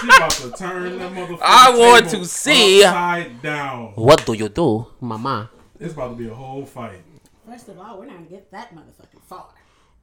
She 0.00 0.08
about 0.08 0.30
to 0.32 0.50
turn 0.52 0.98
that 0.98 1.12
motherfucker. 1.12 1.38
I 1.42 1.76
want 1.76 2.08
table 2.10 2.24
to 2.24 2.28
see- 2.28 2.84
upside 2.84 3.42
down. 3.42 3.92
what 3.94 4.26
do 4.26 4.34
you 4.34 4.48
do, 4.48 4.86
mama? 5.00 5.50
It's 5.80 5.94
about 5.94 6.10
to 6.10 6.14
be 6.16 6.28
a 6.28 6.34
whole 6.34 6.66
fight. 6.66 7.02
First 7.46 7.68
of 7.68 7.78
all, 7.78 7.98
we're 7.98 8.06
not 8.06 8.16
gonna 8.16 8.26
get 8.26 8.50
that 8.50 8.74
motherfucking 8.74 9.22
far. 9.22 9.46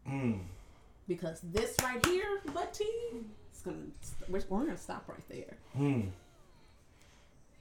Mm. 0.10 0.40
Because 1.08 1.42
this 1.42 1.76
right 1.84 2.04
here, 2.06 2.42
butt 2.54 2.74
tea, 2.74 2.86
it's 3.52 3.62
gonna 3.62 3.78
we're, 4.30 4.42
we're 4.50 4.66
gonna 4.66 4.78
stop 4.78 5.08
right 5.08 5.28
there. 5.30 5.58
Mm. 5.78 6.08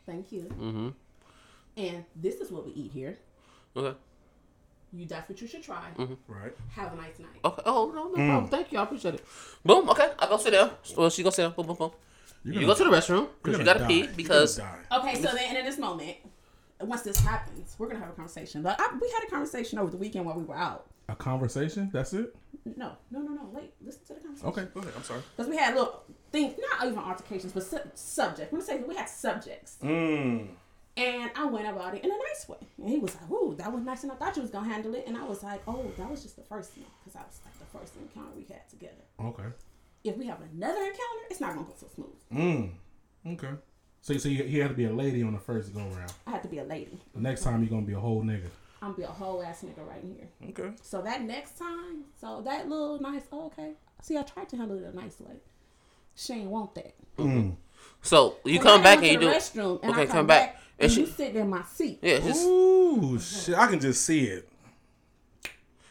Thank 0.07 0.33
you. 0.33 0.43
Mm-hmm. 0.43 0.89
And 1.77 2.05
this 2.17 2.37
is 2.37 2.51
what 2.51 2.65
we 2.67 2.73
eat 2.73 2.93
here. 2.93 3.19
Okay. 3.77 3.97
You 4.95 5.07
that's 5.07 5.29
what 5.29 5.41
you 5.41 5.47
should 5.47 5.63
try. 5.63 5.89
Right. 6.29 6.53
Have 6.71 6.93
a 6.93 6.97
nice 6.97 7.19
night. 7.19 7.41
Okay. 7.45 7.63
Oh 7.65 7.91
no, 7.95 8.05
no 8.09 8.15
Mm. 8.15 8.29
problem. 8.29 8.49
Thank 8.51 8.73
you. 8.73 8.79
I 8.79 8.83
appreciate 8.83 9.15
it. 9.15 9.25
Boom. 9.65 9.89
Okay. 9.91 10.11
I 10.19 10.27
go 10.27 10.37
sit 10.37 10.51
down. 10.51 10.71
Well, 10.97 11.09
she 11.11 11.23
go 11.23 11.31
sit 11.31 11.43
down. 11.43 11.53
Boom, 11.53 11.67
boom, 11.67 11.77
boom. 11.77 11.91
You're 12.45 12.55
You 12.55 12.61
gonna- 12.67 12.73
go 12.75 12.85
to 12.85 12.91
the 12.91 12.97
restroom 12.97 13.29
because 13.43 13.59
you 13.59 13.65
gotta 13.65 13.79
die. 13.81 13.87
pee 13.87 14.07
because. 14.09 14.59
Okay, 14.61 15.15
so 15.15 15.33
then 15.33 15.57
in 15.57 15.65
this 15.65 15.79
moment, 15.79 16.17
once 16.81 17.03
this 17.03 17.17
happens, 17.19 17.75
we're 17.79 17.87
gonna 17.87 18.01
have 18.01 18.11
a 18.11 18.13
conversation. 18.13 18.63
But 18.63 18.77
I, 18.81 18.99
we 19.01 19.09
had 19.11 19.27
a 19.27 19.31
conversation 19.31 19.79
over 19.79 19.91
the 19.91 19.97
weekend 19.97 20.27
while 20.27 20.37
we 20.37 20.43
were 20.45 20.57
out. 20.57 20.87
A 21.09 21.15
conversation. 21.17 21.89
That's 21.93 22.13
it. 22.13 22.35
No, 22.77 22.93
no, 23.11 23.21
no, 23.21 23.33
no. 23.33 23.49
Wait, 23.53 23.73
listen 23.85 24.03
to 24.09 24.15
the 24.15 24.21
conversation. 24.21 24.49
Okay. 24.49 24.67
Go 24.75 24.81
ahead. 24.81 24.93
I'm 24.97 25.03
sorry. 25.05 25.23
Because 25.37 25.49
we 25.51 25.57
had 25.57 25.75
little 25.75 26.03
things, 26.31 26.55
not 26.71 26.87
even 26.87 26.99
altercations, 26.99 27.53
but 27.53 27.63
su- 27.65 27.79
subject. 27.95 28.53
We're 28.53 28.59
gonna 28.61 28.67
say 28.67 28.79
we 28.87 28.95
had 28.95 29.09
subjects. 29.09 29.79
Mm. 29.83 30.49
And 30.97 31.31
I 31.35 31.47
went 31.47 31.67
about 31.67 31.95
it 31.95 32.05
in 32.05 32.11
a 32.11 32.15
nice 32.29 32.47
way. 32.49 32.59
And 32.79 32.89
he 32.89 32.99
was 32.99 33.15
like, 33.15 33.31
"Ooh, 33.31 33.55
that 33.57 33.73
was 33.73 33.83
nice," 33.83 34.03
and 34.03 34.13
I 34.13 34.15
thought 34.17 34.37
you 34.37 34.43
was 34.43 34.51
gonna 34.51 34.69
handle 34.69 34.95
it. 34.95 35.05
And 35.07 35.17
I 35.17 35.25
was 35.25 35.43
like, 35.43 35.63
"Oh, 35.67 35.91
that 35.97 36.11
was 36.11 36.23
just 36.23 36.37
the 36.37 36.43
first 36.43 36.77
one, 36.77 36.87
because 37.01 37.15
that 37.15 37.27
was 37.27 37.41
like 37.45 37.59
the 37.59 37.79
first 37.79 37.95
encounter 37.97 38.33
we 38.37 38.43
had 38.45 38.69
together. 38.69 39.03
Okay. 39.21 39.49
If 40.05 40.17
we 40.19 40.27
have 40.27 40.39
another 40.53 40.81
encounter, 40.81 41.23
it's 41.31 41.41
not 41.41 41.55
gonna 41.55 41.67
go 41.67 41.75
so 41.79 41.87
smooth. 41.95 42.15
Mm. 42.33 42.71
Okay. 43.35 43.55
So, 44.03 44.17
so 44.19 44.29
you, 44.29 44.43
he 44.43 44.59
had 44.59 44.69
to 44.69 44.75
be 44.75 44.85
a 44.85 44.93
lady 44.93 45.23
on 45.23 45.33
the 45.33 45.39
first 45.39 45.73
go 45.73 45.81
round. 45.81 46.13
I 46.27 46.33
had 46.33 46.43
to 46.43 46.49
be 46.49 46.59
a 46.59 46.65
lady. 46.65 46.99
The 47.15 47.21
next 47.21 47.43
time 47.43 47.63
you're 47.63 47.71
gonna 47.71 47.87
be 47.87 47.93
a 47.95 48.01
whole 48.01 48.23
nigga. 48.23 48.49
I'm 48.83 48.89
gonna 48.89 48.97
be 48.99 49.03
a 49.05 49.07
whole 49.07 49.43
ass 49.43 49.63
nigga 49.65 49.87
right 49.89 50.03
here. 50.03 50.29
Okay. 50.51 50.75
So 50.83 51.01
that 51.03 51.23
next 51.23 51.57
time, 51.57 52.05
so 52.21 52.43
that 52.43 52.69
little 52.69 53.01
nice, 53.01 53.23
oh, 53.33 53.47
okay. 53.47 53.73
See, 54.03 54.19
I 54.19 54.23
tried 54.23 54.49
to 54.51 54.57
handle 54.57 54.77
it 54.77 54.93
a 54.93 54.95
nice 54.97 55.21
way. 55.21 55.37
She 56.17 56.33
ain't 56.35 56.51
want 56.51 56.75
that. 56.75 56.95
Mm. 57.17 57.55
so 58.03 58.37
you 58.45 58.57
So 58.57 58.65
come 58.65 58.83
back 58.83 58.99
and 58.99 59.07
you 59.07 59.19
do. 59.21 59.29
restroom, 59.29 59.81
and 59.83 59.93
Okay, 59.93 60.03
I 60.03 60.07
come 60.07 60.17
come 60.17 60.27
back, 60.27 60.55
back, 60.55 60.62
and 60.83 60.91
and, 60.91 60.93
she- 60.93 61.01
you 61.01 61.07
sit 61.07 61.35
in 61.37 61.49
my 61.49 61.63
seat. 61.63 61.99
Yeah, 62.03 62.19
just 62.19 62.45
Ooh, 62.45 63.19
shit! 63.19 63.55
I 63.57 63.67
can 63.69 63.81
just 63.81 64.05
see 64.05 64.27
it. 64.27 64.49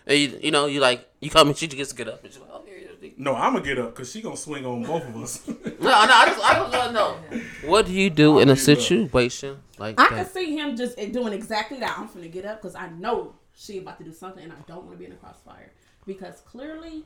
and 0.05 0.17
you, 0.17 0.39
you 0.43 0.51
know 0.51 0.65
you 0.65 0.79
like 0.79 1.07
you 1.19 1.29
come 1.29 1.47
and 1.47 1.57
she 1.57 1.67
just 1.67 1.77
gets 1.77 1.89
to 1.91 1.95
get 1.95 2.07
up 2.07 2.23
and 2.23 2.31
she's 2.31 2.41
like, 2.41 2.49
oh 2.53 2.63
here 2.65 2.75
it 2.77 3.03
is. 3.03 3.13
No, 3.17 3.35
I'm 3.35 3.53
gonna 3.53 3.65
get 3.65 3.79
up 3.79 3.93
because 3.95 4.11
she 4.11 4.21
gonna 4.21 4.37
swing 4.37 4.65
on 4.65 4.83
both 4.83 5.07
of 5.07 5.15
us. 5.21 5.47
No, 5.47 5.53
no, 5.87 5.91
I 5.91 6.25
just 6.27 6.43
I 6.43 6.53
just 6.55 6.71
want 6.73 6.87
to 6.87 6.91
know 6.91 7.17
what 7.65 7.85
do 7.85 7.91
you 7.93 8.09
do 8.09 8.39
in 8.39 8.49
a 8.49 8.53
get 8.53 8.59
up. 8.59 8.65
situation 8.65 9.59
like 9.79 9.97
that? 9.97 10.11
I 10.11 10.15
can 10.15 10.25
see 10.27 10.55
him 10.55 10.75
just 10.75 10.95
doing 11.11 11.33
exactly 11.33 11.79
that. 11.79 11.97
I'm 11.97 12.07
gonna 12.07 12.27
get 12.27 12.45
up 12.45 12.61
because 12.61 12.75
I 12.75 12.89
know 12.89 13.33
she 13.55 13.79
about 13.79 13.97
to 13.99 14.03
do 14.03 14.13
something, 14.13 14.43
and 14.43 14.53
I 14.53 14.61
don't 14.67 14.85
want 14.85 14.91
to 14.91 14.97
be 14.97 15.05
in 15.05 15.11
the 15.11 15.17
crossfire 15.17 15.71
because 16.05 16.41
clearly 16.41 17.03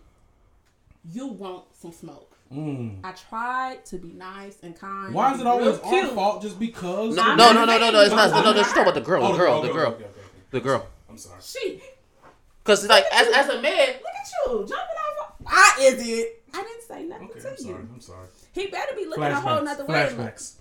you 1.12 1.28
want 1.28 1.66
some 1.74 1.92
smoke. 1.92 2.35
Mm. 2.54 3.00
I 3.04 3.12
tried 3.12 3.86
to 3.86 3.98
be 3.98 4.14
nice 4.14 4.58
and 4.62 4.80
kind. 4.80 5.14
Why 5.14 5.34
is 5.34 5.42
it 5.42 5.48
always 5.48 5.80
real 5.84 6.06
our 6.06 6.08
fault 6.10 6.42
just 6.42 6.60
because? 6.60 7.16
No, 7.16 7.36
no, 7.36 7.52
no, 7.52 7.66
no, 7.66 7.78
no, 7.80 7.92
no. 7.92 8.02
It's 8.02 8.14
not. 8.14 8.32
No, 8.32 8.52
no. 8.52 8.58
you. 8.58 8.64
She's 8.64 8.68
talking 8.68 8.84
about 8.84 8.94
the 8.94 9.02
girl. 9.02 9.24
Oh, 9.26 9.32
The 9.32 9.38
girl. 9.38 9.54
okay, 9.56 9.68
The 9.68 9.74
girl. 9.74 9.88
okay, 9.88 10.04
okay, 10.04 10.06
okay. 10.06 10.20
The 10.52 10.60
girl. 10.62 10.88
I'm 11.10 11.18
sorry. 11.18 11.40
She. 11.42 11.82
Because 12.64 12.88
like 12.88 13.06
as 13.12 13.28
as 13.34 13.50
a 13.50 13.62
man, 13.62 13.88
Look 13.88 14.14
at 14.16 14.32
you 14.48 14.60
jumping 14.60 14.76
off. 14.76 15.34
I 15.48 15.78
is 15.82 16.08
it? 16.08 16.44
I 16.54 16.64
didn't 16.64 16.82
say 16.84 17.04
nothing 17.04 17.30
Okay, 17.32 17.40
to 17.42 17.50
I'm 17.50 17.58
sorry. 17.58 17.84
I'm 17.94 18.02
sorry. 18.02 18.28
He 18.54 18.68
better 18.68 18.96
be 18.96 19.06
looking 19.06 19.24
a 19.24 19.36
whole 19.40 19.64
nother 19.64 19.86
way. 19.86 20.08
Flashbacks. 20.10 20.54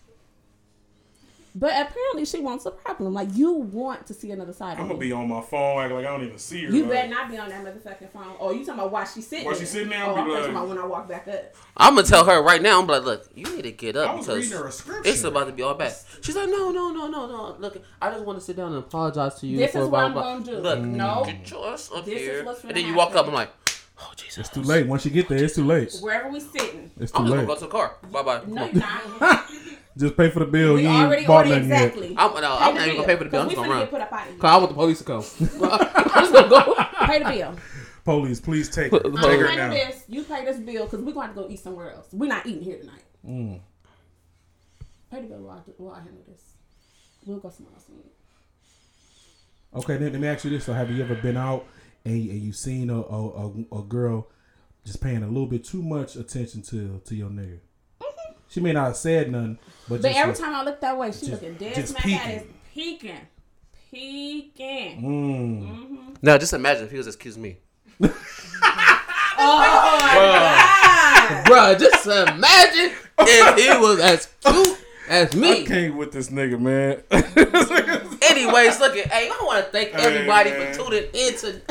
But 1.57 1.71
apparently, 1.71 2.25
she 2.25 2.41
wants 2.41 2.67
a 2.67 2.73
problem. 2.73 3.15
Like 3.15 3.29
you 3.35 3.53
want 3.53 4.07
to 4.09 4.15
see 4.15 4.33
another 4.33 4.53
side 4.53 4.77
I'm 4.77 4.83
of 4.85 4.89
gonna 4.89 5.01
me. 5.01 5.07
be 5.07 5.13
on 5.13 5.29
my 5.29 5.41
phone 5.41 5.81
acting 5.83 5.97
like 5.99 6.05
I 6.07 6.11
don't 6.11 6.25
even 6.27 6.37
see 6.39 6.65
her. 6.65 6.73
You 6.73 6.83
like, 6.83 6.91
better 6.91 7.09
not 7.11 7.31
be 7.31 7.39
on 7.39 7.49
that 7.49 7.65
motherfucking 7.65 8.11
phone. 8.11 8.35
Oh, 8.41 8.51
you 8.51 8.65
talking 8.65 8.81
about 8.81 8.91
why 8.91 9.05
she's 9.05 9.27
sitting? 9.29 9.45
While 9.45 9.55
there. 9.55 9.61
she 9.61 9.67
sitting 9.67 9.89
there, 9.91 10.03
Oh, 10.05 10.09
I'll 10.11 10.17
I'm 10.17 10.25
be 10.27 10.31
talking 10.33 10.43
like- 10.43 10.51
about 10.51 10.69
when 10.69 10.79
I 10.79 10.87
walk 10.87 11.09
back 11.09 11.29
up. 11.29 11.55
I'm 11.77 11.95
gonna 11.95 12.07
tell 12.09 12.25
her 12.25 12.43
right 12.43 12.61
now. 12.61 12.81
I'm 12.81 12.89
like, 12.89 13.05
look, 13.05 13.29
you 13.37 13.45
need 13.55 13.63
to 13.63 13.71
get 13.73 13.97
I 13.97 14.01
up 14.01 14.17
was 14.17 14.27
because 14.27 14.43
reading 14.45 14.59
her 14.59 14.67
a 14.67 14.73
scripture. 14.73 15.09
it's 15.11 15.23
about 15.23 15.45
to 15.47 15.53
be 15.53 15.63
all 15.63 15.75
bad. 15.75 15.95
She's 16.23 16.35
like, 16.35 16.49
no, 16.49 16.73
no, 16.73 16.91
no, 16.93 17.07
no, 17.07 17.27
no. 17.29 17.57
Look, 17.61 17.81
I 18.03 18.11
just 18.11 18.25
want 18.25 18.39
to 18.41 18.45
sit 18.45 18.57
down 18.57 18.69
and 18.73 18.79
apologize 18.79 19.37
to 19.37 19.47
you. 19.47 19.59
This 19.59 19.73
for 19.73 19.83
is 19.83 19.89
what 19.89 20.05
I'm 20.07 20.13
gonna 20.15 20.45
do. 20.45 20.59
Look, 20.59 20.81
No. 20.81 21.23
get 21.25 21.49
your 21.49 21.69
ass 21.73 21.89
up 21.95 22.05
This 22.05 22.15
is 22.17 22.21
here, 22.21 22.45
what's 22.45 22.61
and 22.65 22.71
gonna 22.71 22.81
then 22.83 22.91
you 22.91 22.97
walk 22.97 23.15
up. 23.15 23.29
I'm 23.29 23.33
like, 23.35 23.53
oh 24.01 24.11
Jesus, 24.17 24.39
It's 24.39 24.49
too 24.49 24.63
late. 24.63 24.89
Once 24.89 25.05
you 25.05 25.13
get 25.13 25.29
there, 25.29 25.39
it's 25.45 25.55
too 25.55 25.65
late. 25.65 25.95
Wherever 26.01 26.29
we 26.31 26.41
sitting. 26.41 26.91
It's 26.99 27.13
too 27.13 27.19
I'm 27.19 27.27
just 27.27 27.35
gonna 27.37 27.47
go 27.47 27.55
to 27.55 27.61
the 27.61 27.67
car. 27.69 27.95
Bye 28.11 28.23
bye. 28.25 28.41
No, 28.45 28.65
you're 28.67 28.75
not. 29.21 29.49
Just 29.97 30.17
pay 30.17 30.29
for 30.31 30.41
the 30.41 30.47
bill. 30.47 30.75
we 30.75 30.83
you 30.83 30.89
already 30.89 31.21
ain't 31.21 31.27
bought 31.29 31.47
ordered 31.47 31.55
nothing 31.67 31.69
yet. 31.69 31.83
exactly. 31.85 32.15
I'm, 32.19 32.35
no, 32.41 32.57
I'm 32.59 32.75
the 32.75 32.81
not 32.81 32.89
even 32.89 32.97
gonna 32.97 33.07
pay 33.07 33.17
for 33.17 33.25
the 33.25 33.31
bill. 33.31 33.41
I'm 33.43 33.47
'cause 33.49 33.55
just 33.57 33.67
gonna 33.69 33.75
finna 33.75 33.81
run. 33.81 33.89
put 33.89 34.01
up 34.01 34.13
out. 34.13 34.27
Cause 34.39 34.51
I 34.51 34.57
want 34.57 34.69
the 34.71 34.75
police 34.75 34.99
to 34.99 35.05
come. 35.05 35.25
I'm 35.71 36.21
just 36.21 36.33
gonna 36.33 36.49
go. 36.49 36.75
Pay 37.07 37.19
the 37.21 37.25
bill. 37.31 37.57
Police, 38.05 38.41
please 38.41 38.69
take 38.69 38.91
Put 38.91 39.05
her. 39.05 39.11
the 39.11 39.17
I'm 39.19 39.23
her 39.25 39.29
police- 39.37 39.47
paying 39.47 39.59
now. 39.59 39.71
this. 39.71 40.05
You 40.09 40.25
pay 40.25 40.45
this 40.45 40.59
bill 40.59 40.85
because 40.85 41.01
we're 41.01 41.13
going 41.15 41.29
to 41.29 41.35
go 41.35 41.47
eat 41.49 41.61
somewhere 41.61 41.93
else. 41.93 42.09
We're 42.13 42.27
not 42.29 42.45
eating 42.47 42.63
here 42.63 42.77
tonight. 42.79 43.03
Mm. 43.27 43.61
Pay 45.11 45.23
the 45.23 45.29
bill 45.29 45.39
while 45.39 45.65
I, 45.67 45.71
while 45.79 45.95
I 45.95 46.01
handle 46.01 46.23
this. 46.29 46.43
We'll 47.25 47.39
go 47.39 47.49
somewhere 47.51 47.75
else. 47.75 47.87
and. 47.89 48.03
Okay, 49.83 49.97
then 49.97 50.13
let 50.13 50.21
me 50.21 50.29
ask 50.29 50.45
you 50.45 50.51
this: 50.51 50.65
So, 50.65 50.73
have 50.73 50.91
you 50.91 51.03
ever 51.03 51.15
been 51.15 51.37
out 51.37 51.65
and, 52.05 52.15
and 52.15 52.41
you 52.43 52.53
seen 52.53 52.91
a, 52.91 53.01
a, 53.01 53.29
a, 53.49 53.79
a 53.79 53.83
girl 53.85 54.29
just 54.85 55.01
paying 55.01 55.23
a 55.23 55.27
little 55.27 55.47
bit 55.47 55.65
too 55.65 55.83
much 55.83 56.17
attention 56.17 56.63
to 56.63 57.01
to 57.07 57.15
your 57.15 57.31
nigga? 57.31 57.61
She 58.55 58.61
may 58.61 58.73
not 58.73 58.87
have 58.87 58.97
said 58.97 59.33
nothing, 59.33 59.59
but, 59.89 59.97
Mm-hmm. 59.97 60.03
But 60.03 60.03
just 60.03 60.17
every 60.21 60.33
like, 60.33 60.41
time 60.41 60.55
I 60.55 60.63
look 60.63 60.81
that 60.81 60.97
way, 60.97 61.11
she 61.11 61.27
just- 61.27 61.33
looking 61.33 61.55
dead 61.55 61.75
just 61.75 61.89
smack 61.89 62.07
at 62.07 62.37
us, 62.37 62.43
peeking. 62.73 63.11
peeking, 63.11 63.21
peeking. 63.91 65.03
Mm. 65.03 66.17
Now 66.23 66.39
just 66.39 66.53
imagine 66.53 66.85
if 66.85 66.93
he 66.93 66.97
was 66.97 67.09
excuse 67.09 67.37
me. 67.37 67.57
Oh 69.37 69.59
my 69.59 69.67
god! 70.15 71.45
Bruh, 71.47 71.79
just 71.79 72.07
imagine 72.07 72.93
if 73.19 73.59
he 73.59 73.81
was 73.81 73.99
as 73.99 74.29
cute 74.45 74.79
as 75.09 75.35
I 75.35 75.39
me. 75.39 75.65
can't 75.67 75.97
with 75.97 76.13
this 76.13 76.31
nigga, 76.31 76.59
man. 76.61 77.03
Anyways, 78.23 78.79
look 78.79 78.97
at 78.97 79.09
hey, 79.13 79.29
I 79.29 79.39
want 79.45 79.65
to 79.67 79.73
thank 79.73 79.93
everybody 79.93 80.51
man. 80.51 80.73
for 80.73 80.85
tuning 80.85 81.09
in 81.13 81.37
tonight. 81.37 81.63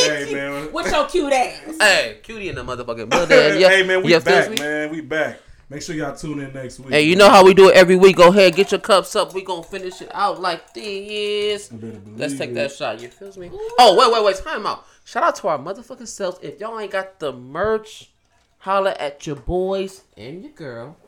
hey 0.00 0.34
man. 0.34 0.72
What's 0.72 0.90
your 0.90 1.06
cute 1.06 1.32
ass? 1.32 1.76
Hey, 1.78 2.18
cutie 2.24 2.48
in 2.48 2.56
the 2.56 2.64
motherfucking 2.64 3.08
building. 3.08 3.38
Yeah, 3.60 3.68
hey 3.68 3.86
man, 3.86 4.02
we 4.02 4.10
yeah, 4.10 4.18
back, 4.18 4.58
man. 4.58 4.90
We 4.90 5.00
back. 5.00 5.38
Make 5.72 5.80
sure 5.80 5.94
y'all 5.94 6.14
tune 6.14 6.38
in 6.40 6.52
next 6.52 6.80
week. 6.80 6.90
Hey, 6.90 7.02
you 7.04 7.16
know 7.16 7.30
how 7.30 7.42
we 7.42 7.54
do 7.54 7.70
it 7.70 7.74
every 7.74 7.96
week. 7.96 8.16
Go 8.16 8.28
ahead, 8.28 8.54
get 8.54 8.72
your 8.72 8.80
cups 8.80 9.16
up. 9.16 9.32
We 9.32 9.42
gonna 9.42 9.62
finish 9.62 10.02
it 10.02 10.10
out 10.12 10.38
like 10.38 10.74
this. 10.74 11.72
You 11.72 11.78
better 11.78 11.98
believe 11.98 12.18
Let's 12.18 12.36
take 12.36 12.50
it. 12.50 12.54
that 12.56 12.72
shot. 12.72 13.00
You 13.00 13.08
feel 13.08 13.32
me? 13.38 13.50
Oh, 13.78 13.96
wait, 13.98 14.12
wait, 14.12 14.22
wait. 14.22 14.36
Time 14.36 14.66
out. 14.66 14.84
Shout 15.06 15.22
out 15.22 15.36
to 15.36 15.48
our 15.48 15.58
motherfucking 15.58 16.08
selves. 16.08 16.38
If 16.42 16.60
y'all 16.60 16.78
ain't 16.78 16.92
got 16.92 17.20
the 17.20 17.32
merch, 17.32 18.10
holla 18.58 18.94
at 19.00 19.26
your 19.26 19.36
boys 19.36 20.02
and 20.14 20.42
your 20.42 20.52
girl 20.52 20.98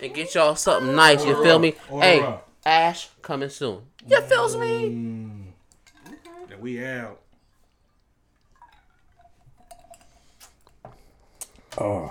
and 0.00 0.14
get 0.14 0.34
y'all 0.34 0.56
something 0.56 0.96
nice. 0.96 1.22
You 1.26 1.42
feel 1.42 1.58
me? 1.58 1.74
Hey. 1.90 2.38
Ash 2.64 3.10
coming 3.20 3.50
soon. 3.50 3.82
You 4.08 4.22
feels 4.22 4.56
me? 4.56 4.88
Mm. 4.88 5.42
That 6.48 6.60
we 6.62 6.82
out. 6.82 7.20
Oh. 11.76 12.10